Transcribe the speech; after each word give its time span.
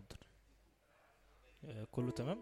حاضر. 0.00 0.18
آه، 1.64 1.86
كله 1.92 2.10
تمام؟ 2.10 2.38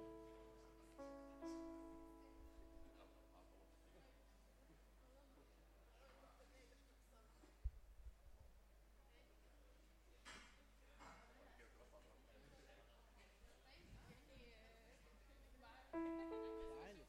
يعني 16.80 17.02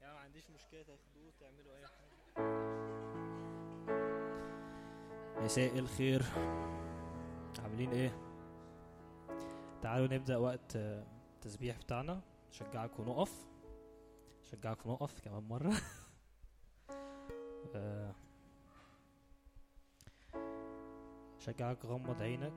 يعني 0.00 0.42
مشكلة 0.54 0.82
تاخدوه 0.82 1.32
تعملوا 1.40 1.76
أي 1.76 1.86
حاجة. 1.86 2.08
مساء 5.44 5.78
الخير. 5.78 6.22
عاملين 7.62 7.90
إيه؟ 7.90 8.27
تعالوا 9.82 10.06
نبدأ 10.06 10.36
وقت 10.36 10.76
آه، 10.76 11.04
التسبيح 11.34 11.78
بتاعنا. 11.78 12.20
شجعكم 12.50 13.02
نقف. 13.02 13.46
شجعكم 14.44 14.90
نقف 14.90 15.20
كمان 15.20 15.42
مرة. 15.42 15.72
آه، 17.74 18.14
شجعك 21.38 21.84
غمض 21.84 22.22
عينك. 22.22 22.52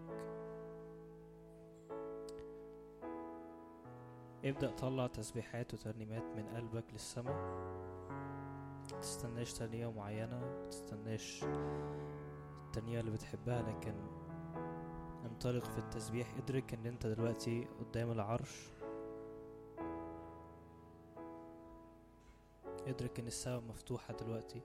ابدأ 4.45 4.71
طلع 4.71 5.07
تسبيحات 5.07 5.73
وترنيمات 5.73 6.23
من 6.23 6.47
قلبك 6.55 6.85
للسماء. 6.93 7.71
متستناش 8.93 9.53
ترنيمة 9.53 9.91
معينة 9.91 10.63
متستناش 10.65 11.43
التانية 12.65 12.99
اللي 12.99 13.11
بتحبها 13.11 13.61
لكن 13.61 13.93
انطلق 15.45 15.65
في 15.65 15.77
التسبيح 15.77 16.33
ادرك 16.37 16.73
إن 16.73 16.85
أنت 16.85 17.07
دلوقتي 17.07 17.67
قدام 17.79 18.11
العرش. 18.11 18.69
ادرك 22.87 23.19
إن 23.19 23.27
السماء 23.27 23.61
مفتوحة 23.61 24.13
دلوقتي. 24.13 24.61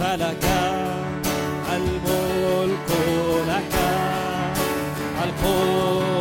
فلك 0.00 0.44
الملك 1.76 2.90
لك 3.48 3.74
القوة 5.24 6.19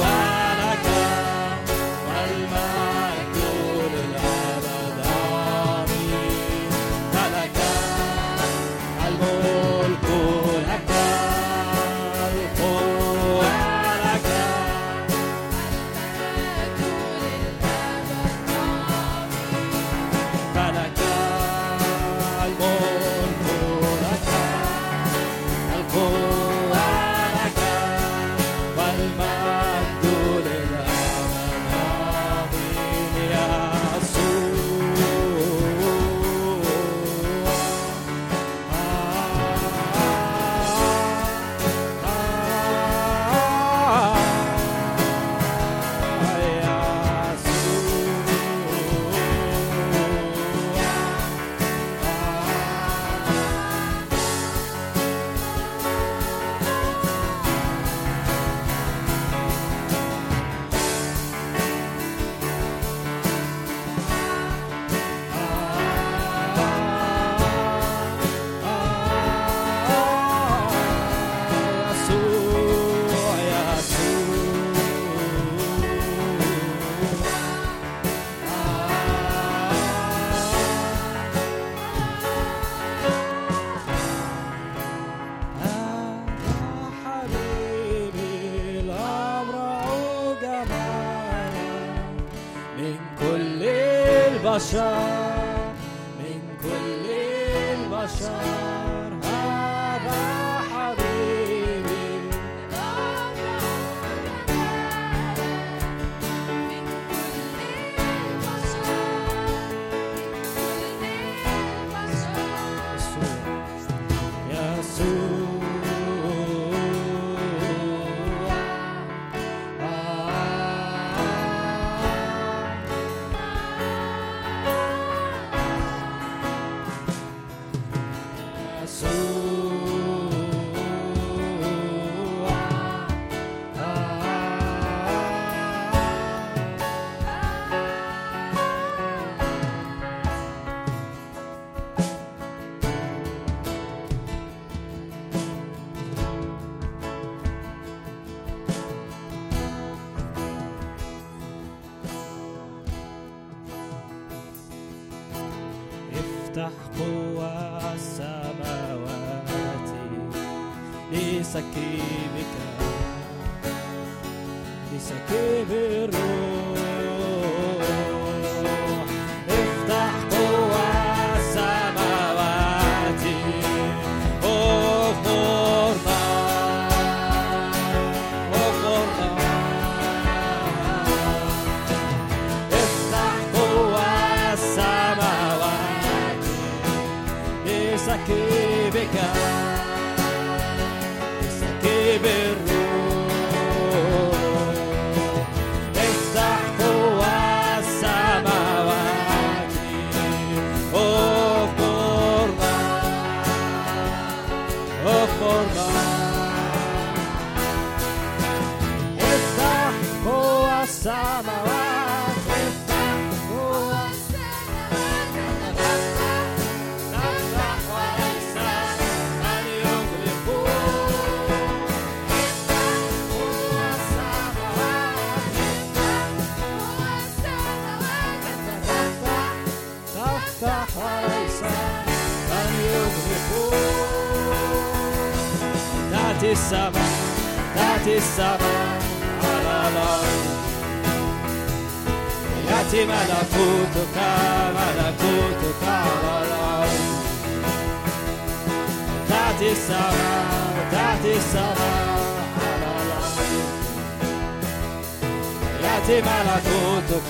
ملكوتك 256.09 257.29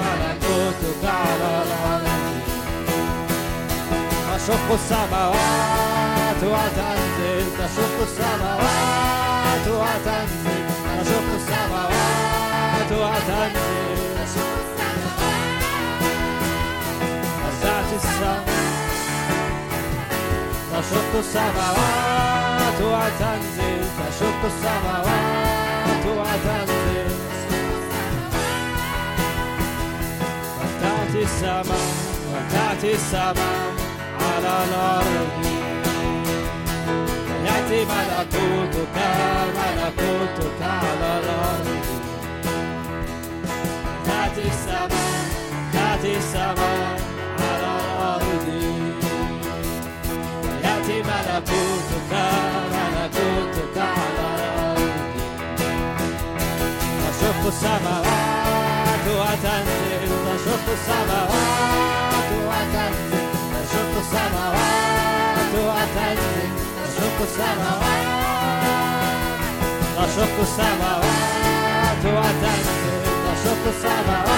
ملكوتك 0.00 1.02
على 1.04 1.62
الأرض 1.62 2.08
تشق 4.34 4.72
السماوات 4.74 6.42
وتنزل 6.42 7.46
السماوات 21.18 22.80
وتنزل 22.80 23.80
تشق 24.10 24.42
السماوات 24.44 26.06
وتنزل 26.06 26.87
وتأتي 31.18 31.24
السماء 31.34 31.94
وتأتي 32.32 32.94
السماء 32.94 33.74
على 34.20 34.64
الأرض 34.64 35.28
يأتي 37.44 37.84
ملكوتك 37.84 38.96
ملكوتك 39.56 40.62
على 40.62 41.18
الأرض 41.18 41.66
تأتي 44.06 44.48
السماء 44.48 44.90
تأتي 45.72 46.16
السماء 46.16 47.00
على 47.38 47.70
الأرض 47.80 48.46
يأتي 50.64 51.02
ملكوتك 51.02 52.12
ملكوتك 52.72 53.76
على 53.78 54.34
الأرض 54.34 54.90
تشق 57.10 57.46
السماوات 57.46 58.37
وتنزل 59.18 60.08
تشق 60.26 60.66
السماوات 60.72 62.28
وتنزل 62.48 63.26
تشق 63.52 63.92
السماوات 63.98 65.52
وتنزل 65.54 66.50
تشق 66.84 67.18
السماوات 67.22 68.06
تشق 69.96 70.40
السماوات 70.40 72.02
وتنزل 72.04 73.02
تشق 73.26 73.64
السماوات 73.68 74.37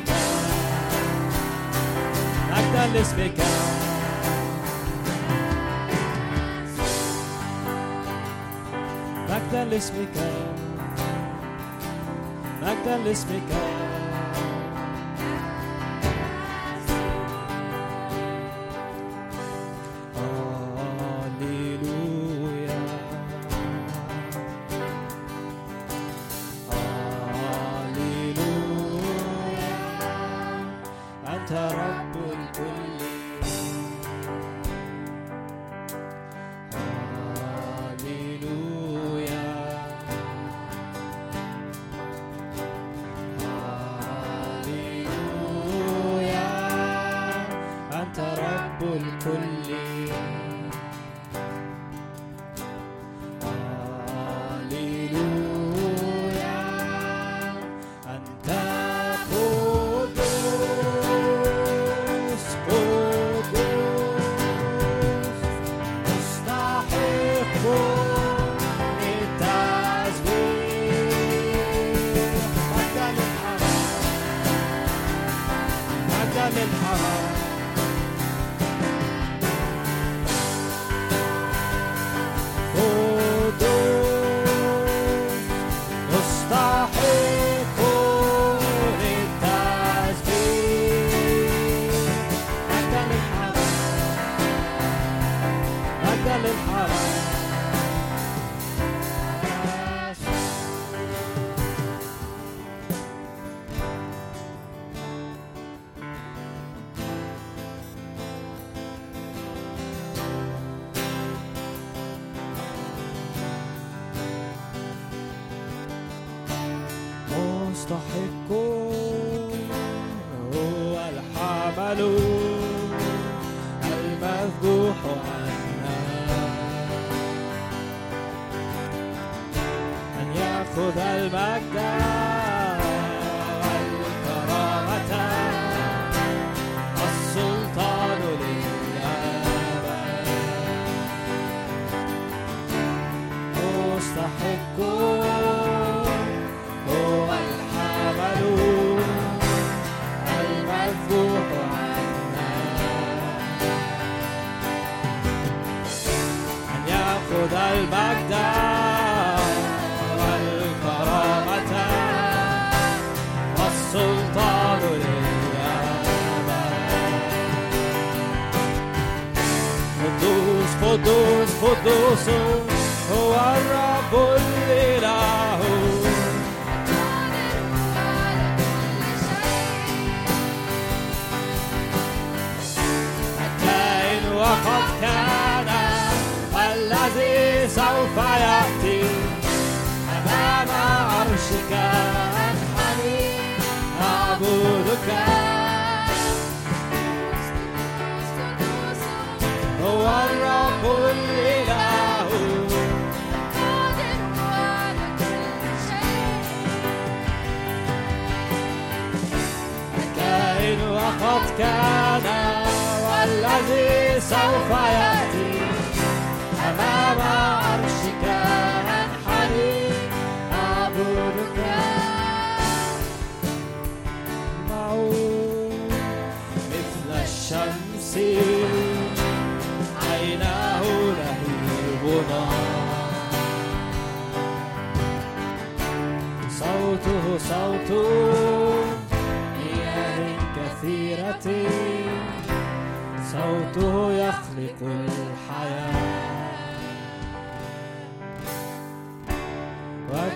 began, 0.00 0.50
like 2.50 2.72
the 2.72 2.98
list 2.98 3.16
began. 3.16 3.76
Like 9.28 9.50
the 9.50 9.64
list 9.66 9.94
like 12.60 12.84
the 12.84 12.98
list. 12.98 13.75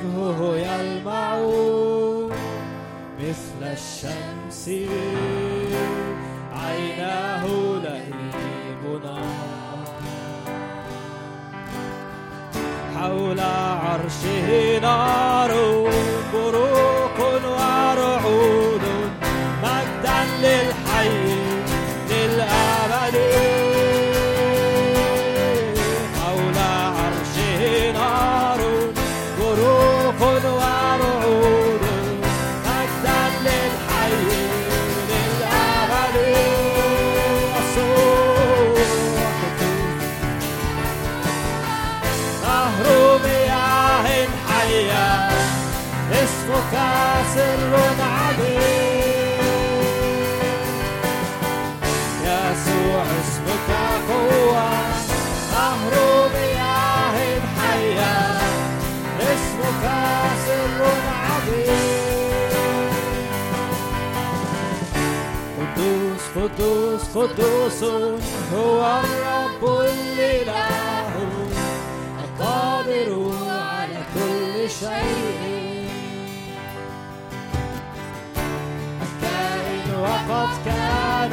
وجهه 0.04 0.56
يلمع 0.56 1.38
مثل 3.20 3.62
الشمس. 3.62 4.70
عيناه 6.52 7.46
لهيب 7.84 9.02
نار 9.04 9.84
حول 12.94 13.40
عرشه 13.40 14.78
نار. 14.78 15.79
قدوس 66.60 67.02
قدوس 67.16 67.82
هو 68.54 69.00
الرب 69.00 69.80
الإله 69.80 71.08
القادر 72.24 73.32
على 73.50 73.98
كل 74.14 74.70
شيء 74.70 75.88
الكائن 79.02 80.00
وقد 80.00 80.48
كان 80.64 81.32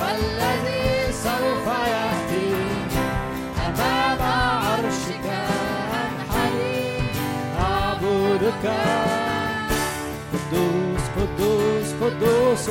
والذي 0.00 1.12
سوف 1.12 1.66
يأتي 1.66 2.54
أمام 3.66 4.22
عرشك 4.22 5.26
أنحني 6.02 6.98
أعبدك 7.60 8.72
قدوس 10.32 11.02
قدوس 11.16 11.88
قدوس 12.02 12.70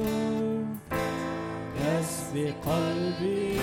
قلبي 2.31 3.59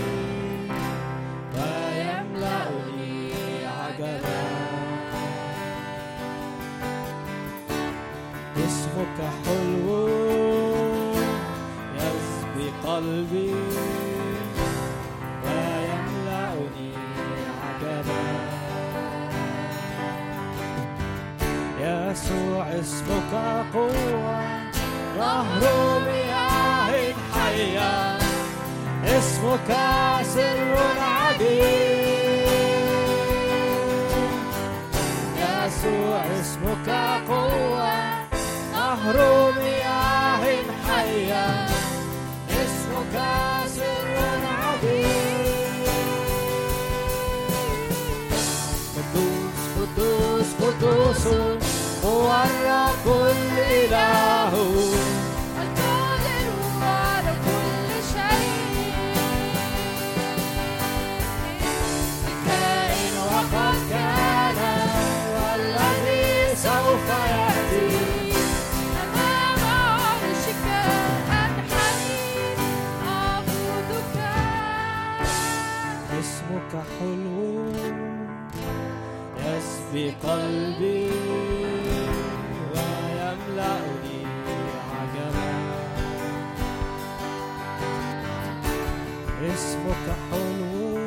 ويملأني 1.55 3.33
عجبا 3.67 4.43
اسمك 8.57 9.19
حلو 9.45 10.09
يسبي 11.97 12.69
قلبي 12.87 13.55
ويملأني 15.45 16.93
عجبا 17.65 18.25
يسوع 21.81 22.65
اسمك 22.81 23.33
قوة 23.75 24.39
نهر 25.19 26.01
مياه 26.05 27.15
حية. 27.35 28.08
اسمك 29.17 29.71
سر 30.35 30.77
عجيب 31.01 32.49
يسوع 35.37 36.23
اسمك 36.41 36.89
قوة 37.29 37.99
نهر 38.73 39.19
مياه 39.53 40.45
حية. 40.87 41.49
اسمك 42.51 43.17
سر 43.77 44.17
عظيم 44.63 45.85
قدوس 48.97 49.61
قدوس 49.77 50.51
قدوس 50.61 51.25
هو 52.05 52.29
الرب 52.45 53.07
الإله. 53.31 54.55
يسبي 79.99 80.15
قلبي 80.23 81.11
ويملأني 82.75 84.21
عجبا. 84.95 85.51
اسمك 89.55 90.07
حلو 90.31 90.99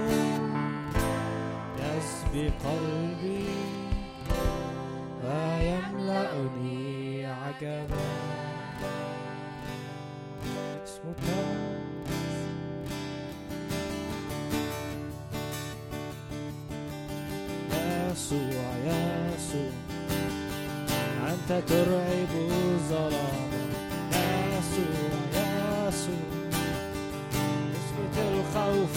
يسبي 1.79 2.45
قلبي 2.65 3.45
ويملأني 5.23 6.79
عجبا. 7.25 8.07
اسمك 10.83 11.60
يسوع 18.31 18.71
يسوع. 18.85 19.71
أنت 21.27 21.69
ترعب 21.69 22.31
الظلام. 22.51 23.51
يسوع 24.11 25.11
يسوع. 25.33 26.51
اسكت 27.71 28.17
الخوف. 28.17 28.95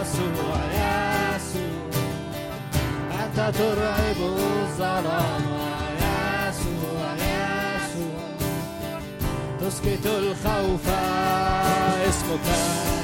يسوع 0.00 0.60
يسوع. 0.72 1.90
أنت 3.24 3.56
ترعب 3.58 4.16
الظلام. 4.20 5.42
يسوع 6.48 7.14
يسوع. 7.14 8.22
تسكت 9.60 10.06
الخوف. 10.06 10.88
اسمك. 12.08 12.97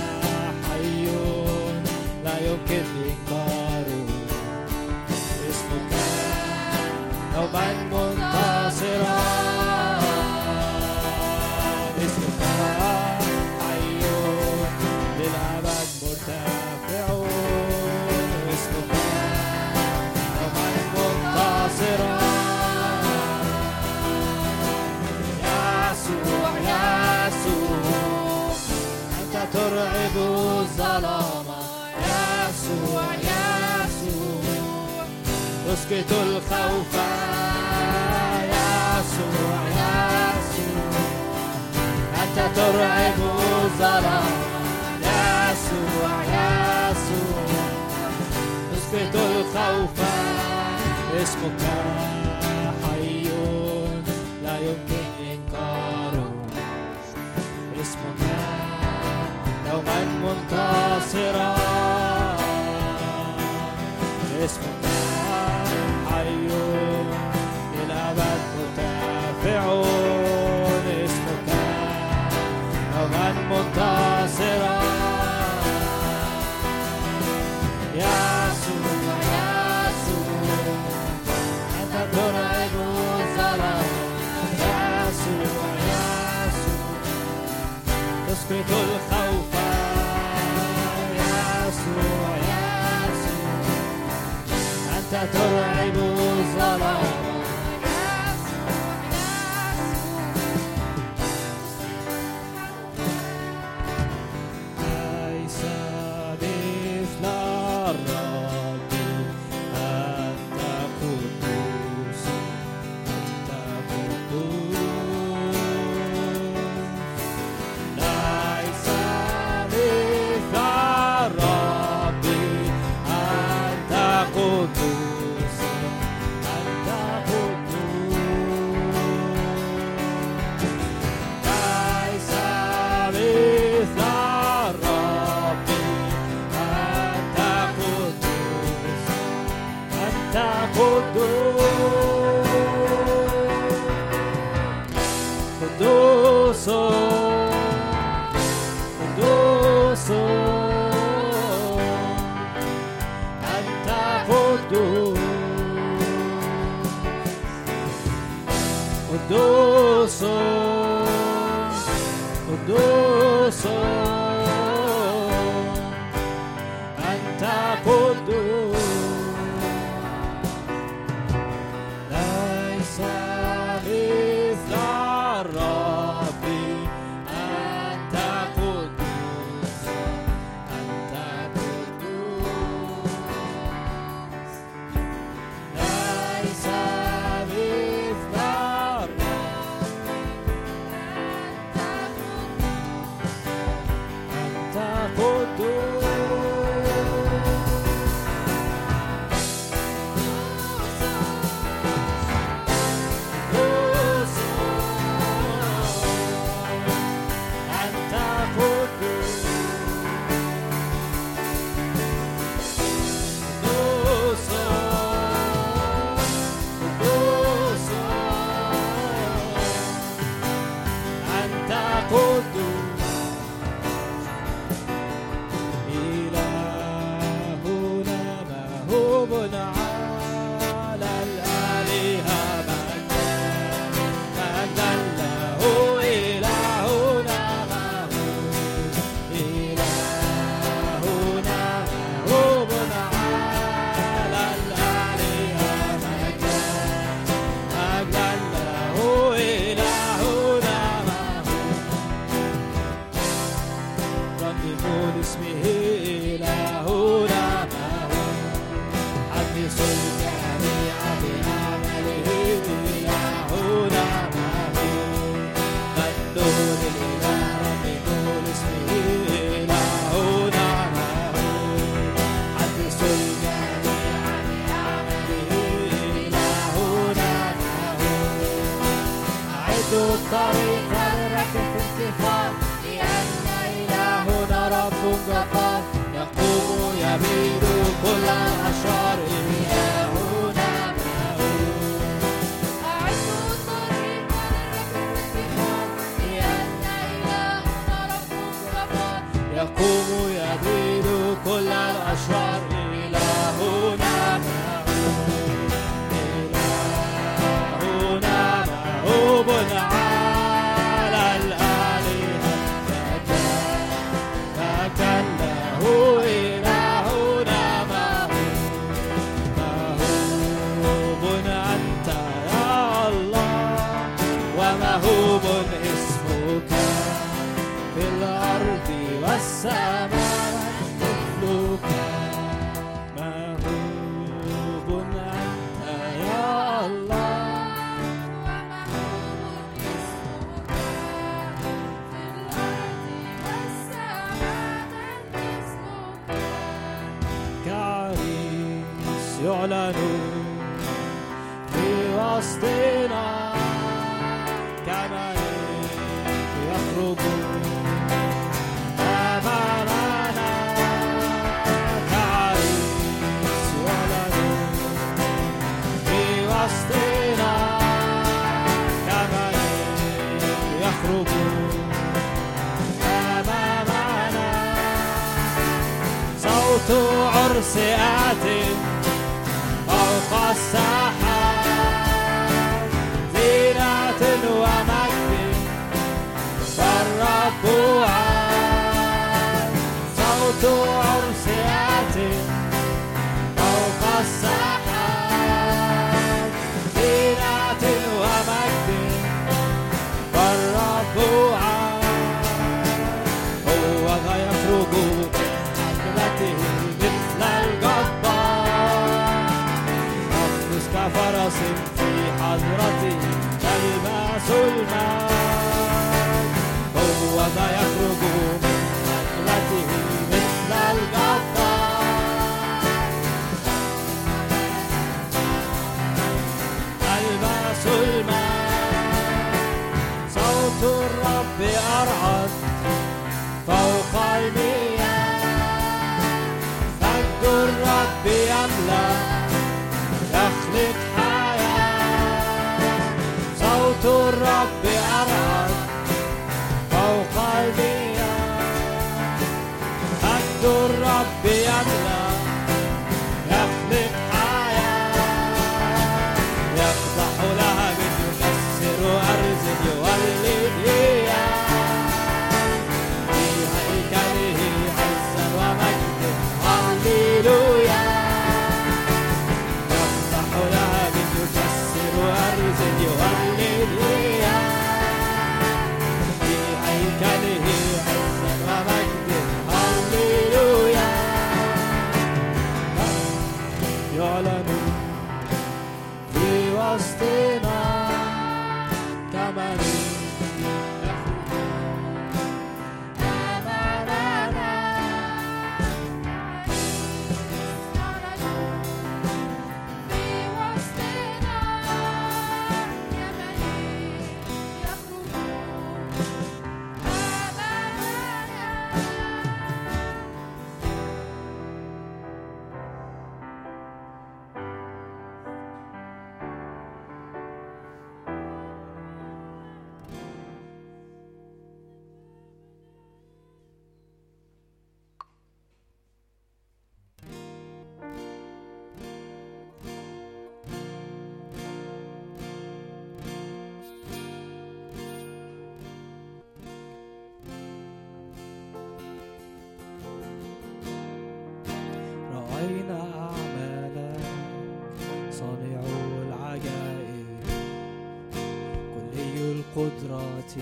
القدرات 549.77 550.53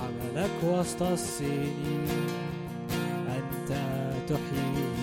عملك 0.00 0.50
وسط 0.64 1.02
السنين 1.02 2.06
أنت 3.28 3.68
تحيي 4.28 4.93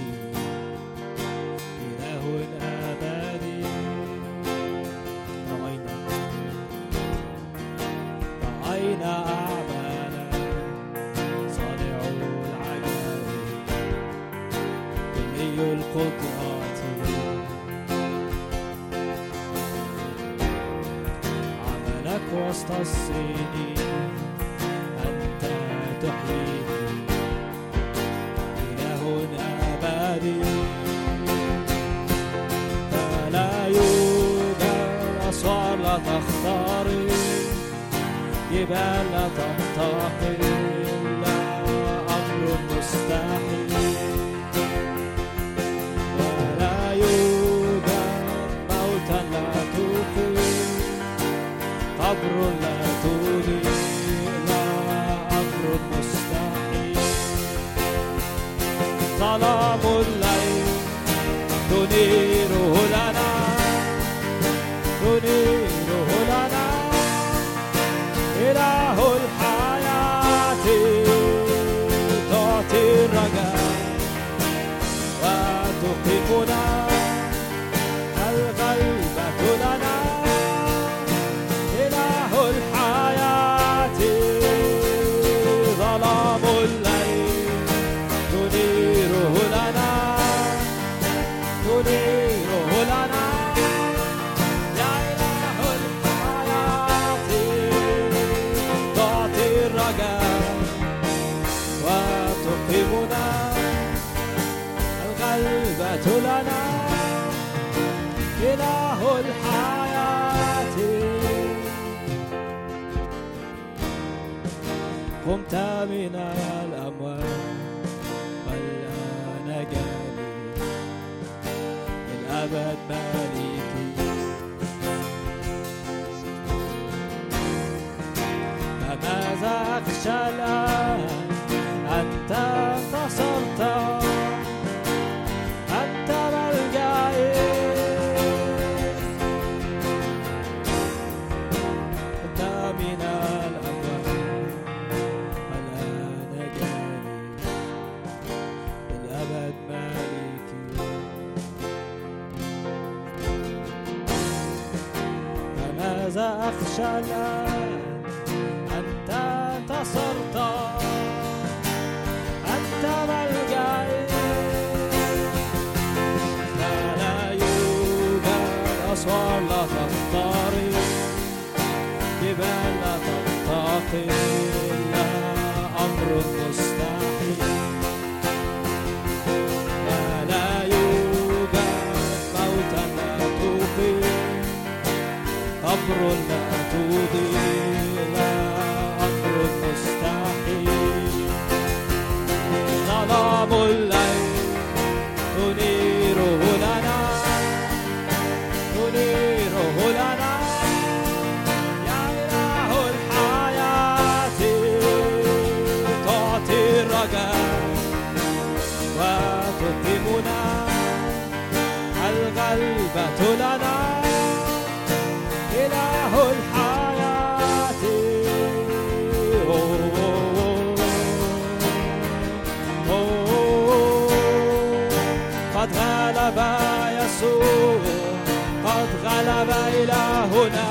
إلهنا. 229.83 230.67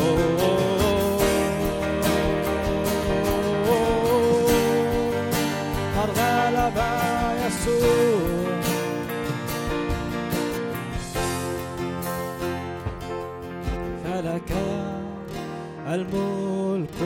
أوه 0.00 1.18
فلك 14.04 14.52
الملك 15.88 16.98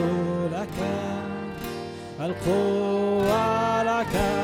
لك 0.51 0.77
القوة 2.19 3.83
لك. 3.83 4.42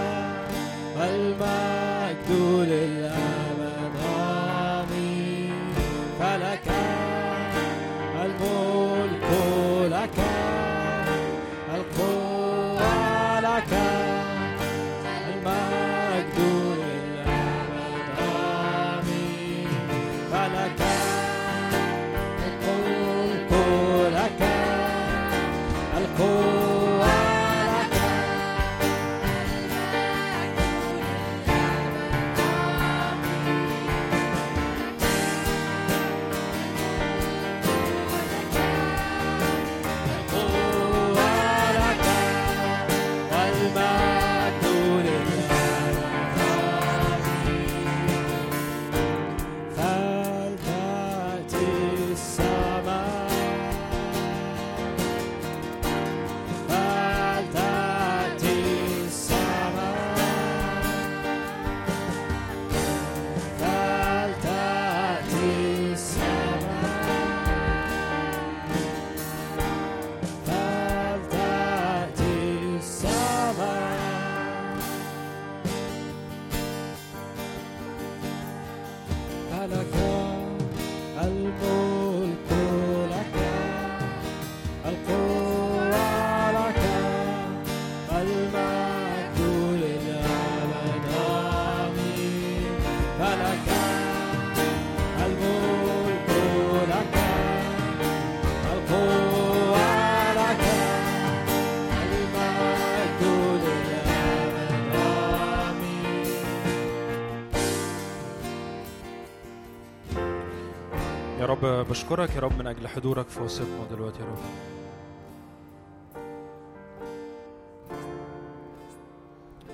بشكرك 111.70 112.36
يا 112.36 112.39
رب 112.41 112.59
من 112.59 112.67
أجل 112.67 112.88
حضورك 112.88 113.28
في 113.28 113.41
وسطنا 113.41 113.86
دلوقتي 113.91 114.20
يا 114.20 114.26
رب. 114.26 114.38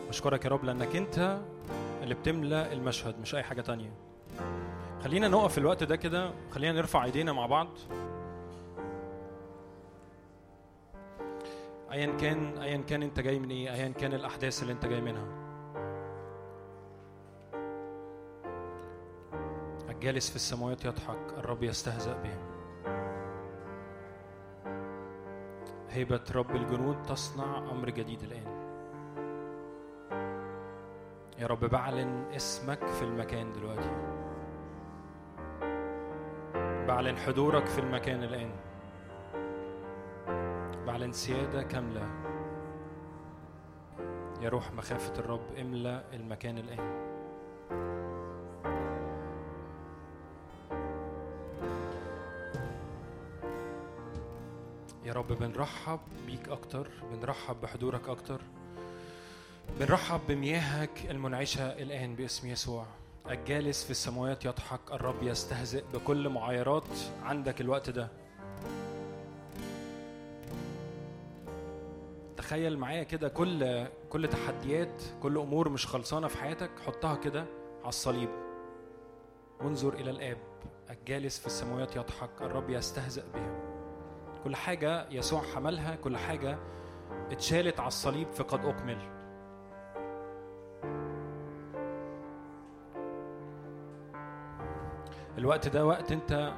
بشكرك 0.09 0.45
يا 0.45 0.49
رب 0.49 0.63
لأنك 0.63 0.95
أنت 0.95 1.39
اللي 2.03 2.15
بتملى 2.15 2.73
المشهد 2.73 3.19
مش 3.19 3.35
أي 3.35 3.43
حاجة 3.43 3.61
تانية. 3.61 3.93
خلينا 5.03 5.27
نقف 5.27 5.51
في 5.51 5.57
الوقت 5.57 5.83
ده 5.83 5.95
كده 5.95 6.31
خلينا 6.51 6.73
نرفع 6.73 7.03
إيدينا 7.05 7.33
مع 7.33 7.45
بعض. 7.45 7.67
ايا 11.91 12.17
كان 12.17 12.57
ايا 12.57 12.77
كان 12.77 13.03
أنت 13.03 13.19
جاي 13.19 13.39
من 13.39 13.49
إيه 13.49 13.73
ايا 13.73 13.87
كان 13.87 14.13
الأحداث 14.13 14.61
اللي 14.61 14.73
أنت 14.73 14.85
جاي 14.85 15.01
منها. 15.01 15.44
الجالس 19.95 20.29
في 20.29 20.35
السماوات 20.35 20.85
يضحك 20.85 21.33
الرب 21.37 21.63
يستهزأ 21.63 22.13
بهم. 22.13 22.55
هيبة 25.89 26.21
رب 26.35 26.55
الجنود 26.55 27.03
تصنع 27.03 27.57
أمر 27.57 27.89
جديد 27.89 28.23
الآن. 28.23 28.55
يا 31.39 31.47
رب 31.47 31.65
بعلن 31.65 32.25
اسمك 32.35 32.87
في 32.87 33.01
المكان 33.01 33.53
دلوقتي. 33.53 33.91
بعلن 36.87 37.17
حضورك 37.17 37.65
في 37.65 37.79
المكان 37.79 38.23
الآن. 38.23 38.51
بعلن 40.87 41.11
سيادة 41.11 41.63
كاملة. 41.63 42.09
يا 44.41 44.49
روح 44.49 44.71
مخافة 44.71 45.19
الرب 45.19 45.55
املأ 45.61 46.03
المكان 46.13 46.57
الآن. 46.57 47.05
يا 55.05 55.13
رب 55.13 55.27
بنرحب 55.33 55.99
بيك 56.27 56.49
أكتر 56.49 56.87
بنرحب 57.11 57.61
بحضورك 57.61 58.09
أكتر 58.09 58.41
بنرحب 59.79 60.19
بمياهك 60.27 61.11
المنعشة 61.11 61.63
الآن 61.71 62.15
باسم 62.15 62.47
يسوع. 62.47 62.85
الجالس 63.29 63.83
في 63.83 63.91
السماوات 63.91 64.45
يضحك 64.45 64.79
الرب 64.91 65.23
يستهزئ 65.23 65.83
بكل 65.93 66.29
معايرات 66.29 66.83
عندك 67.23 67.61
الوقت 67.61 67.89
ده. 67.89 68.07
تخيل 72.37 72.77
معايا 72.77 73.03
كده 73.03 73.27
كل 73.29 73.85
كل 74.09 74.27
تحديات 74.27 75.01
كل 75.23 75.37
أمور 75.37 75.69
مش 75.69 75.87
خلصانة 75.87 76.27
في 76.27 76.37
حياتك 76.37 76.69
حطها 76.85 77.15
كده 77.15 77.45
على 77.79 77.89
الصليب. 77.89 78.29
وانظر 79.61 79.93
إلى 79.93 80.11
الآب 80.11 80.37
الجالس 80.89 81.39
في 81.39 81.45
السماوات 81.47 81.95
يضحك 81.95 82.41
الرب 82.41 82.69
يستهزئ 82.69 83.23
بها 83.33 83.74
كل 84.45 84.55
حاجة 84.55 85.05
يسوع 85.09 85.41
حملها 85.55 85.95
كل 85.95 86.17
حاجة 86.17 86.57
اتشالت 87.31 87.79
على 87.79 87.87
الصليب 87.87 88.27
فقد 88.31 88.65
أكمل. 88.65 88.97
الوقت 95.37 95.67
ده 95.67 95.85
وقت 95.85 96.11
انت 96.11 96.53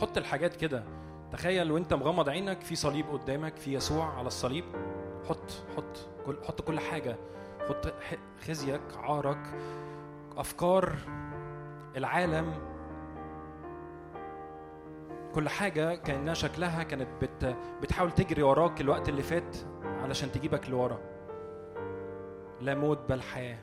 حط 0.00 0.18
الحاجات 0.18 0.56
كده. 0.56 0.84
تخيل 1.32 1.72
وانت 1.72 1.94
مغمض 1.94 2.28
عينك 2.28 2.60
في 2.60 2.76
صليب 2.76 3.06
قدامك 3.10 3.56
في 3.56 3.74
يسوع 3.74 4.18
على 4.18 4.26
الصليب. 4.26 4.64
حط 5.28 5.50
حط 5.76 6.08
كل 6.26 6.36
حط 6.44 6.60
كل 6.60 6.80
حاجة. 6.80 7.16
حط 7.68 7.94
خزيك 8.48 8.80
عارك 8.96 9.54
أفكار 10.36 10.96
العالم. 11.96 12.75
كل 15.36 15.48
حاجة 15.48 15.94
كأنها 15.94 16.34
شكلها 16.34 16.82
كانت 16.82 17.08
بت 17.22 17.56
بتحاول 17.82 18.12
تجري 18.12 18.42
وراك 18.42 18.80
الوقت 18.80 19.08
اللي 19.08 19.22
فات 19.22 19.56
علشان 19.84 20.32
تجيبك 20.32 20.70
لورا. 20.70 20.98
لا 22.60 22.74
موت 22.74 22.98
بل 23.08 23.22
حياة. 23.22 23.58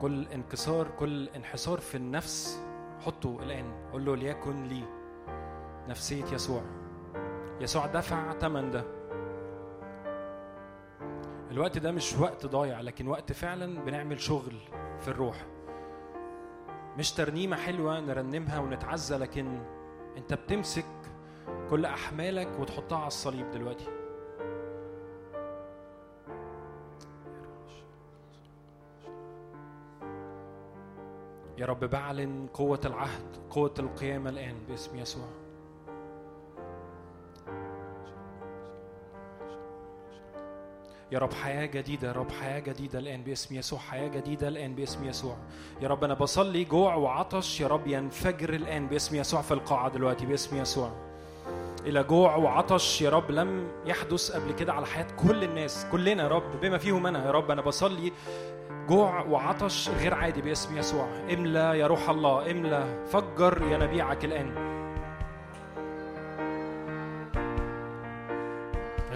كل 0.00 0.26
انكسار 0.28 0.88
كل 0.98 1.28
انحسار 1.28 1.78
في 1.78 1.94
النفس 1.94 2.64
حطه 3.00 3.38
الآن. 3.42 3.90
قول 3.92 4.04
له 4.04 4.16
ليكن 4.16 4.64
لي. 4.64 4.84
نفسية 5.88 6.24
يسوع. 6.24 6.62
يسوع 7.60 7.86
دفع 7.86 8.32
ثمن 8.32 8.70
ده. 8.70 8.84
الوقت 11.50 11.78
ده 11.78 11.92
مش 11.92 12.18
وقت 12.18 12.46
ضايع 12.46 12.80
لكن 12.80 13.08
وقت 13.08 13.32
فعلا 13.32 13.84
بنعمل 13.84 14.20
شغل 14.20 14.56
في 15.00 15.08
الروح. 15.08 15.46
مش 16.98 17.12
ترنيمة 17.12 17.56
حلوة 17.56 18.00
نرنمها 18.00 18.58
ونتعزى 18.58 19.16
لكن 19.16 19.62
انت 20.16 20.34
بتمسك 20.34 20.84
كل 21.70 21.84
أحمالك 21.84 22.48
وتحطها 22.60 22.98
على 22.98 23.06
الصليب 23.06 23.50
دلوقتي. 23.50 23.86
يا 31.58 31.66
رب 31.66 31.84
بعلن 31.84 32.46
قوة 32.54 32.80
العهد 32.84 33.36
قوة 33.50 33.74
القيامة 33.78 34.30
الآن 34.30 34.54
باسم 34.68 34.98
يسوع. 34.98 35.28
يا 41.12 41.18
رب 41.18 41.32
حياة 41.32 41.66
جديدة 41.66 42.08
يا 42.08 42.12
رب 42.12 42.30
حياة 42.40 42.60
جديدة 42.60 42.98
الآن 42.98 43.22
باسم 43.22 43.54
يسوع 43.54 43.78
حياة 43.78 44.08
جديدة 44.08 44.48
الآن 44.48 44.74
باسم 44.74 45.04
يسوع. 45.04 45.36
يا 45.82 45.88
رب 45.88 46.04
أنا 46.04 46.14
بصلي 46.14 46.64
جوع 46.64 46.94
وعطش 46.94 47.60
يا 47.60 47.66
رب 47.66 47.86
ينفجر 47.86 48.54
الآن 48.54 48.86
باسم 48.86 49.16
يسوع 49.16 49.42
في 49.42 49.54
القاعة 49.54 49.88
دلوقتي 49.88 50.26
باسم 50.26 50.56
يسوع. 50.56 50.92
إلى 51.86 52.02
جوع 52.02 52.36
وعطش 52.36 53.02
يا 53.02 53.10
رب 53.10 53.30
لم 53.30 53.68
يحدث 53.86 54.30
قبل 54.30 54.52
كده 54.52 54.72
على 54.72 54.86
حياة 54.86 55.06
كل 55.28 55.44
الناس 55.44 55.86
كلنا 55.92 56.22
يا 56.22 56.28
رب 56.28 56.60
بما 56.62 56.78
فيهم 56.78 57.06
أنا 57.06 57.26
يا 57.26 57.30
رب 57.30 57.50
أنا 57.50 57.62
بصلي 57.62 58.12
جوع 58.88 59.22
وعطش 59.22 59.88
غير 59.88 60.14
عادي 60.14 60.42
باسم 60.42 60.78
يسوع. 60.78 61.08
املأ 61.32 61.74
يا 61.74 61.86
روح 61.86 62.10
الله 62.10 62.50
املأ 62.50 63.04
فجر 63.06 63.62
ينابيعك 63.70 64.24
الآن. 64.24 64.77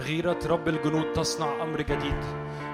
غيرة 0.03 0.39
رب 0.45 0.67
الجنود 0.67 1.13
تصنع 1.13 1.63
أمر 1.63 1.81
جديد. 1.81 2.23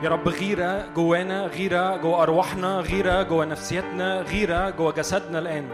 يا 0.04 0.10
رب 0.10 0.28
غيرة 0.28 0.86
جوانا 0.96 1.46
غيرة 1.46 1.98
جوا 1.98 2.24
أرواحنا 2.24 2.80
غيرة 2.80 3.24
جوا 3.24 3.46
نفسيتنا 3.46 4.22
غيرة 4.22 4.70
جوا 4.70 4.92
جسدنا 4.92 5.40
الآن. 5.40 5.68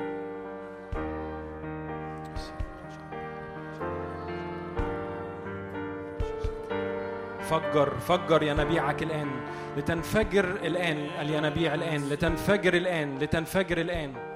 فجر 7.50 7.90
فجر 7.90 8.44
ينابيعك 8.44 9.04
الآن. 9.04 9.30
لتنفجر 9.78 10.46
الآن 10.46 11.08
الينابيع 11.22 11.74
الآن. 11.74 12.10
لتنفجر 12.10 12.74
الآن 12.74 13.18
لتنفجر 13.20 13.78
الآن. 13.78 14.35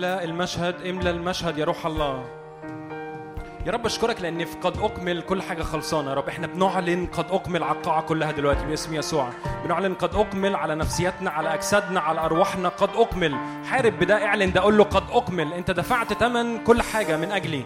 املا 0.00 0.24
المشهد 0.24 0.86
املا 0.86 1.10
المشهد 1.10 1.58
يا 1.58 1.64
روح 1.64 1.86
الله. 1.86 2.24
يا 3.66 3.72
رب 3.72 3.86
أشكرك 3.86 4.20
لأن 4.20 4.44
في 4.44 4.56
قد 4.56 4.78
أكمل 4.82 5.22
كل 5.22 5.42
حاجة 5.42 5.62
خلصانة. 5.62 6.10
يا 6.10 6.14
رب 6.14 6.28
إحنا 6.28 6.46
بنعلن 6.46 7.06
قد 7.06 7.26
أكمل 7.30 7.62
على 7.62 7.78
القاعة 7.78 8.02
كلها 8.02 8.32
دلوقتي 8.32 8.66
باسم 8.66 8.94
يسوع. 8.94 9.30
بنعلن 9.64 9.94
قد 9.94 10.14
أكمل 10.14 10.54
على 10.54 10.74
نفسياتنا 10.74 11.30
على 11.30 11.54
أجسادنا 11.54 12.00
على 12.00 12.20
أرواحنا 12.20 12.68
قد 12.68 12.88
أكمل. 12.96 13.36
حارب 13.64 13.92
بده 13.98 14.26
إعلن 14.26 14.52
ده 14.52 14.60
قول 14.60 14.78
له 14.78 14.84
قد 14.84 15.04
أكمل. 15.10 15.52
أنت 15.52 15.70
دفعت 15.70 16.12
ثمن 16.12 16.64
كل 16.64 16.82
حاجة 16.82 17.16
من 17.16 17.32
أجلي. 17.32 17.64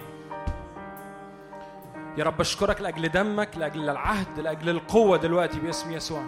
يا 2.16 2.24
رب 2.24 2.40
أشكرك 2.40 2.80
لأجل 2.80 3.08
دمك 3.08 3.56
لأجل 3.56 3.90
العهد 3.90 4.40
لأجل 4.40 4.68
القوة 4.68 5.16
دلوقتي 5.16 5.60
باسم 5.60 5.92
يسوع. 5.92 6.22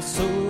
يسوع 0.00 0.49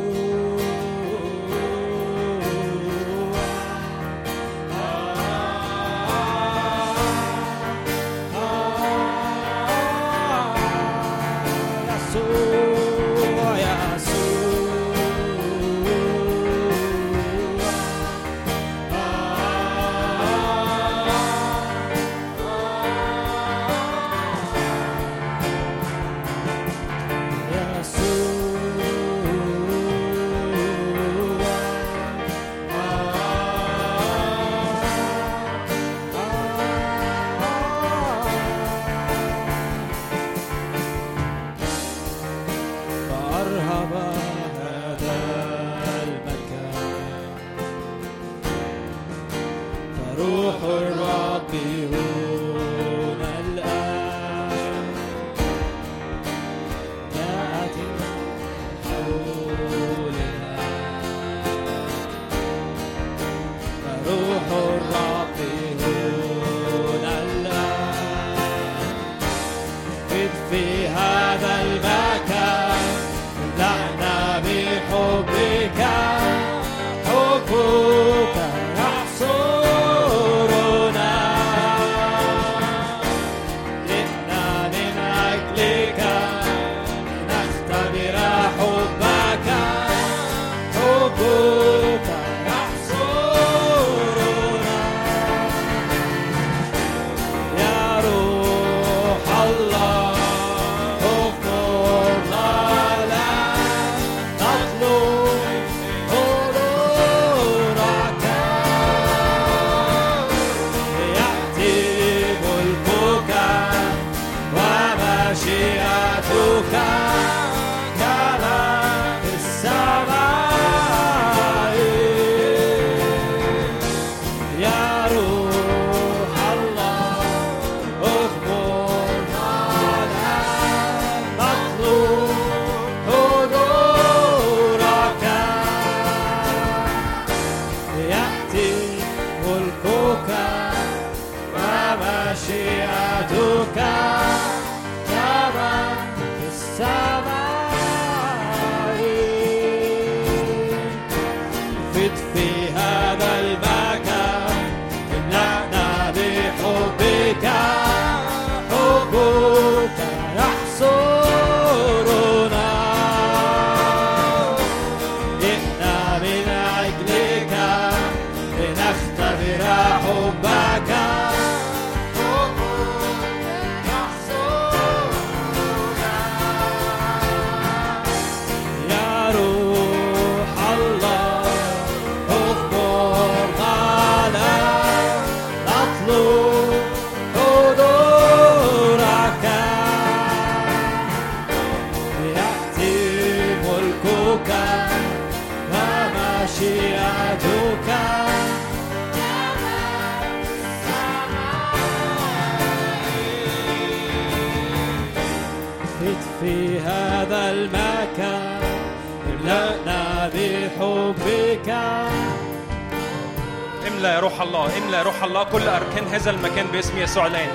يسوع 217.10 217.26
الان 217.26 217.48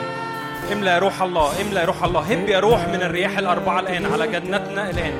املى 0.71 0.89
يا 0.89 0.99
روح 0.99 1.21
الله 1.21 1.61
املى 1.61 1.79
يا 1.79 1.85
روح 1.85 2.03
الله. 2.03 2.21
هب 2.21 2.49
يا 2.49 2.59
روح 2.59 2.87
من 2.87 3.01
الرياح 3.01 3.37
الأربعة 3.37 3.79
الآن 3.79 4.05
على 4.05 4.27
جنتنا 4.27 4.89
الآن. 4.89 5.13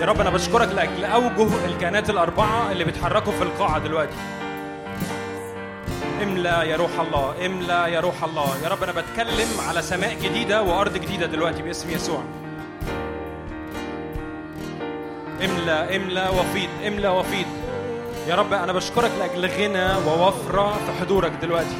يا 0.00 0.06
رب 0.06 0.20
أنا 0.20 0.30
بشكرك 0.30 0.68
لأجل 0.68 1.04
أوجه 1.04 1.64
الكائنات 1.66 2.10
الأربعة 2.10 2.72
اللي 2.72 2.84
بيتحركوا 2.84 3.32
في 3.32 3.42
القاعة 3.42 3.78
دلوقتي. 3.78 4.16
املى 6.22 6.62
يا 6.70 6.76
روح 6.76 6.90
الله 7.00 7.46
املى 7.46 7.92
يا 7.92 8.00
روح 8.00 8.24
الله. 8.24 8.56
يا 8.64 8.68
رب 8.68 8.82
أنا 8.82 8.92
بتكلم 8.92 9.48
على 9.68 9.82
سماء 9.82 10.14
جديدة 10.22 10.62
وأرض 10.62 10.94
جديدة 10.94 11.26
دلوقتي 11.26 11.62
باسم 11.62 11.90
يسوع. 11.90 12.22
املى 15.44 15.96
املى 15.96 16.28
وفيض 16.38 16.70
املى 16.86 17.08
وفيض 17.08 17.46
يا 18.28 18.34
رب 18.34 18.52
أنا 18.52 18.72
بشكرك 18.72 19.10
لأجل 19.18 19.46
غنى 19.46 19.94
ووفرة 20.06 20.72
في 20.86 21.00
حضورك 21.00 21.32
دلوقتي. 21.42 21.76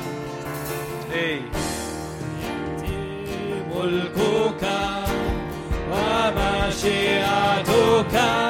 come. 8.10 8.45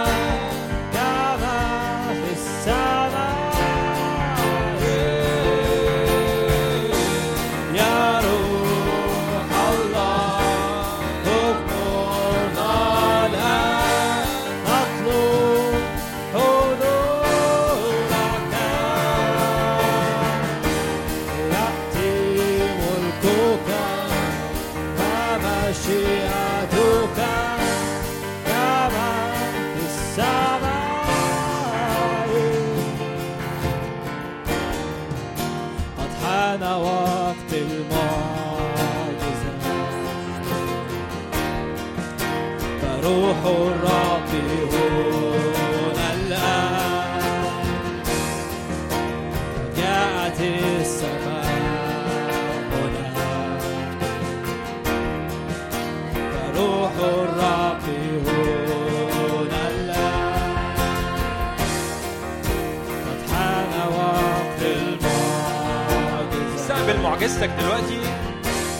استقبل 67.27 67.47
معجزتك 67.47 67.51
دلوقتي 67.63 68.01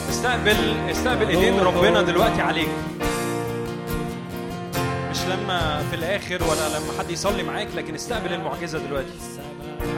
استقبل 0.09 0.89
استقبل 0.91 1.29
إيدين 1.29 1.59
ربنا 1.59 2.01
دلوقتي 2.01 2.41
عليك. 2.41 2.69
مش 5.11 5.17
لما 5.25 5.83
في 5.89 5.95
الآخر 5.95 6.43
ولا 6.43 6.69
لما 6.69 6.99
حد 6.99 7.11
يصلي 7.11 7.43
معاك 7.43 7.67
لكن 7.75 7.95
استقبل 7.95 8.33
المعجزة 8.33 8.79
دلوقتي. 8.79 9.13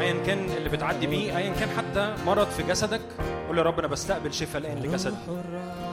ايا 0.01 0.23
كان 0.25 0.49
اللي 0.57 0.69
بتعدي 0.69 1.07
بيه 1.07 1.37
ايا 1.37 1.53
كان 1.53 1.69
حتى 1.77 2.15
مرض 2.25 2.47
في 2.47 2.63
جسدك 2.63 3.01
قول 3.47 3.57
يا 3.57 3.63
رب 3.63 3.79
أنا 3.79 3.87
بستقبل 3.87 4.33
شفاء 4.33 4.61
الآن 4.61 4.79
لجسدي. 4.79 5.15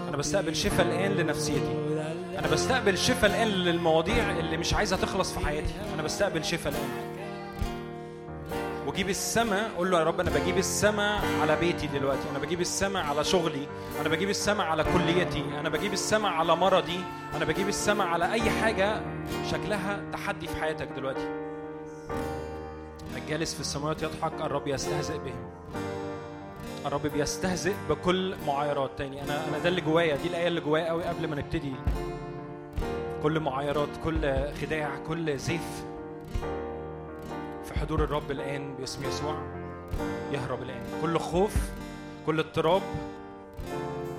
أنا 0.09 0.17
بستقبل 0.17 0.57
شفاء 0.57 0.87
الآن 0.87 1.13
لنفسيتي. 1.13 1.75
أنا 2.39 2.49
بستقبل 2.49 2.99
شفاء 2.99 3.31
الآن 3.31 3.49
للمواضيع 3.49 4.31
اللي 4.31 4.57
مش 4.57 4.75
عايزة 4.75 4.97
تخلص 4.97 5.33
في 5.33 5.47
حياتي. 5.47 5.75
أنا 5.95 6.03
بستقبل 6.03 6.45
شفاء 6.45 6.73
الآن. 6.73 7.06
وجيب 8.97 9.09
السماء 9.09 9.71
قول 9.77 9.91
له 9.91 9.99
يا 9.99 10.05
رب 10.05 10.21
أنا 10.21 10.31
بجيب 10.31 10.59
السماء 10.59 11.23
على 11.41 11.57
بيتي 11.57 11.87
دلوقتي 11.87 12.31
أنا 12.31 12.39
بجيب 12.39 12.61
السماء 12.61 13.05
على 13.05 13.25
شغلي 13.25 13.67
أنا 14.01 14.09
بجيب 14.09 14.31
السماء 14.31 14.67
على 14.67 14.85
كليتي 14.85 15.45
أنا 15.61 15.69
بجيب 15.69 15.93
السماء 15.93 16.33
على 16.33 16.57
مرضي 16.57 17.01
أنا 17.35 17.45
بجيب 17.45 17.69
السماء 17.69 18.07
على 18.07 18.33
أي 18.33 18.51
حاجة 18.51 19.01
شكلها 19.51 20.03
تحدي 20.13 20.47
في 20.47 20.57
حياتك 20.57 20.89
دلوقتي. 20.97 21.29
الجالس 23.17 23.55
في 23.55 23.61
السماوات 23.61 24.03
يضحك 24.03 24.33
الرب 24.41 24.69
يستهزئ 24.69 25.19
بهم. 25.19 25.51
الرب 26.87 27.07
بيستهزئ 27.07 27.73
بكل 27.91 28.35
معايرات. 28.47 28.91
تاني 28.99 29.23
أنا 29.23 29.49
أنا 29.49 29.59
ده 29.59 29.69
اللي 29.69 29.81
جوايا 29.81 30.17
دي 30.17 30.29
الآية 30.29 30.49
اللي 30.49 30.61
جوايا 30.61 30.89
قوي 30.89 31.05
قبل 31.05 31.29
ما 31.29 31.37
نبتدي. 31.37 31.73
كل 33.23 33.41
معايرات 33.41 33.89
كل 34.05 34.35
خداع 34.63 34.91
كل 35.09 35.39
زيف 35.39 35.85
حضور 37.77 38.05
الرب 38.05 38.31
الآن 38.31 38.75
باسم 38.75 39.05
يسوع. 39.05 39.35
يهرب 40.33 40.63
الآن. 40.63 40.83
كل 41.03 41.19
خوف 41.19 41.55
كل 42.27 42.39
اضطراب 42.41 42.83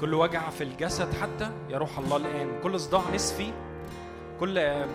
كل 0.01 0.13
وجع 0.13 0.49
في 0.49 0.63
الجسد 0.63 1.13
حتى 1.13 1.51
يا 1.69 1.77
روح 1.77 1.99
الله 1.99 2.17
الآن. 2.17 2.59
كل 2.63 2.79
صداع 2.79 3.01
نصفي 3.13 3.51
كل 4.39 4.85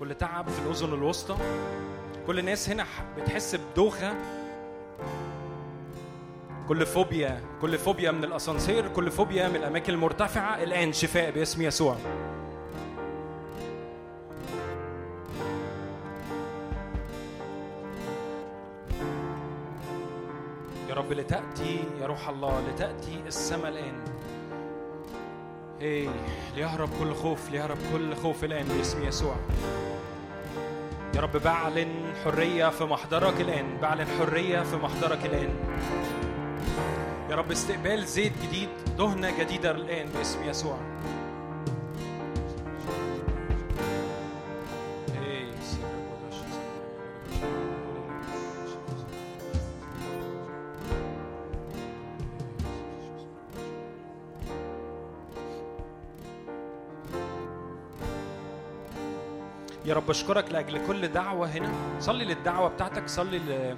كل 0.00 0.14
تعب 0.14 0.48
في 0.48 0.58
الأذن 0.66 0.94
الوسطى. 0.94 1.36
كل 2.26 2.38
الناس 2.38 2.70
هنا 2.70 2.84
بتحس 3.16 3.56
بدوخة. 3.56 4.14
كل 6.68 6.86
فوبيا 6.86 7.40
كل 7.60 7.78
فوبيا 7.78 8.10
من 8.10 8.24
الأسانسير 8.24 8.88
كل 8.88 9.10
فوبيا 9.10 9.48
من 9.48 9.56
الأماكن 9.56 9.92
المرتفعة. 9.92 10.62
الآن 10.62 10.92
شفاء 10.92 11.30
باسم 11.30 11.62
يسوع. 11.62 11.96
يا 20.94 20.98
رب 20.98 21.12
لتأتي 21.12 21.84
يا 22.00 22.06
روح 22.06 22.28
الله 22.28 22.60
لتأتي 22.68 23.22
السماء 23.26 23.68
الآن. 23.68 24.04
إيه 25.80 26.08
ليهرب 26.56 26.88
كل 26.98 27.14
خوف 27.14 27.50
ليهرب 27.50 27.78
كل 27.92 28.16
خوف 28.16 28.44
الآن 28.44 28.68
باسم 28.68 29.04
يسوع. 29.04 29.36
يا 31.14 31.20
رب 31.20 31.36
بعلن 31.36 31.88
حرية 32.24 32.68
في 32.68 32.84
محضرك 32.84 33.40
الآن 33.40 33.78
بعلن 33.82 34.06
حرية 34.06 34.62
في 34.62 34.76
محضرك 34.76 35.26
الآن. 35.26 35.50
يا 37.30 37.36
رب 37.36 37.50
استقبال 37.50 38.06
زيت 38.06 38.32
جديد 38.42 38.68
دهنة 38.98 39.38
جديدة 39.38 39.70
الآن 39.70 40.06
باسم 40.16 40.44
يسوع. 40.44 40.78
يا 59.84 59.94
رب 59.94 60.10
أشكرك 60.10 60.52
لأجل 60.52 60.86
كل 60.86 61.08
دعوة 61.08 61.46
هنا. 61.46 61.72
صلي 62.00 62.24
للدعوة 62.24 62.68
بتاعتك 62.68 63.08
صلي 63.08 63.38
ل... 63.38 63.76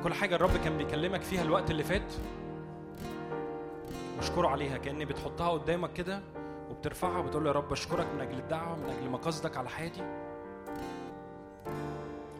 لكل 0.00 0.14
حاجة 0.14 0.34
الرب 0.34 0.56
كان 0.64 0.78
بيكلمك 0.78 1.22
فيها 1.22 1.42
الوقت 1.42 1.70
اللي 1.70 1.84
فات. 1.84 2.12
واشكره 4.16 4.48
عليها 4.48 4.78
كأني 4.78 5.04
بتحطها 5.04 5.50
قدامك 5.50 5.92
كده 5.92 6.20
وبترفعها 6.70 7.18
وبتقول 7.18 7.44
له 7.44 7.50
يا 7.50 7.54
رب 7.54 7.72
أشكرك 7.72 8.06
من 8.14 8.20
أجل 8.20 8.38
الدعوة 8.38 8.76
من 8.76 8.90
أجل 8.90 9.10
مقاصدك 9.10 9.56
على 9.56 9.68
حياتي. 9.68 10.02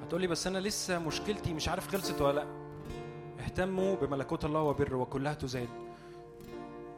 هتقول 0.03 0.21
لي 0.21 0.27
بس 0.27 0.47
أنا 0.47 0.59
لسه 0.59 0.99
مشكلتي 0.99 1.55
مش 1.55 1.69
عارف 1.69 1.89
خلصت 1.89 2.21
ولا 2.21 2.35
لأ. 2.35 2.47
اهتموا 3.45 3.97
بملكوت 3.97 4.45
الله 4.45 4.63
وبر 4.63 4.95
وكلها 4.95 5.35
تزاد. 5.35 5.69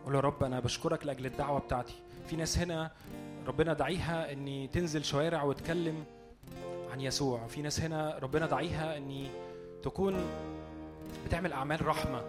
قول 0.04 0.14
يا 0.14 0.20
رب 0.20 0.42
أنا 0.44 0.60
بشكرك 0.60 1.06
لأجل 1.06 1.26
الدعوة 1.26 1.60
بتاعتي. 1.60 1.94
في 2.26 2.36
ناس 2.36 2.58
هنا 2.58 2.90
ربنا 3.46 3.72
دعيها 3.72 4.32
إني 4.32 4.68
تنزل 4.68 5.04
شوارع 5.04 5.42
وتكلم 5.42 6.04
عن 6.92 7.00
يسوع. 7.00 7.46
في 7.46 7.62
ناس 7.62 7.80
هنا 7.80 8.18
ربنا 8.22 8.46
دعيها 8.46 8.96
إني 8.96 9.30
تكون 9.82 10.24
بتعمل 11.26 11.52
أعمال 11.52 11.86
رحمة. 11.86 12.22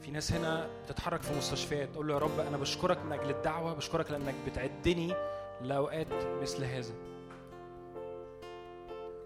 في 0.00 0.10
ناس 0.10 0.32
هنا 0.32 0.68
بتتحرك 0.84 1.22
في 1.22 1.36
مستشفيات 1.38 1.88
تقول 1.88 2.08
له 2.08 2.14
يا 2.14 2.18
رب 2.18 2.40
أنا 2.40 2.56
بشكرك 2.56 2.98
من 3.06 3.12
أجل 3.12 3.30
الدعوه 3.30 3.74
بشكرك 3.74 4.10
لأنك 4.10 4.34
بتعدني 4.46 5.14
لأوقات 5.62 6.06
مثل 6.42 6.64
هذا. 6.64 6.94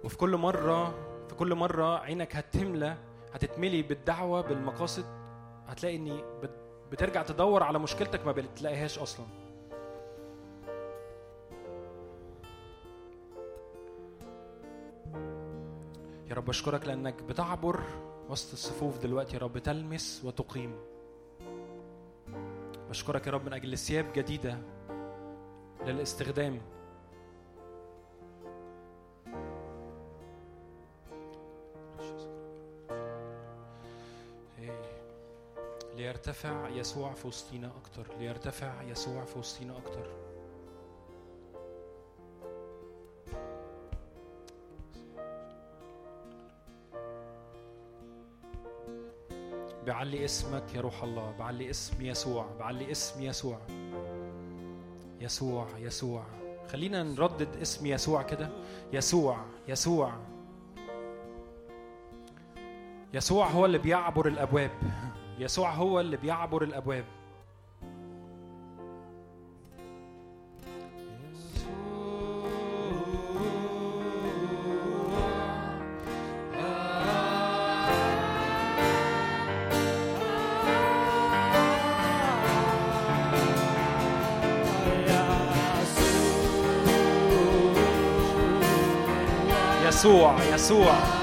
وفي 0.05 0.16
كل 0.16 0.37
مرة 0.37 0.95
في 1.28 1.34
كل 1.34 1.55
مرة 1.55 1.99
عينك 1.99 2.37
هتملى 2.37 2.97
هتتملي 3.34 3.82
بالدعوة 3.82 4.41
بالمقاصد 4.41 5.05
هتلاقي 5.68 5.97
إني 5.97 6.20
بترجع 6.93 7.22
تدور 7.22 7.62
على 7.62 7.78
مشكلتك 7.78 8.26
ما 8.26 8.32
بتلاقيهاش 8.32 8.99
أصلا. 8.99 9.26
يا 16.30 16.34
رب 16.34 16.49
أشكرك 16.49 16.87
لأنك 16.87 17.22
بتعبر 17.22 17.80
وسط 18.28 18.53
الصفوف 18.53 18.99
دلوقتي 18.99 19.37
يا 19.37 19.41
رب 19.41 19.59
تلمس 19.59 20.22
وتقيم. 20.24 20.76
بشكرك 22.91 23.26
يا 23.26 23.32
رب 23.32 23.47
من 23.47 23.53
أجل 23.53 23.78
ثياب 23.78 24.07
جديدة 24.14 24.59
للاستخدام. 25.87 26.61
ليرتفع 35.97 36.69
يسوع 36.69 37.13
في 37.13 37.29
وسطينا 37.29 37.71
أكتر. 37.77 38.19
ليرتفع 38.19 38.83
يسوع 38.83 39.25
في 39.25 39.39
وسطينا 39.39 39.77
أكتر. 39.79 40.07
بعلي 49.87 50.25
اسمك 50.25 50.75
يا 50.75 50.81
روح 50.81 51.03
الله. 51.03 51.35
بعلي 51.39 51.71
اسم 51.71 52.07
يسوع. 52.07 52.47
بعلي 52.59 52.91
اسم 52.91 53.23
يسوع. 53.23 53.59
يسوع 55.21 55.69
يسوع. 55.79 56.25
خلينا 56.69 57.03
نردد 57.03 57.57
اسم 57.57 57.87
يسوع 57.87 58.23
كده. 58.23 58.49
يسوع 58.93 59.45
يسوع. 59.69 60.13
يسوع 63.15 63.47
هو 63.47 63.67
اللي 63.67 63.79
بيعبر 63.79 64.29
الأبواب. 64.29 64.71
يسوع 65.39 65.70
هو 65.70 66.01
اللي 66.01 66.16
بيعبر 66.16 66.62
الأبواب. 66.62 67.05
يسوع. 89.87 90.45
يسوع 90.55 91.16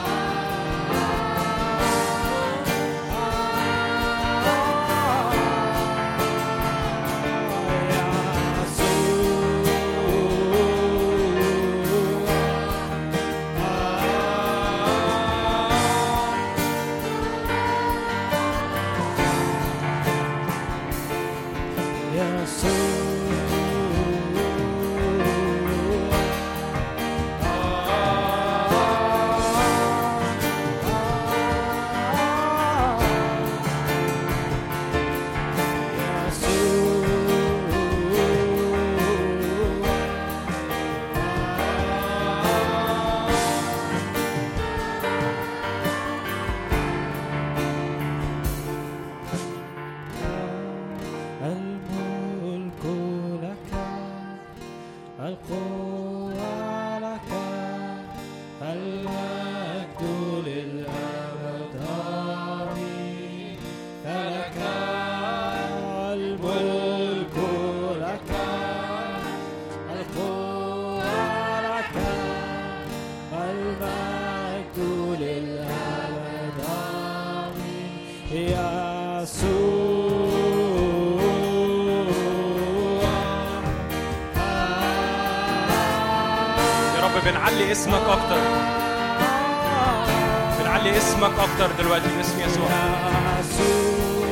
أكتر 91.39 91.83
دلوقتي. 91.83 92.07
باسم 92.17 92.39
يسوع. 92.39 92.69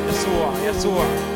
يسوع 0.09 0.53
يسوع. 0.69 1.30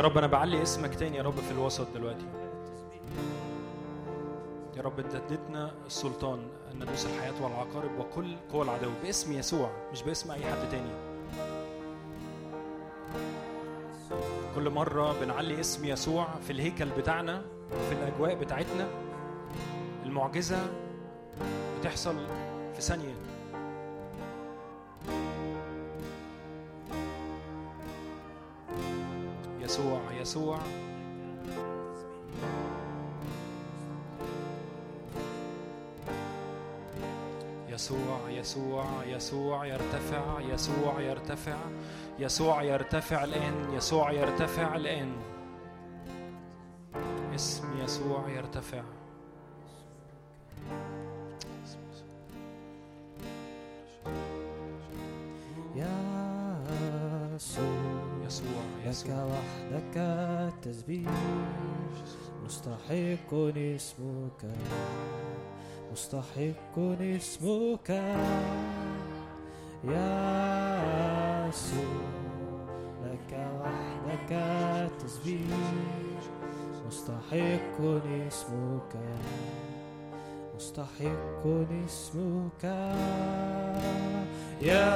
يا 0.00 0.04
رب 0.04 0.18
أنا 0.18 0.26
بعلي 0.26 0.62
اسمك 0.62 0.94
تاني 0.94 1.16
يا 1.16 1.22
رب 1.22 1.36
في 1.40 1.50
الوسط 1.50 1.86
دلوقتي. 1.94 2.24
يا 4.76 4.82
رب 4.82 5.00
أنت 5.00 5.14
اديتنا 5.14 5.72
السلطان 5.86 6.38
ان 6.72 6.82
ندوس 6.82 7.06
الحياة 7.06 7.42
والعقارب 7.42 7.98
وكل 7.98 8.36
قوى 8.52 8.62
العدو 8.62 8.90
باسم 9.02 9.32
يسوع 9.32 9.70
مش 9.92 10.02
باسم 10.02 10.30
أي 10.30 10.44
حد 10.44 10.70
تاني. 10.70 10.90
كل 14.54 14.70
مرة 14.70 15.20
بنعلي 15.20 15.60
اسم 15.60 15.84
يسوع 15.84 16.28
في 16.46 16.52
الهيكل 16.52 16.88
بتاعنا 16.98 17.42
في 17.88 17.94
الأجواء 17.94 18.34
بتاعتنا 18.34 18.88
المعجزة 20.06 20.58
بتحصل 21.80 22.16
في 22.74 22.80
ثانية. 22.80 23.14
يسوع. 30.20 30.58
يسوع 37.68 38.30
يسوع 38.30 38.86
يسوع 39.06 39.66
يرتفع 39.66 40.40
يسوع 40.40 41.00
يرتفع 41.00 41.56
يسوع 42.18 42.62
يرتفع 42.62 43.24
الآن 43.24 43.74
يسوع 43.74 44.12
يرتفع 44.12 44.76
الآن. 44.76 45.12
اسم 47.34 47.80
يسوع 47.84 48.28
يرتفع. 48.28 48.99
التسبيح 60.80 61.10
مستحق 62.44 63.34
اسمك 63.56 64.42
مستحق 65.92 66.78
اسمك 67.00 67.90
يا 69.84 71.48
يسوع 71.48 72.00
لك 73.04 73.32
وحدك 73.60 74.32
التسبيح 74.32 75.58
مستحق 76.86 77.80
اسمك 78.28 78.92
مستحق 80.56 81.46
اسمك 81.84 82.64
يا 84.62 84.88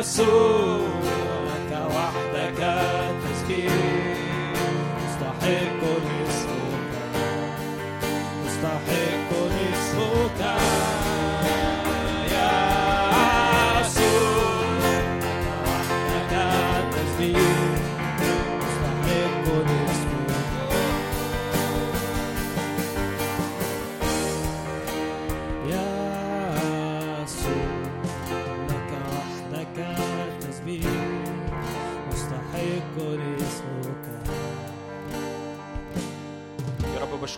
يسوع 0.00 0.88
لك 1.46 1.72
وحدك 1.94 2.60
التسبيح 2.60 4.19
مستحق 5.50 5.79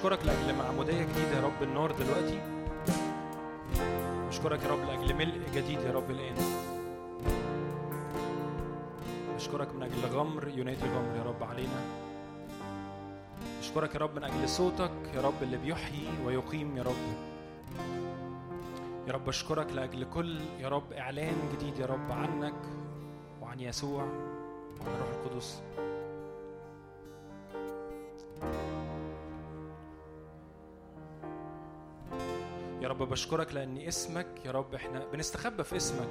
بشكرك 0.03 0.27
لأجل 0.27 0.55
معموديه 0.55 1.03
جديدة 1.03 1.37
يا 1.37 1.41
رب 1.41 1.63
النار 1.63 1.93
دلوقتي. 1.93 2.41
بشكرك 4.29 4.63
يا 4.63 4.69
رب 4.69 4.79
لأجل 4.79 5.15
ملء 5.15 5.41
جديد 5.55 5.81
يا 5.81 5.93
رب 5.93 6.11
الآن. 6.11 6.35
بشكرك 9.37 9.75
من 9.75 9.83
أجل 9.83 10.17
غمر 10.17 10.49
ينادي 10.49 10.83
غمر 10.83 11.17
يا 11.17 11.23
رب 11.23 11.43
علينا. 11.43 11.81
بشكرك 13.61 13.95
يا 13.95 14.01
رب 14.01 14.17
من 14.17 14.25
أجل 14.25 14.49
صوتك 14.49 14.91
يا 15.15 15.21
رب 15.21 15.43
اللي 15.43 15.57
بيحيي 15.57 16.09
ويقيم 16.27 16.77
يا 16.77 16.83
رب. 16.83 17.17
يا 19.07 19.13
رب 19.13 19.29
اشكرك 19.29 19.73
لأجل 19.73 20.07
كل 20.15 20.41
يا 20.61 20.69
رب 20.69 20.93
إعلان 20.93 21.35
جديد 21.53 21.79
يا 21.79 21.87
رب 21.87 22.13
عنك 22.13 22.55
وعن 23.43 23.61
يسوع 23.61 24.03
وعن 24.03 24.95
الروح 24.95 25.09
القدس. 25.25 25.63
يا 32.83 32.89
رب 32.89 33.03
بشكرك 33.03 33.55
لأن 33.55 33.79
اسمك 33.79 34.27
يا 34.45 34.51
رب 34.51 34.75
إحنا 34.75 35.07
بنستخبى 35.13 35.65
في 35.65 35.77
اسمك. 35.77 36.09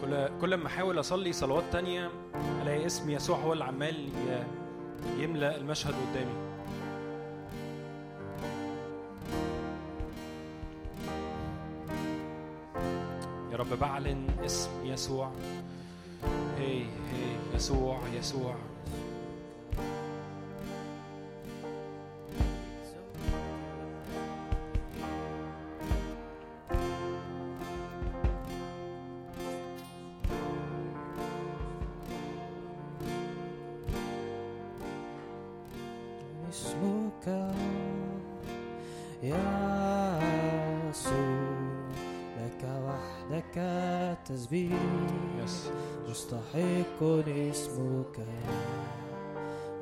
كل 0.00 0.28
كل 0.40 0.54
ما 0.54 0.66
أحاول 0.66 1.00
أصلي 1.00 1.32
صلوات 1.32 1.64
تانية 1.72 2.10
ألاقي 2.62 2.86
اسم 2.86 3.10
يسوع 3.10 3.38
هو 3.38 3.52
اللي 3.52 3.64
عمال 3.64 4.08
يملأ 5.18 5.56
المشهد 5.56 5.94
قدامي. 5.94 6.47
بعلن 13.74 14.26
اسم 14.44 14.70
يسوع. 14.84 15.30
هي 16.58 16.82
هي 16.82 17.54
يسوع 17.54 18.00
يسوع. 18.18 18.54
مستحق 47.00 47.28
اسمك. 47.50 48.16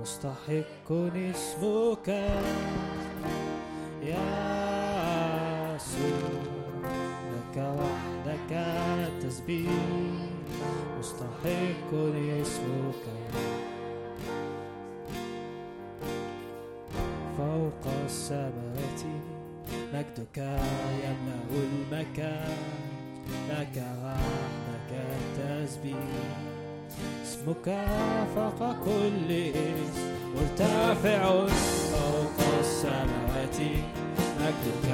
مستحق 0.00 0.92
اسمك. 1.16 2.08
يا 4.02 4.26
يسوع 5.76 6.30
لك 7.32 7.56
وحدك 7.56 8.52
التسبيح 8.52 9.72
مستحق 10.98 11.90
اسمك. 12.42 13.04
فوق 17.38 17.92
السماوات 18.04 19.02
مجدك 19.92 20.38
يملأ 21.04 21.48
المكان. 21.50 22.56
لك 23.48 23.76
وحدك 24.04 24.90
التسبيح 24.92 26.35
اسمك 27.46 27.78
فوق 28.34 28.72
كل 28.84 29.30
اسم. 29.30 30.06
مرتفع 30.36 31.46
فوق 31.92 32.38
السماوات. 32.60 33.58
مجدك 34.40 34.88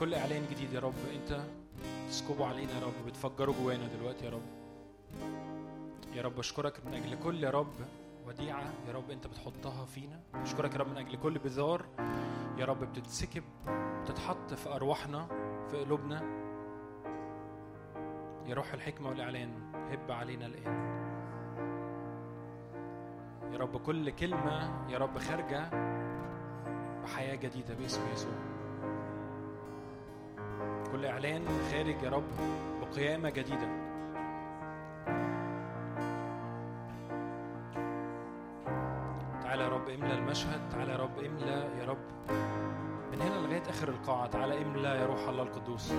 كل 0.00 0.14
إعلان 0.14 0.42
جديد 0.50 0.72
يا 0.72 0.80
رب 0.80 0.94
أنت 1.14 1.40
تسكبه 2.08 2.46
علينا 2.46 2.72
يا 2.72 2.86
رب 2.86 3.06
بتفجره 3.06 3.52
جوانا 3.62 3.86
دلوقتي 3.98 4.24
يا 4.24 4.30
رب. 4.30 4.42
يا 6.14 6.22
رب 6.22 6.36
بشكرك 6.36 6.86
من 6.86 6.94
أجل 6.94 7.18
كل 7.22 7.44
يا 7.44 7.50
رب 7.50 7.72
وديعة 8.26 8.72
يا 8.88 8.92
رب 8.92 9.10
أنت 9.10 9.26
بتحطها 9.26 9.84
فينا. 9.84 10.20
بشكرك 10.34 10.74
يا 10.74 10.78
رب 10.78 10.88
من 10.88 10.96
أجل 10.96 11.16
كل 11.16 11.38
بذار 11.38 11.84
يا 12.58 12.64
رب 12.64 12.84
بتتسكب 12.84 13.42
بتتحط 14.02 14.54
في 14.54 14.68
أرواحنا 14.68 15.26
في 15.70 15.76
قلوبنا. 15.76 16.22
يا 18.46 18.54
روح 18.54 18.72
الحكمة 18.72 19.08
والإعلان 19.08 19.50
هب 19.74 20.10
علينا 20.10 20.46
الآن. 20.46 20.98
يا 23.52 23.58
رب 23.58 23.76
كل 23.76 24.10
كلمة 24.10 24.86
يا 24.90 24.98
رب 24.98 25.18
خارجة 25.18 25.70
بحياة 27.02 27.34
جديدة 27.34 27.74
باسم 27.74 28.00
يسوع. 28.12 28.57
كل 30.92 31.06
إعلان 31.06 31.44
خارج 31.72 32.02
يا 32.02 32.10
رب 32.10 32.24
بقيامة 32.80 33.30
جديدة. 33.30 33.68
تعالى 39.42 39.62
يا 39.62 39.68
رب 39.68 39.88
املى 39.88 40.14
المشهد 40.14 40.60
تعالى 40.70 40.92
يا 40.92 40.96
رب 40.96 41.18
املى 41.18 41.68
يا 41.80 41.84
رب. 41.84 41.98
من 43.12 43.20
هنا 43.20 43.46
لغاية 43.46 43.62
آخر 43.70 43.88
القاعة 43.88 44.26
تعالى 44.26 44.62
املى 44.62 44.88
يا 44.88 45.06
روح 45.06 45.28
الله 45.28 45.42
القدوس. 45.42 45.92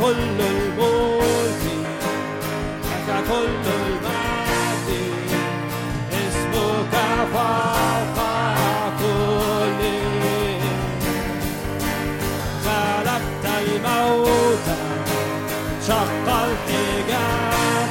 كل 0.00 0.40
الملك 0.40 1.62
لك 2.84 3.24
كل 3.28 3.66
المجد 3.80 5.30
اسمك 6.12 6.94
فوق 7.34 8.18
كل 8.98 9.80
غلبت 12.66 13.44
الموت 13.60 14.66
شق 15.88 16.26
الحجاب 16.28 17.88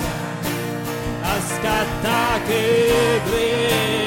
أسكت 1.24 2.06
كبرياء 2.48 4.07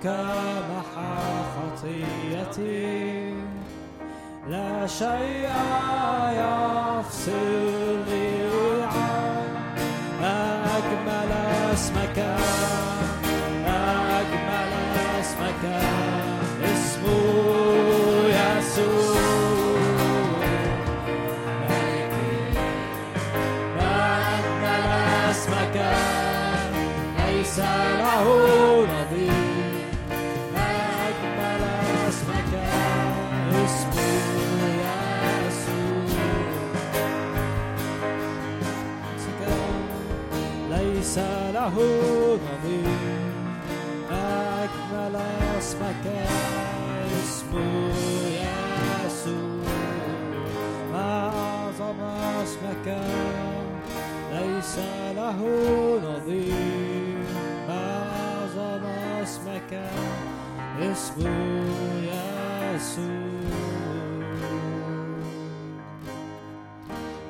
حبك 0.00 0.06
محى 0.70 1.12
خطيتي 1.52 3.34
لا 4.48 4.86
شيء 4.86 5.50
يفصلني 6.40 7.50
عن 8.82 9.48
ما 10.20 10.62
أجمل 10.76 11.32
اسمك 11.72 12.49
له 41.70 42.38
نظير 42.50 43.30
ما 44.10 44.64
أجمل 44.64 45.16
اسمك 45.58 46.06
اسمه 47.22 47.92
يسوع 49.06 49.72
أعظم 50.94 52.00
اسمك 52.42 52.86
ليس 54.32 54.78
له 55.16 55.38
نظير 56.04 57.24
أعظم 57.68 58.84
اسمك 59.22 59.72
اسمه 60.80 61.64
يسوع 62.74 63.29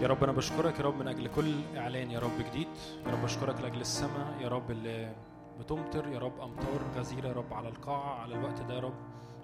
يا 0.01 0.07
رب 0.09 0.23
أنا 0.25 0.33
بشكرك 0.33 0.79
يا 0.81 0.85
رب 0.85 0.95
من 0.99 1.09
أجل 1.09 1.29
كل 1.29 1.55
اعلان 1.77 2.11
يا 2.11 2.19
رب 2.19 2.39
جديد 2.51 2.69
يا 3.07 3.13
رب 3.13 3.23
بشكرك 3.23 3.61
لاجل 3.61 3.81
السماء 3.81 4.37
يا 4.41 4.49
رب 4.49 4.71
اللي 4.71 5.15
بتمطر 5.61 6.09
يا 6.09 6.19
رب 6.19 6.41
امطار 6.41 6.81
غزيره 6.97 7.29
يا 7.29 7.33
رب 7.33 7.53
على 7.55 7.69
القاعه 7.69 8.21
على 8.23 8.35
الوقت 8.35 8.63
ده 8.63 8.75
يا 8.75 8.81
رب 8.81 8.95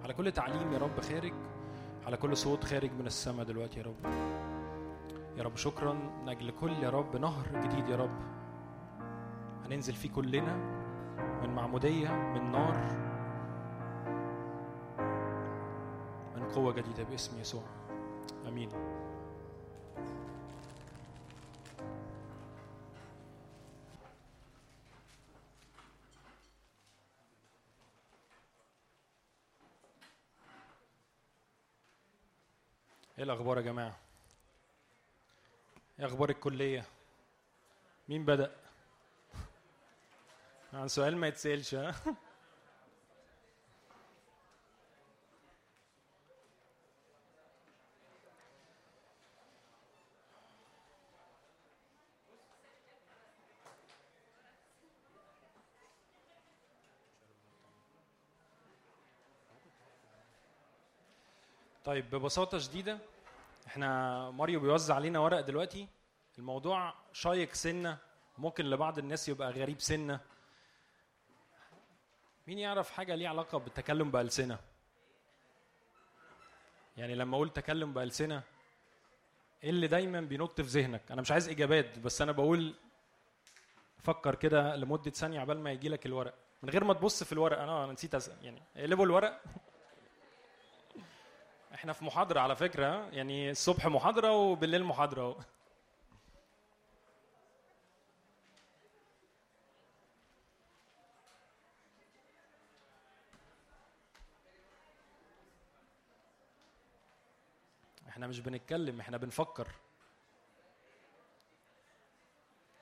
على 0.04 0.12
كل 0.14 0.32
تعليم 0.32 0.72
يا 0.72 0.78
رب 0.78 1.00
خارج 1.00 1.32
على 2.06 2.16
كل 2.16 2.36
صوت 2.36 2.64
خارج 2.64 2.90
من 3.00 3.06
السماء 3.06 3.44
دلوقتي 3.46 3.80
يا 3.80 3.84
رب 3.84 3.96
يا 5.38 5.42
رب 5.42 5.56
شكرا 5.56 5.92
من 5.92 6.28
أجل 6.28 6.50
كل 6.50 6.72
يا 6.72 6.90
رب 6.90 7.16
نهر 7.16 7.44
جديد 7.64 7.88
يا 7.88 7.96
رب 7.96 8.18
هننزل 9.66 9.94
فيه 9.94 10.10
كلنا 10.10 10.56
من 11.42 11.54
معموديه 11.54 12.08
من 12.08 12.52
نار 12.52 12.76
من 16.36 16.42
قوه 16.54 16.72
جديده 16.72 17.02
باسم 17.02 17.40
يسوع 17.40 17.62
امين 18.48 18.68
إيه 33.18 33.24
الأخبار 33.24 33.56
يا 33.56 33.62
جماعة؟ 33.62 33.97
إيه 35.98 36.06
أخبار 36.06 36.30
الكلية؟ 36.30 36.84
مين 38.09 38.24
بدأ؟ 38.24 38.56
عن 40.72 40.88
سؤال 40.88 41.16
ما 41.16 41.28
يتسألش 41.28 41.76
طيب 61.86 62.10
ببساطة 62.10 62.58
شديدة 62.58 62.98
إحنا 63.66 64.30
ماريو 64.30 64.60
بيوزع 64.60 64.94
علينا 64.94 65.18
ورق 65.18 65.40
دلوقتي. 65.40 65.88
الموضوع 66.38 66.94
شايق 67.12 67.52
سنة 67.52 67.98
ممكن 68.38 68.64
لبعض 68.64 68.98
الناس 68.98 69.28
يبقى 69.28 69.50
غريب 69.50 69.80
سنة. 69.80 70.20
مين 72.46 72.58
يعرف 72.58 72.90
حاجة 72.90 73.14
ليها 73.14 73.28
علاقة 73.28 73.58
بالتكلم 73.58 74.10
بألسنة؟ 74.10 74.58
يعني 76.96 77.14
لما 77.14 77.36
أقول 77.36 77.50
تكلم 77.50 77.92
بألسنة 77.92 78.42
إيه 79.64 79.70
اللي 79.70 79.86
دايما 79.86 80.20
بينط 80.20 80.60
في 80.60 80.80
ذهنك؟ 80.80 81.02
أنا 81.10 81.20
مش 81.20 81.32
عايز 81.32 81.48
إجابات 81.48 81.98
بس 81.98 82.22
أنا 82.22 82.32
بقول 82.32 82.74
فكر 83.98 84.34
كده 84.34 84.76
لمدة 84.76 85.10
ثانية 85.10 85.40
عبال 85.40 85.60
ما 85.60 85.72
يجي 85.72 85.88
لك 85.88 86.06
الورق. 86.06 86.34
من 86.62 86.70
غير 86.70 86.84
ما 86.84 86.94
تبص 86.94 87.22
في 87.22 87.32
الورق. 87.32 87.60
أنا 87.60 87.84
أنا 87.84 87.92
نسيت 87.92 88.14
اسال 88.14 88.44
يعني 88.44 88.62
اقلبوا 88.76 89.04
الورق. 89.04 89.42
إحنا 91.76 91.92
في 91.92 92.04
محاضرة 92.04 92.40
على 92.40 92.56
فكرة 92.56 92.86
ها؟ 92.86 93.08
يعني 93.10 93.50
الصبح 93.50 93.86
محاضرة 93.86 94.32
وبالليل 94.32 94.84
محاضرة 94.84 95.22
اهو 95.22 95.36
إحنا 108.08 108.26
مش 108.26 108.40
بنتكلم 108.40 109.00
إحنا 109.00 109.16
بنفكر 109.16 109.68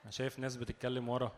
أنا 0.02 0.10
شايف 0.10 0.38
ناس 0.38 0.56
بتتكلم 0.56 1.08
ورا 1.08 1.32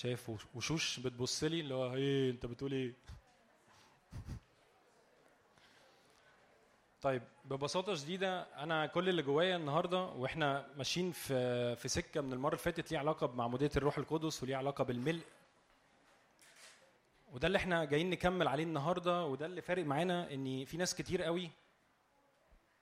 شايف 0.00 0.28
وش- 0.30 0.46
وشوش 0.54 1.00
بتبص 1.00 1.44
لي 1.44 1.60
اللي 1.60 1.74
هو 1.74 1.94
إيه 1.94 2.30
أنت 2.30 2.46
بتقول 2.46 2.72
إيه؟ 2.72 2.94
طيب 7.02 7.22
ببساطة 7.44 7.94
شديدة 7.94 8.40
أنا 8.42 8.86
كل 8.86 9.08
اللي 9.08 9.22
جوايا 9.22 9.56
النهاردة 9.56 10.04
وإحنا 10.04 10.66
ماشيين 10.76 11.12
في 11.12 11.76
في 11.76 11.88
سكة 11.88 12.20
من 12.20 12.32
المرة 12.32 12.48
اللي 12.54 12.64
فاتت 12.64 12.92
ليه 12.92 12.98
علاقة 12.98 13.26
بمعمودية 13.26 13.70
الروح 13.76 13.98
القدس 13.98 14.42
وليه 14.42 14.56
علاقة 14.56 14.84
بالملء. 14.84 15.22
وده 17.32 17.46
اللي 17.46 17.58
إحنا 17.58 17.84
جايين 17.84 18.10
نكمل 18.10 18.48
عليه 18.48 18.64
النهارده 18.64 19.24
وده 19.24 19.46
اللي 19.46 19.62
فارق 19.62 19.84
معانا 19.84 20.34
إن 20.34 20.64
في 20.64 20.76
ناس 20.76 20.94
كتير 20.94 21.22
قوي 21.22 21.50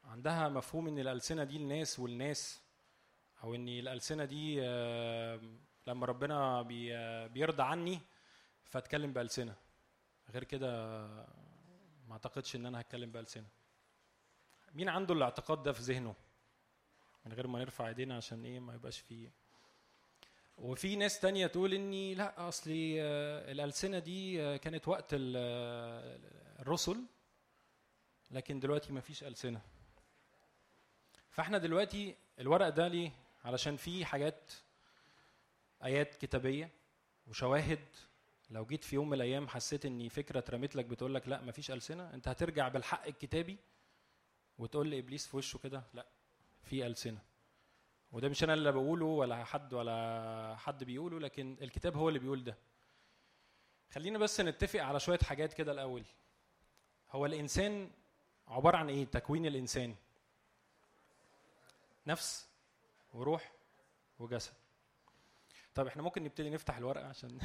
عندها 0.05 0.49
مفهوم 0.49 0.89
إن 0.89 0.99
الألسنة 0.99 1.45
دي 1.45 1.57
الناس 1.57 1.99
والناس 1.99 2.61
أو 3.45 3.55
إن 3.55 3.69
الألسنة 3.69 4.25
دي 4.25 4.61
لما 5.89 6.07
ربنا 6.07 6.63
بي 6.63 6.93
بيرضى 7.29 7.63
عني 7.63 8.01
فاتكلم 8.65 9.13
بألسنة. 9.13 9.55
غير 10.31 10.45
كده 10.45 10.69
ما 12.09 12.13
أعتقدش 12.13 12.57
إن 12.57 12.67
أنا 12.67 12.81
هتكلم 12.81 13.11
بألسنة. 13.11 13.47
مين 14.75 14.89
عنده 14.89 15.15
الاعتقاد 15.15 15.63
ده 15.63 15.73
في 15.73 15.83
ذهنه؟ 15.83 16.15
من 17.27 17.33
غير 17.33 17.47
ما 17.47 17.59
نرفع 17.59 17.89
إيدينا 17.89 18.17
عشان 18.17 18.45
إيه 18.45 18.61
ما 18.61 18.75
يبقاش 18.75 18.99
فيه. 18.99 19.31
وفي 20.59 20.97
ناس 20.97 21.21
تانية 21.21 21.47
تقول 21.47 21.75
إني 21.75 22.15
لا 22.15 22.49
اصلي 22.49 23.03
آه، 23.03 23.53
الألسنة 23.53 23.99
دي 23.99 24.43
آه، 24.43 24.57
كانت 24.57 24.89
وقت 24.89 25.15
آه، 25.15 26.19
الرسل 26.59 27.05
لكن 28.31 28.61
دلوقتي 28.61 28.93
ما 28.93 29.01
فيش 29.01 29.25
ألسنة. 29.25 29.61
فإحنا 31.31 31.59
دلوقتي 31.59 32.17
الورق 32.39 32.69
ده 32.69 32.89
ليه؟ 32.89 33.11
علشان 33.45 33.77
فيه 33.77 34.05
حاجات 34.05 34.53
آيات 35.85 36.15
كتابية 36.15 36.71
وشواهد. 37.27 37.85
لو 38.51 38.67
جيت 38.67 38.85
في 38.85 38.95
يوم 38.95 39.09
من 39.09 39.15
الأيام 39.15 39.49
حسيت 39.49 39.87
ان 39.87 40.09
فكرة 40.09 40.39
اترمت 40.39 40.77
لك 40.77 40.85
بتقول 40.85 41.15
لك 41.15 41.29
لا 41.29 41.43
مفيش 41.43 41.71
ألسنة 41.71 42.15
أنت 42.15 42.29
هترجع 42.29 42.69
بالحق 42.69 43.07
الكتابي 43.07 43.57
وتقول 44.59 44.91
لابليس 44.91 45.27
في 45.27 45.37
وشه 45.37 45.59
كده 45.59 45.83
لا 45.95 46.07
في 46.63 46.87
ألسنة. 46.87 47.19
وده 48.13 48.29
مش 48.29 48.45
أنا 48.45 48.55
اللي 48.55 48.73
بقوله 48.73 49.05
ولا 49.07 49.45
حد 49.45 49.75
ولا 49.75 50.57
حد 50.59 50.85
بيقوله 50.85 51.21
لكن 51.21 51.57
الكتاب 51.63 51.97
هو 51.97 52.09
اللي 52.09 52.19
بيقول 52.19 52.45
ده. 52.45 52.57
خلينا 53.91 54.19
بس 54.19 54.41
نتفق 54.41 54.81
على 54.83 55.01
شوية 55.01 55.19
حاجات 55.19 55.53
كده 55.53 55.73
الأول. 55.73 56.05
هو 57.11 57.27
الإنسان 57.27 57.91
عبارة 58.49 58.77
عن 58.77 58.89
إيه؟ 58.89 59.05
تكوين 59.05 59.47
الإنسان. 59.47 59.95
نفس 62.07 62.49
وروح 63.15 63.53
وجسد. 64.19 64.53
طب 65.79 65.87
إحنا 65.87 66.03
ممكن 66.03 66.25
نبتدي 66.25 66.51
نفتح 66.51 66.77
الورقة 66.77 67.07
عشان 67.09 67.39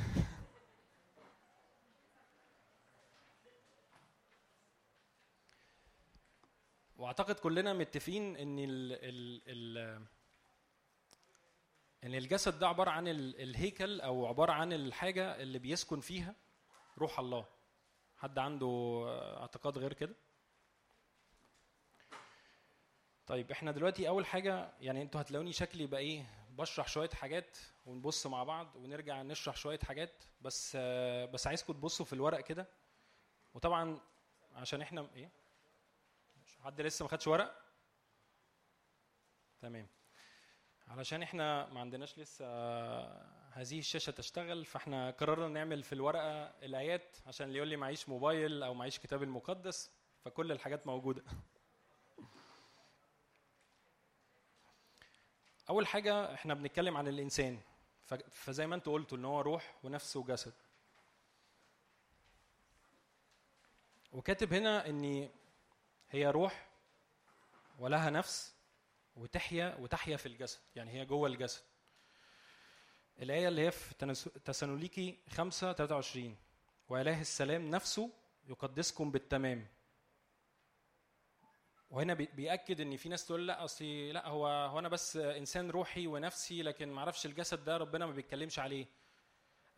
واعتقد 6.97 7.35
كلنا 7.35 7.73
متفقين 7.73 8.35
ان 8.37 8.59
ال 8.59 8.93
ال 8.93 9.41
ال 9.47 9.77
ان 12.03 12.15
الجسد 12.15 12.59
ده 12.59 12.67
عبارة 12.67 12.91
عن 12.91 13.07
ال- 13.07 13.41
الهيكل 13.41 14.01
أو 14.01 14.25
عبارة 14.25 14.51
عن 14.51 14.73
الحاجة 14.73 15.41
اللي 15.41 15.59
بيسكن 15.59 15.99
فيها 15.99 16.35
روح 16.97 17.19
الله. 17.19 17.45
حد 18.17 18.39
عنده 18.39 19.03
اعتقاد 19.41 19.77
غير 19.77 19.93
كده؟ 19.93 20.15
طيب 23.27 23.51
إحنا 23.51 23.71
دلوقتي 23.71 24.07
اول 24.07 24.25
حاجة 24.25 24.71
يعني 24.79 25.01
أنتوا 25.01 25.21
هتلاقوني 25.21 25.51
شكلي 25.51 25.85
بقى 25.87 25.99
إيه 25.99 26.42
بشرح 26.57 26.87
شوية 26.87 27.09
حاجات 27.09 27.57
ونبص 27.85 28.27
مع 28.27 28.43
بعض 28.43 28.75
ونرجع 28.75 29.21
نشرح 29.21 29.55
شوية 29.55 29.79
حاجات. 29.79 30.23
بس 30.41 30.73
آه، 30.79 31.25
بس 31.25 31.47
عايزكم 31.47 31.73
تبصوا 31.73 32.05
في 32.05 32.13
الورق 32.13 32.39
كده. 32.41 32.67
وطبعا 33.53 33.99
عشان 34.53 34.81
إحنا 34.81 35.09
إيه؟ 35.15 35.31
حد 36.63 36.81
لسه 36.81 37.03
ما 37.03 37.09
خدش 37.09 37.27
ورق؟ 37.27 37.63
تمام. 39.59 39.87
علشان 40.87 41.23
إحنا 41.23 41.65
ما 41.69 41.79
عندناش 41.79 42.19
لسه 42.19 42.45
هذه 43.51 43.79
الشاشة 43.79 44.11
تشتغل 44.11 44.65
فاحنا 44.65 45.11
قررنا 45.11 45.47
نعمل 45.47 45.83
في 45.83 45.93
الورقة 45.93 46.43
الآيات 46.45 47.17
عشان 47.27 47.47
اللي 47.47 47.57
يقول 47.57 47.67
لي 47.69 47.75
معيش 47.75 48.09
موبايل 48.09 48.63
أو 48.63 48.73
معيش 48.73 48.99
كتاب 48.99 49.23
المقدس 49.23 49.91
فكل 50.25 50.51
الحاجات 50.51 50.87
موجودة. 50.87 51.23
أول 55.69 55.87
حاجة 55.87 56.33
إحنا 56.33 56.53
بنتكلم 56.53 56.97
عن 56.97 57.07
الإنسان. 57.07 57.59
فزي 58.31 58.67
ما 58.67 58.75
أنتوا 58.75 58.93
قلتوا 58.93 59.17
إن 59.17 59.25
هو 59.25 59.41
روح 59.41 59.75
ونفس 59.83 60.15
وجسد. 60.15 60.53
وكاتب 64.11 64.53
هنا 64.53 64.89
إن 64.89 65.29
هي 66.09 66.27
روح 66.27 66.67
ولها 67.79 68.09
نفس 68.09 68.53
وتحيا 69.15 69.75
وتحيا 69.79 70.17
في 70.17 70.25
الجسد. 70.25 70.59
يعني 70.75 70.91
هي 70.91 71.05
جوه 71.05 71.27
الجسد. 71.27 71.61
الآية 73.21 73.47
اللي 73.47 73.61
هي 73.61 73.71
في 73.71 73.95
تسالونيكي 74.45 75.19
5 75.29 75.73
23 75.73 76.37
وإله 76.89 77.21
السلام 77.21 77.69
نفسه 77.69 78.09
يقدسكم 78.47 79.11
بالتمام. 79.11 79.67
وهنا 81.93 82.13
بي- 82.13 82.29
بيأكد 82.33 82.81
إن 82.81 82.97
في 82.97 83.09
ناس 83.09 83.25
تقول 83.25 83.47
لا 83.47 83.63
اصلي 83.63 84.11
لا 84.11 84.27
هو 84.27 84.47
هو 84.47 84.79
أنا 84.79 84.89
بس 84.89 85.17
إنسان 85.17 85.69
روحي 85.69 86.07
ونفسي 86.07 86.61
لكن 86.63 86.89
ما 86.91 86.99
أعرفش 86.99 87.25
الجسد 87.25 87.63
ده 87.63 87.77
ربنا 87.77 88.05
ما 88.05 88.11
بيتكلمش 88.11 88.59
عليه. 88.59 88.85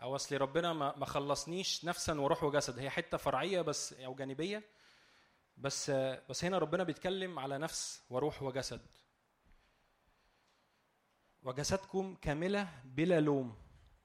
أو 0.02 0.16
اصلي 0.16 0.38
ربنا 0.38 0.74
ما 0.74 1.06
خلصنيش 1.06 1.86
نفسا 1.86 2.14
وروح 2.22 2.44
وجسد. 2.44 2.80
هي 2.80 2.90
حتة 2.90 3.18
فرعية 3.18 3.62
بس 3.62 3.94
أو 3.94 4.16
جانبية. 4.16 4.64
بس 5.58 5.90
بس 6.30 6.46
هنا 6.46 6.58
ربنا 6.58 6.84
بيتكلم 6.84 7.40
على 7.40 7.58
نفس 7.58 8.04
وروح 8.10 8.44
وجسد. 8.44 8.82
وجسدكم 11.44 12.16
كاملة 12.16 12.70
بلا 12.86 13.20
لوم 13.20 13.56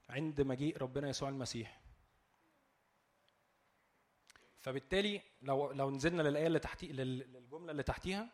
عند 0.08 0.40
مجيء 0.40 0.78
ربنا 0.78 1.08
يسوع 1.08 1.28
المسيح. 1.28 1.79
فبالتالي 4.60 5.20
لو 5.42 5.72
لو 5.72 5.90
نزلنا 5.90 6.22
للآية 6.22 6.46
اللي 6.46 6.58
تحتي 6.58 6.86
لل- 6.92 7.32
للجملة 7.32 7.70
اللي 7.70 7.82
تحتيها 7.82 8.28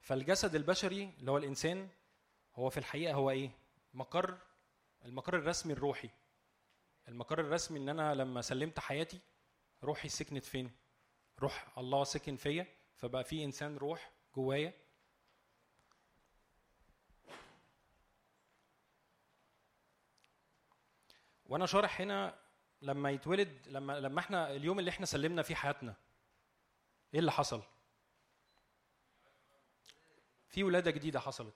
فالجسد 0.00 0.54
البشري 0.54 1.04
اللي 1.18 1.30
هو 1.30 1.38
الإنسان 1.38 1.88
هو 2.54 2.70
في 2.70 2.78
الحقيقة 2.78 3.14
هو 3.14 3.30
إيه؟ 3.30 3.50
مقر 3.94 4.38
المقر 5.04 5.36
الرسمي 5.36 5.72
الروحي. 5.72 6.10
المقر 7.08 7.40
الرسمي 7.40 7.78
إن 7.78 7.88
أنا 7.88 8.14
لما 8.14 8.40
سلمت 8.40 8.80
حياتي 8.80 9.20
روحي 9.84 10.08
سكنت 10.08 10.44
فين؟ 10.44 10.70
روح 11.38 11.78
الله 11.78 12.04
سكن 12.04 12.36
فيا 12.36 12.66
فبقى 12.96 13.24
في 13.24 13.44
إنسان 13.44 13.76
روح 13.76 14.10
جوايا. 14.36 14.72
وأنا 21.46 21.66
شارح 21.66 22.00
هنا 22.00 22.38
لما 22.82 23.10
يتولد 23.10 23.68
لما 23.68 24.00
لما 24.00 24.20
إحنا 24.20 24.50
اليوم 24.50 24.78
اللي 24.78 24.90
إحنا 24.90 25.06
سلمنا 25.06 25.42
فيه 25.42 25.54
حياتنا 25.54 25.94
إيه 27.14 27.20
اللي 27.20 27.32
حصل؟ 27.32 27.62
في 30.48 30.64
ولادة 30.64 30.90
جديدة 30.90 31.20
حصلت. 31.20 31.54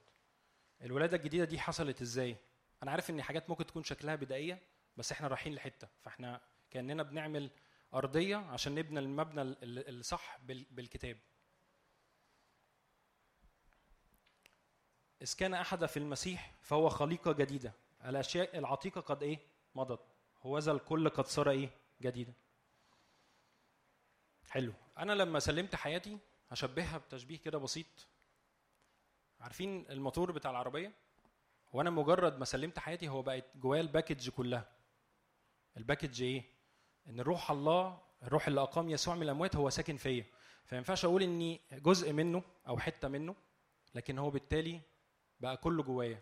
الولادة 0.83 1.17
الجديدة 1.17 1.45
دي 1.45 1.59
حصلت 1.59 2.03
إزاي؟ 2.03 2.37
أنا 2.83 2.91
عارف 2.91 3.11
إن 3.11 3.23
حاجات 3.23 3.51
ممكن 3.51 3.67
تكون 3.67 3.85
شكلها 3.85 4.15
بدائية 4.15 4.63
بس 4.97 5.13
إحنا 5.13 5.29
رايحين 5.29 5.55
لحتة. 5.55 5.89
فاحنا 6.03 6.41
كأننا 6.71 7.03
بنعمل 7.03 7.51
أرضية 7.95 8.37
عشان 8.37 8.75
نبني 8.75 9.01
المبنى 9.01 9.43
ال- 9.43 9.63
ال- 9.63 9.99
الصح 10.01 10.39
بال- 10.39 10.67
بالكتاب. 10.71 11.19
إذ 15.23 15.35
كان 15.39 15.55
أحد 15.55 15.87
في 15.87 15.97
المسيح 15.97 16.55
فهو 16.63 16.89
خليقة 16.89 17.33
جديدة. 17.33 17.73
الأشياء 18.05 18.59
العتيقة 18.59 19.01
قد 19.01 19.23
إيه؟ 19.23 19.39
مضت. 19.75 20.12
هوذا 20.43 20.73
الكل 20.73 21.09
قد 21.09 21.27
صار 21.27 21.51
إيه؟ 21.51 21.71
جديدا. 22.03 22.33
حلو. 24.51 24.73
أنا 24.99 25.13
لما 25.13 25.39
سلمت 25.39 25.75
حياتي 25.75 26.19
هشبهها 26.51 26.99
بتشبيه 26.99 27.39
كده 27.39 27.59
بسيط. 27.59 28.09
عارفين 29.41 29.87
الموتور 29.91 30.33
بتاع 30.33 30.51
العربية؟ 30.51 30.93
وأنا 31.73 31.91
مجرد 31.91 32.39
ما 32.39 32.45
سلمت 32.45 32.79
حياتي 32.79 33.09
هو 33.09 33.23
بقت 33.23 33.45
جوايا 33.57 33.81
ال 33.81 33.87
package 33.87 34.29
كلها. 34.31 34.69
ال 35.77 35.82
package 35.82 36.23
إيه؟ 36.23 36.45
إن 37.09 37.21
روح 37.21 37.51
الله 37.51 38.01
الروح 38.23 38.47
اللي 38.47 38.61
أقام 38.61 38.91
يسوع 38.91 39.15
من 39.15 39.23
الأموات 39.23 39.57
هو 39.57 39.71
ساكن 39.71 39.97
فيا. 39.97 40.25
فما 40.65 40.79
ينفعش 40.79 41.05
أقول 41.05 41.23
إني 41.23 41.61
جزء 41.73 42.13
منه 42.13 42.43
أو 42.69 42.79
حتة 42.79 43.09
منه 43.09 43.35
لكن 43.95 44.19
هو 44.19 44.31
بالتالي 44.31 44.81
بقى 45.41 45.57
كله 45.57 45.83
جوايا. 45.83 46.21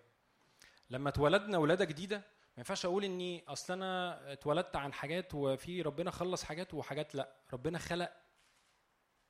لما 0.90 1.08
اتولدنا 1.08 1.58
ولادة 1.58 1.84
جديدة 1.84 2.22
ما 2.56 2.58
ينفعش 2.58 2.84
أقول 2.86 3.04
إني 3.04 3.44
أصل 3.48 3.72
أنا 3.72 4.32
اتولدت 4.32 4.76
عن 4.76 4.92
حاجات 4.92 5.34
وفي 5.34 5.82
ربنا 5.82 6.10
خلص 6.10 6.44
حاجات 6.44 6.74
وحاجات 6.74 7.14
لأ. 7.14 7.36
ربنا 7.52 7.78
خلق 7.78 8.12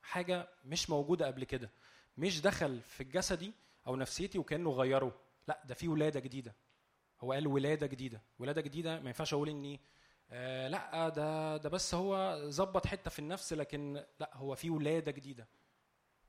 حاجة 0.03 0.49
مش 0.65 0.91
موجودة 0.91 1.27
قبل 1.27 1.45
كده. 1.45 1.71
مش 2.17 2.41
دخل 2.41 2.81
في 2.81 3.05
جسدي 3.05 3.53
أو 3.87 3.97
نفسيتي 3.97 4.39
وكأنه 4.39 4.71
غيره. 4.71 5.21
لأ 5.49 5.63
ده 5.65 5.75
في 5.75 5.89
ولادة 5.89 6.21
جديدة. 6.21 6.55
هو 7.21 7.33
قال 7.33 7.47
ولادة 7.47 7.87
جديدة. 7.87 8.23
ولادة 8.39 8.61
جديدة 8.61 9.01
ما 9.01 9.07
ينفعش 9.07 9.35
أقول 9.35 9.49
إني 9.49 9.81
آه 10.31 10.69
لأ 10.69 11.09
ده 11.09 11.57
ده 11.57 11.69
بس 11.69 11.95
هو 11.95 12.41
ظبط 12.51 12.87
حتة 12.87 13.11
في 13.11 13.19
النفس 13.19 13.53
لكن 13.53 14.05
لأ 14.21 14.31
هو 14.35 14.55
في 14.55 14.71
ولادة 14.71 15.13
جديدة. 15.13 15.49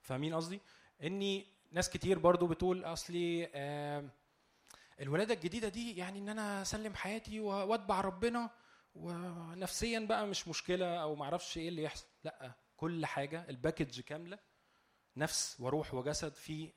فاهمين 0.01 0.33
قصدي؟ 0.35 0.61
إني 1.03 1.47
ناس 1.71 1.89
كتير 1.89 2.19
برضو 2.19 2.47
بتقول 2.47 2.83
أصلي 2.83 3.49
آه 3.55 4.09
الولادة 4.99 5.33
الجديدة 5.33 5.67
دي 5.69 5.97
يعني 5.97 6.19
إن 6.19 6.29
أنا 6.29 6.61
أسلم 6.61 6.93
حياتي 6.95 7.39
وأتبع 7.39 8.01
ربنا 8.01 8.49
ونفسيا 8.95 9.99
بقى 9.99 10.27
مش 10.27 10.47
مشكلة 10.47 11.01
أو 11.01 11.15
معرفش 11.15 11.57
إيه 11.57 11.69
اللي 11.69 11.83
يحصل. 11.83 12.07
لأ 12.23 12.53
كل 12.77 13.05
حاجة 13.05 13.49
الباكج 13.49 13.99
كاملة 14.01 14.39
نفس 15.17 15.57
وروح 15.59 15.93
وجسد 15.93 16.33
في 16.35 16.73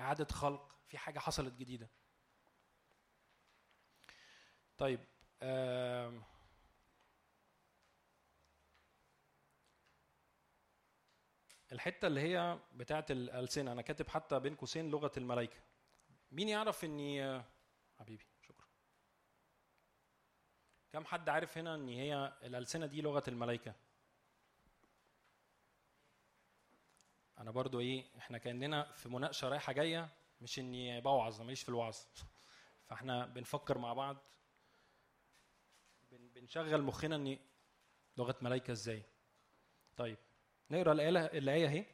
إعادة 0.00 0.24
خلق 0.24 0.76
في 0.88 0.98
حاجة 0.98 1.18
حصلت 1.18 1.54
جديدة. 1.54 1.90
طيب 4.78 5.00
الحتة 11.72 12.06
اللي 12.06 12.20
هي 12.20 12.58
بتاعه 12.72 13.06
الألسنة 13.10 13.72
أنا 13.72 13.82
كاتب 13.82 14.08
حتى 14.08 14.40
بين 14.40 14.54
قوسين 14.56 14.90
لغة 14.90 15.12
الملائكة. 15.16 15.71
مين 16.32 16.48
يعرف 16.48 16.84
إني 16.84 17.42
حبيبي 17.98 18.24
شكرا. 18.42 18.66
كم 20.92 21.04
حد 21.04 21.28
عارف 21.28 21.58
هنا 21.58 21.74
إن 21.74 21.88
هي 21.88 22.32
الألسنة 22.42 22.86
دي 22.86 23.00
لغة 23.02 23.22
الملائكه 23.28 23.74
أنا 27.38 27.50
برضو 27.50 27.80
إيه 27.80 28.04
إحنا 28.18 28.38
كأننا 28.38 28.92
في 28.92 29.08
مناقشة 29.08 29.48
رايحة 29.48 29.72
جاية 29.72 30.08
مش 30.40 30.58
إني 30.58 31.00
بوعظ 31.00 31.34
أنا 31.34 31.44
ماليش 31.44 31.62
في 31.62 31.68
الوعظ. 31.68 31.96
فإحنا 32.88 33.26
بنفكر 33.26 33.78
مع 33.78 33.92
بعض. 33.92 34.16
بن- 36.10 36.28
بنشغل 36.28 36.82
مخنا 36.82 37.16
ان 37.16 37.38
لغة 38.16 38.36
ملائكه 38.42 38.72
إزاي؟ 38.72 39.02
طيب 39.96 40.18
نقرأ 40.70 40.92
الايه 40.92 41.08
الآية 41.38 41.66
أهي. 41.66 41.84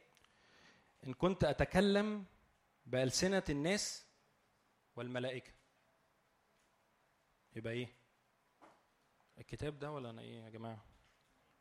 إن 1.07 1.13
كنت 1.13 1.43
أتكلم 1.43 2.25
بألسنة 2.85 3.43
الناس 3.49 4.08
والملائكة. 4.99 5.51
يبقى 7.55 7.73
إيه؟ 7.73 7.87
الكتاب 9.37 9.79
ده 9.79 9.91
ولا 9.91 10.09
أنا 10.09 10.21
إيه 10.21 10.43
يا 10.43 10.49
جماعة؟ 10.49 10.85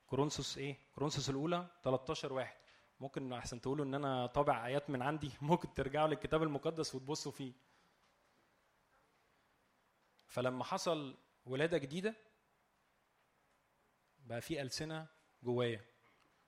كورنثوس 0.06 0.58
إيه؟ 0.58 0.78
كورنثوس 0.94 1.30
الأولى 1.30 1.66
13 1.84 2.32
واحد. 2.32 2.56
ممكن 3.00 3.32
احسن 3.32 3.60
تقولوا 3.60 3.84
إن 3.84 3.94
أنا 3.94 4.26
طابع 4.26 4.66
آيات 4.66 4.90
من 4.90 5.02
عندي 5.02 5.30
ممكن 5.42 5.74
ترجعوا 5.74 6.08
للكتاب 6.08 6.42
المقدس 6.42 6.94
وتبصوا 6.94 7.32
فيه. 7.32 7.52
فلما 10.26 10.64
حصل 10.64 11.16
ولادة 11.46 11.78
جديدة 11.78 12.14
بقى 14.18 14.40
في 14.40 14.62
ألسنة 14.62 15.06
جوايا. 15.42 15.84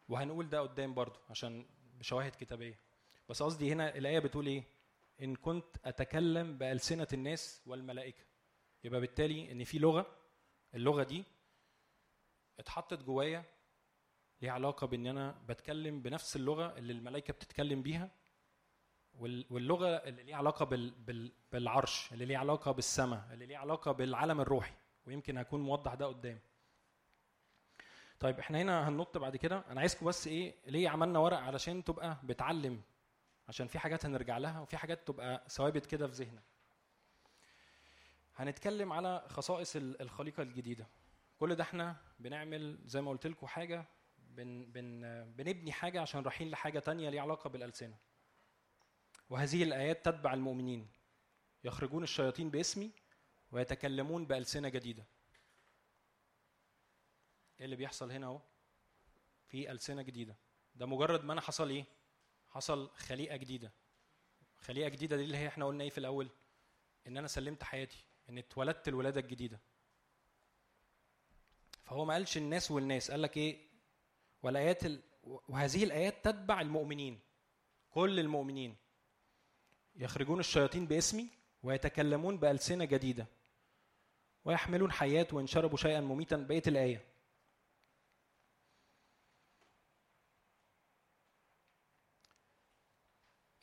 وهنقول 0.08 0.48
ده 0.48 0.60
قدام 0.60 0.94
برضو 0.94 1.18
عشان 1.28 1.66
بشواهد 1.98 2.32
كتابية. 2.32 2.80
بس 3.28 3.42
قصدي 3.42 3.72
هنا 3.72 3.96
الآية 3.96 4.18
بتقول 4.18 4.46
إيه؟ 4.46 4.79
إن 5.22 5.36
كنت 5.36 5.76
أتكلم 5.84 6.58
بألسنة 6.58 7.08
الناس 7.12 7.62
والملائكة. 7.66 8.24
يبقى 8.84 9.00
بالتالي 9.00 9.52
إن 9.52 9.64
في 9.64 9.78
لغة 9.78 10.06
اللغة 10.74 11.02
دي 11.02 11.24
اتحطت 12.58 13.02
جوايا 13.02 13.44
ليها 14.42 14.52
علاقة 14.52 14.86
بإن 14.86 15.06
أنا 15.06 15.42
بتكلم 15.48 16.02
بنفس 16.02 16.36
اللغة 16.36 16.78
اللي 16.78 16.92
الملائكة 16.92 17.32
بتتكلم 17.32 17.82
بيها 17.82 18.10
وال- 19.14 19.46
واللغة 19.50 19.88
اللي 19.88 20.22
ليها 20.22 20.36
علاقة 20.36 20.64
بال 20.64 20.90
بال 20.90 21.32
بالعرش 21.52 22.12
اللي 22.12 22.24
ليها 22.24 22.38
علاقة 22.38 22.72
بالسماء 22.72 23.28
اللي 23.32 23.46
ليها 23.46 23.58
علاقة 23.58 23.92
بالعالم 23.92 24.40
الروحي 24.40 24.74
ويمكن 25.06 25.38
هكون 25.38 25.60
موضح 25.60 25.94
ده 25.94 26.06
قدام. 26.06 26.40
طيب 28.20 28.38
إحنا 28.38 28.62
هنا 28.62 28.88
هننط 28.88 29.18
بعد 29.18 29.36
كده. 29.36 29.64
أنا 29.68 29.80
عايزكم 29.80 30.06
بس 30.06 30.26
إيه 30.26 30.54
ليه 30.66 30.88
عملنا 30.88 31.18
ورق 31.18 31.38
علشان 31.38 31.84
تبقى 31.84 32.16
بتعلم 32.24 32.82
عشان 33.50 33.66
في 33.66 33.78
حاجات 33.78 34.06
هنرجع 34.06 34.38
لها 34.38 34.60
وفي 34.60 34.76
حاجات 34.76 35.06
تبقى 35.06 35.44
ثوابت 35.48 35.86
كده 35.86 36.06
في 36.06 36.12
ذهنك. 36.12 36.42
هنتكلم 38.36 38.92
على 38.92 39.24
خصائص 39.28 39.76
ال- 39.76 40.02
الخليقة 40.02 40.42
الجديدة. 40.42 40.86
كل 41.38 41.54
ده 41.54 41.62
إحنا 41.62 41.96
بنعمل 42.18 42.78
زي 42.86 43.00
ما 43.00 43.10
قلت 43.10 43.26
لكم 43.26 43.46
حاجة 43.46 43.84
بن 44.18 44.64
بن 44.72 45.00
بنبني 45.36 45.72
حاجة 45.72 46.00
عشان 46.00 46.22
رايحين 46.22 46.50
لحاجة 46.50 46.78
تانية 46.78 47.10
ليها 47.10 47.22
علاقة 47.22 47.50
بالألسنة. 47.50 47.96
وهذه 49.30 49.62
الآيات 49.62 50.04
تتبع 50.04 50.34
المؤمنين. 50.34 50.88
يخرجون 51.64 52.02
الشياطين 52.02 52.50
باسمي 52.50 52.90
ويتكلمون 53.52 54.26
بألسنة 54.26 54.68
جديدة. 54.68 55.04
إيه 57.58 57.64
اللي 57.64 57.76
بيحصل 57.76 58.10
هنا 58.12 58.26
أهو؟ 58.26 58.40
في 59.48 59.70
ألسنة 59.70 60.02
جديدة. 60.02 60.36
ده 60.74 60.86
مجرد 60.86 61.24
ما 61.24 61.32
أنا 61.32 61.40
حصل 61.40 61.70
إيه؟ 61.70 61.84
حصل 62.50 62.90
خليقة 62.96 63.36
جديدة. 63.36 63.72
خليقة 64.58 64.88
جديدة 64.88 65.16
دي 65.16 65.24
اللي 65.24 65.36
هي 65.36 65.48
إحنا 65.48 65.66
قلنا 65.66 65.84
إيه 65.84 65.90
في 65.90 65.98
الأول؟ 65.98 66.28
إن 67.06 67.16
أنا 67.16 67.28
سلمت 67.28 67.62
حياتي 67.62 68.04
إن 68.30 68.38
اتولدت 68.38 68.88
الولادة 68.88 69.20
الجديدة. 69.20 69.60
فهو 71.84 72.04
ما 72.04 72.14
قالش 72.14 72.36
الناس 72.36 72.70
والناس 72.70 73.10
قال 73.10 73.22
لك 73.22 73.36
إيه؟ 73.36 73.68
والآيات 74.42 74.86
ال... 74.86 75.02
وهذه 75.22 75.84
الآيات 75.84 76.24
تتبع 76.24 76.60
المؤمنين 76.60 77.20
كل 77.90 78.20
المؤمنين. 78.20 78.76
يخرجون 79.96 80.40
الشياطين 80.40 80.86
باسمي 80.86 81.28
ويتكلمون 81.62 82.38
بألسنة 82.38 82.84
جديدة. 82.84 83.26
ويحملون 84.44 84.92
حيات 84.92 85.34
وإن 85.34 85.46
شربوا 85.46 85.76
شيئا 85.76 86.00
مميتا. 86.00 86.36
بقية 86.36 86.62
الآية. 86.66 87.09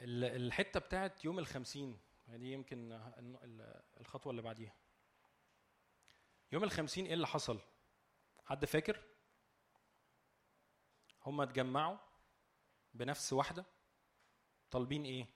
ال- 0.08 0.24
الحتة 0.24 0.80
بتاعت 0.80 1.26
يوم 1.26 1.40
الخمسين 1.40 2.00
دي 2.28 2.52
يمكن 2.52 2.92
ال- 2.92 3.38
ال- 3.44 3.84
الخطوة 4.00 4.32
اللي 4.32 4.42
بعديها. 4.42 4.76
يوم 6.52 6.64
الخمسين 6.64 7.06
إيه 7.06 7.14
اللي 7.14 7.28
حصل؟ 7.28 7.60
حد 8.46 8.66
فاكر؟ 8.66 9.04
هم 11.26 11.42
اتجمعوا 11.42 11.98
بنفس 12.94 13.34
واحدة 13.34 13.66
طالبين 14.72 15.06
إيه؟ 15.06 15.28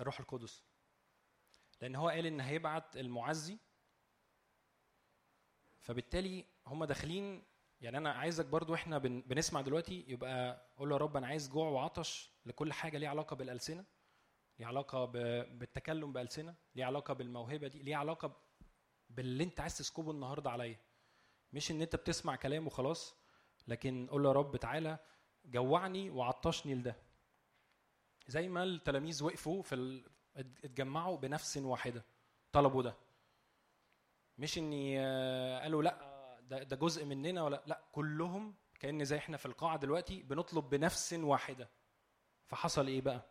الروح 0.00 0.20
القدس. 0.20 0.64
لأن 1.80 1.96
هو 1.96 2.08
قال 2.08 2.26
إن 2.26 2.40
هيبعت 2.40 2.96
المعزي 2.96 3.58
فبالتالي 5.80 6.44
هم 6.66 6.84
داخلين 6.84 7.44
يعني 7.80 7.98
أنا 7.98 8.12
عايزك 8.12 8.46
برضو 8.46 8.74
إحنا 8.74 8.98
بن 8.98 9.20
بنسمع 9.20 9.60
دلوقتي 9.60 10.04
يبقى 10.08 10.66
قول 10.76 10.88
له 10.88 10.94
يا 10.96 11.00
رب 11.00 11.16
أنا 11.16 11.26
عايز 11.26 11.48
جوع 11.48 11.68
وعطش 11.68 12.30
لكل 12.46 12.72
حاجة 12.72 12.98
ليها 12.98 13.08
علاقة 13.10 13.36
بالألسنة 13.36 13.84
ليها 14.58 14.68
علاقة 14.68 15.04
بالتكلم 15.04 16.12
بألسنة 16.12 16.54
ليها 16.74 16.86
علاقة 16.86 17.14
بالموهبة 17.14 17.68
دي 17.68 17.82
ليها 17.82 17.96
علاقة 17.96 18.36
باللي 19.10 19.44
أنت 19.44 19.60
عايز 19.60 19.78
تسكبه 19.78 20.10
النهارده 20.10 20.50
عليا. 20.50 20.78
مش 21.52 21.70
إن 21.70 21.82
أنت 21.82 21.96
بتسمع 21.96 22.36
كلام 22.36 22.66
وخلاص 22.66 23.14
لكن 23.68 24.06
قول 24.10 24.22
له 24.22 24.28
يا 24.28 24.34
رب 24.34 24.56
تعالى 24.56 24.98
جوعني 25.44 26.10
وعطشني 26.10 26.74
لده. 26.74 26.96
زي 28.26 28.48
ما 28.48 28.62
التلاميذ 28.62 29.24
وقفوا 29.24 29.62
في 29.62 29.74
ال... 29.74 30.10
اتجمعوا 30.36 31.16
بنفس 31.16 31.56
واحدة 31.56 32.04
طلبوا 32.52 32.82
ده. 32.82 32.96
مش 34.38 34.58
إني 34.58 35.00
آه، 35.00 35.60
قالوا 35.60 35.82
لأ 35.82 36.07
ده, 36.48 36.62
ده 36.62 36.76
جزء 36.76 37.04
مننا 37.04 37.42
ولا 37.42 37.62
لا؟ 37.66 37.80
كلهم 37.92 38.54
كأن 38.80 39.04
زي 39.04 39.16
إحنا 39.18 39.36
في 39.36 39.46
القاعة 39.46 39.76
دلوقتي 39.78 40.22
بنطلب 40.22 40.70
بنفس 40.70 41.12
واحدة. 41.12 41.68
فحصل 42.46 42.86
إيه 42.86 43.00
بقى؟ 43.00 43.22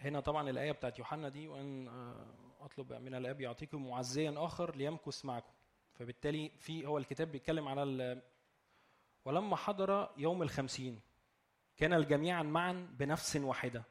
هنا 0.00 0.20
طبعا 0.20 0.50
الآية 0.50 0.72
بتاعت 0.72 0.98
يوحنا 0.98 1.28
دي 1.28 1.48
وأن 1.48 1.88
آه، 1.88 2.26
أطلب 2.60 2.92
من 2.92 3.14
الآب 3.14 3.40
يعطيكم 3.40 3.88
معزيا 3.88 4.34
آخر 4.36 4.76
ليمكث 4.76 5.24
معكم. 5.24 5.52
فبالتالي 5.94 6.48
في 6.58 6.86
هو 6.86 6.98
الكتاب 6.98 7.32
بيتكلم 7.32 7.68
على 7.68 8.22
ولما 9.24 9.56
حضر 9.56 10.10
يوم 10.16 10.42
الخمسين 10.42 11.00
كان 11.76 11.92
الجميع 11.92 12.42
معا 12.42 12.88
بنفس 12.98 13.36
واحدة 13.36 13.84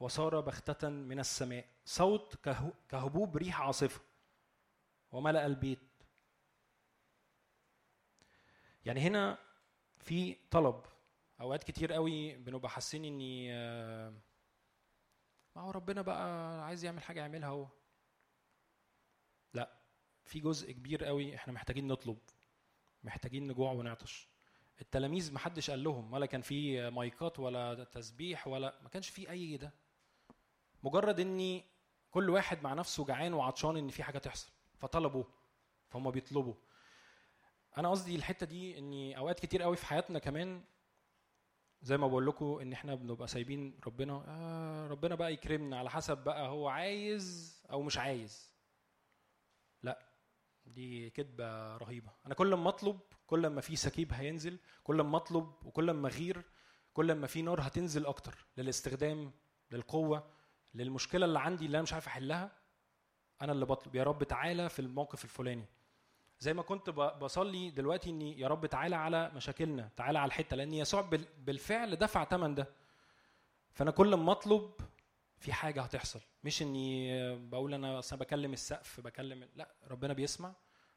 وصار 0.00 0.40
بختة 0.40 0.88
من 0.88 1.20
السماء 1.20 1.64
صوت 1.84 2.34
كهبوب 2.88 3.36
ريح 3.36 3.60
عاصفة. 3.60 4.00
وملأ 5.14 5.46
البيت. 5.46 5.78
يعني 8.84 9.00
هنا 9.00 9.38
في 9.98 10.36
طلب. 10.50 10.82
أوقات 11.40 11.64
كتير 11.64 11.92
قوي 11.92 12.36
بنبقى 12.36 12.70
حاسين 12.70 13.04
إني 13.04 13.54
آه، 13.54 14.14
ما 15.56 15.62
هو 15.62 15.70
ربنا 15.70 16.02
بقى 16.02 16.64
عايز 16.66 16.84
يعمل 16.84 17.02
حاجة 17.02 17.20
يعملها 17.20 17.48
هو 17.48 17.68
لا 19.54 19.78
في 20.24 20.40
جزء 20.40 20.72
كبير 20.72 21.04
قوي 21.04 21.34
إحنا 21.34 21.52
محتاجين 21.52 21.86
نطلب. 21.86 22.18
محتاجين 23.04 23.46
نجوع 23.48 23.72
ونعطش. 23.72 24.28
التلاميذ 24.80 25.32
محدش 25.32 25.70
قال 25.70 25.84
لهم 25.84 26.12
ولا 26.12 26.26
كان 26.26 26.40
في 26.42 26.90
مايكات 26.90 27.38
ولا 27.38 27.84
تسبيح 27.84 28.46
ولا 28.48 28.78
ما 28.82 28.88
كانش 28.88 29.08
في 29.08 29.30
أي 29.30 29.56
ده. 29.56 29.72
مجرد 30.82 31.20
إني 31.20 31.64
كل 32.10 32.30
واحد 32.30 32.62
مع 32.62 32.74
نفسه 32.74 33.04
جعان 33.04 33.34
وعطشان 33.34 33.76
إن 33.76 33.88
في 33.88 34.02
حاجة 34.02 34.18
تحصل. 34.18 34.53
فطلبوا 34.78 35.24
فهم 35.88 36.10
بيطلبوا. 36.10 36.54
أنا 37.78 37.90
قصدي 37.90 38.16
الحتة 38.16 38.46
دي 38.46 38.78
اني 38.78 39.18
أوقات 39.18 39.40
كتير 39.40 39.62
قوي 39.62 39.76
في 39.76 39.86
حياتنا 39.86 40.18
كمان 40.18 40.64
زي 41.82 41.96
ما 41.96 42.06
بقول 42.06 42.26
لكم 42.26 42.58
إن 42.62 42.72
إحنا 42.72 42.94
بنبقى 42.94 43.28
سايبين 43.28 43.80
ربنا 43.86 44.24
آه 44.28 44.88
ربنا 44.88 45.14
بقى 45.14 45.32
يكرمنا 45.32 45.78
على 45.78 45.90
حسب 45.90 46.18
بقى 46.18 46.48
هو 46.48 46.68
عايز 46.68 47.56
أو 47.70 47.82
مش 47.82 47.98
عايز. 47.98 48.52
لا 49.82 50.08
دي 50.66 51.10
كدبة 51.10 51.76
رهيبة. 51.76 52.10
أنا 52.26 52.34
كل 52.34 52.54
ما 52.54 52.68
أطلب 52.68 53.00
كل 53.26 53.46
ما 53.46 53.60
في 53.60 53.76
سكيب 53.76 54.12
هينزل 54.12 54.58
كل 54.84 55.00
ما 55.00 55.16
أطلب 55.16 55.52
وكل 55.64 55.90
ما 55.90 56.08
أغير 56.08 56.42
كل 56.92 57.12
ما 57.14 57.26
في 57.26 57.42
نار 57.42 57.60
هتنزل 57.60 58.06
أكتر 58.06 58.46
للاستخدام 58.56 59.32
للقوة 59.70 60.30
للمشكلة 60.74 61.26
اللي 61.26 61.38
عندي 61.38 61.66
اللي 61.66 61.76
أنا 61.76 61.82
مش 61.82 61.92
عارف 61.92 62.06
أحلها. 62.06 62.63
أنا 63.44 63.52
اللي 63.52 63.66
بطلب. 63.66 63.94
يا 63.94 64.02
رب 64.04 64.24
تعالى 64.24 64.68
في 64.68 64.78
الموقف 64.78 65.24
الفلاني. 65.24 65.64
زي 66.40 66.54
ما 66.54 66.62
كنت 66.62 66.90
بصلي 66.90 67.70
دلوقتي 67.70 68.10
إني 68.10 68.40
يا 68.40 68.48
رب 68.48 68.66
تعالى 68.66 68.96
على 68.96 69.30
مشاكلنا 69.34 69.90
تعالى 69.96 70.18
على 70.18 70.28
الحتة 70.28 70.56
لأن 70.56 70.74
يسوع 70.74 71.00
بال- 71.00 71.28
بالفعل 71.38 71.96
دفع 71.96 72.24
ثمن 72.24 72.54
ده. 72.54 72.66
فأنا 73.72 73.90
كل 73.90 74.14
ما 74.14 74.32
أطلب 74.32 74.70
في 75.38 75.52
حاجة 75.52 75.82
هتحصل. 75.82 76.20
مش 76.44 76.62
إني 76.62 77.36
بقول 77.48 77.74
أنا 77.74 77.98
أصل 77.98 78.16
بكلم 78.16 78.52
السقف 78.52 79.00
بكلم 79.00 79.48
لا 79.56 79.68
ربنا 79.90 80.12
بيسمع 80.12 80.52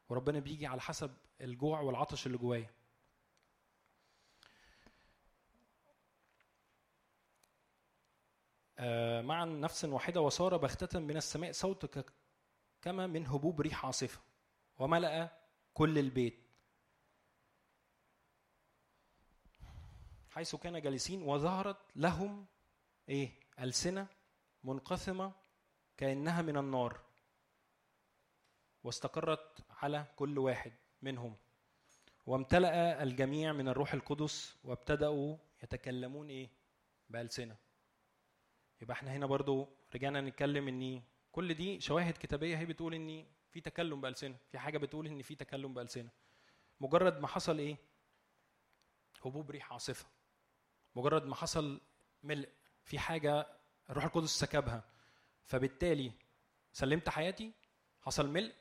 وربنا 0.10 0.40
بيجي 0.40 0.68
على 0.68 0.82
حسب 0.82 1.12
الجوع 1.42 1.80
والعطش 1.80 2.28
اللي 2.28 2.38
جوايا. 2.38 2.70
آه، 8.80 9.22
معا 9.22 9.46
نفس 9.46 9.86
واحدة 9.86 10.22
وصار 10.22 10.58
بختة 10.58 11.00
من 11.00 11.18
السماء 11.18 11.52
صوت 11.52 11.86
ك- 11.86 12.06
كما 12.82 13.08
من 13.08 13.28
هبوب 13.28 13.62
ريح 13.62 13.86
عاصفة 13.86 14.20
وملأ 14.80 15.38
كل 15.74 15.98
البيت. 15.98 16.40
حيث 20.30 20.56
كان 20.56 20.82
جالسين 20.82 21.22
وظهرت 21.22 21.78
لهم 21.96 22.46
إيه؟ 23.10 23.32
ألسنة 23.60 24.08
منقسمة 24.64 25.32
كأنها 25.98 26.42
من 26.42 26.58
النار 26.58 27.00
واستقرت 28.84 29.62
على 29.70 30.06
كل 30.16 30.40
واحد 30.40 30.74
منهم. 31.02 31.36
وامتلأ 32.26 33.04
الجميع 33.04 33.54
من 33.54 33.68
الروح 33.68 33.94
القدس 33.94 34.56
وابتدأوا 34.64 35.38
يتكلمون 35.64 36.30
إيه؟ 36.30 36.50
بألسنة. 37.10 37.56
يبقى 38.82 38.94
إحنا 38.94 39.12
هنا 39.12 39.26
برضو 39.26 39.70
رجعنا 39.96 40.22
نتكلم 40.22 40.68
إن 40.68 41.02
كل 41.38 41.54
دي 41.54 41.82
شواهد 41.82 42.14
كتابية 42.14 42.58
هي 42.58 42.66
بتقول 42.66 42.94
ان 42.94 43.26
في 43.50 43.62
تكلم 43.62 44.02
بألسنة. 44.02 44.38
في 44.50 44.60
حاجة 44.60 44.78
بتقول 44.78 45.08
ان 45.08 45.22
في 45.22 45.36
تكلم 45.36 45.74
بألسنة. 45.74 46.10
مجرد 46.80 47.20
ما 47.20 47.28
حصل 47.28 47.60
إيه؟ 47.60 47.78
هبوب 49.26 49.52
ريح 49.52 49.74
عاصفة. 49.74 50.06
مجرد 50.96 51.26
ما 51.26 51.36
حصل 51.36 51.82
ملء. 52.24 52.50
في 52.84 53.00
حاجة 53.00 53.48
الروح 53.90 54.04
القدس 54.06 54.30
سكبها. 54.30 54.84
فبالتالي 55.46 56.12
سلمت 56.72 57.10
حياتي 57.10 57.52
حصل 58.02 58.28
ملء 58.30 58.56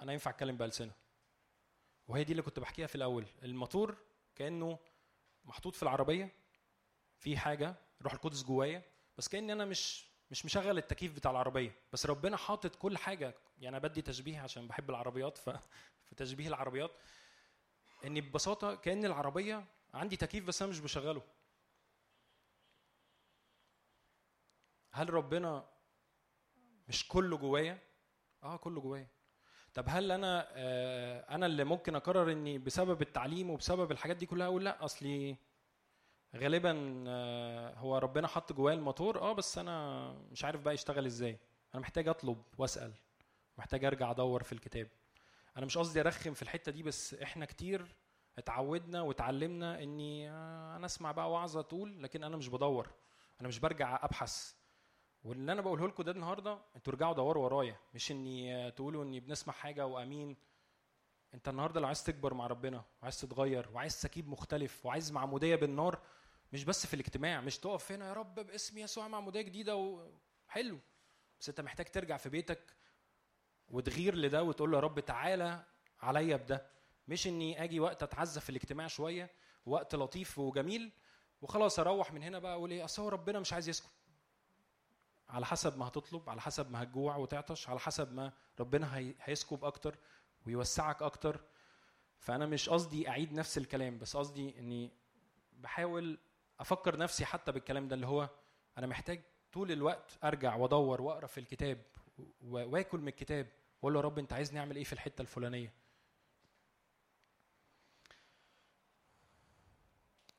أنا 0.00 0.12
ينفع 0.12 0.30
أتكلم 0.30 0.56
بألسنة. 0.56 0.92
وهي 2.08 2.24
دي 2.24 2.32
اللي 2.32 2.42
كنت 2.42 2.60
بحكيها 2.60 2.86
في 2.86 2.94
الأول. 2.94 3.26
الموتور 3.42 3.96
كأنه 4.34 4.78
محطوط 5.44 5.74
في 5.74 5.82
العربية. 5.82 6.34
في 7.18 7.36
حاجة 7.36 7.74
روح 8.02 8.12
القدس 8.12 8.42
جوايا. 8.44 8.82
بس 9.18 9.28
كأني 9.28 9.52
أنا 9.52 9.64
مش 9.64 10.07
مش 10.30 10.44
مشغل 10.44 10.78
التكييف 10.78 11.16
بتاع 11.16 11.30
العربية. 11.30 11.74
بس 11.92 12.06
ربنا 12.06 12.36
حاطط 12.36 12.76
كل 12.76 12.98
حاجة. 12.98 13.34
يعني 13.58 13.76
أنا 13.76 13.78
بدي 13.88 14.02
تشبيه 14.02 14.40
عشان 14.40 14.68
بحب 14.68 14.90
العربيات 14.90 15.38
ف 15.38 15.50
في 16.04 16.14
تشبيه 16.16 16.48
العربيات. 16.48 16.90
اني 18.04 18.20
ببساطة 18.20 18.74
كأن 18.74 19.04
العربية 19.04 19.64
عندي 19.94 20.16
تكييف 20.16 20.46
بس 20.46 20.62
أنا 20.62 20.70
مش 20.70 20.80
بشغله. 20.80 21.22
هل 24.92 25.14
ربنا 25.14 25.68
مش 26.88 27.08
كله 27.08 27.36
جوايا؟ 27.36 27.78
آه 28.42 28.56
كله 28.56 28.80
جوايا. 28.80 29.06
طب 29.74 29.84
هل 29.88 30.12
أنا 30.12 30.48
آه 30.50 31.34
أنا 31.34 31.46
اللي 31.46 31.64
ممكن 31.64 31.94
أقرر 31.96 32.32
إني 32.32 32.58
بسبب 32.58 33.02
التعليم 33.02 33.50
وبسبب 33.50 33.92
الحاجات 33.92 34.16
دي 34.16 34.26
كلها 34.26 34.46
أقول 34.46 34.64
لأ؟ 34.64 34.84
أصلي 34.84 35.36
غالبا 36.36 37.04
آه 37.08 37.74
هو 37.74 37.98
ربنا 37.98 38.28
حط 38.28 38.52
جوايا 38.52 38.74
الموتور. 38.76 39.20
آه 39.20 39.32
بس 39.32 39.58
أنا 39.58 40.12
مش 40.32 40.44
عارف 40.44 40.60
بقى 40.60 40.74
يشتغل 40.74 41.06
إزاي. 41.06 41.38
أنا 41.74 41.82
محتاج 41.82 42.08
أطلب 42.08 42.42
وأسأل. 42.58 42.92
محتاج 43.58 43.84
أرجع 43.84 44.10
أدور 44.10 44.42
في 44.42 44.52
الكتاب. 44.52 44.88
أنا 45.56 45.66
مش 45.66 45.78
قصدي 45.78 46.00
أرخم 46.00 46.34
في 46.34 46.42
الحتة 46.42 46.72
دي 46.72 46.82
بس 46.82 47.14
إحنا 47.14 47.44
كتير 47.44 47.96
اتعودنا 48.38 49.02
واتعلمنا 49.02 49.82
إني 49.82 50.30
آه 50.30 50.76
أنا 50.76 50.86
أسمع 50.86 51.12
بقى 51.12 51.30
وعظة 51.30 51.62
تقول 51.62 52.02
لكن 52.02 52.24
أنا 52.24 52.36
مش 52.36 52.48
بدور. 52.48 52.90
أنا 53.40 53.48
مش 53.48 53.58
برجع 53.58 54.04
أبحث. 54.04 54.54
واللي 55.24 55.52
أنا 55.52 55.60
بقوله 55.62 55.88
لكم 55.88 56.02
ده 56.02 56.12
النهارده 56.12 56.58
أنتوا 56.76 56.92
ارجعوا 56.92 57.14
دوروا 57.14 57.44
ورايا. 57.44 57.76
مش 57.94 58.10
إني 58.10 58.56
آه، 58.56 58.68
تقولوا 58.70 59.04
إني 59.04 59.20
بنسمع 59.20 59.54
حاجة 59.54 59.86
وأمين. 59.86 60.36
أنت 61.34 61.48
النهارده 61.48 61.80
لو 61.80 61.86
عايز 61.86 62.04
تكبر 62.04 62.34
مع 62.34 62.46
ربنا 62.46 62.84
وعايز 63.02 63.20
تتغير 63.20 63.68
وعايز 63.74 63.92
سكيب 63.92 64.28
مختلف 64.28 64.86
وعايز 64.86 65.12
معمودية 65.12 65.56
بالنار 65.56 65.98
مش 66.52 66.64
بس 66.64 66.86
في 66.86 66.94
الاجتماع 66.94 67.40
مش 67.40 67.58
تقف 67.58 67.92
هنا 67.92 68.08
يا 68.08 68.12
رب 68.12 68.34
باسم 68.34 68.78
يسوع 68.78 69.08
معموديه 69.08 69.40
جديدة 69.40 69.76
وحلو 69.76 70.78
بس 71.40 71.48
انت 71.48 71.60
محتاج 71.60 71.86
ترجع 71.86 72.16
في 72.16 72.28
بيتك 72.28 72.76
وتغير 73.68 74.14
لده 74.14 74.42
وتقول 74.42 74.70
له 74.70 74.76
يا 74.76 74.82
رب 74.82 75.00
تعالى 75.00 75.64
عليا 76.00 76.36
بده. 76.36 76.66
مش 77.08 77.26
اني 77.26 77.64
أجي 77.64 77.80
وقت 77.80 78.02
اتعزى 78.02 78.40
في 78.40 78.50
الاجتماع 78.50 78.86
شوية 78.86 79.30
وقت 79.66 79.94
لطيف 79.94 80.38
وجميل 80.38 80.92
وخلاص 81.42 81.78
أروح 81.78 82.12
من 82.12 82.22
هنا 82.22 82.38
بقى 82.38 82.52
أقول 82.54 82.70
إيه 82.70 82.84
أصل 82.84 83.02
هو 83.02 83.08
ربنا 83.08 83.40
مش 83.40 83.52
عايز 83.52 83.68
يسكت. 83.68 83.88
على 85.28 85.46
حسب 85.46 85.78
ما 85.78 85.88
هتطلب 85.88 86.30
على 86.30 86.40
حسب 86.40 86.70
ما 86.70 86.82
هتجوع 86.82 87.16
وتعطش 87.16 87.68
على 87.68 87.78
حسب 87.78 88.12
ما 88.12 88.32
ربنا 88.60 88.96
هي- 88.96 89.14
هيسكب 89.20 89.64
أكتر 89.64 89.98
ويوسعك 90.46 91.02
أكتر. 91.02 91.44
فأنا 92.18 92.46
مش 92.46 92.68
قصدي 92.68 93.08
أعيد 93.08 93.32
نفس 93.32 93.58
الكلام 93.58 93.98
بس 93.98 94.16
قصدي 94.16 94.58
إني 94.58 94.90
بحاول 95.52 96.18
أفكر 96.60 96.96
نفسي 96.96 97.24
حتى 97.24 97.52
بالكلام 97.52 97.88
ده 97.88 97.94
اللي 97.94 98.06
هو 98.06 98.28
أنا 98.78 98.86
محتاج 98.86 99.22
طول 99.52 99.72
الوقت 99.72 100.18
أرجع 100.24 100.54
وأدور 100.56 101.02
وأقرأ 101.02 101.26
في 101.26 101.38
الكتاب 101.40 101.82
وآكل 102.42 102.98
من 102.98 103.08
الكتاب 103.08 103.46
وأقول 103.76 103.92
له 103.94 104.00
يا 104.00 104.04
رب 104.04 104.18
أنت 104.18 104.32
عايزني 104.32 104.60
أعمل 104.60 104.76
إيه 104.76 104.84
في 104.84 104.92
الحتة 104.92 105.22
الفلانية 105.22 105.72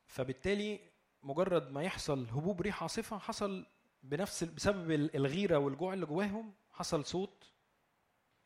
فبالتالي 0.07 0.79
مجرد 1.23 1.71
ما 1.71 1.83
يحصل 1.83 2.25
هبوب 2.25 2.61
ريح 2.61 2.83
عاصفة 2.83 3.17
حصل 3.17 3.65
بنفس 4.03 4.43
بسبب 4.43 4.91
ال- 4.91 5.15
الغيرة 5.15 5.57
والجوع 5.57 5.93
اللي 5.93 6.05
جواهم 6.05 6.53
حصل 6.71 7.05
صوت 7.05 7.51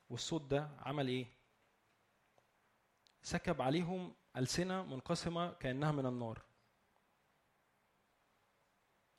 والصوت 0.09 0.41
ده 0.41 0.69
عمل 0.79 1.07
إيه؟ 1.07 1.25
سكب 3.23 3.61
عليهم 3.61 4.13
ألسنة 4.37 4.83
منقسمة 4.83 5.53
كأنها 5.53 5.91
من 5.91 6.05
النار 6.05 6.41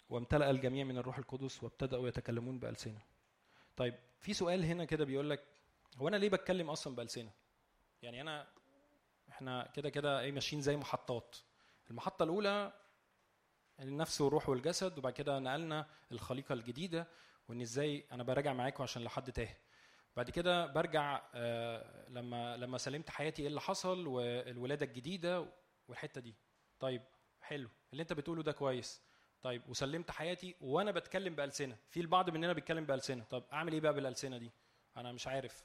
وامتلأ 0.08 0.50
الجميع 0.50 0.84
من 0.84 0.98
الروح 0.98 1.18
القدس 1.18 1.62
وابتدأوا 1.62 2.08
يتكلمون 2.08 2.58
بألسنة. 2.58 3.00
طيب 3.76 3.94
في 4.20 4.34
سؤال 4.34 4.64
هنا 4.64 4.84
كده 4.84 5.04
بيقول 5.04 5.30
لك 5.30 5.44
هو 5.96 6.08
أنا 6.08 6.16
ليه 6.16 6.28
بتكلم 6.28 6.70
أصلا 6.70 6.94
بألسنة؟ 6.96 7.30
يعني 8.02 8.20
أنا 8.20 8.46
إحنا 9.28 9.70
كده 9.74 9.88
كده 9.90 10.20
إيه 10.20 10.32
ماشيين 10.32 10.62
زي 10.62 10.76
محطات. 10.76 11.36
المحطة 11.90 12.22
الأولى 12.22 12.72
النفس 13.80 14.20
والروح 14.20 14.48
والجسد 14.48 14.98
وبعد 14.98 15.12
كده 15.12 15.38
نقلنا 15.38 15.86
الخليقة 16.12 16.52
الجديدة 16.52 17.06
وإن 17.48 17.60
إزاي 17.60 18.04
أنا 18.12 18.22
براجع 18.22 18.52
معاكم 18.52 18.82
عشان 18.82 19.02
لو 19.02 19.08
حد 19.08 19.32
تاه. 19.32 19.56
بعد 20.16 20.30
كده 20.30 20.66
برجع 20.66 21.22
آه، 21.34 22.08
لما 22.08 22.56
لما 22.56 22.78
سلمت 22.78 23.10
حياتي 23.10 23.42
إيه 23.42 23.48
اللي 23.48 23.60
حصل 23.60 24.06
والولادة 24.06 24.86
الجديدة 24.86 25.48
والحتة 25.88 26.20
دي. 26.20 26.34
طيب 26.80 27.02
حلو. 27.40 27.68
اللي 27.92 28.02
أنت 28.02 28.12
بتقوله 28.12 28.42
ده 28.42 28.52
كويس. 28.52 29.02
طيب 29.44 29.68
وسلمت 29.68 30.10
حياتي 30.10 30.54
وأنا 30.60 30.90
بتكلم 30.90 31.34
بألسنة. 31.34 31.76
في 31.90 32.00
البعض 32.00 32.30
مننا 32.30 32.52
بيتكلم 32.52 32.84
بألسنة. 32.86 33.24
طب 33.24 33.44
أعمل 33.52 33.72
إيه 33.72 33.80
بقى 33.80 33.94
بالألسنة 33.94 34.38
دي؟ 34.38 34.50
أنا 34.96 35.12
مش 35.12 35.26
عارف. 35.26 35.64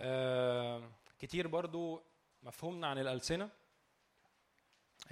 آه 0.00 0.90
كتير 1.18 1.46
برضو 1.46 2.02
مفهومنا 2.42 2.86
عن 2.86 2.98
الألسنة 2.98 3.50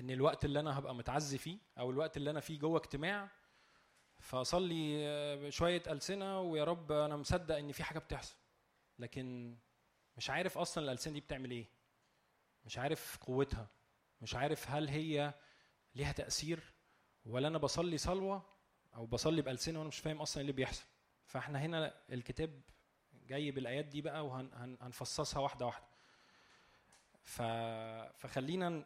إن 0.01 0.11
الوقت 0.11 0.45
اللي 0.45 0.61
أنا 0.61 0.79
هبقى 0.79 0.95
متعزي 0.95 1.39
فيه 1.39 1.59
أو 1.79 1.91
الوقت 1.91 2.17
اللي 2.17 2.31
أنا 2.31 2.41
فيه 2.41 2.59
جوه 2.59 2.79
اجتماع 2.79 3.29
فأصلي 4.19 5.07
آه، 5.09 5.51
شوية 5.51 5.83
ألسنة 5.87 6.41
ويا 6.41 6.65
رب 6.65 6.93
أنا 6.93 7.17
مصدق 7.17 7.57
إن 7.57 7.73
في 7.73 7.85
حاجة 7.85 7.99
بتحصل. 7.99 8.37
لكن 8.99 9.57
مش 10.17 10.31
عارف 10.31 10.59
أصلا 10.59 10.85
الألسنة 10.85 11.13
دي 11.15 11.21
بتعمل 11.21 11.51
إيه. 11.51 11.67
مش 12.65 12.79
عارف 12.79 13.19
قوتها. 13.21 13.69
مش 14.21 14.35
عارف 14.35 14.71
هل 14.71 14.89
هي 14.89 15.35
ليها 15.95 16.13
تأثير 16.13 16.78
ولا 17.29 17.49
أنا 17.49 17.59
بصلي 17.59 17.99
صلوة 17.99 18.43
أو 18.95 19.07
بصلي 19.07 19.43
بألسنة 19.43 19.79
وأنا 19.79 19.89
مش 19.89 19.99
فاهم 19.99 20.21
أصلا 20.21 20.37
إيه 20.37 20.41
اللي 20.43 20.53
بيحصل. 20.53 20.85
فإحنا 21.27 21.59
هنا 21.59 21.95
الكتاب 22.13 22.61
جاي 23.27 23.51
بالآيات 23.51 23.85
دي 23.85 24.03
بقى 24.03 24.27
وهنفصصها 24.27 25.41
واحدة 25.41 25.67
واحدة. 25.67 25.87
ف... 27.23 27.43
فخلينا 28.19 28.85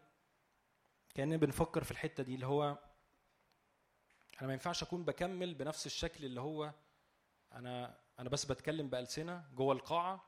كأننا 1.14 1.36
بنفكر 1.36 1.85
في 1.85 1.90
الحتة 1.90 2.23
دي 2.23 2.35
اللي 2.35 2.47
هو 2.47 2.64
أنا 4.40 4.47
ما 4.47 4.52
ينفعش 4.52 4.82
أكون 4.82 5.05
بكمل 5.05 5.55
بنفس 5.55 5.86
الشكل 5.86 6.24
اللي 6.24 6.40
هو 6.40 6.73
أنا 7.52 7.98
أنا 8.19 8.28
بس 8.28 8.44
بتكلم 8.44 8.89
بألسنة 8.90 9.44
جوه 9.55 9.73
القاعة 9.74 10.24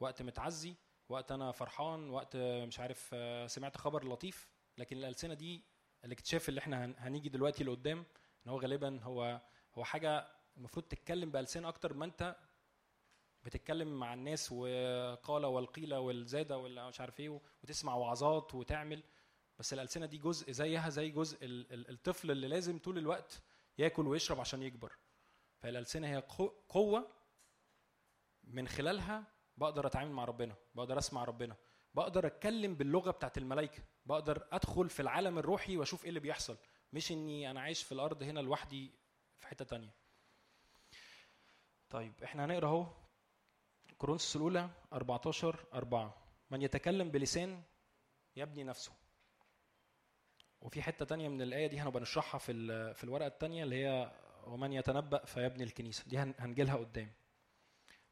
وقت 0.00 0.22
متعزي 0.22 0.74
وقت 1.08 1.32
أنا 1.32 1.52
فرحان 1.52 2.10
وقت 2.10 2.36
مش 2.36 2.80
عارف 2.80 3.14
سمعت 3.50 3.76
خبر 3.76 4.08
لطيف 4.08 4.48
لكن 4.78 4.96
الألسنة 4.96 5.34
دي 5.34 5.62
الاكتشاف 6.04 6.48
اللي 6.48 6.60
إحنا 6.60 6.84
هن- 6.84 6.94
هنيجي 6.98 7.28
دلوقتي 7.28 7.64
لقدام 7.64 8.04
إن 8.46 8.50
هو 8.50 8.58
غالبا 8.60 9.00
هو 9.02 9.40
هو 9.74 9.84
حاجة 9.84 10.28
المفروض 10.56 10.84
تتكلم 10.86 11.30
بالسنه 11.30 11.68
أكتر 11.68 11.94
ما 11.94 12.04
أنت 12.04 12.36
بتتكلم 13.42 13.98
مع 14.00 14.14
الناس 14.14 14.52
وقال 14.52 15.44
والقيل 15.44 15.94
والزاده 15.94 16.58
ولا 16.58 16.88
مش 16.88 17.00
عارف 17.00 17.20
إيه 17.20 17.40
وتسمع 17.62 17.94
وعظات 17.94 18.54
وتعمل. 18.54 19.02
بس 19.58 19.72
الألسنة 19.72 20.06
دي 20.06 20.18
جزء 20.18 20.52
زيها 20.52 20.88
زي 20.88 21.10
جزء 21.10 21.44
ال- 21.44 21.72
ال- 21.72 21.90
الطفل 21.90 22.30
اللي 22.30 22.48
لازم 22.48 22.78
طول 22.78 22.98
الوقت 22.98 23.42
ياكل 23.78 24.06
ويشرب 24.06 24.40
عشان 24.40 24.62
يكبر. 24.62 24.92
فالألسنة 25.58 26.08
هي 26.08 26.20
قو- 26.28 26.50
قوة 26.68 27.10
من 28.44 28.68
خلالها 28.68 29.24
بقدر 29.56 29.86
أتعامل 29.86 30.10
مع 30.10 30.24
ربنا 30.24 30.54
بقدر 30.74 30.98
أسمع 30.98 31.24
ربنا. 31.24 31.56
بقدر 31.94 32.26
اتكلم 32.26 32.74
باللغة 32.74 33.10
بتاعت 33.10 33.38
الملائكة 33.38 33.82
بقدر 34.06 34.46
ادخل 34.52 34.88
في 34.88 35.00
العالم 35.00 35.38
الروحي 35.38 35.76
واشوف 35.76 36.02
إيه 36.02 36.08
اللي 36.08 36.20
بيحصل. 36.20 36.56
مش 36.92 37.12
اني 37.12 37.50
أنا 37.50 37.60
عايش 37.60 37.82
في 37.82 37.92
الأرض 37.92 38.22
هنا 38.22 38.40
لوحدي 38.40 38.90
في 39.38 39.46
حتة 39.46 39.64
تانية. 39.64 39.90
طيب 41.90 42.12
إحنا 42.24 42.44
هنقرا 42.44 42.68
اهو 42.68 42.86
كورنثوس 43.98 44.36
الاولى 44.36 44.70
14 44.92 45.64
4 45.74 46.14
من 46.50 46.62
يتكلم 46.62 47.10
بلسان 47.10 47.62
يبني 48.36 48.64
نفسه. 48.64 48.92
وفي 50.60 50.82
حتة 50.82 51.04
تانية 51.04 51.28
من 51.28 51.42
الآية 51.42 51.66
دي 51.66 51.78
هنبقى 51.80 52.02
نشرحها 52.02 52.38
في 52.38 52.94
في 52.94 53.04
الورقة 53.04 53.26
التانية 53.26 53.62
اللي 53.64 53.84
هي 53.86 54.12
ومن 54.46 54.72
يتنبأ 54.72 55.24
فيبني 55.24 55.64
الكنيسة. 55.64 56.04
دي 56.06 56.18
هن- 56.18 56.34
هنجيلها 56.38 56.76
قدام. 56.76 57.12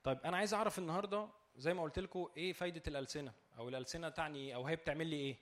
طيب 0.03 0.19
أنا 0.25 0.37
عايز 0.37 0.55
أعرف 0.55 0.79
النهارده 0.79 1.29
زي 1.57 1.74
ما 1.74 1.83
قلت 1.83 1.99
لكم 1.99 2.29
إيه 2.37 2.53
فايدة 2.53 2.83
الألسنة؟ 2.89 3.33
أو 3.59 3.69
الألسنة 3.69 4.09
تعني 4.09 4.39
إيه؟ 4.39 4.55
أو 4.55 4.66
هي 4.66 4.77
بتعمل 4.77 5.07
لي 5.07 5.16
إيه؟ 5.16 5.37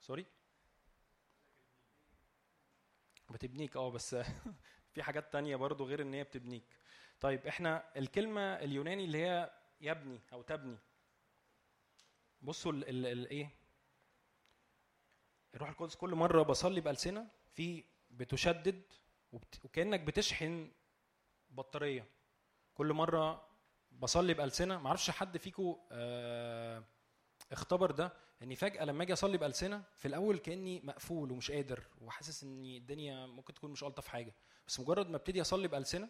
سوري 0.00 0.26
بتبنيك. 3.30 3.76
آه 3.76 3.90
بس 3.90 4.16
في 4.92 5.02
حاجات 5.02 5.32
تانية 5.32 5.56
برضو 5.56 5.84
غير 5.84 6.02
إن 6.02 6.14
هي 6.14 6.24
بتبنيك. 6.24 6.64
طيب 7.20 7.46
إحنا 7.46 7.92
الكلمة 7.96 8.40
اليوناني 8.40 9.04
اللي 9.04 9.18
هي 9.18 9.50
يبني 9.80 10.20
أو 10.32 10.42
تبني. 10.42 10.78
بصوا 12.42 12.72
ال 12.72 12.88
ال 12.88 13.06
ال 13.06 13.28
إيه؟ 13.28 13.50
الروح 15.54 15.68
القدس 15.68 15.94
كل 15.96 16.14
مرة 16.14 16.42
بصلي 16.42 16.80
بألسنة 16.80 17.28
في 17.54 17.84
بتشدد. 18.10 18.82
وكأنك 19.64 20.00
بتشحن 20.00 20.70
بطارية. 21.50 22.15
كل 22.76 22.92
مرة 22.92 23.48
بصلي 23.90 24.34
بألسنة 24.34 24.78
ما 24.78 24.88
أعرفش 24.88 25.10
حد 25.10 25.36
فيكم 25.38 25.76
آه 25.92 26.84
اختبر 27.52 27.90
ده 27.90 28.12
إني 28.42 28.56
فجأة 28.56 28.84
لما 28.84 29.02
أجي 29.02 29.12
أصلي 29.12 29.38
بألسنة 29.38 29.82
في 29.96 30.08
الأول 30.08 30.38
كأني 30.38 30.80
مقفول 30.80 31.32
ومش 31.32 31.50
قادر 31.50 31.82
وحاسس 32.00 32.44
إن 32.44 32.64
الدنيا 32.64 33.26
ممكن 33.26 33.54
تكون 33.54 33.70
مش 33.70 33.84
ألطف 33.84 34.08
حاجة. 34.08 34.34
بس 34.66 34.80
مجرد 34.80 35.08
ما 35.10 35.16
أبتدي 35.16 35.40
أصلي 35.40 35.68
بألسنة 35.68 36.08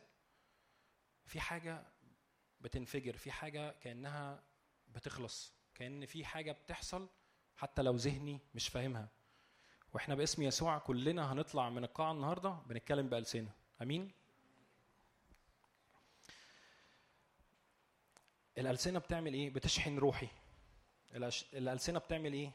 في 1.27 1.41
حاجة 1.41 1.87
بتنفجر 2.61 3.17
في 3.17 3.31
حاجة 3.31 3.71
كأنها 3.73 4.43
بتخلص 4.89 5.55
كأن 5.75 6.07
في 6.07 6.25
حاجة 6.25 6.53
بتحصل 6.53 7.09
حتى 7.57 7.83
لو 7.83 7.95
ذهني 7.97 8.41
مش 8.55 8.69
فاهمها. 8.69 9.09
وإحنا 9.95 10.15
باسم 10.15 10.43
يسوع 10.43 10.79
كلنا 10.79 11.33
هنطلع 11.33 11.71
من 11.71 11.85
القاعة 11.85 12.13
النهارده 12.13 12.51
بنتكلم 12.51 13.09
بألسنة. 13.09 13.51
أمين؟ 13.83 14.13
الألسنة 18.59 18.99
بتعمل 18.99 19.35
إيه؟ 19.35 19.51
بتشحن 19.51 19.99
روحي. 19.99 20.29
الألسنة 21.55 21.99
بتعمل 21.99 22.33
إيه؟ 22.33 22.53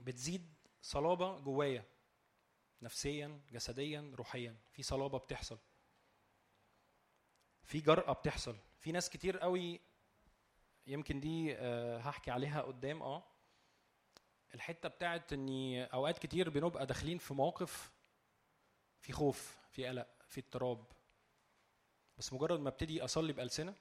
بتزيد 0.00 0.54
صلابة 0.82 1.38
جوايا 1.38 1.84
نفسيا 2.82 3.40
جسديا 3.52 4.12
روحيا. 4.14 4.56
في 4.72 4.82
صلابة 4.82 5.18
بتحصل. 5.18 5.58
في 7.64 7.80
جرأة 7.80 8.12
بتحصل. 8.12 8.56
في 8.78 8.92
ناس 8.92 9.10
كتير 9.10 9.38
قوي 9.38 9.80
يمكن 10.86 11.20
دي 11.20 11.56
آه، 11.56 11.98
هحكي 11.98 12.30
عليها 12.30 12.62
قدام 12.62 13.02
آه. 13.02 13.24
الحتة 14.54 14.88
بتاعت 14.88 15.32
اني 15.32 15.84
أوقات 15.84 16.18
كتير 16.18 16.50
بنبقى 16.50 16.86
داخلين 16.86 17.18
في 17.18 17.34
مواقف 17.34 17.92
في 19.00 19.12
خوف 19.12 19.58
في 19.70 19.86
قلق 19.86 20.08
في 20.28 20.40
اضطراب. 20.40 20.84
بس 22.18 22.32
مجرد 22.32 22.60
ما 22.60 22.68
أبتدي 22.68 23.04
أصلي 23.04 23.32
بألسنة 23.32 23.74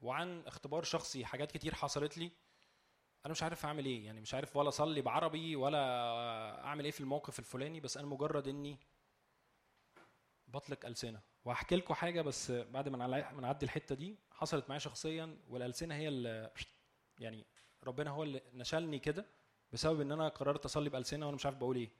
وعن 0.00 0.42
اختبار 0.46 0.82
شخصي 0.82 1.24
حاجات 1.24 1.52
كتير 1.52 1.74
حصلت 1.74 2.18
لي. 2.18 2.30
أنا 3.26 3.32
مش 3.32 3.42
عارف 3.42 3.66
أعمل 3.66 3.84
إيه 3.86 4.06
يعني 4.06 4.20
مش 4.20 4.34
عارف 4.34 4.56
ولا 4.56 4.68
أصلي 4.68 5.00
بعربي 5.02 5.56
ولا 5.56 5.78
أعمل 6.64 6.84
إيه 6.84 6.90
في 6.90 7.00
الموقف 7.00 7.38
الفلاني 7.38 7.80
بس 7.80 7.96
أنا 7.96 8.06
مجرد 8.06 8.48
إني 8.48 8.78
بطلق 10.48 10.86
ألسنة. 10.86 11.20
وهحكي 11.44 11.76
لكم 11.76 11.94
حاجة 11.94 12.22
بس 12.22 12.50
بعد 12.50 12.88
ما 12.88 13.40
نعدي 13.40 13.66
الحتة 13.66 13.94
دي 13.94 14.18
حصلت 14.30 14.68
معايا 14.68 14.78
شخصيا 14.80 15.38
والألسنة 15.48 15.94
هي 15.94 16.08
اللي 16.08 16.52
يعني 17.18 17.46
ربنا 17.84 18.10
هو 18.10 18.22
اللي 18.22 18.42
نشلني 18.54 18.98
كده 18.98 19.26
بسبب 19.72 20.00
إن 20.00 20.12
أنا 20.12 20.28
قررت 20.28 20.64
أصلي 20.64 20.90
بألسنة 20.90 21.26
وأنا 21.26 21.34
مش 21.36 21.46
عارف 21.46 21.56
بقول 21.58 21.76
إيه. 21.76 21.90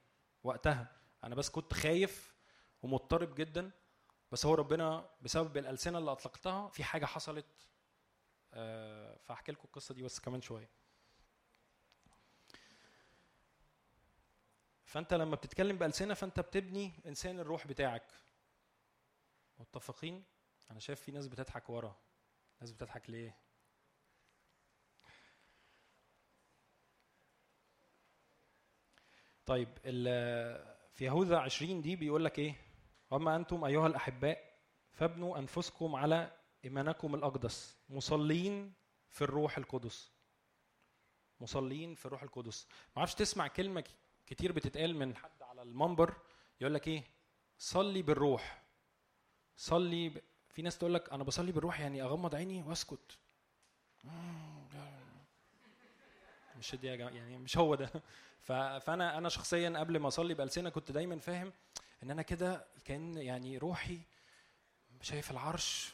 وقتها 0.43 0.97
أنا 1.25 1.35
بس 1.35 1.51
كنت 1.51 1.73
خايف 1.75 2.35
ومضطرب 2.83 3.35
جدا 3.35 3.71
بس 4.33 4.47
هو 4.47 4.55
ربنا 4.55 5.11
بسبب 5.23 5.57
الألسنة 5.57 5.99
اللي 5.99 6.13
أطلقتها 6.13 6.69
في 6.69 6.85
حاجة 6.85 7.07
حصلت 7.07 7.47
آه، 8.55 9.17
فاحكي 9.17 9.53
لكم 9.53 9.65
القصة 9.65 9.95
دي 9.95 10.03
بس 10.03 10.21
كمان 10.21 10.41
شوية. 10.41 10.69
فأنت 14.85 15.15
لما 15.15 15.37
بتتكلم 15.37 15.79
بألسنة 15.79 16.15
فأنت 16.15 16.41
بتبني 16.41 16.93
إنسان 17.07 17.41
الروح 17.41 17.67
بتاعك. 17.67 18.13
متفقين؟ 19.59 20.25
أنا 20.71 20.81
شايف 20.81 21.01
في 21.01 21.13
ناس 21.13 21.27
بتضحك 21.27 21.71
ورا. 21.71 21.97
ناس 22.61 22.73
بتضحك 22.73 23.11
ليه؟ 23.11 23.37
طيب 29.47 29.69
في 30.93 31.05
يهوذا 31.05 31.39
20 31.39 31.81
دي 31.81 31.97
بيقول 31.97 32.25
لك 32.25 32.39
إيه؟ 32.39 32.55
واما 33.11 33.37
أنتم 33.37 33.65
أيها 33.65 33.87
الأحباء 33.87 34.55
فابنوا 34.93 35.39
أنفسكم 35.39 35.97
على 35.97 36.44
إيمانكم 36.65 37.15
الأقدس 37.15 37.77
مصلين 37.89 38.73
في 39.11 39.23
الروح 39.23 39.59
القدس. 39.59 40.11
مصلين 41.41 41.95
في 41.95 42.07
الروح 42.07 42.23
القدس. 42.23 42.67
ما 42.71 42.99
أعرفش 42.99 43.15
تسمع 43.15 43.47
كلمة 43.49 43.81
ك- 43.81 43.91
كتير 44.27 44.53
بتتقال 44.53 44.97
من 44.97 45.17
حد 45.17 45.43
على 45.43 45.63
المنبر 45.63 46.15
يقول 46.61 46.75
لك 46.75 46.89
إيه؟ 46.89 47.05
صلي 47.59 48.03
بالروح. 48.03 48.63
صلي 49.57 50.09
ب... 50.09 50.23
في 50.51 50.63
ناس 50.63 50.79
تقول 50.79 50.95
لك 50.95 51.13
أنا 51.13 51.25
بصلي 51.25 51.53
بالروح 51.53 51.81
يعني 51.81 52.03
أغمض 52.03 52.35
عيني 52.35 52.63
وأسكت. 52.63 53.19
مش 56.59 56.75
دي 56.75 56.87
يا 56.87 56.97
جماعة 56.97 57.13
يعني 57.15 57.39
مش 57.39 57.59
هو 57.59 57.75
ده. 57.75 57.91
فأنا 58.43 59.19
أنا 59.19 59.29
شخصيا 59.29 59.79
قبل 59.79 59.99
ما 59.99 60.09
أصلي 60.09 60.35
بألسنة 60.35 60.71
كنت 60.71 60.93
دايما 60.93 61.19
فاهم 61.19 61.53
إن 62.03 62.11
أنا 62.11 62.23
كده 62.23 62.67
كأن 62.85 63.17
يعني 63.17 63.59
روحي 63.59 64.01
شايف 65.05 65.31
العرش؟ 65.31 65.93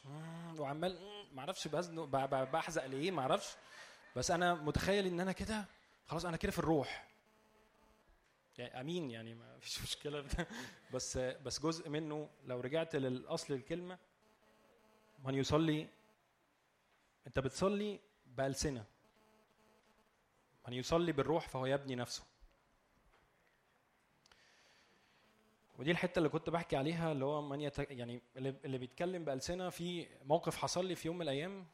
وعمال 0.59 1.01
مم، 1.01 1.37
معرفش 1.37 1.69
بزنق 1.69 2.05
بحزق 2.45 2.87
ليه؟ 2.87 3.11
معرفش. 3.11 3.49
بس 4.16 4.31
أنا 4.31 4.55
متخيل 4.55 5.07
إن 5.07 5.20
أنا 5.20 5.32
كده 5.32 5.65
خلاص 6.07 6.24
أنا 6.24 6.37
كده 6.37 6.53
في 6.53 6.59
الروح. 6.59 7.09
يعني 8.59 8.81
أمين 8.81 9.11
يعني 9.11 9.35
ما 9.35 9.59
فيش 9.59 9.81
مشكلة. 9.82 10.24
بس 10.95 11.19
بس 11.19 11.61
جزء 11.61 11.89
منه 11.89 12.28
لو 12.47 12.61
رجعت 12.61 12.97
للأصل 12.97 13.55
الكلمة 13.55 13.99
من 15.24 15.35
يصلي؟ 15.35 15.89
أنت 17.27 17.39
بتصلي 17.39 18.01
بألسنة. 18.27 18.85
من 20.69 20.73
يصلي 20.74 21.12
بالروح 21.12 21.49
فهو 21.49 21.66
يبني 21.66 21.95
نفسه. 21.95 22.23
ودي 25.81 25.90
الحتة 25.90 26.19
اللي 26.19 26.28
كنت 26.28 26.51
بحكي 26.51 26.77
عليها 26.77 27.12
اللي 27.12 27.24
هو 27.24 27.43
من 27.43 27.61
يت... 27.61 27.78
يعني 27.78 28.23
اللي, 28.36 28.78
بيتكلم 28.78 29.24
بألسنة 29.24 29.70
في 29.70 30.09
موقف 30.24 30.57
حصل 30.57 30.86
لي 30.86 30.94
في 30.94 31.09
يوم 31.09 31.16
من 31.16 31.23
الأيام 31.23 31.66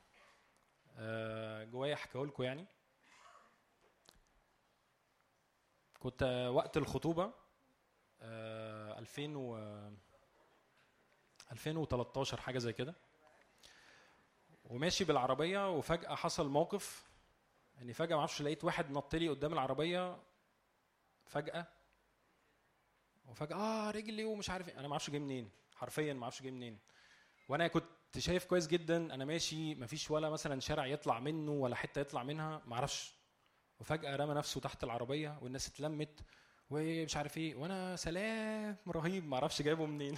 آه، 0.97 1.65
جوايا 1.65 1.95
أحكيه 1.95 2.25
لكم 2.25 2.43
يعني. 2.43 2.67
كنت 5.99 6.23
آه، 6.23 6.51
وقت 6.51 6.77
الخطوبة 6.77 7.33
آه، 8.21 8.99
2000 8.99 9.37
و 9.37 9.57
2013 11.53 12.41
حاجة 12.41 12.59
زي 12.59 12.73
كده. 12.73 12.95
وماشي 14.65 15.05
بالعربية 15.05 15.71
وفجأة 15.71 16.15
حصل 16.15 16.49
موقف 16.49 17.11
إني 17.81 17.93
فجأة 17.93 18.15
ما 18.15 18.21
أعرفش 18.21 18.43
لقيت 18.43 18.65
واحد 18.65 18.91
نط 18.91 19.15
لي 19.15 19.29
قدام 19.29 19.53
العربية 19.53 20.19
فجأة 21.25 21.76
وفجأة 23.29 23.57
آه 23.57 23.91
رجلي 23.91 24.25
ومش 24.25 24.51
عارف 24.51 24.69
إيه. 24.69 24.79
أنا 24.79 24.89
ما 24.89 24.93
أعرفش 24.93 25.11
جاي 25.11 25.21
منين 25.21 25.51
حرفيا 25.77 26.13
ما 26.13 26.23
أعرفش 26.23 26.43
جاي 26.43 26.51
منين. 26.51 26.79
وأنا 27.49 27.69
كنت 27.69 27.87
شايف 28.19 28.45
كويس 28.45 28.67
جدا 28.67 29.15
أنا 29.15 29.25
ماشي 29.25 29.75
ما 29.75 29.87
فيش 29.87 30.11
ولا 30.11 30.31
مثلا 30.31 30.61
شارع 30.61 30.87
يطلع 30.87 31.21
منه 31.21 31.53
ولا 31.53 31.77
حتة 31.77 32.01
يطلع 32.01 32.23
منها 32.23 32.63
ما 32.67 32.75
أعرفش. 32.75 33.15
وفجأة 33.81 34.17
رمى 34.17 34.35
نفسه 34.35 34.61
تحت 34.61 34.85
العربية 34.85 35.39
والناس 35.43 35.69
اتلمت 35.69 36.21
ومش 36.71 37.17
عارف 37.17 37.39
إيه. 37.39 37.55
وأنا 37.55 37.97
سلام 37.97 38.77
رهيب 38.89 39.27
ما 39.29 39.35
أعرفش 39.35 39.63
جايبه 39.63 39.87
منين. 39.87 40.15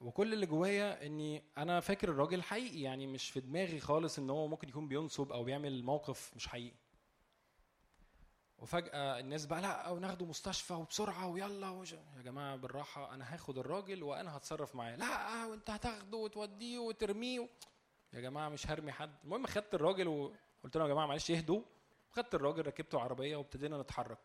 وكل 0.00 0.32
اللي 0.32 0.46
جوايا 0.46 1.06
إني 1.06 1.42
أنا 1.58 1.80
فاكر 1.80 2.08
الراجل 2.08 2.42
حقيقي 2.42 2.80
يعني 2.80 3.06
مش 3.06 3.30
في 3.30 3.40
دماغي 3.40 3.80
خالص 3.80 4.18
إن 4.18 4.30
هو 4.30 4.46
ممكن 4.46 4.68
يكون 4.68 4.88
بينصب 4.88 5.32
أو 5.32 5.44
بيعمل 5.44 5.82
موقف 5.84 6.32
مش 6.36 6.48
حقيقي. 6.48 6.74
وفجأة 8.58 9.20
الناس 9.20 9.46
بقى 9.46 9.60
لا 9.62 9.88
وناخده 9.88 10.26
مستشفى 10.26 10.72
وبسرعة 10.72 11.26
ويلا 11.28 11.68
وش... 11.68 11.92
يا 11.92 12.22
جماعة 12.24 12.56
بالراحة 12.56 13.14
أنا 13.14 13.34
هاخد 13.34 13.58
الراجل 13.58 14.02
وأنا 14.02 14.36
هتصرف 14.36 14.74
معاه. 14.74 14.96
لا 14.96 15.44
وأنت 15.44 15.70
هتاخده 15.70 16.16
وتوديه 16.16 16.78
وترميه. 16.78 17.48
يا 18.12 18.20
جماعة 18.20 18.48
مش 18.48 18.66
هرمي 18.66 18.92
حد. 18.92 19.14
المهم 19.24 19.46
خدت 19.46 19.74
الراجل 19.74 20.08
وقلت 20.08 20.76
لهم 20.76 20.86
يا 20.88 20.92
جماعة 20.92 21.06
معلش 21.06 21.30
اهدوا. 21.30 21.62
خدت 22.10 22.34
الراجل 22.34 22.66
ركبته 22.66 23.00
عربية 23.00 23.36
وابتدينا 23.36 23.82
نتحرك. 23.82 24.18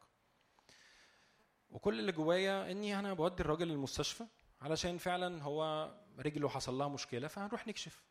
وكل 1.72 2.00
اللي 2.00 2.12
جوايا 2.12 2.72
إني 2.72 3.00
أنا 3.00 3.14
بودي 3.14 3.44
الراجل 3.44 3.72
المستشفى 3.72 4.26
علشان 4.62 4.98
فعلا 4.98 5.44
هو 5.44 5.92
رجله 6.20 6.50
حصل 6.50 6.74
لها 6.74 6.88
مشكلة 6.88 7.28
فهنروح 7.28 7.68
نكشف. 7.68 8.04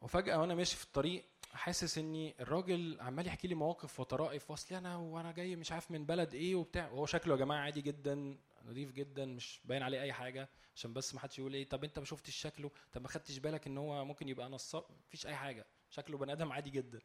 وفجأة 0.00 0.40
وأنا 0.40 0.54
ماشي 0.54 0.76
في 0.76 0.84
الطريق 0.84 1.24
حاسس 1.54 1.98
إني 1.98 2.34
الراجل 2.40 3.00
عمال 3.00 3.26
يحكي 3.26 3.48
لي 3.48 3.54
مواقف 3.54 4.00
وطرائف 4.00 4.50
واصل 4.50 4.74
أنا 4.74 4.96
وأنا 4.96 5.32
جاي 5.32 5.56
مش 5.56 5.72
عارف 5.72 5.90
من 5.90 6.06
بلد 6.06 6.34
إيه 6.34 6.54
وبتاع. 6.54 6.90
وهو 6.90 7.06
شكله 7.06 7.34
يا 7.34 7.38
جماعة 7.38 7.58
عادي 7.60 7.80
جدا 7.82 8.36
نظيف 8.64 8.92
جدا 8.92 9.24
مش 9.26 9.60
باين 9.64 9.82
عليه 9.82 10.00
أي 10.02 10.12
حاجة 10.12 10.48
عشان 10.76 10.92
بس 10.92 11.14
ما 11.14 11.20
حدش 11.20 11.38
يقول 11.38 11.54
إيه 11.54 11.68
طب 11.68 11.84
أنت 11.84 11.98
ما 11.98 12.04
شفتش 12.04 12.36
شكله؟ 12.36 12.70
طب 12.92 13.02
ما 13.02 13.08
خدتش 13.08 13.38
بالك 13.38 13.66
إن 13.66 13.78
هو 13.78 14.04
ممكن 14.04 14.28
يبقى 14.28 14.48
نصاب؟ 14.48 14.84
مفيش 15.06 15.26
أي 15.26 15.36
حاجة 15.36 15.66
شكله 15.90 16.18
بني 16.18 16.32
آدم 16.32 16.52
عادي 16.52 16.70
جدا. 16.70 17.00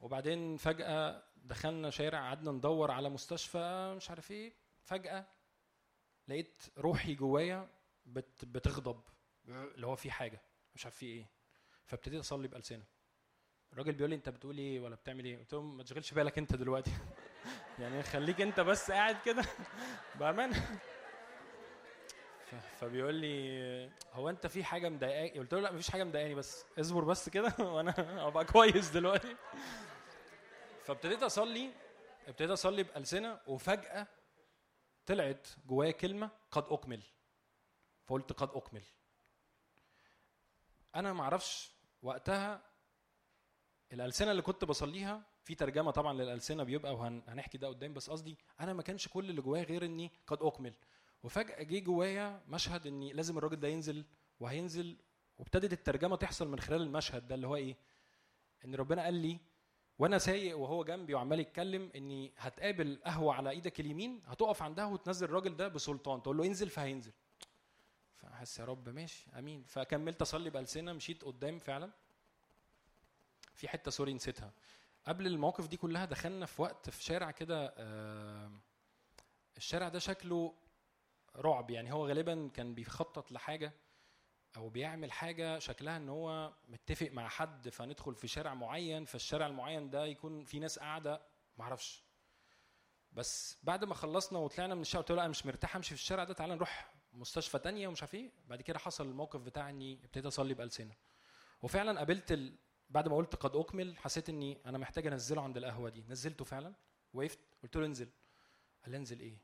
وبعدين 0.00 0.56
فجأة 0.56 1.22
دخلنا 1.36 1.90
شارع 1.90 2.18
قعدنا 2.20 2.52
ندور 2.52 2.90
على 2.90 3.08
مستشفى 3.08 3.94
مش 3.96 4.10
عارف 4.10 4.30
إيه 4.30 4.52
فجأة 4.82 5.26
لقيت 6.28 6.62
روحي 6.78 7.14
جوايا 7.14 7.68
بت 8.06 8.44
بتغضب 8.44 9.00
اللي 9.48 9.86
هو 9.86 9.96
في 9.96 10.10
حاجة 10.10 10.40
مش 10.74 10.84
عارف 10.84 10.96
في 10.96 11.06
إيه. 11.06 11.26
فابتديت 11.86 12.20
اصلي 12.20 12.48
بألسنة. 12.48 12.84
الراجل 13.72 13.92
بيقول 13.92 14.10
لي 14.10 14.16
انت 14.16 14.28
بتقول 14.28 14.58
إيه 14.58 14.80
ولا 14.80 14.94
بتعمل 14.96 15.24
إيه؟ 15.24 15.38
قلت 15.38 15.52
له 15.52 15.62
ما 15.62 15.82
تشغلش 15.82 16.12
بالك 16.14 16.38
انت 16.38 16.54
دلوقتي. 16.56 16.90
يعني 17.78 18.02
خليك 18.02 18.40
انت 18.40 18.60
بس 18.60 18.90
قاعد 18.90 19.16
كده. 19.24 19.42
بأمانة. 20.20 20.80
ف- 22.46 22.54
فبيقول 22.80 23.14
لي 23.14 23.90
هو 24.12 24.30
انت 24.30 24.46
في 24.46 24.64
حاجة 24.64 24.88
مضايقاك 24.88 25.38
قلت 25.38 25.54
له 25.54 25.60
لا 25.60 25.72
مفيش 25.72 25.90
حاجة 25.90 26.04
مضايقاني 26.04 26.34
بس. 26.34 26.64
اصبر 26.80 27.04
بس 27.04 27.28
كده 27.28 27.54
وأنا 27.74 28.26
ابقى 28.26 28.44
كويس 28.44 28.90
دلوقتي. 28.90 29.36
فابتديت 30.84 31.22
اصلي 31.22 31.70
ابتديت 32.28 32.50
اصلي 32.50 32.82
بألسنة 32.82 33.40
وفجأة 33.46 34.06
طلعت 35.06 35.48
جوايا 35.66 35.90
كلمة 35.90 36.30
قد 36.50 36.64
أكمل. 36.70 37.02
فقلت 38.06 38.32
قد 38.32 38.50
أكمل. 38.54 38.82
أنا 40.96 41.12
ما 41.12 41.22
أعرفش 41.22 41.72
وقتها 42.02 42.62
الألسنة 43.92 44.30
اللي 44.30 44.42
كنت 44.42 44.64
بصليها 44.64 45.22
في 45.44 45.54
ترجمة 45.54 45.90
طبعا 45.90 46.12
للألسنة 46.12 46.62
بيبقى 46.62 46.94
وهنحكي 46.94 47.58
ده 47.58 47.68
قدام 47.68 47.94
بس 47.94 48.10
قصدي 48.10 48.38
أنا 48.60 48.72
ما 48.72 48.82
كانش 48.82 49.08
كل 49.08 49.30
اللي 49.30 49.42
جوايا 49.42 49.62
غير 49.62 49.84
إني 49.84 50.10
قد 50.26 50.38
أكمل. 50.42 50.74
وفجأة 51.22 51.62
جه 51.62 51.78
جوايا 51.78 52.42
مشهد 52.48 52.86
إني 52.86 53.12
لازم 53.12 53.38
الراجل 53.38 53.60
ده 53.60 53.68
ينزل 53.68 54.04
وهينزل 54.40 54.96
وابتدت 55.38 55.72
الترجمة 55.72 56.16
تحصل 56.16 56.48
من 56.48 56.60
خلال 56.60 56.82
المشهد 56.82 57.28
ده 57.28 57.34
اللي 57.34 57.46
هو 57.46 57.56
إيه؟ 57.56 57.76
إن 58.64 58.74
ربنا 58.74 59.02
قال 59.04 59.14
لي 59.14 59.38
وأنا 59.98 60.18
سايق 60.18 60.58
وهو 60.58 60.84
جنبي 60.84 61.14
وعمال 61.14 61.40
يتكلم 61.40 61.90
إني 61.96 62.32
هتقابل 62.38 62.98
قهوة 63.04 63.34
على 63.34 63.50
إيدك 63.50 63.80
اليمين 63.80 64.22
هتقف 64.26 64.62
عندها 64.62 64.84
وتنزل 64.84 65.26
الراجل 65.26 65.56
ده 65.56 65.68
بسلطان 65.68 66.22
تقول 66.22 66.36
له 66.36 66.44
انزل 66.46 66.68
فهينزل. 66.70 67.12
فحس 68.22 68.58
يا 68.58 68.64
رب 68.64 68.88
ماشي 68.88 69.26
آمين. 69.38 69.62
فكملت 69.64 70.22
أصلي 70.22 70.50
بألسنة 70.50 70.92
مشيت 70.92 71.24
قدام 71.24 71.58
فعلا. 71.58 71.90
في 73.54 73.68
حتة 73.68 73.90
سوري 73.90 74.14
نسيتها. 74.14 74.52
قبل 75.06 75.26
المواقف 75.26 75.68
دي 75.68 75.76
كلها 75.76 76.04
دخلنا 76.04 76.46
في 76.46 76.62
وقت 76.62 76.90
في 76.90 77.02
شارع 77.02 77.30
كده 77.30 77.74
آه، 77.76 78.52
الشارع 79.56 79.88
ده 79.88 79.98
شكله 79.98 80.54
رعب. 81.36 81.70
يعني 81.70 81.92
هو 81.92 82.08
غالبا 82.08 82.50
كان 82.54 82.74
بيخطط 82.74 83.32
لحاجة 83.32 83.72
أو 84.56 84.68
بيعمل 84.68 85.12
حاجة 85.12 85.58
شكلها 85.58 85.96
إن 85.96 86.08
هو 86.08 86.52
متفق 86.68 87.08
مع 87.12 87.28
حد 87.28 87.68
فندخل 87.68 88.14
في 88.14 88.28
شارع 88.28 88.54
معين 88.54 89.04
فالشارع 89.04 89.46
المعين 89.46 89.90
ده 89.90 90.04
يكون 90.06 90.44
في 90.44 90.58
ناس 90.58 90.78
قاعدة 90.78 91.22
معرفش. 91.58 92.02
بس 93.12 93.58
بعد 93.62 93.84
ما 93.84 93.94
خلصنا 93.94 94.38
وطلعنا 94.38 94.74
من 94.74 94.80
الشارع 94.80 95.00
قلت 95.02 95.10
له 95.12 95.20
أنا 95.20 95.28
مش 95.28 95.46
مرتاح 95.46 95.76
أمشي 95.76 95.88
في 95.94 96.00
الشارع 96.00 96.24
ده 96.24 96.34
تعالى 96.34 96.54
نروح 96.54 96.91
مستشفى 97.12 97.58
تانية 97.58 97.88
ومش 97.88 98.02
عارف 98.02 98.14
إيه. 98.14 98.30
بعد 98.48 98.62
كده 98.62 98.78
حصل 98.78 99.06
الموقف 99.06 99.40
بتاع 99.40 99.70
اني 99.70 99.98
ابتديت 100.04 100.26
اصلي 100.26 100.54
بألسنة. 100.54 100.94
وفعلا 101.62 101.98
قابلت 101.98 102.32
ال... 102.32 102.54
بعد 102.90 103.08
ما 103.08 103.16
قلت 103.16 103.34
قد 103.36 103.56
أكمل 103.56 103.98
حسيت 103.98 104.28
اني 104.28 104.58
أنا 104.66 104.78
محتاج 104.78 105.06
أنزله 105.06 105.42
عند 105.42 105.56
القهوة 105.56 105.90
دي. 105.90 106.04
نزلته 106.08 106.44
فعلا 106.44 106.74
وقفت 107.14 107.38
قلت 107.62 107.76
له 107.76 107.86
انزل. 107.86 108.08
قال 108.82 108.90
لي 108.90 108.96
انزل 108.96 109.20
إيه؟ 109.20 109.36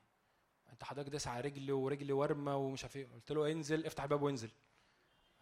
انت 0.71 0.83
حضرتك 0.83 1.09
داس 1.09 1.27
على 1.27 1.41
رجلي 1.41 1.71
ورجلي 1.71 2.13
ورمة 2.13 2.55
ومش 2.55 2.83
عارف 2.83 2.97
إيه. 2.97 3.07
قلت 3.13 3.31
له 3.31 3.51
انزل 3.51 3.85
افتح 3.85 4.03
الباب 4.03 4.21
وانزل. 4.21 4.51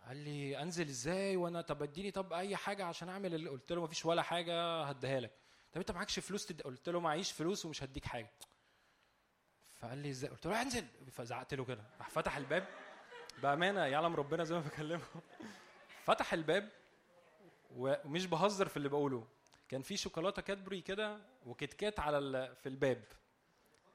قال 0.08 0.18
لي 0.18 0.62
انزل 0.62 0.88
إزاي؟ 0.88 1.36
وأنا 1.38 1.62
طب 1.62 1.84
اديني 1.84 2.12
طب 2.12 2.34
اي 2.34 2.56
حاجة 2.56 2.86
عشان 2.86 3.10
اعمل 3.10 3.36
اللي 3.36 3.49
قلت 3.49 3.72
له 3.72 3.84
مفيش 3.84 4.06
ولا 4.06 4.22
حاجة 4.22 4.84
هديها 4.84 5.20
لك. 5.20 5.38
طب 5.72 5.80
انت 5.80 5.91
معكش 5.91 6.20
فلوس 6.20 6.45
تد... 6.45 6.62
قلت 6.62 6.90
له 6.90 6.99
معيش 6.99 7.32
فلوس 7.32 7.66
ومش 7.66 7.84
هديك 7.84 8.06
حاجة. 8.06 8.32
فقال 9.82 9.98
لي 9.98 10.10
إزاي؟ 10.10 10.30
قلت 10.30 10.48
له 10.48 10.62
انزل. 10.62 10.86
فزعقت 11.12 11.54
له 11.54 11.66
كده. 11.66 11.84
راح 11.99 12.10
فتح 12.10 12.38
الباب. 12.38 12.68
بأمانة 13.44 13.86
يعلم 13.86 14.16
ربنا 14.16 14.44
زي 14.44 14.56
ما 14.56 14.62
بكلمه. 14.62 15.02
فتح 16.08 16.34
الباب 16.34 16.70
ومش 17.76 18.26
بهزر 18.26 18.68
في 18.68 18.78
اللي 18.78 18.90
بقوله. 18.90 19.28
كان 19.70 19.82
في 19.82 19.98
شوكولاتة 19.98 20.41
كادبري 20.41 20.82
كده 20.82 21.18
وكيت 21.45 21.74
كات 21.74 21.99
على. 21.99 22.56
في 22.64 22.70
الباب. 22.70 23.04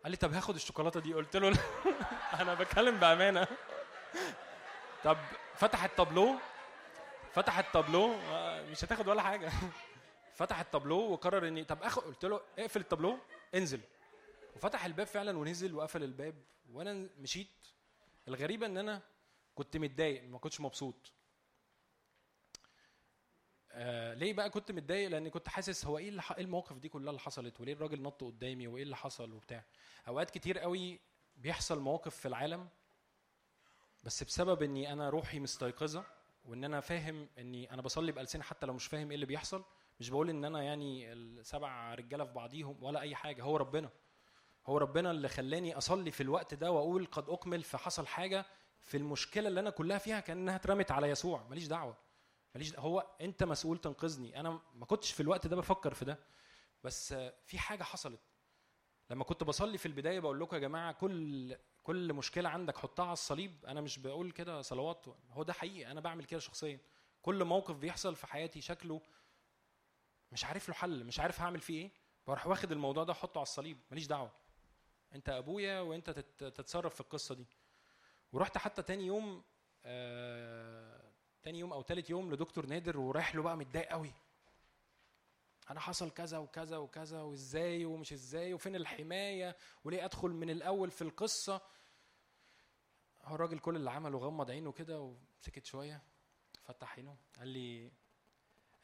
قال 0.03 0.11
لي 0.11 0.17
طب 0.17 0.33
هاخد 0.33 0.55
الشوكولاتة 0.55 1.01
دي. 1.01 1.15
قلت 1.15 1.37
له 1.37 1.51
لا 1.51 1.61
أنا 2.43 2.55
بتكلم 2.55 2.97
بأمانة. 2.97 3.47
طب 5.05 5.19
فتح 5.55 5.85
التابلو. 5.85 6.35
فتح 7.33 7.59
التابلو. 7.59 8.15
آه، 8.15 8.63
مش 8.63 8.85
هتاخد 8.85 9.09
ولا 9.09 9.23
حاجة. 9.23 9.51
فتح 10.35 10.61
التابلو 10.61 10.97
وقرر 11.13 11.49
اني 11.49 11.65
طب 11.65 11.83
اخد 11.83 12.03
قلت 12.03 12.25
له 12.25 12.41
اقفل 12.59 12.81
التابلو. 12.81 13.19
انزل. 13.55 13.81
وفتح 14.57 14.85
الباب 14.85 15.07
فعلا 15.07 15.39
ونزل 15.39 15.75
وقفل 15.75 16.03
الباب. 16.03 16.35
وأنا 16.71 17.09
مشيت. 17.19 17.49
الغريبة 18.29 18.67
إن 18.67 18.79
أنا 18.79 19.03
كنت 19.55 19.77
متضايق 19.77 20.25
ما 20.25 20.39
كنتش 20.39 20.61
مبسوط. 20.61 21.13
آه 23.73 24.15
ليه 24.15 24.33
بقى 24.33 24.51
كنت 24.51 24.73
متضايق؟ 24.73 25.09
لأن 25.11 25.29
كنت 25.29 25.49
حاسس 25.49 25.87
هو 25.87 25.99
إيه 25.99 26.09
اللي 26.09 26.23
إيه 26.31 26.45
المواقف 26.45 26.79
دي 26.79 26.89
كلها 26.89 27.11
اللي 27.11 27.21
حصلت؟ 27.21 27.61
وليه 27.61 27.73
الراجل 27.73 28.03
نط 28.03 28.25
قدامي؟ 28.25 28.67
وإيه 28.67 28.83
اللي 28.83 28.97
حصل؟ 28.97 29.33
وبتاع. 29.33 29.65
أوقات 30.09 30.31
كتير 30.31 30.59
قوي 30.59 31.01
بيحصل 31.37 31.81
مواقف 31.81 32.17
في 32.17 32.29
العالم 32.29 32.69
بس 34.05 34.23
بسبب 34.23 34.63
إني 34.63 34.93
أنا 34.93 35.11
روحي 35.11 35.41
مستيقظة 35.41 36.05
وإن 36.45 36.65
أنا 36.65 36.81
فاهم 36.81 37.29
إني 37.39 37.73
أنا 37.73 37.83
بصلي 37.83 38.13
بألسنة 38.13 38.43
حتى 38.43 38.67
لو 38.67 38.73
مش 38.73 38.87
فاهم 38.87 39.09
إيه 39.09 39.15
اللي 39.15 39.27
بيحصل. 39.27 39.65
مش 40.01 40.11
بقول 40.11 40.31
إن 40.31 40.45
أنا 40.45 40.63
يعني 40.63 41.13
السبع 41.13 41.95
رجالة 41.95 42.25
في 42.25 42.33
بعضيهم 42.33 42.83
ولا 42.83 43.01
أي 43.01 43.15
حاجة 43.15 43.43
هو 43.43 43.57
ربنا. 43.57 43.91
هو 44.67 44.79
ربنا 44.79 45.11
اللي 45.11 45.29
خلاني 45.29 45.77
أصلي 45.77 46.11
في 46.11 46.23
الوقت 46.23 46.55
ده 46.55 46.71
وأقول 46.71 47.07
قد 47.07 47.29
اكمل 47.29 47.63
فحصل 47.63 48.07
حاجة 48.07 48.47
في 48.83 48.97
المشكلة 48.97 49.49
اللي 49.49 49.61
أنا 49.61 49.71
كلها 49.71 49.99
فيها 49.99 50.21
كأنها 50.21 50.57
اترمت 50.57 50.91
على 50.91 51.09
يسوع. 51.09 51.43
ماليش 51.51 51.67
دعوة. 51.67 51.97
ماليش 52.55 52.79
هو 52.79 53.07
أنت 53.21 53.45
مسؤول 53.45 53.79
تنقذني. 53.79 54.41
أنا 54.41 54.61
ما 54.75 54.87
كنتش 54.87 55.13
في 55.13 55.21
الوقت 55.21 55.47
ده 55.47 55.57
بفكر 55.57 55.95
في 55.95 56.05
ده. 56.05 56.19
بس 56.85 57.15
في 57.45 57.59
حاجة 57.59 57.83
حصلت. 57.83 58.21
لما 59.11 59.25
كنت 59.25 59.45
بصلي 59.45 59.79
في 59.79 59.87
البداية 59.87 60.21
بقول 60.21 60.41
لكم 60.41 60.57
يا 60.57 60.61
جماعة 60.61 60.93
كل 60.93 61.57
كل 61.83 62.13
مشكلة 62.13 62.49
عندك 62.49 62.77
حطها 62.77 63.05
على 63.05 63.13
الصليب. 63.13 63.67
أنا 63.67 63.81
مش 63.81 63.99
بقول 63.99 64.31
كده 64.31 64.63
صلوات. 64.63 65.07
هو 65.31 65.43
ده 65.43 65.53
حقيقي. 65.53 65.91
أنا 65.91 66.01
بعمل 66.01 66.25
كده 66.25 66.41
شخصيا. 66.41 66.81
كل 67.23 67.45
موقف 67.45 67.77
بيحصل 67.77 68.17
في 68.17 68.27
حياتي 68.27 68.61
شكله 68.61 69.01
مش 70.33 70.45
عارف 70.45 70.69
له 70.69 70.75
حل. 70.75 71.05
مش 71.05 71.21
عارف 71.21 71.41
هعمل 71.41 71.61
فيه 71.61 71.83
إيه. 71.83 71.91
بروح 72.27 72.47
واخد 72.47 72.73
الموضوع 72.73 73.05
ده 73.05 73.13
أحطه 73.13 73.39
على 73.39 73.43
الصليب. 73.43 73.79
ماليش 73.91 74.07
دعوة. 74.07 74.42
انت 75.15 75.29
ابويا 75.29 75.81
وانت 75.81 76.11
تت- 76.11 76.45
تتصرف 76.45 76.95
في 76.95 77.01
القصة 77.01 77.35
دي. 77.35 77.47
ورحت 78.33 78.59
حتى 78.59 78.83
تاني 78.83 79.07
يوم 79.07 79.43
آه 79.85 81.13
تاني 81.43 81.59
يوم 81.59 81.73
أو 81.73 81.83
تالت 81.83 82.11
يوم 82.11 82.33
لدكتور 82.35 82.67
نادر 82.67 82.99
ورايح 82.99 83.35
له 83.35 83.43
بقى 83.43 83.57
متضايق 83.57 83.89
قوي. 83.89 84.13
أنا 85.71 85.81
حصل 85.81 86.11
كذا 86.11 86.39
وكذا 86.39 86.77
وكذا 86.77 87.21
وازاي 87.23 87.85
ومش 87.85 88.13
إزاي 88.13 88.55
وفين 88.55 88.77
الحماية 88.77 89.57
وليه 89.85 90.05
ادخل 90.05 90.29
من 90.29 90.51
الأول 90.51 90.91
في 90.91 91.03
القصة. 91.03 91.61
هو 93.23 93.35
الراجل 93.35 93.59
كل 93.59 93.77
اللي 93.77 93.91
عمله 93.91 94.19
غمض 94.19 94.51
عينه 94.51 94.73
كده 94.73 95.01
وسكت 95.41 95.65
شوية 95.67 96.03
فتح 96.65 96.95
عينه 96.97 97.17
قال 97.39 97.49
لي 97.49 97.93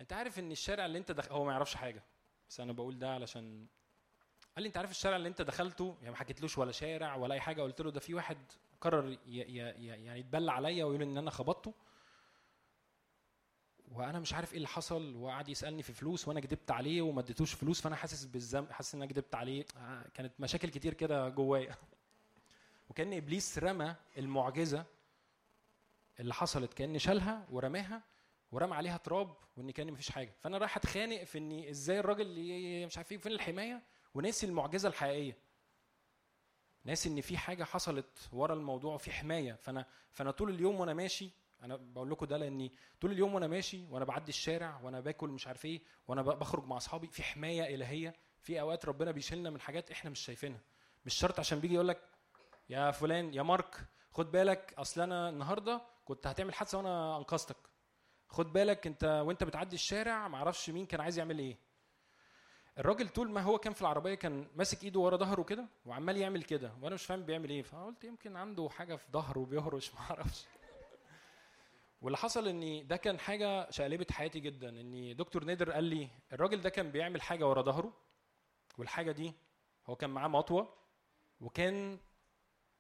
انت 0.01 0.13
عارف 0.13 0.39
ان 0.39 0.53
الشارع 0.53 0.87
اللي 0.87 0.99
انت 0.99 1.13
دخل 1.13 1.33
هو 1.35 1.45
ما 1.45 1.53
يعرفش 1.53 1.75
حاجة 1.75 2.03
بس 2.49 2.61
أنا 2.61 2.73
بقول 2.73 2.99
ده 2.99 3.15
علشان 3.15 3.67
قال 4.59 4.63
لي 4.63 4.69
أنت 4.69 4.77
عارف 4.77 4.91
الشارع 4.91 5.17
اللي 5.17 5.29
أنت 5.29 5.43
دخلته؟ 5.43 5.97
يعني 5.99 6.11
ما 6.11 6.17
حكيتلوش 6.17 6.59
ولا 6.59 6.73
شارع 6.73 7.15
ولا 7.15 7.35
أي 7.35 7.41
حاجة. 7.41 7.63
قلت 7.63 7.81
له 7.81 7.91
ده 7.91 8.01
في 8.01 8.15
واحد 8.15 8.39
قرر 8.81 9.11
ي... 9.11 9.19
ي... 9.27 9.57
يعني 9.87 10.21
يتبلى 10.21 10.53
عليا 10.53 10.85
ويقول 10.85 11.03
إن 11.03 11.19
أنا 11.19 11.31
خبطته. 11.31 11.75
وأنا 13.93 14.21
مش 14.21 14.35
عارف 14.35 14.51
إيه 14.53 14.57
اللي 14.57 14.69
حصل. 14.69 15.17
وقعد 15.17 15.49
يسألني 15.49 15.83
في 15.83 15.93
فلوس 15.93 16.29
وأنا 16.29 16.41
كدبت 16.41 16.71
عليه 16.71 17.03
وما 17.03 17.21
اديتوش 17.21 17.55
فلوس. 17.55 17.81
فأنا 17.81 17.97
حاسس 17.97 18.25
بالذنب 18.25 18.71
حاسس 18.71 18.95
إن 18.95 19.03
أنا 19.03 19.11
كدبت 19.11 19.35
عليه. 19.35 19.65
آه، 19.77 20.05
كانت 20.15 20.33
مشاكل 20.41 20.69
كتير 20.69 20.95
كده 20.95 21.29
جوايا. 21.29 21.75
وكأن 22.91 23.13
إبليس 23.13 23.59
رمى 23.59 23.95
المعجزة 24.19 24.85
اللي 26.21 26.35
حصلت. 26.35 26.75
كأن 26.75 26.99
شالها 26.99 27.47
ورماها 27.51 28.03
ورمى 28.53 28.75
عليها 28.75 28.97
تراب 28.97 29.37
وإن 29.57 29.71
كأن 29.71 29.93
مفيش 29.93 30.11
حاجة. 30.11 30.35
فأنا 30.41 30.59
رايح 30.59 30.77
أتخانق 30.77 31.25
في 31.25 31.39
إني 31.39 31.71
إزاي 31.71 32.01
الراجل 32.01 32.23
اللي 32.23 32.87
مش 32.87 32.97
عارف 32.97 33.13
إيه 33.13 33.19
فين 33.19 33.33
الحماية؟ 33.33 33.98
وناسي 34.15 34.47
المعجزة 34.47 34.89
الحقيقية. 34.89 35.37
ناسي 36.85 37.09
إن 37.09 37.21
في 37.21 37.37
حاجة 37.39 37.65
حصلت 37.65 38.29
ورا 38.33 38.55
الموضوع 38.55 38.95
وفي 38.95 39.13
حماية. 39.13 39.53
فأنا 39.53 39.87
فأنا 40.11 40.31
طول 40.31 40.51
اليوم 40.51 40.81
وأنا 40.81 40.95
ماشي 40.95 41.31
أنا 41.63 41.77
بقول 41.77 42.11
لكم 42.11 42.27
ده 42.27 42.37
لأني 42.37 42.73
طول 43.01 43.13
اليوم 43.13 43.35
وأنا 43.35 43.47
ماشي 43.47 43.85
وأنا 43.91 44.05
بعدي 44.05 44.29
الشارع 44.29 44.81
وأنا 44.83 45.01
باكل 45.01 45.29
مش 45.29 45.47
عارف 45.47 45.65
إيه 45.65 45.83
وأنا 46.09 46.23
بخرج 46.23 46.65
مع 46.65 46.77
أصحابي 46.77 47.07
في 47.07 47.23
حماية 47.23 47.75
إلهية 47.75 48.15
في 48.41 48.61
أوقات 48.61 48.85
ربنا 48.87 49.11
بيشيلنا 49.11 49.51
من 49.51 49.61
حاجات 49.61 49.91
إحنا 49.91 50.11
مش 50.11 50.21
شايفينها. 50.21 50.61
مش 51.07 51.15
شرط 51.15 51.39
عشان 51.41 51.61
بيجي 51.61 51.75
يقول 51.75 51.89
لك 51.89 52.01
يا 52.69 52.91
فلان 52.91 53.35
يا 53.35 53.43
مارك 53.43 53.77
خد 54.11 54.31
بالك 54.33 54.75
أصل 54.79 55.01
أنا 55.01 55.29
النهارده 55.29 55.83
كنت 56.05 56.27
هتعمل 56.27 56.55
حادثة 56.55 56.79
وأنا 56.79 57.17
أنقذتك. 57.17 57.57
خد 58.29 58.53
بالك 58.53 58.87
أنت 58.87 59.05
وأنت 59.27 59.45
بتعدي 59.45 59.75
الشارع 59.77 60.29
معرفش 60.29 60.71
مين 60.71 60.87
كان 60.87 61.01
عايز 61.01 61.19
يعمل 61.19 61.39
إيه. 61.39 61.59
الراجل 62.79 63.09
طول 63.09 63.31
ما 63.31 63.41
هو 63.43 63.59
كان 63.59 63.73
في 63.73 63.81
العربية 63.83 64.15
كان 64.15 64.47
ماسك 64.57 64.85
ايده 64.85 65.01
ورا 65.01 65.17
ظهره 65.17 65.43
كده 65.43 65.67
وعمال 65.87 66.17
يعمل 66.17 66.43
كده 66.43 66.73
وأنا 66.83 66.95
مش 66.95 67.07
فاهم 67.07 67.23
بيعمل 67.23 67.51
إيه 67.51 67.63
فقلت 67.63 68.05
يمكن 68.05 68.37
عنده 68.37 68.69
حاجة 68.69 68.97
في 68.97 69.05
ظهره 69.13 69.45
بيهرش 69.45 69.91
ما 69.95 70.01
أعرفش. 70.01 70.47
واللي 72.01 72.19
حصل 72.19 72.49
إن 72.49 72.87
ده 72.87 72.97
كان 72.97 73.19
حاجة 73.19 73.71
شقلبت 73.71 74.13
حياتي 74.13 74.41
جدا 74.41 74.69
إن 74.69 75.17
دكتور 75.17 75.45
نادر 75.45 75.71
قال 75.71 75.85
لي 75.85 76.09
الراجل 76.33 76.61
ده 76.61 76.69
كان 76.71 76.91
بيعمل 76.91 77.23
حاجة 77.23 77.47
ورا 77.49 77.63
ظهره 77.63 77.93
والحاجة 78.79 79.13
دي 79.13 79.33
هو 79.87 79.97
كان 79.97 80.11
معاه 80.11 80.29
مطوة 80.29 80.75
وكان 81.41 81.99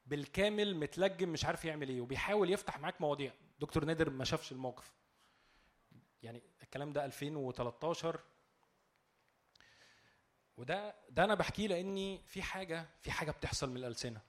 بالكامل 0.06 0.76
متلجم 0.76 1.28
مش 1.28 1.44
عارف 1.44 1.64
يعمل 1.64 1.88
إيه 1.88 2.00
وبيحاول 2.00 2.50
يفتح 2.50 2.78
معاك 2.78 3.00
مواضيع. 3.00 3.32
دكتور 3.60 3.84
نادر 3.84 4.10
ما 4.10 4.24
شافش 4.24 4.52
الموقف. 4.52 4.92
يعني 6.22 6.42
الكلام 6.62 6.92
ده 6.92 7.04
2013 7.04 8.20
وده 10.58 10.94
ده 11.10 11.24
أنا 11.24 11.34
بحكيه 11.34 11.66
لأني 11.68 12.22
في 12.26 12.42
حاجة 12.42 12.88
في 13.00 13.10
حاجة 13.10 13.30
بتحصل 13.30 13.70
من 13.70 13.76
الألسنة. 13.76 14.20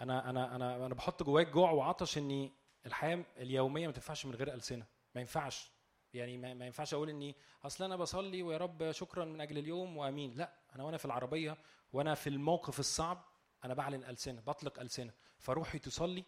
أنا 0.00 0.30
أنا 0.30 0.56
أنا 0.56 0.86
أنا 0.86 0.94
بحط 0.94 1.22
جواك 1.22 1.48
جوع 1.48 1.70
وعطش 1.70 2.18
إني 2.18 2.52
الحياة 2.86 3.24
اليومية 3.36 3.86
ما 3.86 3.92
تنفعش 3.92 4.26
من 4.26 4.34
غير 4.34 4.54
ألسنة. 4.54 4.86
ما 5.14 5.20
ينفعش. 5.20 5.70
يعني 6.14 6.38
ما, 6.38 6.54
ما 6.54 6.66
ينفعش 6.66 6.94
أقول 6.94 7.08
إني 7.10 7.36
أصل 7.64 7.84
أنا 7.84 7.96
بصلي 7.96 8.42
ويا 8.42 8.58
رب 8.58 8.90
شكرا 8.90 9.24
من 9.24 9.40
أجل 9.40 9.58
اليوم 9.58 9.96
وأمين. 9.96 10.34
لا 10.34 10.52
أنا 10.74 10.84
وأنا 10.84 10.96
في 10.96 11.04
العربية 11.04 11.56
وأنا 11.92 12.14
في 12.14 12.26
الموقف 12.28 12.80
الصعب 12.80 13.24
أنا 13.64 13.74
بعلن 13.74 14.04
ألسنة 14.04 14.40
بطلق 14.40 14.80
ألسنة. 14.80 15.12
فروحي 15.38 15.78
تصلي 15.78 16.24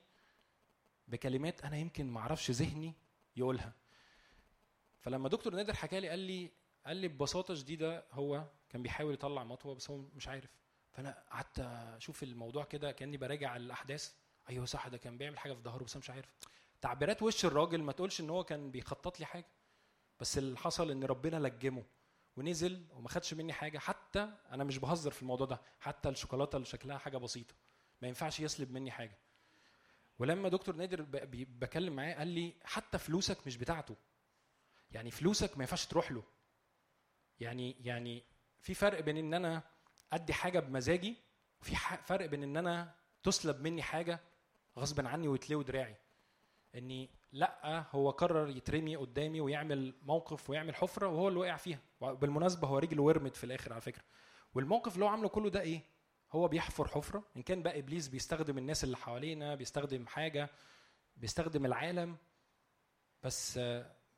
بكلمات 1.09 1.65
أنا 1.65 1.77
يمكن 1.77 2.07
ما 2.07 2.21
أعرفش 2.21 2.51
ذهني 2.51 2.95
يقولها. 3.37 3.73
فلما 5.01 5.29
دكتور 5.29 5.55
نادر 5.55 5.75
حكى 5.75 6.01
لي 6.01 6.09
قال 6.09 6.19
لي 6.19 6.51
قال 6.87 6.97
لي 6.97 7.09
ببساطة 7.09 7.55
شديدة 7.55 8.05
هو 8.13 8.45
كان 8.71 8.83
بيحاول 8.83 9.15
يطلع 9.15 9.45
مطوه 9.45 9.75
بس 9.75 9.91
هو 9.91 9.97
مش 9.97 10.29
عارف. 10.29 10.51
فأنا 10.93 11.25
قعدت 11.31 11.59
أشوف 11.97 12.23
الموضوع 12.23 12.65
كده 12.65 12.93
كأني 12.93 13.17
براجع 13.17 13.57
الأحداث. 13.57 14.15
أيوه 14.51 14.65
صح 14.65 14.89
ده 14.89 14.99
كان 14.99 15.19
بيعمل 15.19 15.39
حاجة 15.39 15.53
في 15.53 15.61
ظهره 15.61 15.85
بس 15.85 15.93
أنا 15.93 16.03
مش 16.03 16.11
عارف. 16.11 16.35
تعبيرات 16.81 17.23
وش 17.23 17.45
الراجل 17.45 17.83
ما 17.83 17.93
تقولش 17.93 18.21
إن 18.21 18.31
هو 18.31 18.45
كان 18.45 18.71
بيخطط 18.71 19.21
لي 19.21 19.27
حاجة. 19.27 19.47
بس 20.21 20.39
اللي 20.39 20.59
حصل 20.59 20.91
إن 20.91 21.05
ربنا 21.05 21.37
لجمه 21.37 21.85
ونزل 22.37 22.87
وما 22.93 23.09
خدش 23.09 23.35
مني 23.35 23.53
حاجة. 23.53 23.79
حتى 23.79 24.29
أنا 24.51 24.65
مش 24.65 24.79
بهزر 24.79 25.11
في 25.11 25.23
الموضوع 25.23 25.47
ده 25.47 25.61
حتى 25.81 26.09
الشوكولاتة 26.09 26.57
اللي 26.57 26.67
شكلها 26.67 26.99
حاجة 26.99 27.17
بسيطة. 27.17 27.55
ما 28.03 28.09
ينفعش 28.09 28.41
يسلب 28.41 28.71
مني 28.71 28.91
حاجة. 28.91 29.19
ولما 30.19 30.49
دكتور 30.49 30.77
نادر 30.77 31.03
بكلم 31.33 31.97
معاه 31.97 32.15
قال 32.15 32.29
لي 32.29 32.55
حتى 32.65 32.99
فلوسك 32.99 33.47
مش 33.47 33.57
بتاعته. 33.57 33.97
يعني 34.91 35.11
فلوسك 35.11 35.59
ما 35.59 35.65
ينفعش 35.65 35.87
تروح 35.87 36.13
له. 36.13 36.23
يعني 37.41 37.77
يعني 37.81 38.25
في 38.61 38.75
فرق 38.75 39.01
بين 39.01 39.17
إن 39.17 39.35
أنا 39.35 39.63
أدي 40.13 40.33
حاجة 40.33 40.61
بمزاجي 40.61 41.17
وفي 41.61 41.77
فرق 42.05 42.27
بين 42.27 42.43
إن 42.43 42.57
أنا 42.57 42.95
تسلب 43.23 43.61
مني 43.61 43.83
حاجة 43.83 44.21
غصب 44.79 45.07
عني 45.07 45.29
ويتلوي 45.29 45.65
دراعي 45.65 45.97
إني 46.75 47.11
لأ 47.33 47.85
هو 47.91 48.11
قرر 48.11 48.49
يترمي 48.49 48.97
قدامي 48.97 49.41
ويعمل 49.41 49.95
موقف 50.03 50.51
ويعمل 50.51 50.75
حفرة 50.75 51.09
وهو 51.09 51.29
اللي 51.29 51.39
وقع 51.41 51.57
فيها. 51.57 51.79
بالمناسبه 52.01 52.69
هو 52.69 52.79
رجله 52.79 53.03
ورمت 53.03 53.37
في 53.37 53.45
الآخر 53.45 53.73
على 53.73 53.81
فكرة. 53.81 54.03
والموقف 54.55 54.95
اللي 54.95 55.05
هو 55.05 55.09
عامله 55.09 55.29
كله 55.29 55.51
ده 55.51 55.61
إيه؟ 55.61 55.83
هو 56.33 56.49
بيحفر 56.49 56.89
حفرة. 56.89 57.25
إن 57.37 57.43
كان 57.43 57.63
بقى 57.63 57.79
إبليس 57.79 58.09
بيستخدم 58.09 58.59
الناس 58.59 58.85
اللي 58.85 58.97
حوالينا 58.97 59.55
بيستخدم 59.55 60.07
حاجة 60.07 60.51
بيستخدم 61.17 61.67
العالم. 61.67 62.17
بس 63.23 63.61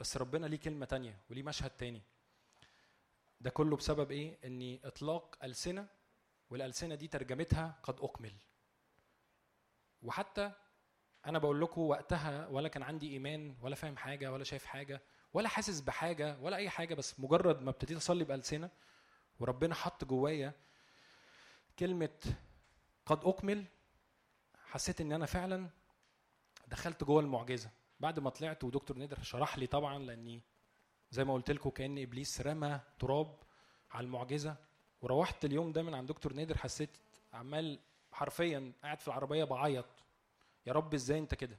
بس 0.01 0.17
ربنا 0.17 0.47
ليه 0.47 0.57
كلمة 0.59 0.87
تانية 0.87 1.19
وليه 1.31 1.43
مشهد 1.43 1.71
تاني. 1.71 2.03
ده 3.43 3.51
كله 3.51 3.77
بسبب 3.77 4.11
إيه؟ 4.11 4.39
إني 4.45 4.81
إطلاق 4.85 5.39
ألسنة 5.45 5.89
والألسنة 6.51 6.95
دي 6.95 7.09
ترجمتها 7.09 7.81
قد 7.83 8.01
اكمل 8.01 8.33
وحتى 10.03 10.53
أنا 11.27 11.39
بقول 11.39 11.61
لكم 11.61 11.81
وقتها 11.81 12.47
ولا 12.47 12.69
كان 12.69 12.83
عندي 12.83 13.11
إيمان 13.13 13.57
ولا 13.61 13.75
فاهم 13.75 13.97
حاجة 13.97 14.33
ولا 14.33 14.45
شايف 14.45 14.65
حاجة 14.65 15.03
ولا 15.35 15.49
حاسس 15.49 15.81
بحاجة 15.81 16.39
ولا 16.41 16.57
أي 16.57 16.71
حاجة 16.71 16.95
بس 16.95 17.21
مجرد 17.21 17.63
ما 17.63 17.71
ابتديت 17.71 17.97
أصلي 17.97 18.25
بألسنة 18.25 18.71
وربنا 19.41 19.75
حط 19.75 20.05
جوايا 20.05 20.53
كلمة 21.79 22.19
قد 23.07 23.25
اكمل 23.25 23.65
حسيت 24.65 25.01
إن 25.01 25.13
أنا 25.13 25.27
فعلا 25.27 25.71
دخلت 26.69 27.05
جوه 27.05 27.21
المعجزة. 27.21 27.71
بعد 28.01 28.19
ما 28.21 28.31
طلعت 28.31 28.65
ودكتور 28.65 28.97
نادر 28.97 29.23
شرح 29.23 29.59
لي 29.59 29.67
طبعا 29.67 29.99
لأني 29.99 30.43
زي 31.13 31.25
ما 31.25 31.35
قلت 31.35 31.51
لكم 31.51 31.71
كأن 31.71 31.99
إبليس 32.03 32.41
رمى 32.41 32.81
تراب 32.99 33.37
على 33.91 34.05
المعجزة. 34.05 34.57
وروحت 35.03 35.45
اليوم 35.45 35.73
ده 35.73 35.83
من 35.83 35.95
عند 35.95 36.09
دكتور 36.09 36.33
نادر 36.33 36.59
حسيت 36.59 36.91
عمال 37.33 37.79
حرفيا 38.13 38.73
قاعد 38.83 39.01
في 39.01 39.09
العربية 39.09 39.45
بعيط. 39.45 39.87
يا 40.67 40.73
رب 40.73 40.95
إزاي 40.95 41.19
أنت 41.19 41.35
كده؟ 41.35 41.59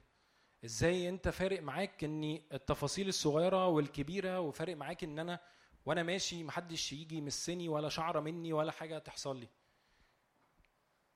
إزاي 0.64 1.08
أنت 1.08 1.28
فارق 1.28 1.62
معاك 1.62 2.04
إن 2.04 2.40
التفاصيل 2.52 3.08
الصغيرة 3.08 3.66
والكبيرة 3.66 4.40
وفارق 4.40 4.76
معاك 4.76 5.04
إن 5.04 5.18
أنا 5.18 5.40
وأنا 5.86 6.02
ماشي 6.02 6.44
محدش 6.44 6.92
يجي 6.92 7.16
يمسني 7.16 7.68
ولا 7.68 7.88
شعرة 7.88 8.20
مني 8.20 8.52
ولا 8.52 8.72
حاجة 8.72 8.98
تحصل 8.98 9.40
لي؟ 9.40 9.48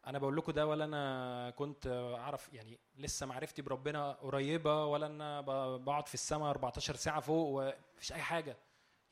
أنا 0.09 0.19
بقول 0.19 0.37
لكم 0.37 0.53
ده 0.53 0.67
ولا 0.67 0.85
أنا 0.85 1.51
كنت 1.51 1.87
أعرف 2.19 2.53
يعني 2.55 2.79
لسه 2.97 3.27
معرفتي 3.27 3.63
بربنا 3.63 4.13
قريبة 4.13 4.85
ولا 4.85 5.07
أنا 5.07 5.41
بقعد 5.77 6.09
في 6.09 6.15
السماء 6.15 6.51
14 6.51 6.95
ساعة 6.95 7.21
فوق 7.21 7.49
ومفيش 7.49 8.13
أي 8.13 8.23
حاجة. 8.23 8.57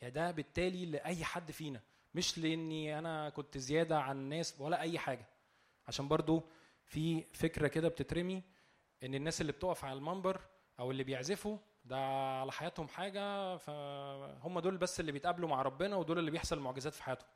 يعني 0.01 0.15
ده 0.15 0.31
بالتالي 0.31 0.87
لأي 0.87 1.25
حد 1.25 1.51
فينا 1.51 1.81
مش 2.15 2.39
لأني 2.39 2.99
أنا 2.99 3.29
كنت 3.31 3.59
زيادة 3.59 4.01
عن 4.01 4.17
الناس 4.17 4.55
ولا 4.59 4.81
أي 4.81 4.99
حاجة. 4.99 5.27
عشان 5.89 6.09
برضو 6.09 6.43
في 6.85 7.23
فكرة 7.33 7.69
كده 7.69 7.89
بتترمي 7.89 8.43
إن 9.03 9.15
الناس 9.15 9.41
اللي 9.41 9.53
بتقف 9.53 9.85
على 9.85 9.99
المنبر 9.99 10.41
أو 10.81 10.91
اللي 10.91 11.05
بيعزفوا 11.05 11.59
ده 11.85 11.97
على 12.41 12.53
حياتهم 12.53 12.89
حاجة 12.89 13.57
فهم 13.57 14.61
دول 14.61 14.77
بس 14.77 15.01
اللي 15.01 15.13
بيتقابلوا 15.13 15.49
مع 15.49 15.63
ربنا 15.63 15.97
ودول 15.97 16.19
اللي 16.19 16.31
بيحصل 16.31 16.59
معجزات 16.59 16.95
في 16.95 17.03
حياتهم. 17.03 17.29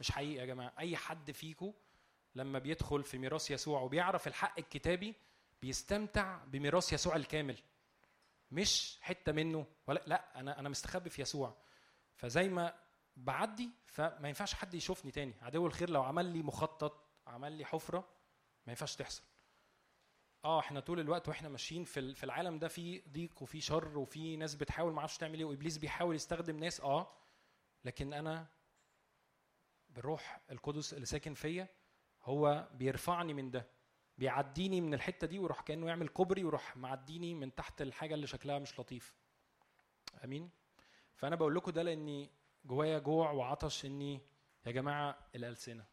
مش 0.00 0.10
حقيقي 0.10 0.34
يا 0.40 0.44
جماعة 0.44 0.72
أي 0.78 0.96
حد 0.96 1.30
فيكم 1.30 1.72
لما 2.34 2.58
بيدخل 2.58 3.02
في 3.04 3.18
ميراث 3.18 3.50
يسوع 3.50 3.80
وبيعرف 3.80 4.26
الحق 4.28 4.58
الكتابي 4.58 5.14
بيستمتع 5.62 6.44
بميراث 6.44 6.92
يسوع 6.92 7.16
الكامل. 7.16 7.58
مش 8.50 8.98
حتة 9.00 9.32
منه 9.32 9.66
ولا 9.86 10.02
لا 10.06 10.40
أنا 10.40 10.58
أنا 10.58 10.68
مستخبي 10.68 11.10
في 11.10 11.22
يسوع. 11.22 11.54
فزي 12.14 12.48
ما 12.48 12.74
بعدي 13.16 13.70
فما 13.86 14.28
ينفعش 14.28 14.54
حد 14.54 14.74
يشوفني 14.74 15.10
تاني. 15.10 15.34
عدو 15.42 15.66
الخير 15.66 15.90
لو 15.90 16.02
عمل 16.02 16.24
لي 16.26 16.42
مخطط 16.42 17.04
عمل 17.26 17.52
لي 17.52 17.64
حفرة 17.64 17.98
ما 18.66 18.72
ينفعش 18.72 18.96
تحصل. 18.96 19.22
آه 20.44 20.60
إحنا 20.60 20.80
طول 20.80 21.00
الوقت 21.00 21.28
وإحنا 21.28 21.48
ماشيين 21.48 21.84
في 21.84 22.14
في 22.14 22.24
العالم 22.24 22.58
ده 22.58 22.68
في 22.68 23.00
ضيق 23.08 23.42
وفي 23.42 23.60
شر 23.60 23.98
وفي 23.98 24.36
ناس 24.36 24.54
بتحاول 24.54 24.92
ما 24.92 24.98
أعرفش 24.98 25.18
تعمل 25.18 25.38
إيه 25.38 25.44
وإبليس 25.44 25.78
بيحاول 25.78 26.14
يستخدم 26.14 26.56
ناس 26.58 26.80
آه 26.80 27.12
لكن 27.84 28.12
أنا 28.12 28.46
بالروح 29.90 30.40
القدس 30.50 30.94
اللي 30.94 31.06
ساكن 31.06 31.34
فيا 31.34 31.68
هو 32.24 32.68
بيرفعني 32.74 33.34
من 33.34 33.50
ده 33.50 33.66
بيعديني 34.18 34.80
من 34.80 34.94
الحتة 34.94 35.26
دي 35.26 35.38
ويروح 35.38 35.60
كأنه 35.60 35.86
يعمل 35.88 36.08
كوبري 36.08 36.44
ويروح 36.44 36.76
معديني 36.76 37.34
من 37.34 37.54
تحت 37.54 37.82
الحاجة 37.82 38.14
اللي 38.14 38.26
شكلها 38.26 38.58
مش 38.58 38.80
لطيف. 38.80 39.14
آمين؟ 40.24 40.50
فأنا 41.14 41.36
بقول 41.36 41.54
لكم 41.54 41.70
ده 41.70 41.82
لأني 41.82 42.30
جوايا 42.64 42.98
جوع 42.98 43.30
وعطش 43.30 43.84
إني 43.84 44.20
يا 44.66 44.72
جماعة 44.72 45.18
الألسنة. 45.34 45.84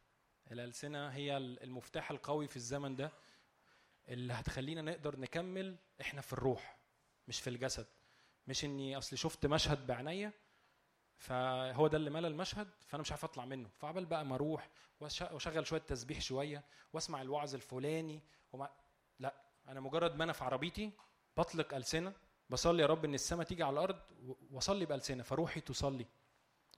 الألسنة 0.51 1.07
هي 1.09 1.37
المفتاح 1.37 2.11
القوي 2.11 2.47
في 2.47 2.55
الزمن 2.55 2.95
ده 2.95 3.11
اللي 4.07 4.33
هتخلينا 4.33 4.81
نقدر 4.81 5.19
نكمل 5.19 5.77
إحنا 6.01 6.21
في 6.21 6.33
الروح 6.33 6.77
مش 7.27 7.41
في 7.41 7.49
الجسد. 7.49 7.87
مش 8.47 8.65
إني 8.65 8.97
أصل 8.97 9.17
شفت 9.17 9.45
مشهد 9.45 9.87
بعينيا 9.87 10.33
فهو 11.19 11.87
ده 11.87 11.97
اللي 11.97 12.09
ملى 12.09 12.27
المشهد 12.27 12.67
فأنا 12.87 13.01
مش 13.01 13.11
عارف 13.11 13.23
أطلع 13.23 13.45
منه. 13.45 13.69
فعبال 13.77 14.05
بقى 14.05 14.25
ما 14.25 14.35
أروح 14.35 14.69
وأشغل 14.99 15.67
شوية 15.67 15.79
تسبيح 15.81 16.21
شوية 16.21 16.63
وأسمع 16.93 17.21
الوعظ 17.21 17.55
الفلاني 17.55 18.21
وما 18.53 18.69
لأ 19.19 19.33
أنا 19.67 19.79
مجرد 19.79 20.15
ما 20.15 20.23
أنا 20.23 20.33
في 20.33 20.43
عربيتي 20.43 20.91
بطلق 21.37 21.73
ألسنة 21.73 22.13
بصلي 22.49 22.81
يا 22.81 22.87
رب 22.87 23.05
إن 23.05 23.13
السماء 23.13 23.45
تيجي 23.45 23.63
على 23.63 23.73
الأرض 23.73 23.99
وأصلي 24.51 24.85
بألسنة 24.85 25.23
فروحي 25.23 25.61
تصلي. 25.61 26.05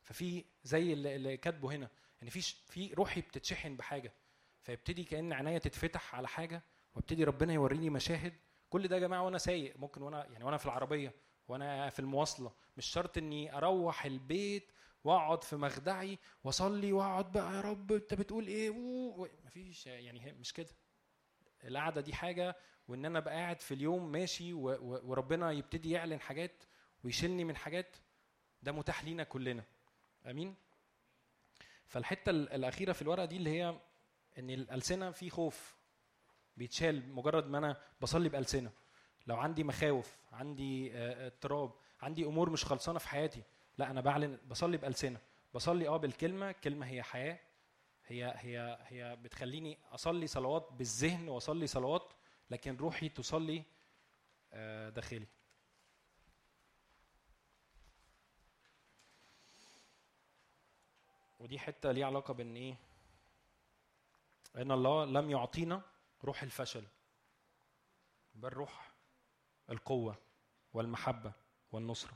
ففي 0.04 0.46
زي 0.64 0.94
اللي 0.94 1.38
كاتبه 1.38 1.72
هنا 1.76 1.90
إن 2.24 2.30
في 2.30 2.42
ش- 2.42 2.64
في 2.68 2.94
روحي 2.94 3.22
بتتشحن 3.22 3.76
بحاجة 3.76 4.14
فيبتدي 4.62 5.04
كأن 5.04 5.34
عينيا 5.34 5.58
تتفتح 5.58 6.16
على 6.16 6.28
حاجة 6.28 6.64
وابتدي 6.96 7.24
ربنا 7.24 7.54
يوريني 7.54 7.90
مشاهد. 7.90 8.34
كل 8.70 8.88
ده 8.88 8.96
يا 8.96 9.02
جماعة 9.02 9.22
وأنا 9.24 9.38
سايق 9.38 9.78
ممكن 9.78 10.02
وأنا 10.02 10.26
يعني 10.26 10.44
وأنا 10.44 10.58
في 10.58 10.66
العربية 10.66 11.14
وأنا 11.52 11.90
في 11.90 12.00
المواصلة. 12.00 12.52
مش 12.78 12.86
شرط 12.86 13.18
إني 13.18 13.58
أروح 13.58 14.06
البيت 14.06 14.72
وأقعد 15.04 15.44
في 15.44 15.56
مخدعي 15.56 16.18
وأصلي 16.44 16.94
وأقعد 16.94 17.32
بقى 17.32 17.56
يا 17.56 17.62
رب 17.62 17.92
أنت 17.92 18.14
بتقول 18.14 18.48
إيه؟ 18.48 18.70
مفيش. 19.46 19.88
يعني 19.88 20.34
مش 20.40 20.54
كده. 20.54 20.70
القعدة 21.64 22.02
دي 22.02 22.14
حاجة 22.14 22.56
وإن 22.88 23.06
أنا 23.06 23.20
أبقى 23.20 23.34
قاعد 23.36 23.60
في 23.62 23.74
اليوم 23.74 24.12
ماشي 24.12 24.54
وربنا 24.54 25.52
يبتدي 25.52 25.92
يعلن 25.92 26.20
حاجات 26.20 26.64
ويشيلني 27.04 27.44
من 27.44 27.56
حاجات 27.56 27.96
ده 28.64 28.72
متاح 28.72 29.04
لينا 29.04 29.24
كلنا. 29.24 29.64
آمين؟ 30.26 30.56
فالحتة 31.88 32.30
ال- 32.30 32.50
الأخيرة 32.50 32.92
في 32.94 33.02
الورقة 33.02 33.26
دي 33.26 33.38
اللي 33.38 33.50
هي 33.50 33.80
إن 34.40 34.50
الألسنة 34.50 35.12
في 35.12 35.30
خوف 35.30 35.76
بيتشال 36.58 37.10
مجرد 37.16 37.48
ما 37.48 37.58
أنا 37.58 37.82
بصلي 38.02 38.30
بألسنة. 38.30 38.72
لو 39.28 39.38
عندي 39.38 39.64
مخاوف 39.64 40.18
عندي 40.32 40.94
آه، 40.98 41.28
اضطراب 41.28 41.72
عندي 42.02 42.26
أمور 42.26 42.50
مش 42.50 42.66
خلصانة 42.66 43.00
في 43.00 43.10
حياتي 43.10 43.44
لا 43.78 43.92
أنا 43.92 44.02
بعلن 44.02 44.38
بصلي 44.50 44.78
بألسنة 44.78 45.20
بصلي 45.54 45.88
آه 45.88 45.98
بالكلمة 45.98 46.50
الكلمة 46.50 46.86
هي 46.88 47.04
حياة 47.04 47.40
هي 48.08 48.34
هي 48.38 48.78
هي 48.88 49.16
بتخليني 49.16 49.78
أصلي 49.92 50.28
صلوات 50.28 50.70
بالذهن 50.72 51.30
وأصلي 51.30 51.68
صلوات 51.68 52.14
لكن 52.50 52.78
روحي 52.78 53.10
تصلي 53.10 53.64
آه، 54.54 54.90
داخلي. 54.90 55.28
ودي 61.40 61.60
حتة 61.60 61.92
ليها 61.92 62.06
علاقة 62.06 62.34
بإن 62.34 62.56
إيه؟ 62.56 62.76
إن 64.56 64.72
الله 64.72 65.06
لم 65.06 65.30
يعطينا 65.30 65.82
روح 66.24 66.44
الفشل 66.44 66.84
بل 68.36 68.50
روح 68.50 68.91
القوة 69.72 70.18
والمحبة 70.74 71.34
والنصرة. 71.72 72.14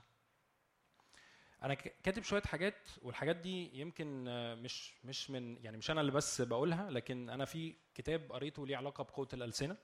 أنا 1.64 1.74
ك- 1.74 1.96
كاتب 2.04 2.24
شوية 2.24 2.42
حاجات 2.42 2.88
والحاجات 3.02 3.36
دي 3.36 3.80
يمكن 3.80 4.26
آه، 4.28 4.56
مش 4.56 4.94
مش 5.04 5.30
من 5.32 5.58
يعني 5.64 5.78
مش 5.78 5.92
أنا 5.92 6.02
اللي 6.02 6.12
بس 6.12 6.42
بقولها 6.42 6.92
لكن 6.92 7.30
أنا 7.30 7.46
في 7.46 7.76
كتاب 7.94 8.32
قريته 8.32 8.68
ليه 8.68 8.78
علاقة 8.78 9.04
بقوة 9.04 9.28
الألسنة 9.34 9.78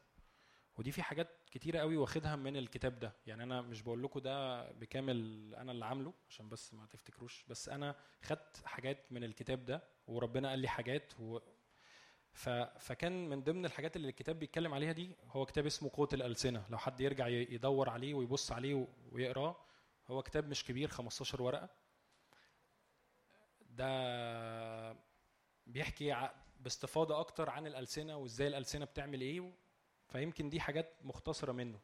ودي 0.77 0.91
في 0.91 1.01
حاجات 1.03 1.27
كتيرة 1.51 1.79
قوي 1.79 1.97
واخدها 1.97 2.35
من 2.35 2.57
الكتاب 2.57 2.99
ده. 2.99 3.13
يعني 3.27 3.43
أنا 3.43 3.61
مش 3.61 3.81
بقول 3.81 4.03
لكم 4.03 4.19
ده 4.19 4.63
بكامل 4.71 5.15
أنا 5.55 5.71
اللي 5.71 5.85
عامله 5.85 6.13
عشان 6.29 6.49
بس 6.49 6.73
ما 6.73 6.85
تفتكروش 6.85 7.45
بس 7.49 7.69
أنا 7.69 7.95
خدت 8.21 8.61
حاجات 8.65 9.11
من 9.11 9.23
الكتاب 9.23 9.65
ده 9.65 9.83
وربنا 10.07 10.49
قال 10.49 10.59
لي 10.59 10.67
حاجات 10.67 11.13
و... 11.19 11.39
فكان 12.33 13.29
من 13.29 13.43
ضمن 13.43 13.65
الحاجات 13.65 13.95
اللي 13.95 14.09
الكتاب 14.09 14.39
بيتكلم 14.39 14.73
عليها 14.73 14.91
دي 14.91 15.15
هو 15.31 15.45
كتاب 15.45 15.65
اسمه 15.65 15.89
قوة 15.93 16.09
الألسنة. 16.13 16.65
لو 16.69 16.77
حد 16.77 17.01
يرجع 17.01 17.27
يدور 17.27 17.89
عليه 17.89 18.13
ويبص 18.13 18.51
عليه 18.51 18.87
ويقراه 19.11 19.55
هو 20.07 20.21
كتاب 20.21 20.47
مش 20.49 20.65
كبير 20.65 20.87
15 20.89 21.41
ورقة. 21.41 21.69
ده 23.61 24.97
بيحكي 25.67 26.29
باستفاضة 26.59 27.19
أكتر 27.19 27.49
عن 27.49 27.67
الألسنة 27.67 28.17
وإزاي 28.17 28.47
الألسنة 28.47 28.85
بتعمل 28.85 29.21
إيه 29.21 29.51
فيمكن 30.07 30.49
دي 30.49 30.59
حاجات 30.59 30.93
مختصرة 31.03 31.51
منه. 31.51 31.79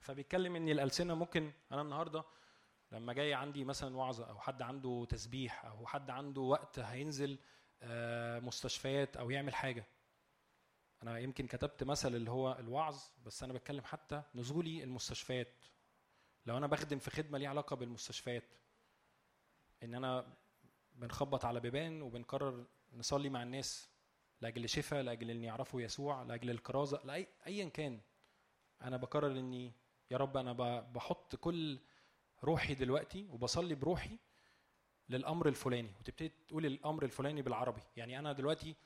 فبيتكلم 0.00 0.56
إن 0.56 0.68
الألسنة 0.68 1.14
ممكن 1.14 1.52
أنا 1.72 1.82
النهاردة 1.82 2.24
لما 2.92 3.12
جاي 3.12 3.34
عندي 3.34 3.64
مثلا 3.64 3.96
وعظة 3.96 4.30
أو 4.30 4.38
حد 4.40 4.62
عنده 4.62 5.06
تسبيح 5.08 5.64
أو 5.64 5.86
حد 5.86 6.10
عنده 6.10 6.40
وقت 6.40 6.78
هينزل 6.78 7.38
مستشفيات 8.40 9.16
أو 9.16 9.30
يعمل 9.30 9.54
حاجة. 9.54 9.84
أنا 11.02 11.18
يمكن 11.18 11.46
كتبت 11.46 11.84
مثل 11.84 12.14
اللي 12.14 12.30
هو 12.30 12.56
الوعظ 12.58 13.02
بس 13.26 13.42
أنا 13.42 13.52
بتكلم 13.52 13.84
حتى 13.84 14.22
نزولي 14.34 14.84
المستشفيات. 14.84 15.64
لو 16.46 16.56
أنا 16.56 16.66
بخدم 16.66 16.98
في 16.98 17.10
خدمة 17.10 17.38
ليها 17.38 17.48
علاقة 17.48 17.76
بالمستشفيات 17.76 18.44
إن 19.82 19.94
أنا 19.94 20.36
بنخبط 20.94 21.44
على 21.44 21.60
بيبان 21.60 22.02
وبنقرر 22.02 22.66
نصلي 22.92 23.28
مع 23.28 23.42
الناس 23.42 23.88
لأجل 24.40 24.68
شفاء 24.68 25.02
لأجل 25.02 25.30
إن 25.30 25.44
يعرفوا 25.44 25.80
يسوع 25.80 26.22
لأجل 26.22 26.50
الكرازة 26.50 27.00
لاي 27.04 27.28
ايا 27.46 27.68
كان. 27.68 28.00
أنا 28.82 28.96
بقرر 28.96 29.30
إني 29.38 29.72
يا 30.10 30.16
رب 30.16 30.36
أنا 30.36 30.80
بحط 30.80 31.36
كل 31.36 31.80
روحي 32.44 32.74
دلوقتي 32.74 33.24
وبصلي 33.24 33.74
بروحي 33.74 34.18
للأمر 35.08 35.48
الفلاني 35.48 35.90
وتبتدي 36.00 36.28
تقول 36.48 36.66
الأمر 36.66 37.04
الفلاني 37.04 37.42
بالعربي. 37.42 37.82
يعني 37.96 38.18
أنا 38.18 38.32
دلوقتي 38.32 38.76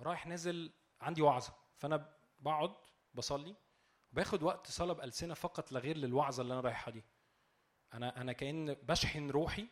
رايح 0.00 0.26
نازل 0.26 0.72
عندي 1.00 1.22
وعظة. 1.22 1.52
فأنا 1.76 2.16
بقعد 2.40 2.74
بصلي 3.14 3.54
باخد 4.12 4.42
وقت 4.42 4.66
صلاة 4.66 4.92
بألسنة 4.94 5.34
فقط 5.34 5.72
لا 5.72 5.80
غير 5.80 5.96
للوعظة 5.96 6.42
اللي 6.42 6.52
أنا 6.52 6.60
رايحها 6.60 6.92
دي. 6.92 7.04
أنا 7.94 8.20
أنا 8.20 8.32
كأن 8.32 8.74
بشحن 8.74 9.30
روحي 9.30 9.66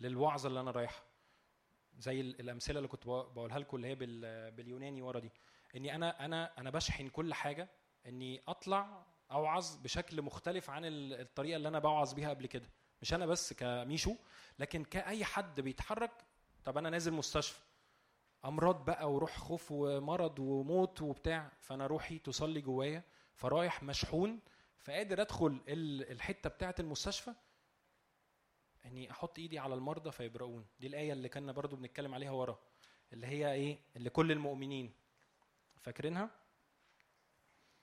للوعظة 0.00 0.48
اللي 0.48 0.60
أنا 0.60 0.70
رايحها. 0.70 1.02
زي 1.98 2.20
ال- 2.20 2.40
الأمثلة 2.40 2.76
اللي 2.78 2.88
كنت 2.88 3.06
بق- 3.06 3.28
بقولها 3.32 3.58
لكم 3.58 3.76
اللي 3.76 3.88
هي 3.88 3.94
بال- 3.94 4.50
باليوناني 4.50 5.02
ورا 5.02 5.18
دي. 5.20 5.30
إني 5.76 5.94
أنا 5.94 6.24
أنا 6.24 6.58
أنا 6.58 6.70
بشحن 6.70 7.08
كل 7.08 7.34
حاجة. 7.34 7.68
إني 8.06 8.42
أطلع 8.48 9.06
أوعظ 9.30 9.76
بشكل 9.76 10.22
مختلف 10.22 10.70
عن 10.70 10.84
ال- 10.84 11.20
الطريقة 11.20 11.56
اللي 11.56 11.68
أنا 11.68 11.78
بوعظ 11.78 12.12
بيها 12.12 12.30
قبل 12.30 12.46
كده. 12.46 12.70
مش 13.02 13.14
أنا 13.14 13.26
بس 13.26 13.52
كميشو 13.52 14.16
لكن 14.58 14.84
كأي 14.84 15.24
حد 15.24 15.60
بيتحرك 15.60 16.24
طب 16.64 16.78
أنا 16.78 16.90
نازل 16.90 17.12
مستشفى. 17.12 17.60
أمراض 18.44 18.84
بقى 18.84 19.12
وروح 19.12 19.38
خوف 19.38 19.72
ومرض 19.72 20.38
وموت 20.38 21.02
وبتاع 21.02 21.52
فأنا 21.60 21.86
روحي 21.86 22.18
تصلي 22.18 22.60
جوايا 22.60 23.02
فرايح 23.34 23.82
مشحون 23.82 24.40
فقادر 24.80 25.20
أدخل 25.20 25.60
ال- 25.68 26.10
الحتة 26.12 26.50
بتاعة 26.50 26.74
المستشفى. 26.80 27.34
اني 28.84 29.10
أحط 29.10 29.38
إيدي 29.38 29.58
على 29.58 29.74
المرضى 29.74 30.10
فيبرؤون 30.12 30.66
دي 30.80 30.86
الآية 30.86 31.12
اللي 31.12 31.28
كنا 31.28 31.52
برضو 31.52 31.76
بنتكلم 31.76 32.14
عليها 32.14 32.30
ورا 32.30 32.58
اللي 33.12 33.26
هي 33.26 33.52
إيه؟ 33.52 33.78
اللي 33.96 34.10
كل 34.10 34.32
المؤمنين. 34.32 34.92
فاكرينها؟ 35.80 36.30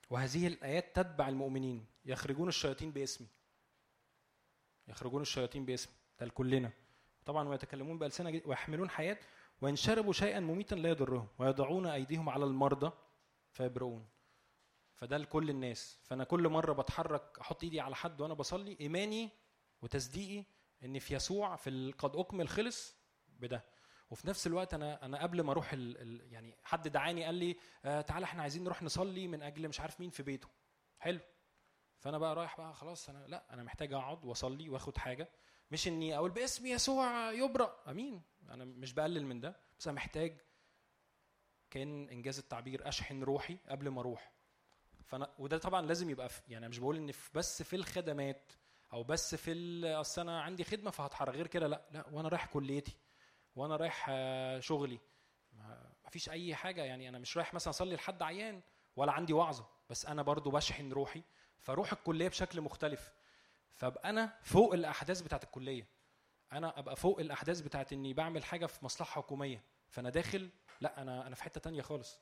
وهذه 0.09 0.47
الآيات 0.47 0.95
تتبع 0.95 1.29
المؤمنين 1.29 1.85
يخرجون 2.05 2.47
الشياطين 2.47 2.91
باسمي. 2.91 3.27
يخرجون 4.87 5.21
الشياطين 5.21 5.65
باسمي 5.65 5.93
ده 6.19 6.25
لكلنا. 6.25 6.71
طبعا 7.25 7.49
ويتكلمون 7.49 7.97
بألسنة 7.97 8.41
ويحملون 8.45 8.89
حياة 8.89 9.17
وإن 9.61 9.75
شربوا 9.75 10.13
شيئا 10.13 10.39
مميتا 10.39 10.75
لا 10.75 10.89
يضرهم 10.89 11.27
ويضعون 11.39 11.87
أيديهم 11.87 12.29
على 12.29 12.45
المرضى 12.45 12.91
فيبرؤون. 13.51 14.07
فده 14.95 15.17
لكل 15.17 15.49
الناس. 15.49 15.99
فأنا 16.03 16.23
كل 16.23 16.49
مرة 16.49 16.73
بتحرك 16.73 17.39
أحط 17.39 17.63
إيدي 17.63 17.81
على 17.81 17.95
حد 17.95 18.21
وأنا 18.21 18.33
بصلي 18.33 18.77
إيماني 18.81 19.29
وتصديقي 19.81 20.45
إن 20.83 20.99
في 20.99 21.15
يسوع 21.15 21.55
في 21.55 21.93
قد 21.97 22.15
أكمل 22.15 22.49
خلص 22.49 22.95
بده. 23.39 23.63
وفي 24.09 24.27
نفس 24.27 24.47
الوقت 24.47 24.73
أنا 24.73 25.05
أنا 25.05 25.21
قبل 25.23 25.41
ما 25.41 25.51
أروح 25.51 25.73
ال 25.73 26.21
يعني 26.33 26.57
حد 26.63 26.87
دعاني 26.87 27.23
قال 27.23 27.35
لي 27.35 27.55
آه 27.85 28.01
تعالى 28.01 28.23
إحنا 28.23 28.41
عايزين 28.41 28.63
نروح 28.63 28.83
نصلي 28.83 29.27
من 29.27 29.41
أجل 29.43 29.67
مش 29.67 29.79
عارف 29.79 29.99
مين 29.99 30.09
في 30.09 30.23
بيته. 30.23 30.47
حلو. 30.99 31.19
فانا 32.01 32.17
بقى 32.17 32.35
رايح 32.35 32.57
بقى 32.57 32.73
خلاص 32.73 33.09
أنا 33.09 33.25
لا 33.27 33.53
أنا 33.53 33.63
محتاج 33.63 33.93
اقعد 33.93 34.25
واصلي 34.25 34.69
واخد 34.69 34.97
حاجة. 34.97 35.29
مش 35.71 35.87
اني 35.87 36.15
أقول 36.17 36.31
باسم 36.31 36.65
يسوع 36.65 37.31
يبرأ. 37.31 37.83
امين. 37.87 38.21
أنا 38.49 38.65
مش 38.65 38.93
بقلل 38.93 39.25
من 39.25 39.39
ده. 39.39 39.55
بس 39.79 39.87
أنا 39.87 39.95
محتاج 39.95 40.41
كأن 41.69 42.09
انجاز 42.09 42.39
التعبير 42.39 42.87
اشحن 42.87 43.23
روحي 43.23 43.57
قبل 43.69 43.89
ما 43.89 44.01
أروح. 44.01 44.31
فانا 45.05 45.33
وده 45.39 45.57
طبعا 45.57 45.81
لازم 45.85 46.09
يبقى 46.09 46.29
في 46.29 46.41
يعني 46.47 46.67
مش 46.69 46.79
بقول 46.79 46.97
إن 46.97 47.11
في 47.11 47.29
بس 47.33 47.63
في 47.63 47.75
الخدمات 47.75 48.51
أو 48.93 49.03
بس 49.03 49.35
في 49.35 49.85
أصل 49.85 50.21
أنا 50.21 50.41
عندي 50.41 50.63
خدمة 50.63 50.91
فهتحرك 50.91 51.35
غير 51.35 51.47
كده 51.47 51.67
لا 51.67 51.85
لا 51.91 52.07
وأنا 52.11 52.27
رايح 52.29 52.45
كليتي 52.45 52.97
وأنا 53.55 53.75
رايح 53.75 54.05
آه، 54.09 54.59
شغلي. 54.59 54.99
ما 55.53 56.09
فيش 56.09 56.29
أي 56.29 56.55
حاجة. 56.55 56.83
يعني 56.83 57.09
أنا 57.09 57.19
مش 57.19 57.37
رايح 57.37 57.53
مثلا 57.53 57.69
أصلي 57.69 57.95
لحد 57.95 58.21
عيان 58.23 58.61
ولا 58.95 59.11
عندي 59.11 59.33
وعظة. 59.33 59.65
بس 59.89 60.05
أنا 60.05 60.21
برضو 60.21 60.51
بشحن 60.51 60.91
روحي 60.91 61.23
فاروح 61.61 61.91
الكلية 61.93 62.27
بشكل 62.27 62.61
مختلف. 62.61 63.11
فابقى 63.71 64.09
أنا 64.09 64.37
فوق 64.43 64.73
الأحداث 64.73 65.21
بتاعت 65.21 65.43
الكلية. 65.43 65.87
أنا 66.51 66.79
أبقى 66.79 66.95
فوق 66.95 67.19
الأحداث 67.19 67.61
بتاعت 67.61 67.93
إني 67.93 68.13
بعمل 68.13 68.43
حاجة 68.43 68.65
في 68.65 68.85
مصلحة 68.85 69.21
حكومية. 69.21 69.63
فأنا 69.89 70.09
داخل 70.09 70.49
لا 70.81 71.01
أنا 71.01 71.27
أنا 71.27 71.35
في 71.35 71.43
حتة 71.43 71.61
تانية 71.61 71.81
خالص. 71.81 72.19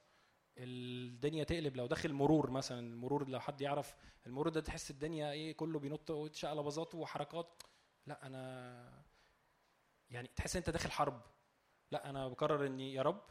الدنيا 0.57 1.43
تقلب. 1.43 1.77
لو 1.77 1.87
داخل 1.87 2.13
مرور 2.13 2.49
مثلا 2.49 2.79
المرور 2.79 3.29
لو 3.29 3.39
حد 3.39 3.61
يعرف 3.61 3.95
المرور 4.25 4.49
ده 4.49 4.61
تحس 4.61 4.91
الدنيا 4.91 5.31
إيه 5.31 5.53
كله 5.57 5.79
بينط 5.79 6.11
وشقلباظات 6.11 6.95
وحركات. 6.95 7.63
لا 8.05 8.27
أنا 8.27 9.03
يعني 10.09 10.29
تحس 10.35 10.55
أنت 10.55 10.69
داخل 10.69 10.91
حرب. 10.91 11.21
لا 11.91 12.09
أنا 12.09 12.27
بقرر 12.27 12.65
إني 12.65 12.93
يا 12.93 13.01
رب 13.01 13.21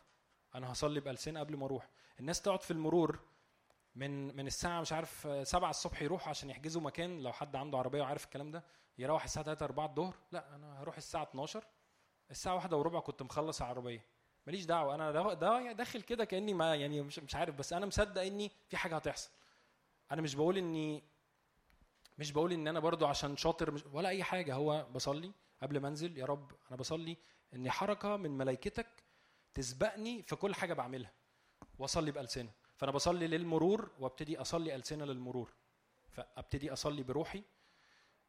أنا 0.54 0.72
هصلي 0.72 1.00
بألسنة 1.00 1.40
قبل 1.40 1.56
ما 1.56 1.66
أروح. 1.66 1.90
الناس 2.20 2.42
تقعد 2.42 2.62
في 2.62 2.70
المرور 2.70 3.20
من 3.98 4.36
من 4.36 4.46
الساعة 4.46 4.80
مش 4.80 4.92
عارف 4.92 5.26
آه، 5.26 5.44
7 5.44 5.70
الصبح 5.70 6.02
يروحوا 6.02 6.28
عشان 6.28 6.50
يحجزوا 6.50 6.82
مكان 6.82 7.20
لو 7.22 7.32
حد 7.32 7.56
عنده 7.56 7.78
عربية 7.78 8.02
وعارف 8.02 8.24
الكلام 8.24 8.50
ده 8.50 8.64
يروح 8.98 9.24
الساعة 9.24 9.44
3 9.44 9.64
4 9.64 9.86
الظهر. 9.86 10.14
لا 10.32 10.54
أنا 10.56 10.82
هروح 10.82 10.96
الساعة 10.96 11.22
12 11.22 11.64
الساعة 12.30 12.54
واحدة 12.54 12.76
وربع 12.76 13.00
كنت 13.00 13.22
مخلص 13.22 13.60
العربية. 13.62 14.04
ماليش 14.46 14.64
دعوة 14.64 14.94
أنا 14.94 15.12
ده- 15.12 15.34
ده 15.34 15.72
داخل 15.72 16.02
كده 16.02 16.24
كأني 16.24 16.54
ما 16.54 16.74
يعني 16.74 17.02
مش 17.02 17.18
مش 17.18 17.34
عارف 17.34 17.54
بس 17.54 17.72
أنا 17.72 17.86
مصدق 17.86 18.22
إني 18.22 18.50
في 18.68 18.76
حاجة 18.76 18.96
هتحصل. 18.96 19.30
أنا 20.12 20.22
مش 20.22 20.34
بقول 20.34 20.58
إني 20.58 21.02
مش 22.18 22.32
بقول 22.32 22.52
إن 22.52 22.68
أنا 22.68 22.80
برضو 22.80 23.06
عشان 23.06 23.36
شاطر 23.36 23.70
مش 23.70 23.84
ولا 23.92 24.08
أي 24.08 24.22
حاجة. 24.24 24.54
هو 24.54 24.86
بصلي 24.94 25.32
قبل 25.62 25.80
ما 25.80 25.88
أنزل 25.88 26.18
يا 26.18 26.24
رب 26.26 26.52
أنا 26.68 26.76
بصلي 26.76 27.16
إن 27.54 27.70
حركة 27.70 28.16
من 28.16 28.30
ملائكتك 28.30 28.86
تسبقني 29.54 30.22
في 30.22 30.36
كل 30.36 30.54
حاجة 30.54 30.74
بعملها 30.74 31.12
وأصلي 31.78 32.10
بألسنة. 32.10 32.50
فأنا 32.78 32.92
بصلي 32.92 33.26
للمرور 33.26 33.90
وأبتدي 33.98 34.40
أصلي 34.40 34.74
ألسنة 34.74 35.04
للمرور. 35.04 35.52
فأبتدي 36.08 36.72
أصلي 36.72 37.02
بروحي 37.02 37.42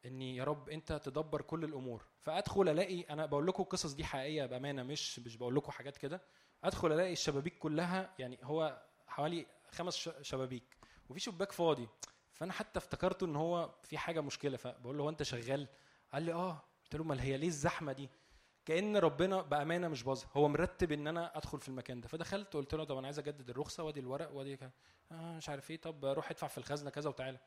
إني 0.06 0.36
يا 0.36 0.44
رب 0.44 0.70
أنت 0.70 0.94
تدبر 0.94 1.42
كل 1.42 1.64
الأمور. 1.64 2.04
فأدخل 2.20 2.70
ألاقي 2.70 3.02
أنا 3.02 3.26
بقول 3.26 3.48
لكم 3.48 3.64
القصص 3.64 3.94
دي 3.94 4.04
حقيقية 4.06 4.46
بأمانة 4.46 4.84
مش 4.84 5.20
مش 5.20 5.38
بقول 5.38 5.56
لكم 5.56 5.72
حاجات 5.72 5.98
كده. 5.98 6.22
أدخل 6.64 6.92
ألاقي 6.92 7.14
الشبابيك 7.14 7.58
كلها 7.58 8.16
يعني 8.20 8.40
هو 8.44 8.82
حوالي 9.08 9.46
خمس 9.72 10.10
شبابيك. 10.22 10.78
وفي 11.10 11.20
شباك 11.20 11.52
فاضي. 11.52 11.88
فأنا 12.34 12.54
حتى 12.54 12.80
افتكرته 12.80 13.26
إن 13.26 13.36
هو 13.36 13.76
في 13.84 13.98
حاجة 13.98 14.22
مشكلة. 14.22 14.58
فبقول 14.58 14.98
له 14.98 15.04
هو 15.04 15.10
أنت 15.10 15.24
شغال؟ 15.24 15.68
قال 16.14 16.24
لي 16.24 16.34
آه. 16.34 16.62
قلت 16.84 16.96
له 16.96 17.04
أمال 17.04 17.20
هي 17.20 17.38
ليه 17.38 17.48
الزحمة 17.48 17.94
دي؟ 17.94 18.10
كأن 18.70 18.98
ربنا 18.98 19.42
بأمانة 19.42 19.88
مش 19.88 20.04
باظ 20.04 20.24
هو 20.38 20.48
مرتب 20.48 20.92
إن 20.92 21.08
أنا 21.08 21.38
أدخل 21.38 21.60
في 21.60 21.70
المكان 21.70 22.02
ده. 22.02 22.08
فدخلت 22.08 22.54
قلت 22.54 22.76
له 22.76 22.84
طب 22.84 22.98
أنا 22.98 23.08
عايز 23.08 23.20
أجدد 23.20 23.50
الرخصة 23.50 23.84
وأدي 23.84 24.00
الورق 24.00 24.32
وأدي 24.32 24.58
آه 25.12 25.38
مش 25.38 25.50
عارف 25.50 25.72
إيه. 25.72 25.82
طب 25.82 26.06
روح 26.06 26.32
ادفع 26.32 26.48
في 26.48 26.58
الخزنة 26.58 26.90
كذا 26.90 27.10
وتعالى. 27.10 27.40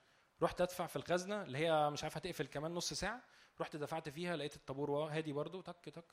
رحت 0.42 0.60
أدفع 0.60 0.86
في 0.86 0.96
الخزنة 0.96 1.42
اللي 1.42 1.58
هي 1.58 1.90
مش 1.90 2.02
عارف 2.02 2.16
هتقفل 2.16 2.46
كمان 2.46 2.74
نص 2.74 2.92
ساعة. 2.92 3.22
رحت 3.60 3.76
دفعت 3.76 4.08
فيها 4.08 4.36
لقيت 4.36 4.56
الطابور 4.56 4.90
هادي 4.90 5.32
برضو 5.32 5.60
تك 5.60 5.88
تك. 5.88 6.04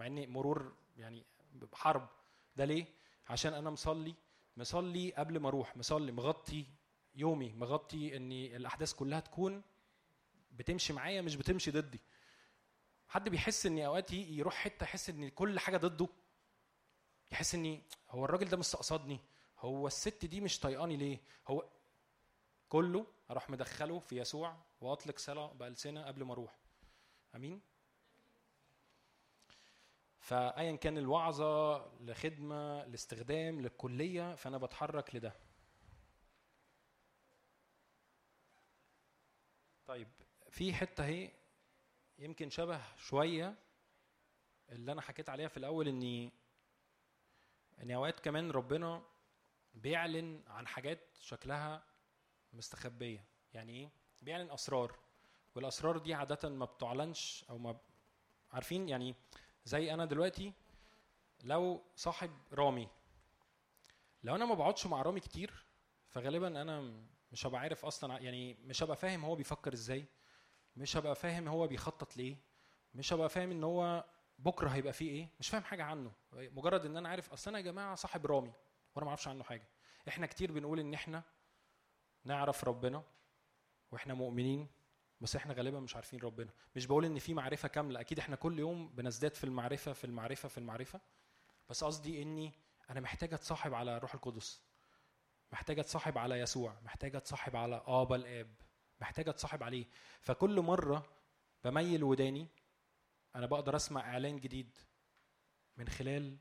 مع 0.00 0.06
إني 0.06 0.26
مرور 0.26 0.76
يعني 0.96 1.26
حرب 1.74 2.08
ده 2.56 2.64
ليه؟ 2.64 2.86
عشان 3.28 3.54
أنا 3.54 3.70
مصلي 3.70 4.14
مصلي 4.56 5.12
قبل 5.12 5.40
ما 5.40 5.48
أروح 5.48 5.76
مصلي 5.76 6.12
مغطي 6.12 6.66
يومي 7.14 7.52
مغطي 7.52 8.16
ان 8.16 8.32
الأحداث 8.32 8.92
كلها 8.92 9.20
تكون 9.20 9.62
بتمشي 10.50 10.92
معايا 10.92 11.22
مش 11.22 11.36
بتمشي 11.36 11.70
ضدي. 11.70 12.00
حد 13.08 13.28
بيحس 13.28 13.66
ان 13.66 13.78
أوقات 13.78 14.12
يروح 14.12 14.54
حتة 14.54 14.84
يحس 14.84 15.10
إن 15.10 15.28
كل 15.28 15.58
حاجة 15.58 15.76
ضده؟ 15.76 16.08
يحس 17.32 17.54
إني 17.54 17.82
هو 18.10 18.24
الراجل 18.24 18.48
ده 18.48 18.56
مستقصدني؟ 18.56 19.20
هو 19.58 19.86
الست 19.86 20.24
دي 20.24 20.40
مش 20.40 20.60
طايقاني 20.60 20.96
ليه؟ 20.96 21.20
هو 21.48 21.68
كله 22.68 23.06
أروح 23.30 23.50
مدخله 23.50 23.98
في 23.98 24.18
يسوع 24.18 24.56
وأطلق 24.80 25.18
صلاة 25.18 25.52
بألسنة 25.52 26.06
قبل 26.06 26.24
ما 26.24 26.32
أروح. 26.32 26.58
آمين؟ 27.34 27.60
فايا 30.18 30.76
كان 30.76 30.98
الوعظة 30.98 31.76
لخدمة 32.00 32.84
لاستخدام 32.84 33.60
للكلية 33.60 34.34
فأنا 34.34 34.58
بتحرك 34.58 35.14
لده. 35.14 35.32
طيب 39.86 40.08
في 40.50 40.74
حتة 40.74 41.04
أهي. 41.04 41.30
يمكن 42.18 42.50
شبه 42.50 42.80
شوية 42.96 43.54
اللي 44.68 44.92
أنا 44.92 45.00
حكيت 45.00 45.28
عليها 45.28 45.48
في 45.48 45.56
الأول 45.56 45.88
اني 45.88 46.32
ان 47.82 47.90
أوقات 47.90 48.20
كمان 48.20 48.50
ربنا 48.50 49.02
بيعلن 49.74 50.42
عن 50.46 50.66
حاجات 50.66 51.00
شكلها 51.20 51.84
مستخبية. 52.52 53.24
يعني 53.54 53.72
إيه؟ 53.72 53.90
بيعلن 54.22 54.50
أسرار. 54.50 54.98
والأسرار 55.54 55.98
دي 55.98 56.14
عادة 56.14 56.48
ما 56.48 56.64
بتعلنش 56.64 57.44
أو 57.50 57.58
ما 57.58 57.78
عارفين؟ 58.52 58.88
يعني 58.88 59.14
زي 59.64 59.94
أنا 59.94 60.04
دلوقتي 60.04 60.52
لو 61.44 61.82
صاحب 61.96 62.30
رامي 62.52 62.88
لو 64.24 64.34
أنا 64.34 64.44
ما 64.44 64.54
بقعدش 64.54 64.86
مع 64.86 65.02
رامي 65.02 65.20
كتير 65.20 65.64
فغالبا 66.08 66.62
أنا 66.62 66.92
مش 67.32 67.46
هبقى 67.46 67.60
عارف 67.60 67.84
أصلا 67.84 68.18
يعني 68.18 68.54
مش 68.54 68.82
هبقى 68.82 68.96
فاهم 68.96 69.24
هو 69.24 69.34
بيفكر 69.34 69.72
إزاي. 69.72 70.04
مش 70.76 70.96
هبقى 70.96 71.14
فاهم 71.14 71.48
هو 71.48 71.66
بيخطط 71.66 72.16
ليه 72.16 72.36
مش 72.94 73.12
هبقى 73.12 73.28
فاهم 73.28 73.50
إن 73.50 73.64
هو 73.64 74.04
بكرة 74.38 74.68
هيبقى 74.68 74.92
فيه 74.92 75.10
إيه 75.10 75.28
مش 75.40 75.48
فاهم 75.48 75.62
حاجة 75.62 75.84
عنه. 75.84 76.12
مجرد 76.32 76.86
إن 76.86 76.96
أنا 76.96 77.08
عارف 77.08 77.32
أصل 77.32 77.50
أنا 77.50 77.58
يا 77.58 77.64
جماعة 77.64 77.94
صاحب 77.94 78.26
رامي 78.26 78.52
وأنا 78.94 79.04
ما 79.04 79.08
أعرفش 79.08 79.28
عنه 79.28 79.44
حاجة. 79.44 79.68
إحنا 80.08 80.26
كتير 80.26 80.52
بنقول 80.52 80.80
إن 80.80 80.94
إحنا 80.94 81.22
نعرف 82.24 82.64
ربنا 82.64 83.02
وإحنا 83.92 84.14
مؤمنين 84.14 84.68
بس 85.20 85.36
إحنا 85.36 85.54
غالبا 85.54 85.80
مش 85.80 85.96
عارفين 85.96 86.20
ربنا. 86.20 86.50
مش 86.76 86.86
بقول 86.86 87.04
إن 87.04 87.18
في 87.18 87.34
معرفة 87.34 87.68
كاملة 87.68 88.00
أكيد 88.00 88.18
إحنا 88.18 88.36
كل 88.36 88.58
يوم 88.58 88.88
بنزداد 88.88 89.34
في 89.34 89.44
المعرفة 89.44 89.92
في 89.92 90.04
المعرفة 90.04 90.48
في 90.48 90.58
المعرفة. 90.58 91.00
بس 91.68 91.84
قصدي 91.84 92.22
إني 92.22 92.52
أنا 92.90 93.00
محتاج 93.00 93.34
أتصاحب 93.34 93.74
على 93.74 93.98
روح 93.98 94.14
القدس 94.14 94.62
محتاج 95.52 95.78
أتصاحب 95.78 96.18
على 96.18 96.38
يسوع 96.40 96.76
محتاج 96.82 97.16
أتصاحب 97.16 97.56
على 97.56 97.82
ابا 97.86 98.16
الآب. 98.16 98.54
محتاج 99.00 99.28
اتصاحب 99.28 99.62
عليه. 99.62 99.86
فكل 100.20 100.60
مرة 100.60 101.06
بميل 101.64 102.04
وداني 102.04 102.48
أنا 103.34 103.46
بقدر 103.46 103.76
أسمع 103.76 104.00
إعلان 104.00 104.40
جديد 104.40 104.78
من 105.76 105.88
خلال 105.88 106.36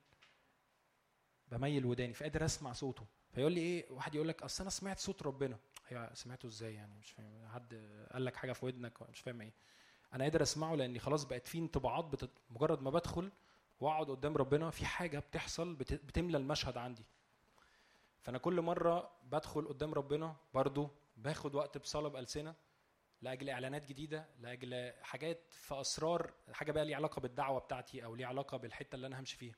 بميل 1.47 1.85
وداني 1.85 2.13
فقادر 2.13 2.45
أسمع 2.45 2.73
صوته. 2.73 3.05
فيقول 3.31 3.51
لي 3.51 3.61
إيه 3.61 3.91
واحد 3.91 4.15
يقول 4.15 4.27
لك 4.27 4.43
أصل 4.43 4.63
أنا 4.63 4.69
سمعت 4.69 4.99
صوت 4.99 5.23
ربنا. 5.23 5.57
هي 5.87 6.09
سمعته 6.13 6.47
إزاي 6.47 6.73
يعني؟ 6.73 6.95
مش 6.95 7.11
فاهم. 7.11 7.47
حد 7.47 7.73
قال 8.13 8.25
لك 8.25 8.35
حاجة 8.35 8.53
في 8.53 8.65
ودنك؟ 8.65 9.09
مش 9.09 9.19
فاهم 9.19 9.41
إيه. 9.41 9.53
أنا 10.13 10.23
قادر 10.23 10.41
أسمعه 10.41 10.75
لأني 10.75 10.99
خلاص 10.99 11.23
بقت 11.23 11.47
في 11.47 11.57
انطباعات 11.57 12.05
بتت... 12.05 12.29
مجرد 12.49 12.81
ما 12.81 12.89
بدخل 12.89 13.31
وأقعد 13.79 14.09
قدام 14.09 14.37
ربنا 14.37 14.69
في 14.69 14.85
حاجة 14.85 15.19
بتحصل 15.19 15.75
بت... 15.75 15.93
بتملى 15.93 16.37
المشهد 16.37 16.77
عندي. 16.77 17.05
فأنا 18.21 18.37
كل 18.37 18.61
مرة 18.61 19.11
بدخل 19.23 19.67
قدام 19.67 19.93
ربنا 19.93 20.35
برضو 20.53 20.89
باخد 21.17 21.55
وقت 21.55 21.77
بصلاه 21.77 22.09
بالسنه 22.09 22.55
لأجل 23.21 23.49
إعلانات 23.49 23.85
جديدة 23.85 24.29
لأجل 24.39 24.93
حاجات 25.01 25.53
في 25.53 25.81
أسرار 25.81 26.33
حاجة 26.51 26.71
بقى 26.71 26.85
ليها 26.85 26.95
علاقة 26.95 27.19
بالدعوة 27.19 27.59
بتاعتي 27.59 28.05
أو 28.05 28.15
ليها 28.15 28.27
علاقة 28.27 28.57
بالحتة 28.57 28.95
اللي 28.95 29.07
أنا 29.07 29.19
همشي 29.19 29.37
فيها. 29.37 29.55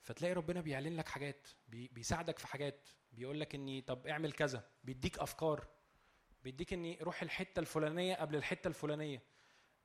فتلاقي 0.00 0.34
ربنا 0.34 0.60
بيعلن 0.60 0.96
لك 0.96 1.08
حاجات 1.08 1.48
بي 1.68 1.88
بيساعدك 1.88 2.38
في 2.38 2.46
حاجات 2.46 2.88
بيقول 3.12 3.40
لك 3.40 3.54
إني 3.54 3.80
طب 3.80 4.06
اعمل 4.06 4.32
كذا 4.32 4.70
بيديك 4.84 5.18
أفكار 5.18 5.68
بيديك 6.42 6.72
إني 6.72 6.98
روح 7.02 7.22
الحتة 7.22 7.60
الفلانية 7.60 8.14
قبل 8.14 8.36
الحتة 8.36 8.68
الفلانية 8.68 9.22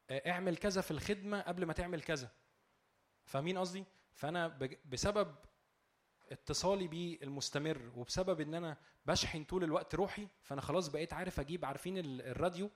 آه، 0.09 0.31
اعمل 0.31 0.57
كذا 0.57 0.81
في 0.81 0.91
الخدمة 0.91 1.41
قبل 1.41 1.65
ما 1.65 1.73
تعمل 1.73 2.01
كذا. 2.01 2.31
فاهمين 3.25 3.57
قصدي؟ 3.57 3.85
فأنا 4.13 4.47
بسبب 4.85 5.35
اتصالي 6.31 6.87
بيه 6.87 7.17
المستمر 7.23 7.91
وبسبب 7.95 8.41
إن 8.41 8.53
أنا 8.53 8.77
بشحن 9.05 9.43
طول 9.43 9.63
الوقت 9.63 9.95
روحي 9.95 10.27
فأنا 10.43 10.61
خلاص 10.61 10.87
بقيت 10.87 11.13
عارف 11.13 11.39
أجيب 11.39 11.65
عارفين 11.65 11.97
ال- 11.97 12.21
الراديو؟ 12.21 12.69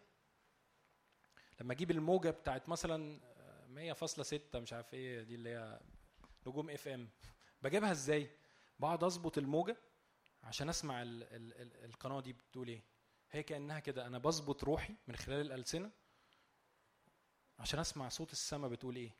لما 1.61 1.73
أجيب 1.73 1.91
الموجة 1.91 2.30
بتاعت 2.30 2.69
مثلا 2.69 3.19
آه، 3.23 3.93
100.6 3.93 4.55
مش 4.59 4.73
عارف 4.73 4.93
إيه 4.93 5.23
دي 5.23 5.35
اللي 5.35 5.49
هي 5.49 5.80
نجوم 6.47 6.69
إف 6.69 6.88
إم 6.88 7.09
بجيبها 7.61 7.91
إزاي؟ 7.91 8.30
بقعد 8.80 9.03
أظبط 9.03 9.38
الموجة 9.38 9.77
عشان 10.43 10.69
أسمع 10.69 11.01
ال 11.01 11.23
ال 11.23 11.53
ال 11.61 11.85
القناة 11.85 12.19
دي 12.21 12.34
بتقول 12.34 12.67
إيه. 12.67 12.81
هي 13.31 13.43
كأنها 13.43 13.80
كده 13.80 14.07
أنا 14.07 14.17
بظبط 14.17 14.63
روحي 14.63 14.95
من 15.07 15.15
خلال 15.15 15.41
الألسنة 15.41 15.91
عشان 17.59 17.80
أسمع 17.80 18.09
صوت 18.09 18.31
السماء 18.31 18.69
بتقول 18.69 18.95
إيه. 18.95 19.11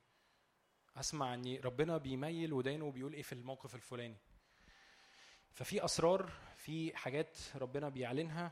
أسمع 0.98 1.34
أن 1.34 1.56
ربنا 1.56 1.98
بيميل 1.98 2.54
ودانه 2.54 2.86
وبيقول 2.86 3.14
إيه 3.14 3.22
في 3.22 3.34
الموقف 3.34 3.76
الفلاني. 3.76 4.18
ففي 5.52 5.86
أسرار 5.86 6.32
في 6.58 6.98
حاجات 6.98 7.38
ربنا 7.56 7.90
بيعلنها. 7.90 8.52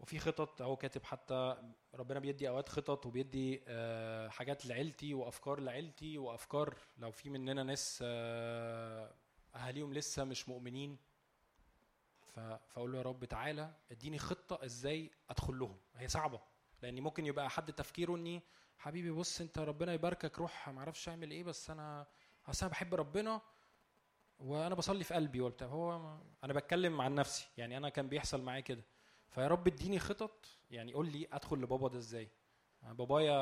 وفي 0.00 0.18
خطط 0.18 0.62
أهو 0.62 0.76
كاتب 0.76 1.04
حتى 1.04 1.56
ربنا 1.94 2.18
بيدي 2.20 2.48
أوقات 2.48 2.68
خطط 2.68 3.06
وبيدي 3.06 3.62
آه، 3.68 4.28
حاجات 4.28 4.66
لعيلتي 4.66 5.14
وأفكار 5.14 5.60
لعيلتي 5.60 6.18
وأفكار 6.18 6.76
لو 6.98 7.10
في 7.10 7.30
مننا 7.30 7.62
ناس 7.62 7.98
آه، 8.02 9.14
أهاليهم 9.54 9.94
لسه 9.94 10.24
مش 10.24 10.48
مؤمنين. 10.48 10.98
فأقول 12.34 12.92
له 12.92 12.98
يا 12.98 13.02
رب 13.02 13.24
تعالى 13.24 13.74
اديني 13.90 14.18
خطة 14.18 14.64
إزاي 14.64 15.10
أدخل 15.30 15.58
لهم. 15.58 15.78
هي 15.96 16.08
صعبة. 16.08 16.40
لأن 16.82 17.00
ممكن 17.00 17.26
يبقى 17.26 17.50
حد 17.50 17.72
تفكيره 17.72 18.16
إني 18.16 18.42
حبيبي 18.78 19.10
بص 19.10 19.40
أنت 19.40 19.58
ربنا 19.58 19.92
يباركك 19.92 20.38
روح 20.38 20.68
ما 20.68 20.78
أعرفش 20.78 21.08
أعمل 21.08 21.30
إيه 21.30 21.44
بس 21.44 21.70
أنا 21.70 22.06
أصل 22.46 22.66
أنا 22.66 22.70
بحب 22.70 22.94
ربنا 22.94 23.40
وأنا 24.38 24.74
بصلي 24.74 25.04
في 25.04 25.14
قلبي. 25.14 25.40
وبتاع 25.40 25.66
هو 25.68 26.18
أنا 26.44 26.52
بتكلم 26.52 27.00
عن 27.00 27.14
نفسي 27.14 27.48
يعني 27.56 27.76
أنا 27.76 27.88
كان 27.88 28.08
بيحصل 28.08 28.42
معايا 28.42 28.60
كده. 28.60 28.84
فيا 29.30 29.48
رب 29.48 29.66
اديني 29.66 29.98
خطط 29.98 30.46
يعني 30.70 30.92
قول 30.92 31.12
لي 31.12 31.28
أدخل 31.32 31.56
لبابا 31.56 31.88
ده 31.88 31.98
إزاي. 31.98 32.28
بابايا 32.82 33.34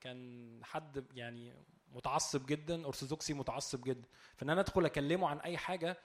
كان 0.00 0.60
حد 0.64 1.16
يعني 1.16 1.54
متعصب 1.88 2.46
جدا 2.46 2.86
أرثوذكسي 2.86 3.34
متعصب 3.34 3.84
جدا. 3.84 4.08
فإن 4.36 4.50
أنا 4.50 4.60
أدخل 4.60 4.84
أكلمه 4.84 5.28
عن 5.28 5.38
أي 5.38 5.58
حاجة 5.58 5.98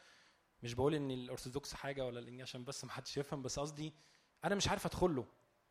مش 0.63 0.73
بقول 0.73 0.95
إن 0.95 1.11
الأرثوذكس 1.11 1.73
حاجة 1.73 2.05
ولا 2.05 2.19
الانجليزي 2.19 2.43
عشان 2.43 2.63
بس 2.63 2.85
ما 2.85 2.91
حدش 2.91 3.17
يفهم 3.17 3.41
بس 3.41 3.59
قصدي 3.59 3.93
أنا 4.43 4.55
مش 4.55 4.67
عارف 4.67 4.85
ادخل 4.85 5.15
له 5.15 5.25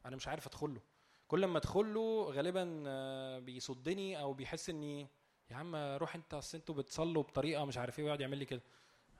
أنا 0.06 0.16
مش 0.16 0.28
عارف 0.28 0.46
ادخل 0.46 0.74
له. 0.74 0.80
كل 1.28 1.44
ما 1.46 1.58
ادخل 1.58 1.94
له 1.94 2.24
غالبا 2.30 2.82
آه، 2.86 3.38
بيصدني 3.38 4.20
أو 4.20 4.32
بيحس 4.32 4.70
اني 4.70 5.08
يا 5.50 5.56
عم 5.56 5.76
روح 5.76 6.14
انت 6.14 6.34
اصل 6.34 6.58
أنتوا 6.58 6.74
بتصلوا 6.74 7.22
بطريقة 7.22 7.64
مش 7.64 7.78
عارف 7.78 7.98
إيه 7.98 8.04
ويقعد 8.04 8.20
يعمل 8.20 8.38
لي 8.38 8.44
كده. 8.44 8.62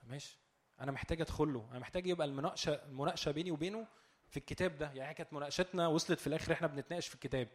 ماشي. 0.03 0.39
أنا 0.81 0.93
محتاج 0.93 1.21
ادخل 1.21 1.53
له. 1.53 1.69
أنا 1.71 1.79
محتاج 1.79 2.07
يبقى 2.07 2.27
المناقشة 2.27 2.73
المناقشة 2.73 3.31
بيني 3.31 3.51
وبينه 3.51 3.87
في 4.29 4.37
الكتاب 4.37 4.79
ده. 4.79 4.93
يعني 4.93 5.15
كانت 5.15 5.33
مناقشتنا 5.33 5.87
وصلت 5.87 6.21
في 6.21 6.27
الآخر 6.27 6.53
إحنا 6.53 6.67
بنتناقش 6.67 7.09
في 7.09 7.15
الكتاب. 7.15 7.49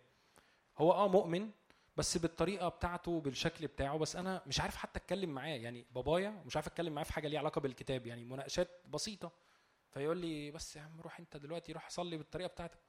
هو 0.78 0.92
آه 0.92 1.08
مؤمن 1.08 1.50
بس 1.98 2.18
بالطريقة 2.18 2.68
بتاعته 2.70 3.20
بالشكل 3.22 3.68
بتاعه 3.68 3.98
بس 3.98 4.16
أنا 4.16 4.42
مش 4.48 4.60
عارف 4.60 4.76
حتى 4.76 5.00
أتكلم 5.00 5.30
معاه. 5.30 5.48
يعني 5.58 5.86
بابايا 5.92 6.44
مش 6.46 6.56
عارف 6.56 6.68
أتكلم 6.68 6.94
معاه 6.94 7.04
في 7.04 7.14
حاجة 7.14 7.28
ليها 7.28 7.40
علاقة 7.40 7.62
بالكتاب. 7.62 8.06
يعني 8.08 8.24
مناقشات 8.26 8.70
بسيطة. 8.90 9.32
فيقول 9.90 10.18
لي 10.18 10.52
بس 10.52 10.76
يا 10.76 10.82
عم 10.82 11.02
روح 11.02 11.20
أنت 11.20 11.38
دلوقتي 11.38 11.72
روح 11.72 11.90
صلي 11.90 12.18
بالطريقة 12.18 12.48
بتاعتك. 12.48 12.80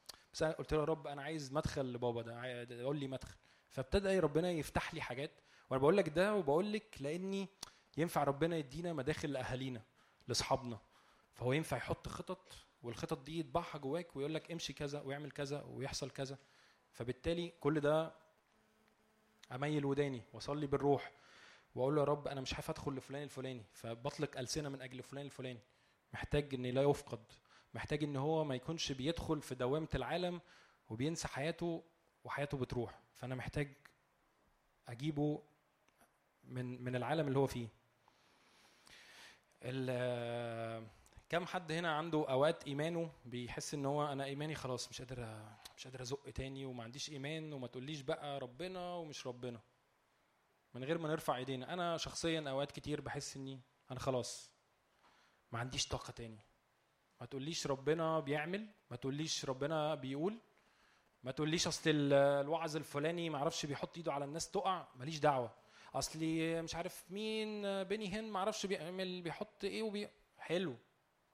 أنا 0.43 0.53
قلت 0.53 0.73
له 0.73 0.81
يا 0.81 0.85
رب 0.85 1.07
أنا 1.07 1.23
عايز 1.23 1.53
مدخل 1.53 1.93
لبابا 1.93 2.23
ده 2.65 2.85
قول 2.85 2.97
لي 2.99 3.09
مدخل. 3.09 3.37
فابتدى 3.69 4.19
ربنا 4.19 4.51
يفتح 4.51 4.95
لي 4.95 5.01
حاجات 5.01 5.31
وأنا 5.71 5.81
بقول 5.81 5.97
لك 5.97 6.09
ده 6.09 6.35
وبقول 6.35 6.73
لك 6.73 6.97
لأني 7.01 7.49
ينفع 7.97 8.25
ربنا 8.25 8.57
يدينا 8.57 8.93
مداخل 8.93 9.33
لاهالينا 9.33 9.83
لأصحابنا. 10.29 10.79
فهو 11.35 11.53
ينفع 11.53 11.77
يحط 11.77 12.09
خطط 12.09 12.53
والخطط 12.83 13.23
دي 13.23 13.39
يطبعها 13.41 13.79
جواك 13.79 14.17
ويقول 14.17 14.35
لك 14.35 14.51
امشي 14.53 14.73
كذا 14.73 15.01
ويعمل 15.01 15.31
كذا 15.31 15.63
ويحصل 15.63 16.11
كذا. 16.11 16.39
فبالتالي 16.93 17.53
كل 17.61 17.81
ده 17.81 18.13
أميل 19.53 19.85
وداني 19.85 20.23
وأصلي 20.33 20.67
بالروح 20.67 21.13
وأقول 21.75 21.95
له 21.95 22.01
يا 22.01 22.07
رب 22.07 22.29
أنا 22.29 22.41
مش 22.41 22.55
عارف 22.55 22.71
أدخل 22.71 22.93
لفلان 22.95 23.23
الفلاني 23.23 23.65
فبطلق 23.73 24.39
ألسنة 24.39 24.69
من 24.69 24.83
أجل 24.83 25.03
فلان 25.03 25.25
الفلاني. 25.27 25.61
محتاج 26.15 26.55
ان 26.55 26.67
لا 26.67 26.83
يفقد 26.83 27.21
محتاج 27.74 28.05
إن 28.05 28.16
هو 28.16 28.44
ما 28.44 28.55
يكونش 28.55 28.93
بيدخل 28.93 29.43
في 29.43 29.55
دوامة 29.55 29.89
العالم 29.94 30.40
وبينسى 30.89 31.28
حياته 31.28 31.85
وحياته 32.24 32.59
بتروح. 32.59 33.01
فأنا 33.15 33.35
محتاج 33.35 33.77
أجيبه 34.89 35.43
من 36.44 36.85
من 36.85 36.97
العالم 36.97 37.28
اللي 37.28 37.39
هو 37.39 37.47
فيه. 37.47 37.69
كم 41.28 41.47
حد 41.47 41.73
هنا 41.73 41.93
عنده 41.97 42.19
أوقات 42.31 42.65
إيمانه 42.66 43.11
بيحس 43.24 43.74
إن 43.74 43.86
هو 43.86 44.12
أنا 44.12 44.24
إيماني 44.24 44.55
خلاص 44.55 44.89
مش 44.89 45.03
قادر 45.03 45.44
مش 45.77 45.85
قادر 45.85 46.03
أزق 46.03 46.31
تاني 46.31 46.65
وما 46.65 46.85
عنديش 46.85 47.11
إيمان 47.11 47.53
وما 47.53 47.66
تقوليش 47.66 48.01
بقى 48.01 48.39
ربنا 48.39 48.94
ومش 48.94 49.27
ربنا. 49.27 49.61
من 50.74 50.85
غير 50.85 50.99
ما 50.99 51.09
نرفع 51.09 51.36
إيدينا. 51.36 51.73
أنا 51.73 51.97
شخصيا 51.97 52.44
أوقات 52.51 52.73
كتير 52.73 53.01
بحس 53.01 53.36
إني 53.36 53.61
أنا 53.90 54.01
خلاص 54.01 54.53
ما 55.53 55.59
عنديش 55.59 55.89
طاقة 55.89 56.11
تاني. 56.11 56.39
ما 57.23 57.27
تقوليش 57.27 57.66
ربنا 57.66 58.20
بيعمل 58.20 58.66
ما 58.90 58.97
تقوليش 58.97 59.44
ربنا 59.44 59.94
بيقول 59.94 60.39
ما 61.23 61.31
تقوليش 61.32 61.66
أصل 61.66 61.90
ال- 61.90 62.12
الوعظ 62.12 62.77
الفلاني 62.77 63.31
ما 63.31 63.39
أعرفش 63.39 63.66
بيحط 63.66 63.97
ايده 63.97 64.12
على 64.12 64.24
الناس 64.24 64.51
تقع 64.51 64.89
ماليش 64.97 65.19
دعوة. 65.19 65.55
اصلي 65.94 66.62
مش 66.62 66.74
عارف 66.74 67.05
مين 67.11 67.62
بيني 67.85 68.09
هن 68.19 68.24
ما 68.31 68.39
أعرفش 68.39 68.66
بيعمل 68.66 69.23
بيحط 69.23 69.65
إيه 69.65 69.82
وبي. 69.82 70.09
حلو. 70.39 70.77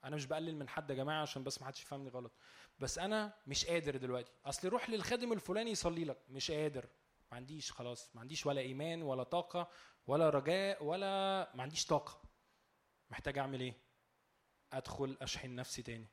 أنا 0.03 0.15
مش 0.15 0.25
بقلل 0.25 0.55
من 0.55 0.69
حد 0.69 0.89
يا 0.89 0.95
جماعة 0.95 1.21
عشان 1.21 1.43
بس 1.43 1.61
ما 1.61 1.67
حدش 1.67 1.81
يفهمني 1.81 2.09
غلط. 2.09 2.31
بس 2.79 2.99
أنا 2.99 3.33
مش 3.47 3.65
قادر 3.65 3.97
دلوقتي. 3.97 4.31
أصل 4.45 4.67
روح 4.67 4.89
للخادم 4.89 5.33
الفلاني 5.33 5.71
يصلي 5.71 6.05
لك. 6.05 6.17
مش 6.29 6.51
قادر. 6.51 6.85
ما 7.31 7.37
عنديش 7.37 7.71
خلاص. 7.71 8.15
ما 8.15 8.21
عنديش 8.21 8.45
ولا 8.45 8.61
إيمان 8.61 9.01
ولا 9.01 9.23
طاقة 9.23 9.69
ولا 10.07 10.29
رجاء 10.29 10.83
ولا 10.83 11.07
ما 11.55 11.63
عنديش 11.63 11.85
طاقة. 11.85 12.21
محتاج 13.11 13.37
أعمل 13.37 13.61
إيه؟ 13.61 13.88
أدخل 14.73 15.17
أشحن 15.21 15.55
نفسي 15.55 15.81
تاني. 15.81 16.07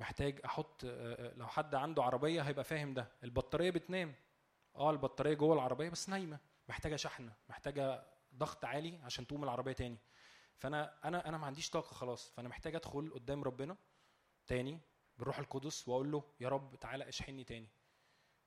محتاج 0.00 0.40
أحط 0.44 0.84
آه، 0.84 0.88
آه، 1.30 1.34
لو 1.34 1.46
حد 1.46 1.74
عنده 1.74 2.02
عربية 2.02 2.42
هيبقى 2.42 2.64
فاهم 2.64 2.94
ده. 2.94 3.12
البطارية 3.24 3.70
بتنام. 3.70 4.14
آه 4.76 4.90
البطارية 4.90 5.34
جوه 5.34 5.54
العربية 5.54 5.88
بس 5.88 6.08
نايمة. 6.08 6.38
محتاجه 6.68 6.96
شحنه 6.96 7.32
محتاجه 7.48 8.06
ضغط 8.34 8.64
عالي 8.64 8.98
عشان 9.02 9.26
تقوم 9.26 9.44
العربية 9.44 9.72
تاني. 9.72 9.98
فأنا 10.58 10.98
أنا 11.04 11.28
أنا 11.28 11.38
ما 11.38 11.46
عنديش 11.46 11.70
طاقة 11.70 11.94
خلاص. 11.94 12.30
فأنا 12.30 12.48
محتاج 12.48 12.74
أدخل 12.74 13.10
قدام 13.14 13.44
ربنا 13.44 13.76
تاني 14.46 14.80
بالروح 15.18 15.38
القدس 15.38 15.88
وأقول 15.88 16.12
له 16.12 16.24
يا 16.40 16.48
رب 16.48 16.76
تعالى 16.76 17.08
أشحني 17.08 17.44
تاني. 17.44 17.68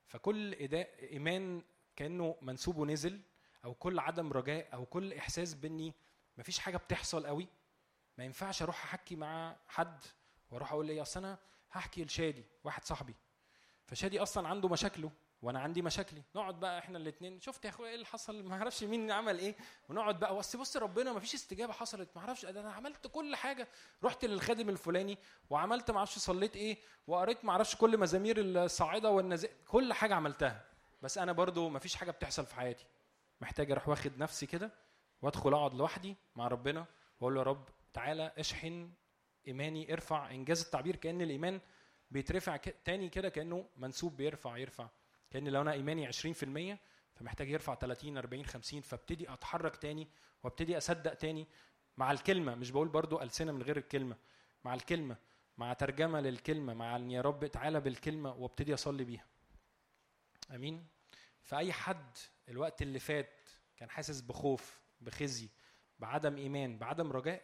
فكل 0.07 0.53
إداء 0.53 1.11
إيمان 1.11 1.63
كأنه 1.95 2.35
منسوبه 2.41 2.85
نزل 2.85 3.21
أو 3.65 3.73
كل 3.73 3.99
عدم 3.99 4.33
رجاء 4.33 4.73
أو 4.73 4.85
كل 4.85 5.13
إحساس 5.13 5.53
بإني 5.53 5.93
مفيش 6.37 6.59
حاجة 6.59 6.77
بتحصل 6.77 7.27
قوي. 7.27 7.47
ما 8.19 8.25
ينفعش 8.25 8.61
أروح 8.61 8.83
احكي 8.83 9.15
مع 9.15 9.55
حد 9.67 10.03
وأروح 10.51 10.71
أقول 10.71 10.85
لي 10.85 11.01
اصل 11.01 11.19
أنا 11.19 11.37
هحكي 11.71 12.05
لشادي 12.05 12.45
واحد 12.63 12.83
صاحبي. 12.83 13.15
فشادي 13.85 14.19
أصلا 14.19 14.47
عنده 14.47 14.69
مشاكله 14.69 15.11
وأنا 15.41 15.59
عندي 15.59 15.81
مشاكلي. 15.81 16.21
نقعد 16.35 16.59
بقى 16.59 16.79
إحنا 16.79 16.97
الاثنين 16.97 17.41
شفت 17.41 17.65
يا 17.65 17.69
اخويا 17.69 17.89
إيه 17.89 17.95
اللي 17.95 18.05
حصل؟ 18.05 18.43
ما 18.43 18.55
أعرفش 18.55 18.83
مين 18.83 19.11
عمل 19.11 19.39
إيه. 19.39 19.55
ونقعد 19.89 20.19
بقى 20.19 20.35
بس 20.35 20.55
بص 20.55 20.77
ربنا 20.77 21.13
ما 21.13 21.19
فيش 21.19 21.33
استجابة 21.35 21.73
حصلت. 21.73 22.09
ما 22.15 22.21
أعرفش 22.21 22.45
أنا 22.45 22.71
عملت 22.71 23.07
كل 23.07 23.35
حاجة. 23.35 23.67
رحت 24.03 24.25
للخادم 24.25 24.69
الفلاني 24.69 25.17
وعملت 25.49 25.91
ما 25.91 25.97
أعرفش 25.97 26.17
صليت 26.17 26.55
إيه 26.55 26.77
وقريت 27.07 27.45
ما 27.45 27.51
أعرفش 27.51 27.75
كل 27.75 27.97
مزامير 27.97 28.35
الصاعدة 28.39 29.09
والنزاع 29.09 29.51
كل 29.67 29.93
حاجة 29.93 30.15
عملتها. 30.15 30.65
بس 31.01 31.17
أنا 31.17 31.31
برضو 31.31 31.69
ما 31.69 31.79
فيش 31.79 31.95
حاجة 31.95 32.11
بتحصل 32.11 32.45
في 32.45 32.55
حياتي. 32.55 32.85
محتاج 33.41 33.71
أروح 33.71 33.89
واخد 33.89 34.17
نفسي 34.17 34.45
كده 34.45 34.71
وادخل 35.21 35.53
اقعد 35.53 35.73
لوحدي 35.73 36.15
مع 36.35 36.47
ربنا 36.47 36.85
واقول 37.19 37.33
له 37.33 37.39
يا 37.39 37.45
رب 37.45 37.69
تعالى 37.93 38.31
اشحن 38.37 38.91
إيماني 39.47 39.93
ارفع. 39.93 40.31
إنجاز 40.31 40.61
التعبير 40.61 40.95
كأن 40.95 41.21
الإيمان 41.21 41.61
بيترفع 42.11 42.57
تاني 42.57 43.09
كده 43.09 43.29
كأنه 43.29 43.69
منسوب 43.77 44.17
بيرفع 44.17 44.57
يرفع. 44.57 44.89
كأن 45.31 45.47
لو 45.47 45.61
أنا 45.61 45.73
إيماني 45.73 46.07
20% 46.07 46.77
فمحتاج 47.15 47.49
يرفع 47.49 47.75
30 47.75 48.17
40 48.17 48.45
50 48.45 48.81
فابتدي 48.81 49.33
أتحرك 49.33 49.75
تاني 49.75 50.07
وابتدي 50.43 50.77
أصدق 50.77 51.13
تاني 51.13 51.47
مع 51.97 52.11
الكلمة. 52.11 52.55
مش 52.55 52.71
بقول 52.71 52.87
برضو 52.87 53.21
ألسنة 53.21 53.51
من 53.51 53.61
غير 53.63 53.77
الكلمة 53.77 54.17
مع 54.63 54.73
الكلمة 54.73 55.17
مع 55.57 55.73
ترجمة 55.73 56.19
للكلمة 56.19 56.73
مع 56.73 56.95
إن 56.95 57.11
يا 57.11 57.21
رب 57.21 57.45
تعالى 57.45 57.79
بالكلمة 57.79 58.33
وابتدي 58.33 58.73
أصلي 58.73 59.03
بيها. 59.03 59.25
آمين؟ 60.51 60.87
فأي 61.43 61.73
حد 61.73 62.17
الوقت 62.49 62.81
اللي 62.81 62.99
فات 62.99 63.49
كان 63.77 63.89
حاسس 63.89 64.21
بخوف 64.21 64.81
بخزي 65.01 65.49
بعدم 65.99 66.37
إيمان 66.37 66.77
بعدم 66.77 67.11
رجاء 67.11 67.41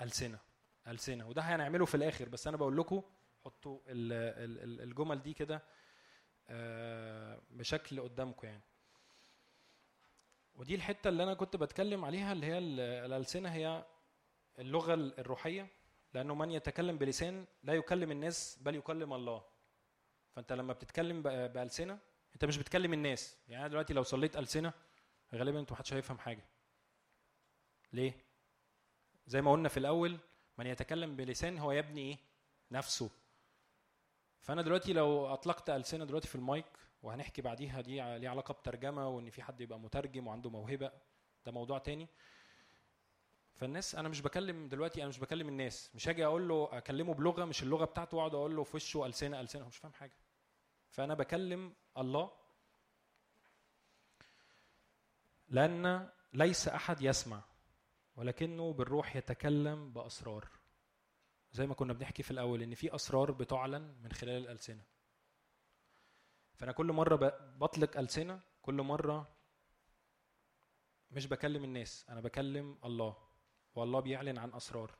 ألسنة 0.00 0.38
ألسنة. 0.86 1.28
وده 1.28 1.42
هنعمله 1.42 1.84
في 1.84 1.94
الآخر 1.94 2.28
بس 2.28 2.46
أنا 2.46 2.56
بقول 2.56 2.76
لكم 2.76 3.02
حطوا 3.44 3.78
ال- 3.86 4.12
ال- 4.12 4.62
ال- 4.64 4.80
الجمل 4.80 5.22
دي 5.22 5.34
كده 5.34 5.62
آه، 6.48 7.42
بشكل 7.50 8.00
قدامكم 8.00 8.46
يعني. 8.46 8.62
ودي 10.54 10.74
الحتة 10.74 11.08
اللي 11.08 11.22
أنا 11.22 11.34
كنت 11.34 11.56
بتكلم 11.56 12.04
عليها 12.04 12.32
اللي 12.32 12.46
هي 12.46 12.58
ال- 12.58 12.80
الألسنة 12.80 13.48
هي 13.48 13.84
اللغة 14.58 14.94
الروحية 14.94 15.68
لأنه 16.14 16.34
من 16.34 16.50
يتكلم 16.50 16.98
بلسان 16.98 17.46
لا 17.62 17.74
يكلم 17.74 18.10
الناس 18.10 18.58
بل 18.60 18.74
يكلم 18.74 19.12
الله. 19.12 19.44
فأنت 20.32 20.52
لما 20.52 20.72
بتتكلم 20.72 21.22
ب- 21.22 21.52
بألسنة 21.52 21.98
أنت 22.34 22.44
مش 22.44 22.58
بتكلم 22.58 22.92
الناس. 22.92 23.36
يعني 23.48 23.60
أنا 23.62 23.68
دلوقتي 23.68 23.94
لو 23.94 24.02
صليت 24.02 24.36
ألسنة 24.36 24.72
غالبا 25.34 25.60
أنتوا 25.60 25.76
محدش 25.76 25.94
هيفهم 25.94 26.18
حاجة. 26.18 26.44
ليه؟ 27.92 28.25
زي 29.26 29.42
ما 29.42 29.52
قلنا 29.52 29.68
في 29.68 29.76
الأول 29.76 30.18
من 30.58 30.66
يتكلم 30.66 31.16
بلسان 31.16 31.58
هو 31.58 31.72
يبني 31.72 32.00
إيه؟ 32.00 32.18
نفسه. 32.70 33.10
فأنا 34.40 34.62
دلوقتي 34.62 34.92
لو 34.92 35.26
أطلقت 35.26 35.70
ألسنة 35.70 36.04
دلوقتي 36.04 36.28
في 36.28 36.34
المايك 36.34 36.66
وهنحكي 37.02 37.42
بعديها 37.42 37.80
دي 37.80 37.94
ليها 38.18 38.30
علاقة 38.30 38.54
بترجمة 38.54 39.08
وإن 39.08 39.30
في 39.30 39.42
حد 39.42 39.60
يبقى 39.60 39.78
مترجم 39.78 40.26
وعنده 40.26 40.50
موهبة 40.50 40.92
ده 41.46 41.52
موضوع 41.52 41.78
تاني. 41.78 42.08
فالناس 43.54 43.94
أنا 43.94 44.08
مش 44.08 44.20
بكلم 44.22 44.68
دلوقتي 44.68 45.00
أنا 45.00 45.08
مش 45.08 45.18
بكلم 45.18 45.48
الناس 45.48 45.90
مش 45.94 46.08
هاجي 46.08 46.24
أقول 46.24 46.48
له 46.48 46.68
أكلمه 46.72 47.14
بلغة 47.14 47.44
مش 47.44 47.62
اللغة 47.62 47.84
بتاعته 47.84 48.16
وأقعد 48.16 48.34
أقول 48.34 48.56
له 48.56 48.64
في 48.64 48.76
وشه 48.76 49.06
ألسنة 49.06 49.40
ألسنة 49.40 49.62
هو 49.62 49.68
مش 49.68 49.76
فاهم 49.76 49.92
حاجة. 49.92 50.16
فأنا 50.90 51.14
بكلم 51.14 51.72
الله 51.98 52.30
لأن 55.48 56.08
ليس 56.32 56.68
أحد 56.68 57.02
يسمع. 57.02 57.40
ولكنه 58.16 58.72
بالروح 58.72 59.16
يتكلم 59.16 59.92
بأسرار. 59.92 60.48
زي 61.52 61.66
ما 61.66 61.74
كنا 61.74 61.92
بنحكي 61.92 62.22
في 62.22 62.30
الأول 62.30 62.62
إن 62.62 62.74
في 62.74 62.94
أسرار 62.94 63.30
بتعلن 63.30 63.94
من 64.02 64.12
خلال 64.12 64.42
الألسنة. 64.42 64.82
فأنا 66.54 66.72
كل 66.72 66.92
مرة 66.92 67.16
ب- 67.16 67.58
بطلق 67.58 67.98
ألسنة 67.98 68.40
كل 68.62 68.74
مرة 68.74 69.36
مش 71.10 71.26
بكلم 71.26 71.64
الناس 71.64 72.06
أنا 72.08 72.20
بكلم 72.20 72.78
الله 72.84 73.16
والله 73.74 74.00
بيعلن 74.00 74.38
عن 74.38 74.52
أسرار. 74.54 74.94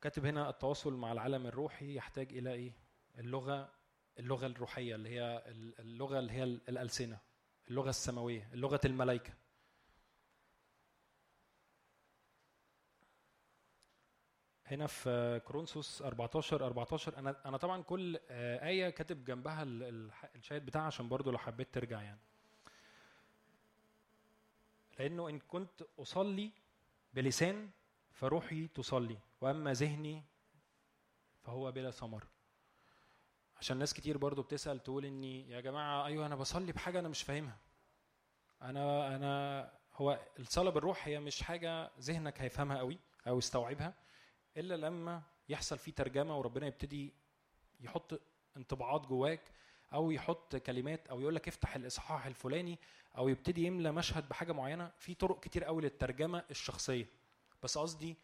كاتب 0.00 0.26
هنا 0.26 0.50
التواصل 0.50 0.92
مع 0.94 1.12
العالم 1.12 1.46
الروحي 1.46 1.94
يحتاج 1.94 2.32
إلى 2.32 2.52
إيه؟ 2.52 2.72
اللغة 3.18 3.72
اللغة 4.18 4.46
الروحية 4.46 4.94
اللي 4.94 5.08
هي 5.08 5.44
ال- 5.46 5.80
اللغة 5.80 6.18
اللي 6.18 6.32
هي 6.32 6.42
ال- 6.42 6.60
الألسنة 6.68 7.18
اللغة 7.70 7.88
السماوية 7.90 8.50
لغه 8.54 8.80
هنا 14.72 14.86
في 14.86 15.40
كرونسوس 15.46 16.02
14 16.02 16.66
14 16.66 17.18
أنا 17.18 17.36
أنا 17.44 17.56
طبعا 17.56 17.82
كل 17.82 18.18
آه، 18.30 18.66
آية 18.66 18.90
كاتب 18.90 19.24
جنبها 19.24 19.62
الشاهد 20.34 20.66
بتاعها 20.66 20.86
عشان 20.86 21.08
برضو 21.08 21.30
لو 21.30 21.38
حبيت 21.38 21.74
ترجع 21.74 22.02
يعني. 22.02 22.20
لأنه 24.98 25.28
إن 25.28 25.38
كنت 25.38 25.82
أصلي 25.98 26.50
بلسان 27.14 27.70
فروحي 28.12 28.68
تصلي 28.68 29.18
وأما 29.40 29.72
ذهني 29.72 30.22
فهو 31.42 31.72
بلا 31.72 31.90
ثمر. 31.90 32.24
عشان 33.56 33.76
ناس 33.76 33.94
كتير 33.94 34.18
برضو 34.18 34.42
بتسأل 34.42 34.82
تقول 34.82 35.04
إني 35.04 35.50
يا 35.50 35.60
جماعة 35.60 36.06
أيوه 36.06 36.26
أنا 36.26 36.36
بصلي 36.36 36.72
بحاجة 36.72 36.98
أنا 36.98 37.08
مش 37.08 37.22
فاهمها. 37.22 37.56
أنا 38.62 39.16
أنا 39.16 39.72
هو 39.94 40.18
الصلاة 40.38 40.70
بالروح 40.70 41.08
هي 41.08 41.20
مش 41.20 41.42
حاجة 41.42 41.90
ذهنك 42.00 42.40
هيفهمها 42.40 42.78
قوي 42.78 42.98
أو 43.28 43.38
يستوعبها. 43.38 44.01
إلا 44.56 44.74
لما 44.74 45.22
يحصل 45.48 45.78
فيه 45.78 45.92
ترجمة 45.92 46.38
وربنا 46.38 46.66
يبتدي 46.66 47.12
يحط 47.80 48.20
انطباعات 48.56 49.06
جواك 49.06 49.40
أو 49.92 50.10
يحط 50.10 50.56
كلمات 50.56 51.08
أو 51.08 51.20
يقول 51.20 51.34
لك 51.34 51.48
افتح 51.48 51.76
الإصحاح 51.76 52.26
الفلاني 52.26 52.78
أو 53.16 53.28
يبتدي 53.28 53.64
يملى 53.64 53.92
مشهد 53.92 54.28
بحاجة 54.28 54.52
معينة 54.52 54.92
في 54.98 55.14
طرق 55.14 55.40
كتير 55.40 55.64
قوي 55.64 55.82
للترجمة 55.82 56.44
الشخصية. 56.50 57.06
بس 57.62 57.78
قصدي 57.78 58.16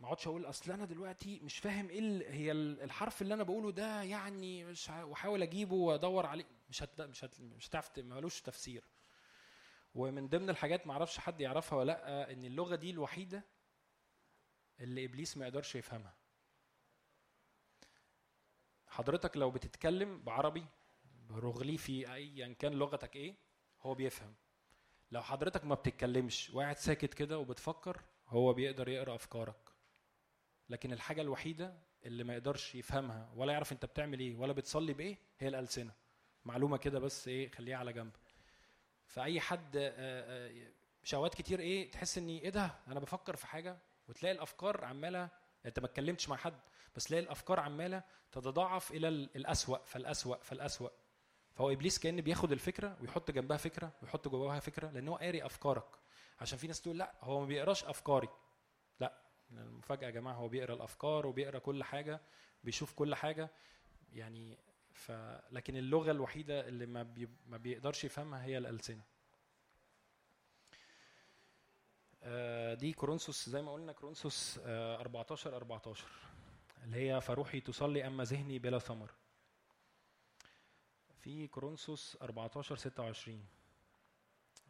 ما 0.00 0.06
أقعدش 0.06 0.26
أقول 0.26 0.46
أصل 0.46 0.72
أنا 0.72 0.84
دلوقتي 0.84 1.40
مش 1.42 1.58
فاهم 1.58 1.88
إيه 1.90 2.30
هي 2.30 2.52
ال- 2.52 2.82
الحرف 2.82 3.22
اللي 3.22 3.34
أنا 3.34 3.42
بقوله 3.42 3.70
ده 3.72 4.02
يعني 4.02 4.64
مش 4.64 4.88
وأحاول 4.88 5.42
أجيبه 5.42 5.74
وأدور 5.74 6.26
عليه. 6.26 6.44
مش 6.70 6.82
هت 6.82 7.00
مش 7.00 7.24
هت 7.24 7.40
مش 7.40 7.68
هتعرف 7.68 7.98
ملوش 7.98 8.40
تفسير. 8.40 8.84
ومن 9.94 10.28
ضمن 10.28 10.50
الحاجات 10.50 10.86
ما 10.86 10.92
أعرفش 10.92 11.18
حد 11.18 11.40
يعرفها 11.40 11.78
ولا 11.78 11.86
لأ 11.92 12.32
إن 12.32 12.44
اللغة 12.44 12.76
دي 12.76 12.90
الوحيدة 12.90 13.44
اللي 14.80 15.04
إبليس 15.04 15.36
ما 15.36 15.46
يقدرش 15.46 15.74
يفهمها. 15.74 16.14
حضرتك 18.86 19.36
لو 19.36 19.50
بتتكلم 19.50 20.22
بعربي 20.22 20.66
برغليفي 21.28 22.14
ايا 22.14 22.52
كان 22.52 22.72
لغتك 22.72 23.16
إيه 23.16 23.34
هو 23.80 23.94
بيفهم. 23.94 24.34
لو 25.10 25.22
حضرتك 25.22 25.64
ما 25.64 25.74
بتتكلمش 25.74 26.50
وقاعد 26.50 26.76
ساكت 26.76 27.14
كده 27.14 27.38
وبتفكر 27.38 28.00
هو 28.28 28.52
بيقدر 28.52 28.88
يقرأ 28.88 29.14
أفكارك. 29.14 29.70
لكن 30.68 30.92
الحاجة 30.92 31.20
الوحيدة 31.20 31.78
اللي 32.04 32.24
ما 32.24 32.32
يقدرش 32.34 32.74
يفهمها 32.74 33.32
ولا 33.36 33.52
يعرف 33.52 33.72
أنت 33.72 33.84
بتعمل 33.84 34.20
إيه 34.20 34.34
ولا 34.36 34.52
بتصلي 34.52 34.92
بإيه 34.92 35.18
هي 35.38 35.48
الألسنة. 35.48 35.94
معلومة 36.44 36.76
كده 36.76 36.98
بس 36.98 37.28
إيه 37.28 37.48
خليها 37.50 37.76
على 37.76 37.92
جنب. 37.92 38.12
فأي 39.06 39.40
حد 39.40 39.76
آه، 39.76 39.92
آه، 39.96 40.72
مش 41.02 41.14
اوقات 41.14 41.34
كتير 41.34 41.60
إيه 41.60 41.90
تحس 41.90 42.18
إني 42.18 42.42
إيه 42.42 42.50
ده 42.50 42.74
أنا 42.86 43.00
بفكر 43.00 43.36
في 43.36 43.46
حاجة 43.46 43.78
وتلاقي 44.08 44.32
الأفكار 44.32 44.84
عمالة 44.84 45.28
أنت 45.66 45.78
ما 45.80 45.86
اتكلمتش 45.86 46.28
مع 46.28 46.36
حد 46.36 46.60
بس 46.96 47.04
تلاقي 47.04 47.22
الأفكار 47.22 47.60
عمالة 47.60 48.02
تتضاعف 48.32 48.90
إلى 48.90 49.08
ال- 49.08 49.36
الأسوأ 49.36 49.78
فالأسوأ 49.78 50.36
فالأسوأ. 50.36 50.88
فهو 51.54 51.70
إبليس 51.72 51.98
كان 51.98 52.20
بياخد 52.20 52.52
الفكرة 52.52 52.96
ويحط 53.00 53.30
جنبها 53.30 53.56
فكرة 53.56 53.92
ويحط 54.02 54.28
جواها 54.28 54.60
فكرة 54.60 54.90
لأن 54.90 55.08
هو 55.08 55.16
قاري 55.16 55.46
أفكارك. 55.46 55.86
عشان 56.40 56.58
في 56.58 56.66
ناس 56.66 56.80
تقول 56.82 56.98
لأ 56.98 57.14
هو 57.20 57.40
ما 57.40 57.46
بيقراش 57.46 57.84
أفكاري. 57.84 58.28
لأ 59.00 59.22
المفاجأة 59.50 60.06
يا 60.06 60.10
جماعة 60.12 60.34
هو 60.34 60.48
بيقرأ 60.48 60.74
الأفكار 60.74 61.26
وبيقرأ 61.26 61.58
كل 61.58 61.84
حاجة 61.84 62.20
بيشوف 62.64 62.92
كل 62.94 63.14
حاجة. 63.14 63.50
يعني 64.12 64.58
ف 64.92 65.12
لكن 65.50 65.76
اللغة 65.76 66.10
الوحيدة 66.10 66.68
اللي 66.68 66.86
ما, 66.86 67.02
بي... 67.02 67.28
ما 67.46 67.56
بيقدرش 67.56 68.04
يفهمها 68.04 68.44
هي 68.44 68.58
الألسنة 68.58 69.02
آه، 72.13 72.13
دي 72.74 72.92
كورنثوس 72.92 73.48
زي 73.48 73.62
ما 73.62 73.72
قلنا 73.72 73.92
كورنثوس 73.92 74.60
آه، 74.64 74.96
14 75.00 75.56
14 75.56 76.04
اللي 76.84 76.96
هي 77.12 77.20
فروحي 77.20 77.60
تصلي 77.60 78.06
أما 78.06 78.24
ذهني 78.24 78.58
بلا 78.58 78.78
ثمر. 78.78 79.10
في 81.20 81.46
كورنثوس 81.46 82.16
14 82.22 82.76
26 82.76 83.46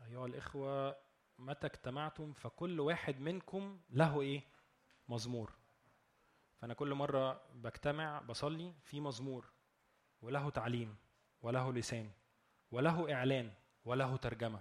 أيها 0.07 0.27
الإخوة 0.27 0.97
متى 1.39 1.67
اجتمعتم 1.67 2.33
فكل 2.33 2.81
واحد 2.81 3.21
منكم 3.21 3.81
له 3.91 4.21
إيه؟ 4.21 4.43
مزمور. 5.09 5.53
فأنا 6.61 6.75
كل 6.75 6.95
مرة 6.95 7.41
بجتمع 7.55 8.21
بصلي 8.21 8.73
في 8.85 9.01
مزمور 9.01 9.53
وله 10.23 10.51
تعليم 10.51 10.97
وله 11.43 11.73
لسان 11.73 12.11
وله 12.71 13.13
إعلان 13.15 13.53
وله 13.85 14.17
ترجمة. 14.17 14.61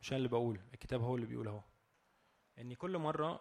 مش 0.00 0.10
أنا 0.12 0.16
اللي 0.16 0.28
بقول 0.28 0.60
الكتاب 0.74 1.00
هو 1.02 1.14
اللي 1.14 1.26
بيقول 1.26 1.48
أهو. 1.48 1.62
إن 2.58 2.74
كل 2.74 2.98
مرة 2.98 3.40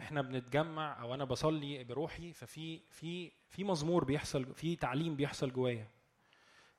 إحنا 0.00 0.22
بنتجمع 0.22 1.02
أو 1.02 1.14
أنا 1.14 1.24
بصلي 1.24 1.84
بروحي 1.84 2.32
ففي 2.32 2.80
في 2.90 3.32
في 3.48 3.64
مزمور 3.64 4.04
بيحصل 4.04 4.54
في 4.54 4.76
تعليم 4.76 5.16
بيحصل 5.16 5.52
جوايا. 5.52 5.88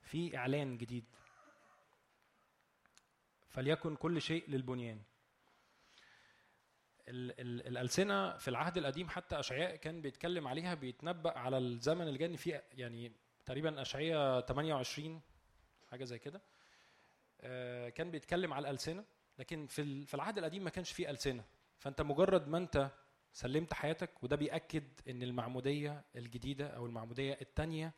في 0.02 0.36
إعلان 0.36 0.78
جديد. 0.78 1.04
فليكن 3.48 3.96
كل 3.96 4.20
شيء 4.22 4.50
للبنيان. 4.50 5.02
ال- 7.08 7.40
ال- 7.40 7.66
الألسنة 7.66 8.36
في 8.38 8.48
العهد 8.48 8.78
القديم 8.78 9.08
حتى 9.08 9.38
أشعياء 9.40 9.76
كان 9.76 10.00
بيتكلم 10.02 10.48
عليها 10.48 10.74
بيتنبأ 10.74 11.38
على 11.38 11.58
الزمن 11.58 12.02
اللي 12.08 12.18
جاي 12.18 12.36
فيه 12.36 12.64
يعني 12.72 13.12
تقريبا 13.44 13.82
أشعياء 13.82 14.40
28 14.40 15.20
حاجة 15.90 16.04
زي 16.04 16.18
كده. 16.18 16.42
كان 17.90 18.10
بيتكلم 18.10 18.52
على 18.52 18.68
الألسنة 18.68 19.04
لكن 19.38 19.66
في 19.66 20.06
في 20.06 20.14
العهد 20.14 20.38
القديم 20.38 20.64
ما 20.64 20.70
كانش 20.70 20.92
فيه 20.92 21.10
ألسنة. 21.10 21.44
فأنت 21.78 22.02
مجرد 22.02 22.48
ما 22.48 22.58
أنت 22.58 22.90
سلمت 23.32 23.74
حياتك 23.74 24.22
وده 24.22 24.36
بيأكد 24.36 24.84
إن 25.08 25.22
المعمودية 25.22 26.04
الجديدة 26.16 26.66
أو 26.66 26.86
المعمودية 26.86 27.38
الثانية 27.40 27.92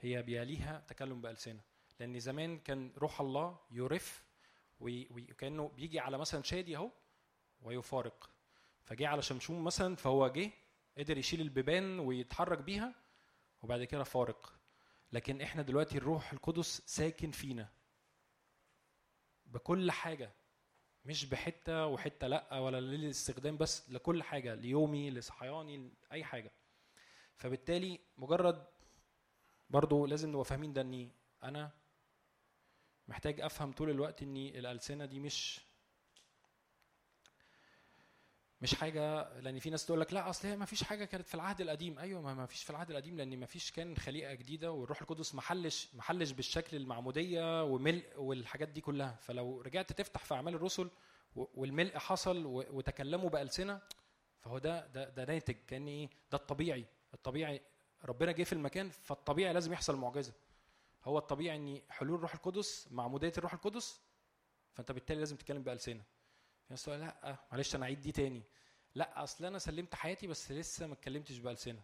هي 0.00 0.22
بيليها 0.22 0.84
تكلم 0.88 1.20
بألسنة. 1.20 1.60
لأن 2.00 2.20
زمان 2.20 2.58
كان 2.58 2.92
روح 2.98 3.20
الله 3.20 3.58
يرف 3.70 4.24
وكأنه 4.80 5.68
بيجي 5.68 6.00
على 6.00 6.18
مثلا 6.18 6.42
شادي 6.42 6.76
أهو 6.76 6.90
ويفارق. 7.62 8.30
فجه 8.84 9.08
على 9.08 9.22
شمشون 9.22 9.60
مثلا 9.60 9.96
فهو 9.96 10.28
جه 10.28 10.50
قدر 10.98 11.18
يشيل 11.18 11.40
البيبان 11.40 11.98
ويتحرك 11.98 12.58
بيها 12.58 12.94
وبعد 13.62 13.84
كده 13.84 14.04
فارق. 14.04 14.54
لكن 15.12 15.40
إحنا 15.40 15.62
دلوقتي 15.62 15.98
الروح 15.98 16.32
القدس 16.32 16.82
ساكن 16.86 17.30
فينا. 17.30 17.68
بكل 19.52 19.90
حاجة 19.90 20.32
مش 21.04 21.24
بحتة 21.24 21.86
وحتة 21.86 22.26
لأ 22.26 22.58
ولا 22.58 22.80
للاستخدام 22.80 23.56
بس 23.56 23.90
لكل 23.90 24.22
حاجة 24.22 24.54
ليومي 24.54 25.10
لصحياني 25.10 25.90
اي 26.12 26.24
حاجة. 26.24 26.52
فبالتالي 27.36 28.00
مجرد 28.16 28.66
برضو 29.70 30.06
لازم 30.06 30.28
نبقى 30.30 30.44
فاهمين 30.44 30.72
ده 30.72 30.80
إني 30.80 31.10
أنا 31.42 31.70
محتاج 33.08 33.40
أفهم 33.40 33.72
طول 33.72 33.90
الوقت 33.90 34.22
ان 34.22 34.36
الألسنة 34.36 35.04
دي 35.06 35.20
مش 35.20 35.60
مش 38.62 38.74
حاجة 38.74 39.28
لأن 39.40 39.58
في 39.58 39.70
ناس 39.70 39.86
تقول 39.86 40.00
لك 40.00 40.12
لا 40.12 40.30
أصل 40.30 40.48
هي 40.48 40.56
ما 40.56 40.64
فيش 40.64 40.82
حاجة 40.82 41.04
كانت 41.04 41.26
في 41.28 41.34
العهد 41.34 41.60
القديم. 41.60 41.98
أيوه 41.98 42.20
ما 42.34 42.46
فيش 42.46 42.62
في 42.62 42.70
العهد 42.70 42.90
القديم 42.90 43.16
لأن 43.16 43.36
ما 43.38 43.46
فيش 43.46 43.70
كان 43.70 43.96
خليقة 43.96 44.34
جديدة 44.34 44.72
والروح 44.72 45.00
القدس 45.00 45.34
محلش 45.34 45.88
محلش 45.94 46.30
بالشكل 46.30 46.76
المعمودية 46.76 47.64
وملء 47.64 48.04
والحاجات 48.16 48.68
دي 48.68 48.80
كلها. 48.80 49.18
فلو 49.20 49.60
رجعت 49.60 49.92
تفتح 49.92 50.24
في 50.24 50.34
أعمال 50.34 50.54
الرسل 50.54 50.90
والملء 51.36 51.98
حصل 51.98 52.46
وتكلموا 52.46 53.30
بألسنة 53.30 53.80
فهو 54.40 54.58
ده 54.58 54.86
ده 54.86 55.08
ده 55.08 55.24
ناتج 55.24 55.56
كأن 55.66 55.86
إيه 55.86 56.06
ده 56.32 56.38
الطبيعي. 56.38 56.84
الطبيعي 57.14 57.60
ربنا 58.04 58.32
جه 58.32 58.42
في 58.42 58.52
المكان 58.52 58.90
فالطبيعي 58.90 59.52
لازم 59.52 59.72
يحصل 59.72 59.96
معجزة. 59.96 60.32
هو 61.04 61.18
الطبيعي 61.18 61.56
إن 61.56 61.80
حلول 61.90 62.16
الروح 62.16 62.34
القدس 62.34 62.88
معمودية 62.90 63.32
الروح 63.38 63.54
القدس 63.54 64.00
فأنت 64.72 64.92
بالتالي 64.92 65.20
لازم 65.20 65.36
تتكلم 65.36 65.62
بألسنة. 65.62 66.02
تقول 66.76 67.00
لا 67.00 67.36
معلش 67.52 67.74
أنا 67.74 67.84
اعيد 67.84 68.00
دي 68.00 68.12
تاني. 68.12 68.42
لا 68.94 69.22
أصل 69.22 69.44
أنا 69.44 69.58
سلمت 69.58 69.94
حياتي 69.94 70.26
بس 70.26 70.52
لسه 70.52 70.86
ما 70.86 70.92
اتكلمتش 70.94 71.38
بألسنة. 71.38 71.82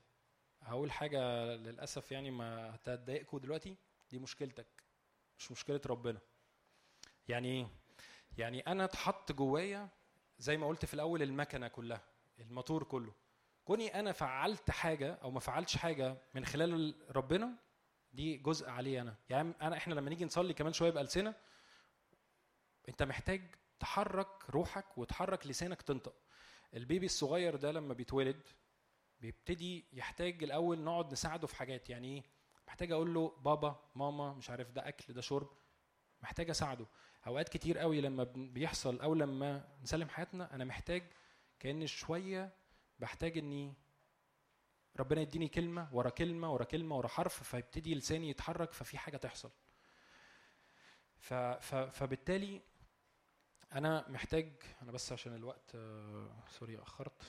هقول 0.62 0.92
حاجة 0.92 1.44
للأسف 1.44 2.12
يعني 2.12 2.30
ما 2.30 2.74
هتضايقكم 2.74 3.38
دلوقتي 3.38 3.76
دي 4.10 4.18
مشكلتك 4.18 4.66
مش 5.38 5.52
مشكلة 5.52 5.80
ربنا. 5.86 6.20
يعني 7.28 7.48
إيه؟ 7.48 7.68
يعني 8.38 8.60
أنا 8.60 8.84
اتحط 8.84 9.32
جوايا 9.32 9.88
زي 10.38 10.56
ما 10.56 10.68
قلت 10.68 10.84
في 10.84 10.94
الأول 10.94 11.22
المكنة 11.22 11.68
كلها 11.68 12.00
الموتور 12.38 12.84
كله. 12.84 13.14
كوني 13.64 14.00
أنا 14.00 14.12
فعلت 14.12 14.70
حاجة 14.70 15.12
أو 15.14 15.30
ما 15.30 15.40
فعلتش 15.40 15.76
حاجة 15.76 16.16
من 16.34 16.44
خلال 16.44 16.94
ربنا 17.16 17.50
دي 18.12 18.36
جزء 18.36 18.68
عليه 18.70 19.00
أنا. 19.00 19.16
يعني 19.30 19.54
أنا 19.62 19.76
إحنا 19.76 19.94
لما 19.94 20.10
نيجي 20.10 20.24
نصلي 20.24 20.54
كمان 20.54 20.72
شوية 20.72 20.90
بألسنة 20.90 21.34
أنت 22.88 23.02
محتاج 23.02 23.54
تحرك 23.80 24.50
روحك 24.50 24.98
وتحرك 24.98 25.46
لسانك 25.46 25.82
تنطق. 25.82 26.14
البيبي 26.74 27.06
الصغير 27.06 27.56
ده 27.56 27.72
لما 27.72 27.94
بيتولد 27.94 28.42
بيبتدي 29.20 29.84
يحتاج 29.92 30.42
الأول 30.44 30.78
نقعد 30.78 31.12
نساعده 31.12 31.46
في 31.46 31.56
حاجات. 31.56 31.90
يعني 31.90 32.14
إيه؟ 32.16 32.22
محتاج 32.68 32.92
أقول 32.92 33.14
له 33.14 33.36
بابا 33.40 33.84
ماما 33.94 34.34
مش 34.34 34.50
عارف 34.50 34.70
ده 34.70 34.88
أكل 34.88 35.14
ده 35.14 35.20
شرب. 35.20 35.48
محتاج 36.22 36.50
أساعده. 36.50 36.86
أوقات 37.26 37.48
كتير 37.48 37.78
قوي 37.78 38.00
لما 38.00 38.24
بيحصل 38.24 39.00
أو 39.00 39.14
لما 39.14 39.68
نسلم 39.82 40.08
حياتنا 40.08 40.54
أنا 40.54 40.64
محتاج 40.64 41.02
كأن 41.60 41.86
شوية 41.86 42.52
بحتاج 42.98 43.38
إني 43.38 43.74
ربنا 44.98 45.20
يديني 45.20 45.48
كلمة 45.48 45.88
ورا 45.92 46.10
كلمة 46.10 46.52
ورا 46.52 46.64
كلمة 46.64 46.96
ورا 46.96 47.08
حرف 47.08 47.42
فيبتدي 47.42 47.94
لساني 47.94 48.30
يتحرك 48.30 48.72
ففي 48.72 48.98
حاجة 48.98 49.16
تحصل. 49.16 49.50
ف 51.18 51.34
فبالتالي 51.74 52.62
أنا 53.72 54.04
محتاج 54.08 54.52
أنا 54.82 54.92
بس 54.92 55.12
عشان 55.12 55.34
الوقت 55.34 55.74
آه، 55.74 56.30
سوري 56.50 56.78
أخرت. 56.82 57.22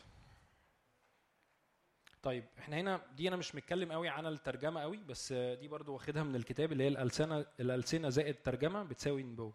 طيب 2.24 2.45
إحنا 2.60 2.76
هنا 2.78 3.02
دي 3.16 3.28
أنا 3.28 3.36
مش 3.36 3.56
متكلم 3.56 3.91
قوي 3.91 4.10
عن 4.10 4.26
الترجمة 4.28 4.82
قوي 4.82 4.98
بس 4.98 5.34
دي 5.34 5.68
برضو 5.68 5.94
واخدها 5.94 6.24
من 6.24 6.36
الكتاب 6.36 6.72
اللي 6.72 6.84
هي 6.84 6.88
الألسنة 6.88 7.45
الألسنة 7.60 8.10
زائد 8.10 8.36
ترجمه 8.36 8.84
بتساوي 8.84 9.24
نبوه 9.24 9.53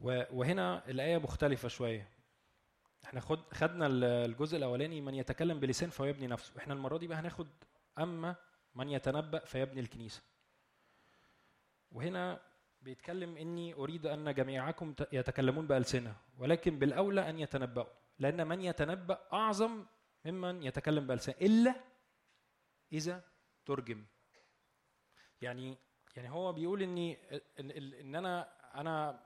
و- 0.00 0.22
وهنا 0.38 0.88
الآية 0.90 1.18
مختلفة 1.18 1.68
شوية. 1.68 2.08
إحنا 3.04 3.20
خد 3.20 3.52
خدنا 3.54 3.86
ال- 3.86 4.04
الجزء 4.04 4.56
الأولاني 4.56 5.00
من 5.00 5.14
يتكلم 5.14 5.60
بلسان 5.60 5.90
فهو 5.90 6.06
يبني 6.06 6.26
نفسه. 6.26 6.52
إحنا 6.58 6.74
المرة 6.74 6.98
دي 6.98 7.06
بقى 7.06 7.18
هناخد 7.18 7.48
أما 7.98 8.36
من 8.74 8.88
يتنبأ 8.88 9.44
فيبني 9.44 9.80
الكنيسة. 9.80 10.22
وهنا 11.92 12.40
بيتكلم 12.82 13.36
إني 13.36 13.74
أريد 13.74 14.06
أن 14.06 14.34
جميعكم 14.34 14.94
يتكلمون 15.12 15.66
بألسنة 15.66 16.16
ولكن 16.38 16.78
بالأولى 16.78 17.30
أن 17.30 17.38
يتنبأوا 17.38 17.86
لأن 18.18 18.46
من 18.46 18.60
يتنبأ 18.60 19.18
أعظم 19.32 19.86
ممن 20.24 20.62
يتكلم 20.62 21.06
بألسنة 21.06 21.34
إلا 21.42 21.74
إذا 22.92 23.24
ترجم. 23.66 24.04
يعني 25.40 25.78
يعني 26.16 26.30
هو 26.30 26.52
بيقول 26.52 26.82
ان 26.82 26.98
إن 28.00 28.14
أنا 28.14 28.48
أنا 28.80 29.24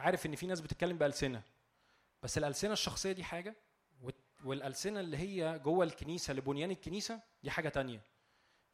عارف 0.00 0.26
إن 0.26 0.34
في 0.34 0.46
ناس 0.46 0.60
بتتكلم 0.60 0.98
بألسنة 0.98 1.42
بس 2.22 2.38
الألسنة 2.38 2.72
الشخصية 2.72 3.12
دي 3.12 3.24
حاجة 3.24 3.56
والت- 4.02 4.44
والألسنة 4.44 5.00
اللي 5.00 5.16
هي 5.16 5.58
جوه 5.58 5.84
الكنيسة 5.84 6.34
لبنيان 6.34 6.70
الكنيسة 6.70 7.20
دي 7.42 7.50
حاجة 7.50 7.68
تانية. 7.68 8.00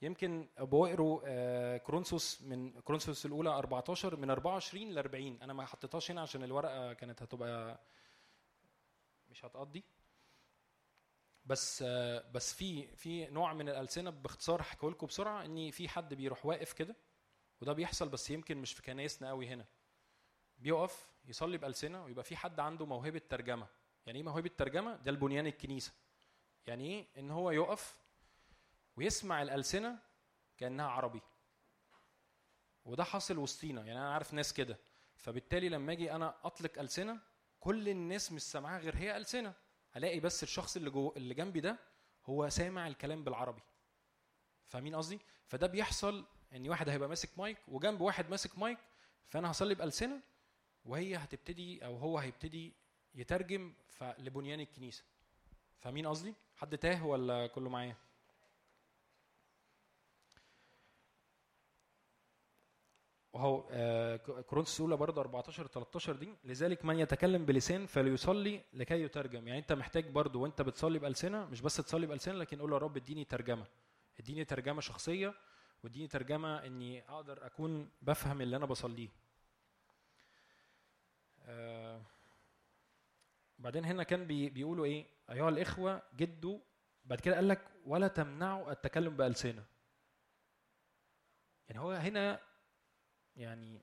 يمكن 0.03 0.49
بقروا 0.59 1.21
آه، 1.25 1.77
كرونسوس 1.77 2.43
من 2.43 2.81
كرونسوس 2.81 3.27
الأولى 3.27 3.51
14 3.51 4.17
من 4.17 4.31
24 4.31 4.91
ل 4.91 4.99
40 4.99 5.43
أنا 5.43 5.53
ما 5.53 5.67
حطيتهاش 5.67 6.11
هنا 6.11 6.21
عشان 6.21 6.45
الورقة 6.45 6.93
كانت 6.93 7.23
هتبقى 7.23 7.81
مش 9.31 9.45
هتقضي. 9.45 9.85
بس 11.45 11.85
آه، 11.87 12.31
بس 12.35 12.55
في 12.55 12.97
في 12.97 13.27
نوع 13.27 13.53
من 13.53 13.69
الألسنة 13.69 14.11
باختصار 14.11 14.61
احكيه 14.61 14.89
لكم 14.89 15.07
بسرعة 15.07 15.45
إن 15.45 15.71
في 15.71 15.89
حد 15.89 16.15
بيروح 16.15 16.47
واقف 16.47 16.73
كده 16.73 16.97
وده 17.61 17.73
بيحصل 17.73 18.09
بس 18.09 18.31
يمكن 18.31 18.59
مش 18.59 18.73
في 18.73 18.83
كنايسنا 18.83 19.29
قوي 19.29 19.49
هنا. 19.49 19.67
بيقف 20.59 21.09
يصلي 21.25 21.59
بألسنة 21.59 22.05
ويبقى 22.05 22.25
في 22.25 22.37
حد 22.37 22.61
عنده 22.61 22.87
موهبة 22.87 23.23
ترجمة. 23.31 23.67
يعني 24.07 24.19
إيه 24.19 24.25
موهبة 24.25 24.51
ترجمة؟ 24.57 24.97
ده 24.97 25.11
البنيان 25.11 25.47
الكنيسة. 25.47 25.93
يعني 26.67 26.85
إيه؟ 26.87 27.07
إن 27.19 27.31
هو 27.31 27.51
يقف 27.51 28.02
ويسمع 28.97 29.43
الألسنة 29.43 29.99
كأنها 30.59 30.87
عربي. 30.87 31.21
وده 32.85 33.05
حاصل 33.05 33.39
وسطينا 33.39 33.81
يعني 33.87 33.99
أنا 33.99 34.15
عارف 34.15 34.35
ناس 34.35 34.53
كده. 34.53 34.79
فبالتالي 35.17 35.69
لما 35.69 35.93
أجي 35.93 36.13
أنا 36.13 36.35
أطلق 36.45 36.79
ألسنة 36.79 37.19
كل 37.61 37.89
الناس 37.89 38.33
مش 38.33 38.43
سامعاها 38.43 38.81
غير 38.81 38.97
هي 38.97 39.17
ألسنة. 39.17 39.55
الاقي 39.97 40.21
بس 40.21 40.43
الشخص 40.43 40.77
اللي 40.77 40.91
جو 40.91 41.13
اللي 41.17 41.35
جنبي 41.35 41.61
ده 41.61 41.79
هو 42.27 42.49
سامع 42.49 42.87
الكلام 42.87 43.25
بالعربي. 43.25 43.63
فاهمين 44.67 44.95
قصدي؟ 44.95 45.21
فده 45.47 45.67
بيحصل 45.67 46.27
إن 46.53 46.69
واحد 46.69 46.89
هيبقى 46.89 47.09
ماسك 47.09 47.39
مايك 47.39 47.59
وجنب 47.69 48.01
واحد 48.01 48.31
ماسك 48.31 48.59
مايك 48.59 48.79
فأنا 49.29 49.51
هصلي 49.51 49.75
بألسنة 49.75 50.21
وهي 50.85 51.17
هتبتدي 51.17 51.85
أو 51.85 51.97
هو 51.97 52.19
هيبتدي 52.19 52.73
يترجم 53.15 53.75
لبنيان 54.19 54.61
الكنيسة. 54.61 55.05
فاهمين 55.79 56.07
قصدي؟ 56.07 56.35
حد 56.57 56.79
تاه 56.79 57.07
ولا 57.07 57.47
كله 57.47 57.71
معايا؟ 57.71 57.97
وهو 63.33 63.69
آه، 63.71 64.17
كورنثوس 64.17 64.81
الاولى 64.81 64.97
برضه 64.97 65.21
14 65.21 65.67
13 65.67 66.17
دي 66.17 66.35
لذلك 66.45 66.85
من 66.85 66.99
يتكلم 66.99 67.45
بلسان 67.45 67.87
فليصلي 67.87 68.63
لكي 68.73 69.03
يترجم. 69.03 69.49
يعني 69.49 69.59
أنت 69.61 69.73
محتاج 69.73 70.07
برضه 70.11 70.41
وأنت 70.41 70.63
بتصلي 70.63 70.99
بألسنة 70.99 71.45
مش 71.47 71.61
بس 71.61 71.77
تصلي 71.77 72.07
بألسنة 72.07 72.35
لكن 72.35 72.61
قول 72.61 72.73
يا 72.73 72.79
رب 72.79 72.97
اديني 72.97 73.25
ترجمة. 73.25 73.67
اديني 74.21 74.45
ترجمة 74.45 74.81
شخصية 74.81 75.35
واديني 75.85 76.09
ترجمة 76.09 76.67
إني 76.67 77.09
أقدر 77.09 77.47
أكون 77.47 77.91
بفهم 78.03 78.41
اللي 78.41 78.57
أنا 78.57 78.67
بصليه. 78.67 79.09
آه، 81.47 82.03
بعدين 83.59 83.85
هنا 83.85 84.03
كان 84.03 84.27
بي 84.27 84.49
بيقولوا 84.51 84.85
إيه؟ 84.85 85.07
أيها 85.31 85.49
الإخوة 85.49 86.03
جدوا 86.17 86.59
بعد 87.05 87.21
كده 87.21 87.35
قال 87.35 87.49
لك 87.49 87.61
ولا 87.87 88.09
تمنعوا 88.09 88.73
التكلم 88.73 89.17
بألسنة. 89.17 89.65
يعني 91.69 91.81
هو 91.81 91.91
هنا 91.93 92.41
يعني 93.37 93.83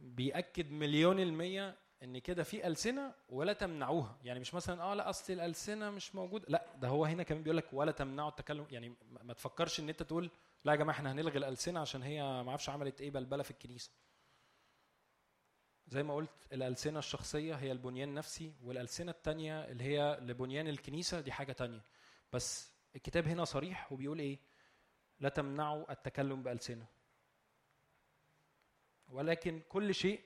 بيأكد 0.00 0.70
مليون 0.70 1.20
المية 1.20 1.76
إن 2.02 2.18
كده 2.18 2.42
في 2.42 2.66
ألسنة 2.66 3.14
ولا 3.28 3.52
تمنعوها. 3.52 4.18
يعني 4.24 4.40
مش 4.40 4.54
مثلا 4.54 4.82
آه 4.82 4.94
لا 4.94 5.10
أصل 5.10 5.32
الألسنة 5.32 5.90
مش 5.90 6.14
موجود. 6.14 6.44
لا 6.48 6.66
ده 6.76 6.88
هو 6.88 7.04
هنا 7.04 7.22
كمان 7.22 7.42
بيقول 7.42 7.56
لك 7.56 7.72
ولا 7.72 7.92
تمنعوا 7.92 8.28
التكلم. 8.28 8.66
يعني 8.70 8.96
ما 9.10 9.32
تفكرش 9.32 9.80
إن 9.80 9.88
أنت 9.88 10.02
تقول 10.02 10.30
لا 10.64 10.72
يا 10.72 10.76
جماعة 10.76 10.96
إحنا 10.96 11.12
هنلغي 11.12 11.38
الألسنة 11.38 11.80
عشان 11.80 12.02
هي 12.02 12.22
ما 12.22 12.48
أعرفش 12.50 12.68
عملت 12.68 13.00
إيه 13.00 13.10
بلبلة 13.10 13.42
في 13.42 13.50
الكنيسة. 13.50 13.90
زي 15.86 16.02
ما 16.02 16.14
قلت 16.14 16.52
الألسنة 16.52 16.98
الشخصية 16.98 17.54
هي 17.54 17.72
البنيان 17.72 18.08
النفسي 18.08 18.52
والألسنة 18.62 19.10
التانية 19.10 19.64
اللي 19.64 19.84
هي 19.84 20.18
لبنيان 20.20 20.68
الكنيسة 20.68 21.20
دي 21.20 21.32
حاجة 21.32 21.52
تانية. 21.52 21.84
بس 22.32 22.72
الكتاب 22.96 23.26
هنا 23.28 23.44
صريح 23.44 23.92
وبيقول 23.92 24.18
إيه؟ 24.18 24.38
لا 25.20 25.28
تمنعوا 25.28 25.92
التكلم 25.92 26.42
بألسنة. 26.42 26.86
ولكن 29.08 29.62
كل 29.68 29.94
شيء 29.94 30.20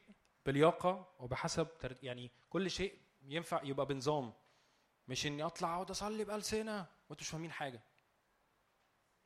بلياقة 0.47 1.09
وبحسب. 1.19 1.69
يعني 2.03 2.31
كل 2.51 2.71
شيء 2.71 2.99
ينفع 3.23 3.63
يبقى 3.63 3.87
بنظام. 3.87 4.33
مش 5.09 5.27
إني 5.27 5.43
أطلع 5.43 5.75
أقعد 5.75 5.91
أصلي 5.91 6.25
بألسنة 6.25 6.79
وأنتوا 7.09 7.25
مش 7.25 7.29
فاهمين 7.29 7.53
حاجة. 7.53 7.81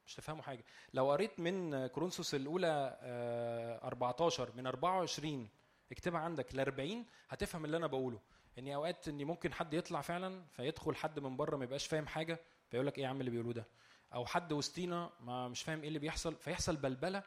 مش 0.06 0.14
تفهموا 0.14 0.42
حاجة. 0.42 0.64
لو 0.94 1.10
قريت 1.10 1.40
من 1.40 1.86
كورنثوس 1.86 2.34
الأولى 2.34 2.98
آه، 3.02 3.86
14 3.86 4.52
من 4.56 4.66
24 4.66 5.48
اكتبها 5.92 6.20
عندك 6.20 6.54
ل 6.54 6.60
40 6.60 7.06
هتفهم 7.28 7.64
اللي 7.64 7.76
أنا 7.76 7.86
بقوله. 7.86 8.20
إني 8.58 8.74
أوقات 8.74 9.08
إني 9.08 9.24
ممكن 9.24 9.52
حد 9.52 9.74
يطلع 9.74 10.00
فعلا 10.00 10.44
فيدخل 10.52 10.96
حد 10.96 11.18
من 11.20 11.36
بره 11.36 11.56
ما 11.56 11.64
يبقاش 11.64 11.86
فاهم 11.86 12.06
حاجة 12.06 12.40
فيقول 12.68 12.86
لك 12.86 12.98
إيه 12.98 13.04
يا 13.04 13.08
عم 13.08 13.20
اللي 13.20 13.30
بيقولوه 13.30 13.52
ده؟ 13.52 13.66
أو 14.14 14.26
حد 14.26 14.52
وسطينا 14.52 15.10
ما 15.20 15.48
مش 15.48 15.62
فاهم 15.62 15.80
إيه 15.80 15.88
اللي 15.88 15.98
بيحصل 15.98 16.34
فيحصل 16.36 16.76
بلبلة 16.76 17.22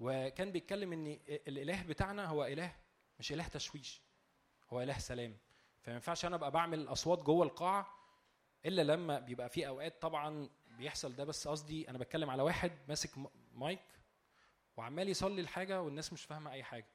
وكان 0.00 0.52
بيتكلم 0.52 0.92
إن 0.92 1.18
الإله 1.28 1.82
بتاعنا 1.82 2.26
هو 2.26 2.44
إله 2.44 2.76
مش 3.18 3.32
إله 3.32 3.48
تشويش 3.48 4.02
هو 4.70 4.82
إله 4.82 4.98
سلام. 4.98 5.36
فما 5.80 5.94
ينفعش 5.94 6.24
أنا 6.24 6.36
أبقى 6.36 6.50
بعمل 6.50 6.88
أصوات 6.88 7.18
جوه 7.22 7.46
القاعة 7.46 7.94
إلا 8.66 8.82
لما 8.82 9.18
بيبقى 9.18 9.48
في 9.48 9.66
أوقات 9.68 10.02
طبعا 10.02 10.48
بيحصل 10.78 11.16
ده. 11.16 11.24
بس 11.24 11.48
قصدي 11.48 11.90
أنا 11.90 11.98
بتكلم 11.98 12.30
على 12.30 12.42
واحد 12.42 12.72
ماسك 12.88 13.10
مايك 13.52 13.80
وعمال 14.76 15.08
يصلي 15.08 15.40
الحاجة 15.40 15.82
والناس 15.82 16.12
مش 16.12 16.24
فاهمة 16.24 16.52
أي 16.52 16.62
حاجة. 16.62 16.86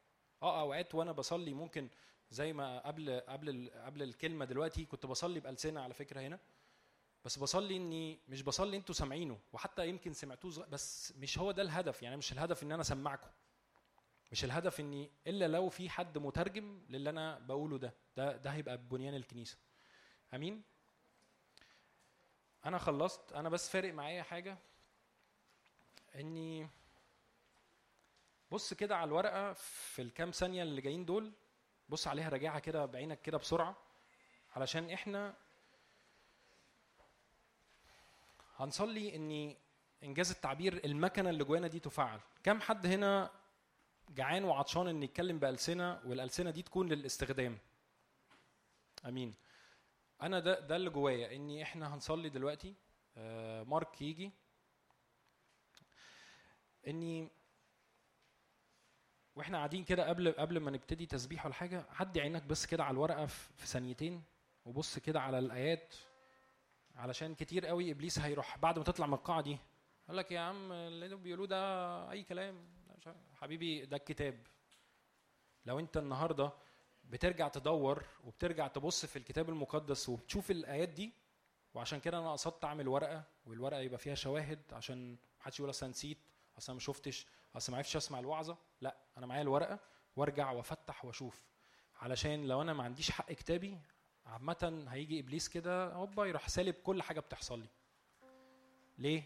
آه 0.42 0.62
أوقات 0.62 0.96
وأنا 0.96 1.12
بصلي 1.12 1.54
ممكن 1.54 1.90
زي 2.32 2.54
ما 2.54 2.80
قبل 2.88 3.20
قبل 3.28 3.72
قبل 3.86 4.04
الكلمة 4.04 4.46
دلوقتي 4.46 4.86
كنت 4.86 5.06
بصلي 5.06 5.40
بألسنة 5.40 5.82
على 5.82 5.94
فكرة 5.94 6.22
هنا. 6.22 6.40
بس 7.26 7.40
بصلي 7.40 7.78
إني 7.78 8.20
مش 8.30 8.42
بصلي 8.42 8.78
إنتوا 8.78 8.96
سامعينه 8.96 9.40
وحتى 9.54 9.88
يمكن 9.90 10.14
سمعتوه 10.14 10.66
بس 10.66 11.14
مش 11.18 11.38
هو 11.40 11.52
ده 11.52 11.62
الهدف 11.62 12.04
يعني 12.04 12.18
مش 12.18 12.32
الهدف 12.32 12.64
إن 12.64 12.72
أنا 12.72 12.82
أسمعكم. 12.82 13.30
مش 14.32 14.44
الهدف 14.44 14.80
إني 14.80 15.12
إلا 15.28 15.48
لو 15.48 15.70
في 15.70 15.90
حد 15.90 16.18
مترجم 16.18 16.82
للي 16.90 17.10
أنا 17.10 17.40
بقوله 17.40 17.78
ده 17.78 17.94
ده 18.18 18.38
ده 18.38 18.50
هيبقى 18.50 18.78
بنيان 18.78 19.16
الكنيسة. 19.16 19.58
أمين؟ 20.34 20.64
أنا 22.66 22.78
خلصت 22.78 23.32
أنا 23.34 23.50
بس 23.50 23.70
فارق 23.70 23.94
معايا 23.94 24.24
حاجة. 24.24 24.58
إني 26.16 26.68
بص 28.52 28.74
كده 28.74 28.98
على 28.98 29.08
الورقة 29.08 29.54
في 29.54 30.02
الكام 30.02 30.32
ثانية 30.32 30.64
اللي 30.64 30.82
جايين 30.82 31.06
دول 31.06 31.32
بص 31.90 32.08
عليها 32.08 32.30
راجعها 32.30 32.60
كده 32.60 32.86
بعينك 32.86 33.22
كده 33.22 33.38
بسرعة 33.38 33.78
علشان 34.56 34.90
إحنا 34.90 35.36
هنصلي 38.56 39.16
اني 39.16 39.58
إنجاز 40.04 40.32
التعبير 40.32 40.86
المكنة 40.86 41.30
اللي 41.30 41.44
جوانا 41.44 41.68
دي 41.68 41.80
تفعل 41.80 42.20
كم 42.44 42.62
حد 42.62 42.86
هنا 42.86 43.32
جعان 44.10 44.44
وعطشان 44.44 44.88
إن 44.88 45.04
يتكلم 45.04 45.40
بألسنة 45.40 46.02
والألسنة 46.06 46.52
دي 46.52 46.62
تكون 46.62 46.90
للاستخدام؟ 46.90 47.58
آمين. 49.06 49.34
أنا 50.22 50.40
ده 50.40 50.60
ده 50.60 50.76
اللي 50.76 50.90
جوايا 50.90 51.36
اني 51.36 51.64
إحنا 51.64 51.96
هنصلي 51.96 52.30
دلوقتي 52.30 52.76
آه، 53.18 53.64
مارك 53.64 54.02
يجي. 54.02 54.32
اني 56.88 57.30
وإحنا 59.36 59.58
قاعدين 59.58 59.84
كده 59.84 60.10
قبل 60.10 60.32
قبل 60.32 60.60
ما 60.60 60.72
نبتدي 60.72 61.06
تسبيح 61.06 61.46
ولا 61.46 61.54
حاجة 61.56 61.86
عدي 61.90 62.22
عينك 62.22 62.44
بس 62.44 62.66
كده 62.66 62.84
على 62.84 62.94
الورقة 62.94 63.26
في 63.26 63.68
ثانيتين 63.68 64.24
وبص 64.66 65.00
كده 65.00 65.22
على 65.22 65.40
الآيات. 65.40 65.96
علشان 66.96 67.36
كتير 67.36 67.66
قوي 67.66 67.92
إبليس 67.92 68.20
هيروح 68.20 68.58
بعد 68.58 68.78
ما 68.78 68.84
تطلع 68.84 69.08
من 69.08 69.14
القاعة 69.14 69.42
دي. 69.42 69.58
قال 70.08 70.18
لك 70.18 70.32
يا 70.32 70.40
عم 70.40 70.72
اللي 70.72 71.16
بيقولوه 71.16 71.48
ده 71.48 72.12
أي 72.12 72.24
كلام. 72.24 72.68
حبيبي 73.36 73.86
ده 73.86 73.98
الكتاب. 73.98 74.48
لو 75.66 75.80
أنت 75.80 75.98
النهارده 75.98 76.52
بترجع 77.04 77.48
تدور 77.48 78.04
وبترجع 78.24 78.68
تبص 78.68 79.06
في 79.06 79.16
الكتاب 79.16 79.50
المقدس 79.50 80.10
وبتشوف 80.10 80.52
الآيات 80.52 80.90
دي 80.90 81.14
وعشان 81.74 82.00
كده 82.00 82.18
أنا 82.18 82.32
قصدت 82.32 82.66
أعمل 82.66 82.88
ورقة 82.88 83.24
والورقة 83.46 83.80
يبقى 83.80 83.98
فيها 83.98 84.16
شواهد 84.16 84.60
عشان 84.72 85.18
محدش 85.40 85.60
يقول 85.60 85.70
أصل 85.70 85.90
نسيت 85.90 86.18
أصل 86.58 86.74
ما 86.74 86.80
شفتش 86.80 87.28
أصل 87.56 87.72
ما 87.72 87.78
عرفتش 87.78 87.96
أسمع 87.96 88.20
الوعظة. 88.20 88.58
لا 88.82 88.98
أنا 89.18 89.26
معايا 89.26 89.42
الورقة 89.42 89.80
وأرجع 90.16 90.52
وأفتح 90.52 91.06
وأشوف. 91.06 91.46
علشان 91.96 92.48
لو 92.48 92.62
أنا 92.62 92.74
ما 92.74 92.84
عنديش 92.84 93.12
حق 93.12 93.32
كتابي 93.32 93.78
عامة 94.26 94.86
هيجي 94.90 95.20
إبليس 95.20 95.50
كده 95.50 95.94
هوبا 95.94 96.26
يروح 96.26 96.48
سالب 96.50 96.76
كل 96.76 97.02
حاجة 97.02 97.20
بتحصل 97.20 97.60
لي. 97.60 97.68
ليه؟ 98.98 99.24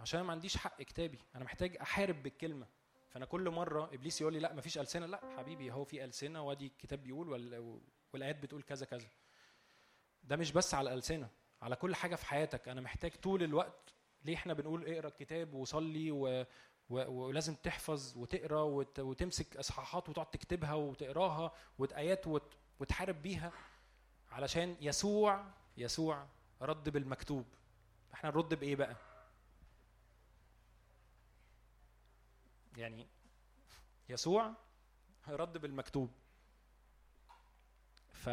عشان 0.00 0.20
ما 0.20 0.32
عنديش 0.32 0.56
حق 0.56 0.82
كتابي، 0.82 1.18
أنا 1.34 1.44
محتاج 1.44 1.76
أحارب 1.76 2.22
بالكلمة. 2.22 2.66
فأنا 3.08 3.24
كل 3.24 3.50
مرة 3.50 3.90
إبليس 3.94 4.20
يقول 4.20 4.32
لي 4.32 4.38
لا 4.38 4.54
مفيش 4.54 4.78
ألسنة، 4.78 5.06
لا 5.06 5.20
حبيبي 5.36 5.72
هو 5.72 5.84
في 5.84 6.04
ألسنة 6.04 6.42
وأدي 6.42 6.66
الكتاب 6.66 7.02
بيقول 7.02 7.28
وال- 7.28 7.80
والآيات 8.12 8.36
بتقول 8.36 8.62
كذا 8.62 8.86
كذا. 8.86 9.08
ده 10.22 10.36
مش 10.36 10.52
بس 10.52 10.74
على 10.74 10.90
الألسنة، 10.90 11.28
على 11.62 11.76
كل 11.76 11.94
حاجة 11.94 12.14
في 12.16 12.26
حياتك، 12.26 12.68
أنا 12.68 12.80
محتاج 12.80 13.10
طول 13.14 13.42
الوقت 13.42 13.94
ليه 14.24 14.34
إحنا 14.34 14.52
بنقول 14.54 14.88
اقرأ 14.88 15.08
الكتاب 15.08 15.54
وصلي 15.54 16.10
و... 16.10 16.44
ولازم 16.90 17.54
تحفظ 17.54 18.16
وتقرأ 18.18 18.62
وت... 18.62 19.00
وتمسك 19.00 19.56
إصحاحات 19.56 20.08
وتقعد 20.08 20.30
تكتبها 20.30 20.74
وتقراها 20.74 21.52
وايات 21.78 22.26
وت... 22.26 22.54
وتحارب 22.80 23.22
بيها 23.22 23.52
علشان 24.30 24.76
يسوع 24.80 25.44
يسوع 25.76 26.26
رد 26.62 26.88
بالمكتوب. 26.88 27.46
إحنا 28.14 28.30
نرد 28.30 28.54
بإيه 28.54 28.76
بقى؟ 28.76 28.96
يعني 32.76 33.06
يسوع 34.08 34.52
رد 35.28 35.58
بالمكتوب. 35.58 36.10
ف 38.12 38.28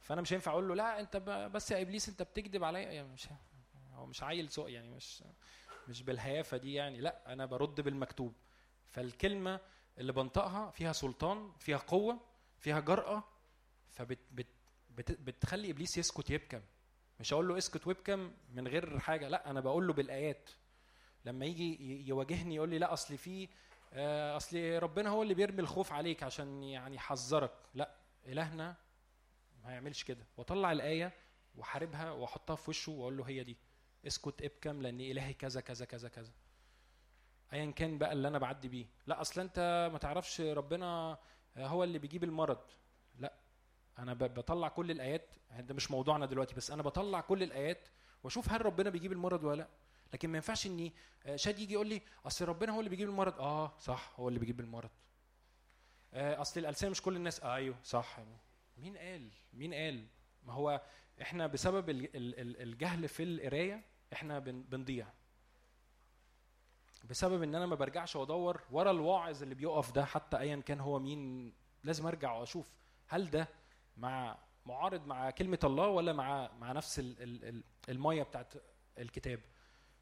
فأنا 0.00 0.20
مش 0.20 0.32
هينفع 0.32 0.52
أقول 0.52 0.68
له 0.68 0.74
لا 0.74 1.00
أنت 1.00 1.16
بس 1.52 1.70
يا 1.70 1.82
إبليس 1.82 2.08
أنت 2.08 2.22
بتكذب 2.22 2.64
عليا. 2.64 2.90
يعني 2.90 3.08
مش 3.08 3.28
هو 3.92 4.06
مش 4.06 4.22
عيل 4.22 4.50
سوء 4.50 4.70
يعني 4.70 4.90
مش 4.90 5.24
مش 5.88 6.02
بالهيافة 6.02 6.56
دي 6.56 6.74
يعني. 6.74 7.00
لا 7.00 7.32
أنا 7.32 7.46
برد 7.46 7.80
بالمكتوب. 7.80 8.34
فالكلمة 8.88 9.60
اللي 9.98 10.12
بنطقها 10.12 10.70
فيها 10.70 10.92
سلطان 10.92 11.52
فيها 11.58 11.78
قوة 11.78 12.20
فيها 12.58 12.80
جرأة 12.80 13.24
فبت 13.90 14.18
بت 14.32 14.46
بت 14.46 14.46
بتخلي 14.96 15.70
إبليس 15.70 15.98
يسكت 15.98 16.30
يبكم. 16.30 16.60
مش 17.20 17.32
هقول 17.34 17.48
له 17.48 17.58
اسكت 17.58 17.86
وابكم 17.86 18.32
من 18.52 18.68
غير 18.68 18.98
حاجة 18.98 19.28
لا 19.28 19.50
أنا 19.50 19.60
بقول 19.60 19.86
له 19.86 19.92
بالآيات. 19.92 20.50
لما 21.24 21.46
يجي 21.46 22.08
يواجهني 22.08 22.54
يقول 22.54 22.68
لي 22.70 22.78
لا 22.78 22.92
أصل 22.92 23.18
في 23.18 23.48
آه، 23.92 24.36
أصل 24.36 24.58
ربنا 24.82 25.10
هو 25.10 25.22
اللي 25.22 25.34
بيرمي 25.34 25.60
الخوف 25.60 25.92
عليك 25.92 26.22
عشان 26.22 26.62
يعني 26.62 26.96
يحذرك. 26.96 27.52
لا 27.74 27.94
إلهنا 28.26 28.76
ما 29.64 29.72
يعملش 29.72 30.04
كده. 30.04 30.26
وأطلع 30.36 30.72
الآية 30.72 31.12
واحاربها 31.54 32.10
وأحطها 32.10 32.56
في 32.56 32.70
وشه 32.70 32.92
وأقول 32.92 33.16
له 33.16 33.24
هي 33.28 33.44
دي. 33.44 33.56
اسكت 34.06 34.42
ابكم 34.42 34.82
لأن 34.82 35.00
إلهي 35.00 35.34
كذا 35.34 35.60
كذا 35.60 35.84
كذا 35.84 36.08
كذا. 36.08 36.32
ايا 37.52 37.70
كان 37.70 37.98
بقى 37.98 38.12
اللي 38.12 38.28
أنا 38.28 38.38
بعدي 38.38 38.68
بيه. 38.68 38.86
لا 39.06 39.20
أصل 39.20 39.40
أنت 39.40 39.88
ما 39.92 39.98
تعرفش 39.98 40.40
ربنا 40.40 41.18
هو 41.56 41.84
اللي 41.84 41.98
بيجيب 41.98 42.24
المرض. 42.24 42.60
لا 43.18 43.32
أنا 44.00 44.14
بطلع 44.14 44.68
كل 44.68 44.90
الآيات 44.90 45.34
ده 45.58 45.74
مش 45.74 45.90
موضوعنا 45.90 46.26
دلوقتي 46.26 46.54
بس 46.54 46.70
أنا 46.70 46.82
بطلع 46.82 47.20
كل 47.20 47.42
الآيات 47.42 47.88
وأشوف 48.24 48.48
هل 48.52 48.66
ربنا 48.66 48.90
بيجيب 48.90 49.12
المرض 49.12 49.44
ولا 49.44 49.56
لأ. 49.56 49.68
لكن 50.12 50.28
ما 50.30 50.36
ينفعش 50.36 50.66
إني 50.66 50.92
آه، 51.26 51.36
شاد 51.36 51.58
يجي 51.58 51.72
يقول 51.72 51.86
لي 51.86 52.02
أصل 52.26 52.44
ربنا 52.44 52.72
هو 52.72 52.78
اللي 52.78 52.90
بيجيب 52.90 53.08
المرض. 53.08 53.40
آه 53.40 53.72
صح 53.78 54.12
هو 54.20 54.28
اللي 54.28 54.38
بيجيب 54.40 54.60
المرض. 54.60 54.90
آه، 56.14 56.40
أصل 56.40 56.60
الألسنة 56.60 56.90
مش 56.90 57.02
كل 57.02 57.16
الناس. 57.16 57.40
آه 57.42 57.54
أيوه 57.54 57.76
صح. 57.84 58.18
مين 58.78 58.96
قال؟ 58.96 59.28
مين 59.52 59.74
قال؟ 59.74 60.06
ما 60.42 60.52
هو 60.52 60.80
إحنا 61.22 61.46
بسبب 61.46 61.90
ال- 61.90 62.16
ال- 62.16 62.40
ال- 62.40 62.62
الجهل 62.62 63.08
في 63.08 63.22
القراية 63.22 63.84
إحنا 64.12 64.38
بن- 64.38 64.62
بنضيع. 64.62 65.06
بسبب 67.04 67.42
إن 67.42 67.54
أنا 67.54 67.66
ما 67.66 67.74
برجعش 67.74 68.16
وأدور 68.16 68.60
ورا 68.70 68.90
الواعظ 68.90 69.42
اللي 69.42 69.54
بيقف 69.54 69.92
ده 69.92 70.04
حتى 70.04 70.38
ايا 70.38 70.56
كان 70.56 70.80
هو 70.80 70.98
مين 70.98 71.52
لازم 71.84 72.06
أرجع 72.06 72.32
وأشوف 72.32 72.70
هل 73.08 73.30
ده 73.30 73.48
مع 74.00 74.38
معارض 74.66 75.06
مع 75.06 75.30
كلمة 75.30 75.58
الله 75.64 75.86
ولا 75.88 76.12
مع 76.12 76.50
مع 76.60 76.72
نفس 76.72 76.98
ال- 76.98 77.22
ال- 77.22 77.44
ال- 77.44 77.64
المية 77.88 78.22
بتاعت 78.22 78.54
الكتاب؟ 78.98 79.40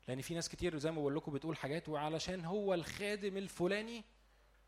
لأن 0.09 0.20
في 0.20 0.35
ناس 0.35 0.49
كتير 0.49 0.79
زي 0.79 0.91
ما 0.91 1.01
بقول 1.01 1.16
لكم 1.16 1.33
بتقول 1.33 1.57
حاجات 1.57 1.89
وعلشان 1.89 2.45
هو 2.45 2.75
الخادم 2.75 3.37
الفلاني 3.37 4.05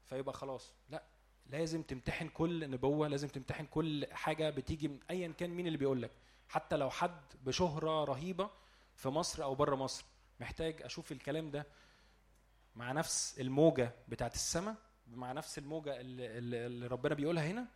فيبقى 0.05 0.35
خلاص. 0.35 0.73
لا 0.89 1.03
لازم 1.47 1.83
تمتحن 1.83 2.29
كل 2.29 2.71
نبوة 2.71 3.09
لازم 3.09 3.29
تمتحن 3.29 3.67
كل 3.67 4.07
حاجة 4.13 4.51
بتيجي 4.51 4.89
من 4.89 4.99
ايا 5.11 5.29
كان 5.39 5.51
مين 5.51 5.67
اللي 5.67 5.79
بيقول 5.79 6.03
لك. 6.03 6.11
حتى 6.49 6.77
لو 6.77 6.91
حد 6.91 7.21
بشهرة 7.45 8.05
رهيبة 8.05 8.51
في 8.95 9.09
مصر 9.09 9.43
أو 9.43 9.55
بره 9.55 9.77
مصر. 9.77 10.05
محتاج 10.41 10.83
أشوف 10.83 11.13
الكلام 11.13 11.51
ده 11.51 11.67
مع 12.77 12.93
نفس 12.93 13.41
الموجة 13.41 13.93
بتاعت 14.09 14.35
السماء 14.35 14.75
مع 15.09 15.33
نفس 15.33 15.59
الموجة 15.59 16.01
اللي 16.01 16.39
اللي 16.67 16.87
ربنا 16.87 17.15
بيقولها 17.15 17.47
هنا 17.47 17.67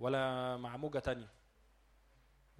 ولا 0.00 0.56
مع 0.56 0.76
موجه 0.76 0.98
تانية. 0.98 1.28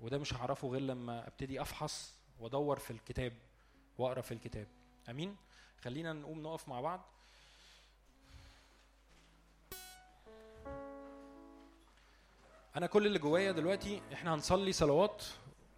وده 0.00 0.18
مش 0.18 0.34
هعرفه 0.34 0.68
غير 0.68 0.80
لما 0.80 1.26
أبتدي 1.26 1.60
أفحص 1.60 2.14
وأدور 2.40 2.78
في 2.78 2.90
الكتاب 2.90 3.32
وأقرأ 3.98 4.20
في 4.20 4.34
الكتاب. 4.34 4.66
أمين؟ 5.08 5.36
خلينا 5.80 6.12
نقوم 6.12 6.42
نقف 6.42 6.68
مع 6.68 6.80
بعض. 6.80 7.00
أنا 12.76 12.86
كل 12.86 13.06
اللي 13.06 13.18
جوايا 13.18 13.52
دلوقتي 13.52 14.02
إحنا 14.12 14.34
هنصلي 14.34 14.72
صلوات 14.72 15.24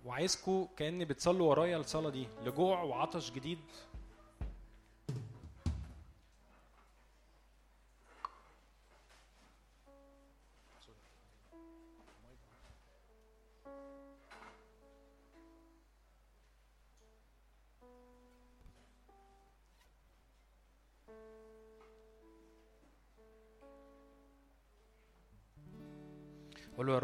وعايزكم 0.05 0.68
كاني 0.76 1.05
بتصلوا 1.05 1.51
ورايا 1.51 1.76
الصلاة 1.76 2.10
دي. 2.10 2.28
لجوع 2.44 2.82
وعطش 2.82 3.30
جديد 3.30 3.59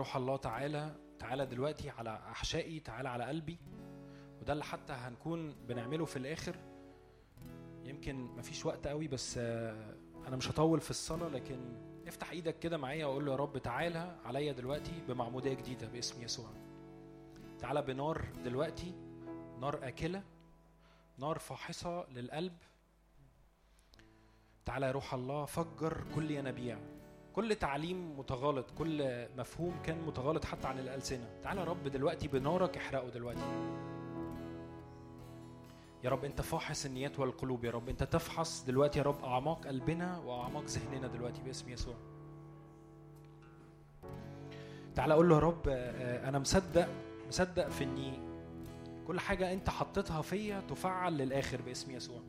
روح 0.09 0.16
الله 0.16 0.36
تعالى 0.36 0.94
تعالى 1.18 1.47
دلوقتي 1.47 1.90
على 1.90 2.20
أحشائي 2.30 2.80
تعالى 2.80 3.09
على 3.09 3.24
قلبي. 3.24 3.59
وده 4.40 4.52
اللي 4.52 4.64
حتى 4.64 4.93
هنكون 4.93 5.55
بنعمله 5.68 6.05
في 6.05 6.16
الآخر. 6.16 6.56
يمكن 7.85 8.16
مفيش 8.16 8.66
وقت 8.66 8.86
قوي 8.86 9.09
بس 9.09 9.39
آه، 9.39 9.94
أنا 10.26 10.36
مش 10.36 10.51
هطول 10.51 10.80
في 10.80 10.90
الصلاة 10.90 11.28
لكن 11.28 11.59
افتح 12.06 12.30
إيدك 12.30 12.59
كده 12.59 12.76
معايا 12.76 13.06
واقول 13.06 13.26
له 13.26 13.32
يا 13.32 13.36
رب 13.36 13.59
تعالى 13.59 14.16
عليا 14.24 14.52
دلوقتي 14.52 15.02
بمعمودية 15.09 15.55
جديدة 15.55 15.89
باسم 15.89 16.22
يسوع. 16.22 16.51
تعالى 17.59 17.82
بنار 17.82 18.24
دلوقتي 18.44 18.94
نار 19.60 19.89
آكلة 19.89 20.22
نار 21.18 21.39
فاحصة 21.39 22.06
للقلب. 22.10 22.56
تعالى 24.66 24.86
يا 24.86 24.93
روح 24.93 25.14
الله 25.14 25.44
فجر 25.44 26.05
كل 26.14 26.30
ينابيع. 26.30 26.78
كل 27.39 27.55
تعليم 27.55 28.19
متغالط 28.19 28.66
كل 28.78 29.27
مفهوم 29.36 29.74
كان 29.85 30.02
متغالط 30.06 30.44
حتى 30.44 30.69
عن 30.69 30.78
الألسنة. 30.78 31.31
تعالى 31.43 31.60
يا 31.60 31.65
رب 31.65 31.89
دلوقتي 31.89 32.28
بنارك 32.28 32.77
احرقه 32.77 33.09
دلوقتي. 33.09 33.40
يا 36.05 36.10
رب 36.10 36.24
انت 36.24 36.40
فاحص 36.40 36.85
النيات 36.85 37.19
والقلوب 37.19 37.65
يا 37.65 37.70
رب. 37.70 37.89
انت 37.89 38.02
تفحص 38.02 38.65
دلوقتي 38.65 38.98
يا 38.98 39.05
رب 39.05 39.24
أعماق 39.24 39.66
قلبنا 39.66 40.19
وأعماق 40.19 40.65
ذهننا 40.65 41.06
دلوقتي 41.06 41.43
باسم 41.43 41.70
يسوع. 41.70 41.94
تعالى 44.94 45.15
أقول 45.15 45.28
له 45.28 45.35
يا 45.35 45.40
رب 45.40 45.69
آه، 45.69 46.28
أنا 46.28 46.39
مصدق 46.39 46.89
مصدق 47.28 47.69
في 47.69 47.85
إني 47.85 48.12
كل 49.06 49.20
حاجة 49.20 49.52
أنت 49.52 49.70
حطيتها 49.70 50.23
فيا 50.23 50.60
تفعل 50.60 51.16
للآخر 51.16 51.62
باسم 51.62 51.90
يسوع. 51.90 52.20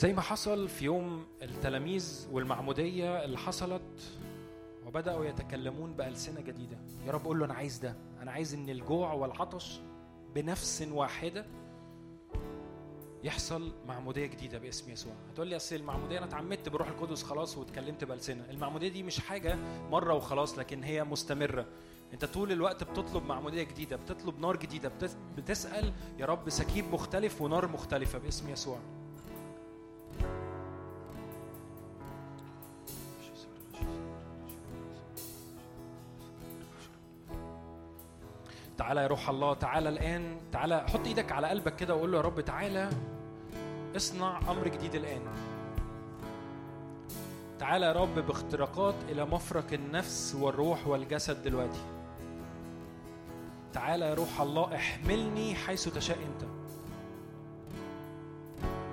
زي 0.00 0.12
ما 0.12 0.20
حصل 0.20 0.68
في 0.68 0.84
يوم 0.84 1.26
التلاميذ 1.42 2.28
والمعمودية 2.32 3.24
اللي 3.24 3.38
حصلت 3.38 3.82
وبدأوا 4.86 5.24
يتكلمون 5.24 5.92
بألسنة 5.92 6.40
جديدة. 6.40 6.78
يا 7.06 7.12
رب 7.12 7.24
قول 7.24 7.38
له 7.38 7.44
أنا 7.44 7.54
عايز 7.54 7.78
ده. 7.78 7.94
أنا 8.22 8.32
عايز 8.32 8.54
إن 8.54 8.68
الجوع 8.68 9.12
والعطش 9.12 9.80
بنفس 10.34 10.88
واحدة 10.92 11.46
يحصل 13.24 13.72
معمودية 13.88 14.26
جديدة 14.26 14.58
باسم 14.58 14.90
يسوع. 14.90 15.12
هتقول 15.32 15.46
لي 15.46 15.56
أصل 15.56 15.76
المعمودية 15.76 16.18
أنا 16.18 16.26
اتعمدت 16.26 16.68
بروح 16.68 16.88
القدس 16.88 17.22
خلاص 17.22 17.58
واتكلمت 17.58 18.04
بألسنة. 18.04 18.44
المعمودية 18.50 18.88
دي 18.88 19.02
مش 19.02 19.20
حاجة 19.20 19.56
مرة 19.90 20.14
وخلاص 20.14 20.58
لكن 20.58 20.82
هي 20.84 21.04
مستمرة. 21.04 21.66
أنت 22.12 22.24
طول 22.24 22.52
الوقت 22.52 22.84
بتطلب 22.84 23.24
معمودية 23.24 23.62
جديدة 23.62 23.96
بتطلب 23.96 24.38
نار 24.40 24.56
جديدة 24.56 24.88
بتس- 24.88 25.16
بتسأل 25.36 25.92
يا 26.18 26.26
رب 26.26 26.50
سكيب 26.50 26.84
مختلف 26.92 27.42
ونار 27.42 27.68
مختلفة 27.68 28.18
باسم 28.18 28.48
يسوع. 28.50 28.78
تعالى 38.90 39.02
يا 39.02 39.06
روح 39.06 39.28
الله 39.28 39.54
تعالى 39.54 39.88
الآن 39.88 40.40
تعالى 40.52 40.86
حط 40.88 41.06
إيدك 41.06 41.32
على 41.32 41.46
قلبك 41.46 41.76
كده 41.76 41.94
وقول 41.94 42.12
له 42.12 42.18
يا 42.18 42.22
رب 42.22 42.40
تعالى 42.40 42.90
اصنع 43.96 44.38
أمر 44.50 44.68
جديد 44.68 44.94
الآن. 44.94 45.20
تعالى 47.58 47.86
يا 47.86 47.92
رب 47.92 48.18
باختراقات 48.18 48.94
إلى 49.08 49.24
مفرق 49.24 49.72
النفس 49.72 50.36
والروح 50.40 50.86
والجسد 50.86 51.42
دلوقتي. 51.42 51.80
تعالى 53.72 54.04
يا 54.04 54.14
روح 54.14 54.40
الله 54.40 54.74
احملني 54.76 55.54
حيث 55.54 55.88
تشاء 55.88 56.18
أنت. 56.18 56.50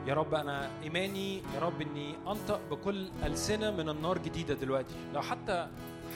يا 0.08 0.14
رب 0.14 0.34
أنا 0.34 0.70
إيماني 0.84 1.38
يا 1.38 1.60
رب 1.62 1.82
إني 1.82 2.16
أنطق 2.28 2.62
بكل 2.72 3.10
ألسنة 3.24 3.72
من 3.72 3.90
النار 3.90 4.18
جديدة 4.18 4.54
دلوقتي. 4.54 4.96
لو 5.14 5.22
حتى 5.22 5.68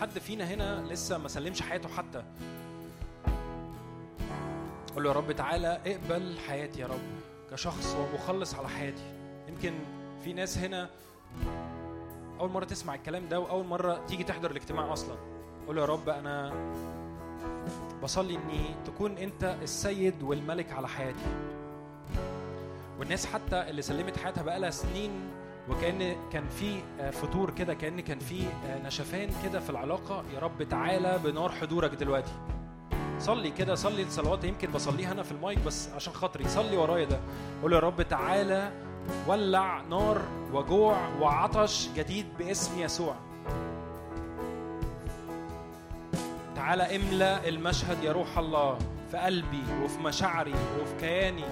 حد 0.02 0.20
فينا 0.20 0.46
هنا 0.46 0.82
لسه 0.90 1.18
ما 1.18 1.28
سلمش 1.28 1.62
حياته 1.62 1.90
حتى 1.90 2.24
قول 4.96 5.04
له 5.04 5.10
يا 5.10 5.16
رب 5.16 5.32
تعالى 5.32 5.68
اقبل 5.86 6.38
حياتي 6.48 6.80
يا 6.82 6.88
رب 6.88 7.00
كشخص 7.52 7.96
ومخلص 7.96 8.56
على 8.56 8.70
حياتي. 8.70 9.04
يمكن 9.50 9.74
في 10.24 10.34
ناس 10.34 10.58
هنا 10.58 10.90
أول 12.40 12.50
مرة 12.52 12.66
تسمع 12.66 12.96
الكلام 12.96 13.30
ده 13.30 13.40
وأول 13.40 13.66
مرة 13.66 14.06
تيجي 14.08 14.24
تحضر 14.24 14.52
الاجتماع 14.52 14.94
أصلا. 14.94 15.16
قول 15.68 15.76
له 15.76 15.82
يا 15.82 15.88
رب 15.88 16.10
أنا 16.10 16.54
بصلي 18.04 18.36
إني 18.36 18.76
تكون 18.86 19.18
أنت 19.18 19.56
السيد 19.62 20.24
والملك 20.24 20.72
على 20.72 20.88
حياتي. 20.88 21.26
والناس 23.00 23.26
حتى 23.26 23.70
اللي 23.70 23.82
سلمت 23.82 24.18
حياتها 24.18 24.44
بقالها 24.44 24.70
سنين 24.70 25.12
وكأن 25.70 26.16
كان 26.32 26.48
في 26.48 26.80
آه، 27.00 27.10
فتور 27.10 27.50
كده 27.52 27.74
كأن 27.74 28.00
كان 28.00 28.20
في 28.20 28.44
آه، 28.66 28.88
نشفان 28.88 29.30
كده 29.44 29.60
في 29.60 29.70
العلاقة 29.70 30.24
يا 30.34 30.40
رب 30.40 30.64
تعالى 30.64 31.20
بنار 31.24 31.52
حضورك 31.52 31.92
دلوقتي. 31.92 32.32
صلي 33.22 33.52
كده 33.52 33.76
صلي 33.76 34.04
الصلوات 34.04 34.44
يمكن 34.44 34.72
بصليها 34.72 35.12
أنا 35.12 35.24
في 35.24 35.32
المايك 35.32 35.60
بس 35.60 35.90
عشان 35.96 36.14
خاطري. 36.14 36.48
صلي 36.48 36.78
ورايا 36.78 37.06
ده. 37.06 37.20
قول 37.62 37.74
يا 37.74 37.80
رب 37.80 38.02
تعالى 38.02 38.72
ولع 39.28 39.82
نار 39.82 40.22
وجوع 40.54 41.08
وعطش 41.20 41.90
جديد 41.96 42.26
باسم 42.40 42.80
يسوع. 42.80 43.16
تعالى 46.56 46.96
املأ 46.96 47.48
المشهد 47.48 48.04
يا 48.04 48.12
روح 48.12 48.38
الله 48.38 48.78
في 49.12 49.18
قلبي 49.18 49.64
وفي 49.84 50.00
مشاعري 50.00 50.54
وفي 50.82 50.96
كياني. 51.00 51.44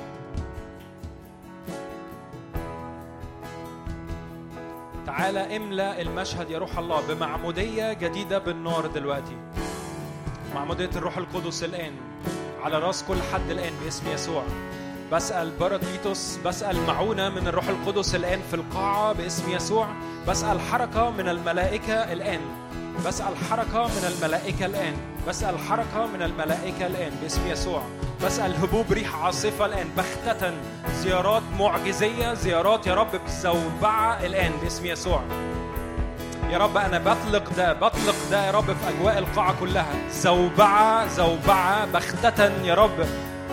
تعالى 5.05 5.57
املأ 5.57 6.01
المشهد 6.01 6.49
يا 6.49 6.57
روح 6.59 6.77
الله 6.77 7.07
بمعمودية 7.07 7.93
جديدة 7.93 8.37
بالنار 8.37 8.87
دلوقتي. 8.87 9.37
معمودية 10.55 10.89
الروح 10.95 11.17
القدس 11.17 11.63
الآن. 11.63 11.93
على 12.63 12.79
رأس 12.79 13.03
كل 13.03 13.17
حد 13.33 13.49
الآن 13.49 13.73
باسم 13.83 14.11
يسوع. 14.13 14.43
بسأل 15.11 15.51
باراكليتوس 15.59 16.37
بسأل 16.45 16.85
معونة 16.87 17.29
من 17.29 17.47
الروح 17.47 17.67
القدس 17.67 18.15
الآن 18.15 18.39
في 18.49 18.53
القاعة 18.53 19.13
باسم 19.13 19.51
يسوع. 19.51 19.87
بسأل 20.27 20.59
حركة 20.59 21.09
من 21.09 21.29
الملائكة 21.29 21.93
الآن. 21.93 22.39
بسأل 23.05 23.37
حركة 23.49 23.87
من 23.87 24.13
الملائكة 24.15 24.65
الآن. 24.65 24.93
بسأل 25.27 25.59
حركة 25.59 26.05
من 26.05 26.21
الملائكة 26.21 26.87
الآن 26.87 27.11
باسم 27.21 27.47
يسوع. 27.47 27.81
بسأل 28.25 28.55
هبوب 28.55 28.91
ريح 28.91 29.15
عاصفة 29.15 29.65
الآن. 29.65 29.87
بختة. 29.97 30.53
زيارات 30.93 31.43
معجزية. 31.59 32.33
زيارات 32.33 32.87
يا 32.87 32.95
رب 32.95 33.15
بزوبعة 33.25 34.25
الآن 34.25 34.51
باسم 34.63 34.85
يسوع. 34.85 35.23
يا 36.49 36.57
رب 36.57 36.77
أنا 36.77 36.99
بطلق 36.99 37.49
ده 37.57 37.73
بطلق 37.73 38.15
ده 38.31 38.45
يا 38.45 38.51
رب 38.51 38.65
في 38.65 38.89
أجواء 38.89 39.17
القاعة 39.17 39.55
كلها. 39.59 39.93
زوبعة 40.11 41.07
زوبعة 41.07 41.85
بختة 41.85 42.51
يا 42.63 42.73
رب. 42.73 43.05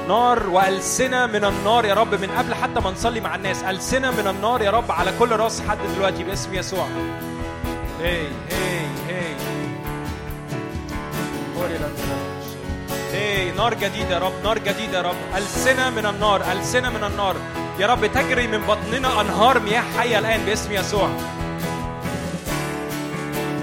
نار 0.08 0.46
وألسنة 0.48 1.26
من 1.26 1.44
النار 1.44 1.84
يا 1.84 1.94
رب. 1.94 2.14
من 2.14 2.30
قبل 2.30 2.54
حتى 2.54 2.80
ما 2.80 2.90
نصلي 2.90 3.20
مع 3.20 3.34
الناس 3.34 3.62
ألسنة 3.62 4.10
من 4.10 4.26
النار 4.26 4.62
يا 4.62 4.70
رب 4.70 4.92
على 4.92 5.12
كل 5.18 5.30
رأس 5.30 5.60
حد 5.68 5.78
دلوقتي 5.96 6.24
باسم 6.24 6.54
يسوع. 6.54 6.86
هي 8.00 8.26
هي 8.50 8.86
هي. 9.08 9.36
هي 13.12 13.52
نار 13.52 13.74
جديدة 13.74 14.14
يا 14.14 14.18
رب 14.18 14.32
نار 14.44 14.58
جديدة 14.58 14.98
يا 14.98 15.02
رب. 15.02 15.16
ألسنة 15.36 15.90
من 15.90 16.06
النار 16.06 16.52
ألسنة 16.52 16.90
من 16.90 17.04
النار. 17.04 17.36
يا 17.78 17.86
رب 17.86 18.06
تجري 18.06 18.46
من 18.46 18.58
بطننا 18.58 19.20
أنهار 19.20 19.60
مياه 19.60 19.82
حية 19.98 20.18
الآن 20.18 20.40
باسم 20.46 20.72
يسوع. 20.72 21.08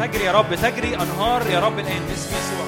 تجري 0.03 0.23
يا 0.23 0.32
رب 0.32 0.56
تجري 0.56 0.95
أنهار 0.95 1.48
يا 1.48 1.59
رب 1.59 1.80
الآن. 1.80 2.01
باسم 2.09 2.30
يسوع 2.30 2.65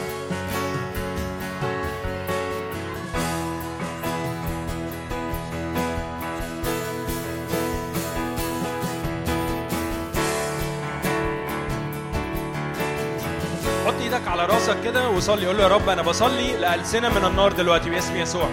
حط 13.86 14.02
إيدك 14.02 14.28
على 14.28 14.46
راسك 14.46 14.78
كده 14.84 15.10
وصلي. 15.10 15.48
قول 15.48 15.58
له 15.58 15.64
يا 15.64 15.68
رب 15.68 15.90
أنا 15.90 16.02
بصلي 16.02 16.58
لألسنة 16.58 17.10
من 17.10 17.26
النار 17.26 17.52
دلوقتي. 17.52 17.90
باسم 17.90 18.16
يسوع. 18.16 18.50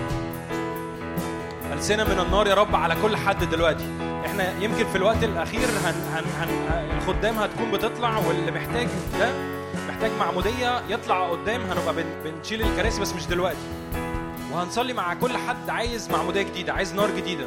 ألسنة 1.73 2.05
من 2.05 2.19
النار 2.27 2.47
يا 2.47 2.55
رب 2.55 2.77
على 2.77 2.97
كل 3.03 3.17
حد 3.17 3.45
دلوقتي. 3.45 4.12
إحنا 4.27 4.53
يمكن 4.61 4.87
في 4.87 4.97
الوقت 4.97 5.25
الأخير 5.25 5.69
هن 5.69 5.95
هن 6.15 6.25
هن 6.41 6.89
الخدام 6.99 7.39
هتكون 7.39 7.71
بتطلع 7.71 8.19
واللي 8.19 8.51
محتاج 8.51 8.89
ده 9.19 9.33
محتاج 9.89 10.11
معمودية 10.19 10.83
يطلع 10.89 11.31
قدام 11.31 11.61
هنبقى 11.63 11.95
بن 11.95 12.05
بنشيل 12.25 12.63
الكراسي 12.63 13.01
بس 13.01 13.13
مش 13.13 13.27
دلوقتي. 13.27 13.57
وهنصلي 14.53 14.93
مع 14.93 15.15
كل 15.15 15.37
حد 15.37 15.71
عايز 15.71 16.11
معمودية 16.11 16.43
جديدة 16.43 16.73
عايز 16.73 16.95
نار 16.95 17.11
جديدة. 17.11 17.45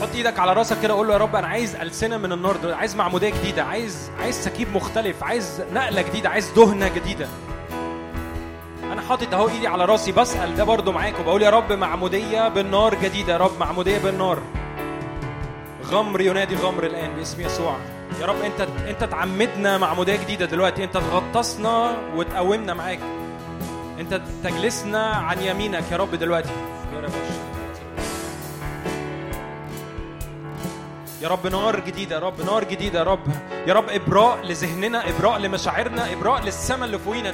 حط 0.00 0.08
إيدك 0.14 0.38
على 0.38 0.52
راسك 0.52 0.80
كده 0.82 0.94
قول 0.94 1.06
له 1.08 1.12
يا 1.12 1.18
رب 1.18 1.36
أنا 1.36 1.46
عايز 1.46 1.76
ألسنة 1.76 2.16
من 2.16 2.32
النار 2.32 2.56
عايز 2.74 2.96
معمودية 2.96 3.30
جديدة 3.30 3.64
عايز 3.64 4.10
عايز 4.20 4.34
سكيب 4.44 4.68
مختلف 4.76 5.22
عايز 5.24 5.62
نقلة 5.72 6.02
جديدة 6.02 6.28
عايز 6.28 6.50
دهنة 6.50 6.88
جديدة. 6.88 7.28
أنا 8.96 9.08
حاطط 9.08 9.34
اهو 9.34 9.48
ايدي 9.48 9.66
على 9.66 9.84
راسي 9.84 10.12
بسأل 10.12 10.56
ده 10.56 10.64
برضو 10.64 10.92
معاك 10.92 11.20
وبقول 11.20 11.42
يا 11.42 11.50
رب 11.50 11.72
معمودية 11.72 12.48
بالنار 12.48 12.94
جديدة 12.94 13.32
يا 13.32 13.38
رب 13.38 13.60
معمودية 13.60 13.98
بالنار. 13.98 14.38
غمر 15.84 16.20
ينادي 16.20 16.56
غمر 16.56 16.84
الآن 16.84 17.14
باسم 17.14 17.40
يسوع. 17.40 17.76
يا 18.20 18.26
رب 18.26 18.40
انت 18.44 18.68
انت 18.88 19.04
تعمدنا 19.04 19.78
معمودية 19.78 20.16
جديدة 20.16 20.46
دلوقتي 20.46 20.84
انت 20.84 20.94
تغطسنا 20.94 21.96
وتقومنا 22.14 22.74
معاك. 22.74 23.00
انت 24.00 24.20
تجلسنا 24.44 25.06
عن 25.06 25.42
يمينك 25.42 25.84
يا 25.92 25.96
رب 25.96 26.14
دلوقتي. 26.14 26.50
يا 31.22 31.28
رب 31.28 31.46
نار 31.46 31.80
جديدة 31.80 32.16
يا 32.16 32.20
رب 32.20 32.40
نار 32.46 32.64
جديدة 32.64 32.98
يا 32.98 33.04
رب. 33.04 33.20
يا 33.66 33.74
رب 33.74 33.88
إبراء 33.88 34.38
لذهننا 34.44 35.08
إبراء 35.08 35.38
لمشاعرنا 35.38 36.12
إبراء 36.12 36.42
للسماء 36.42 36.84
اللي 36.84 36.98
فوقينا. 36.98 37.30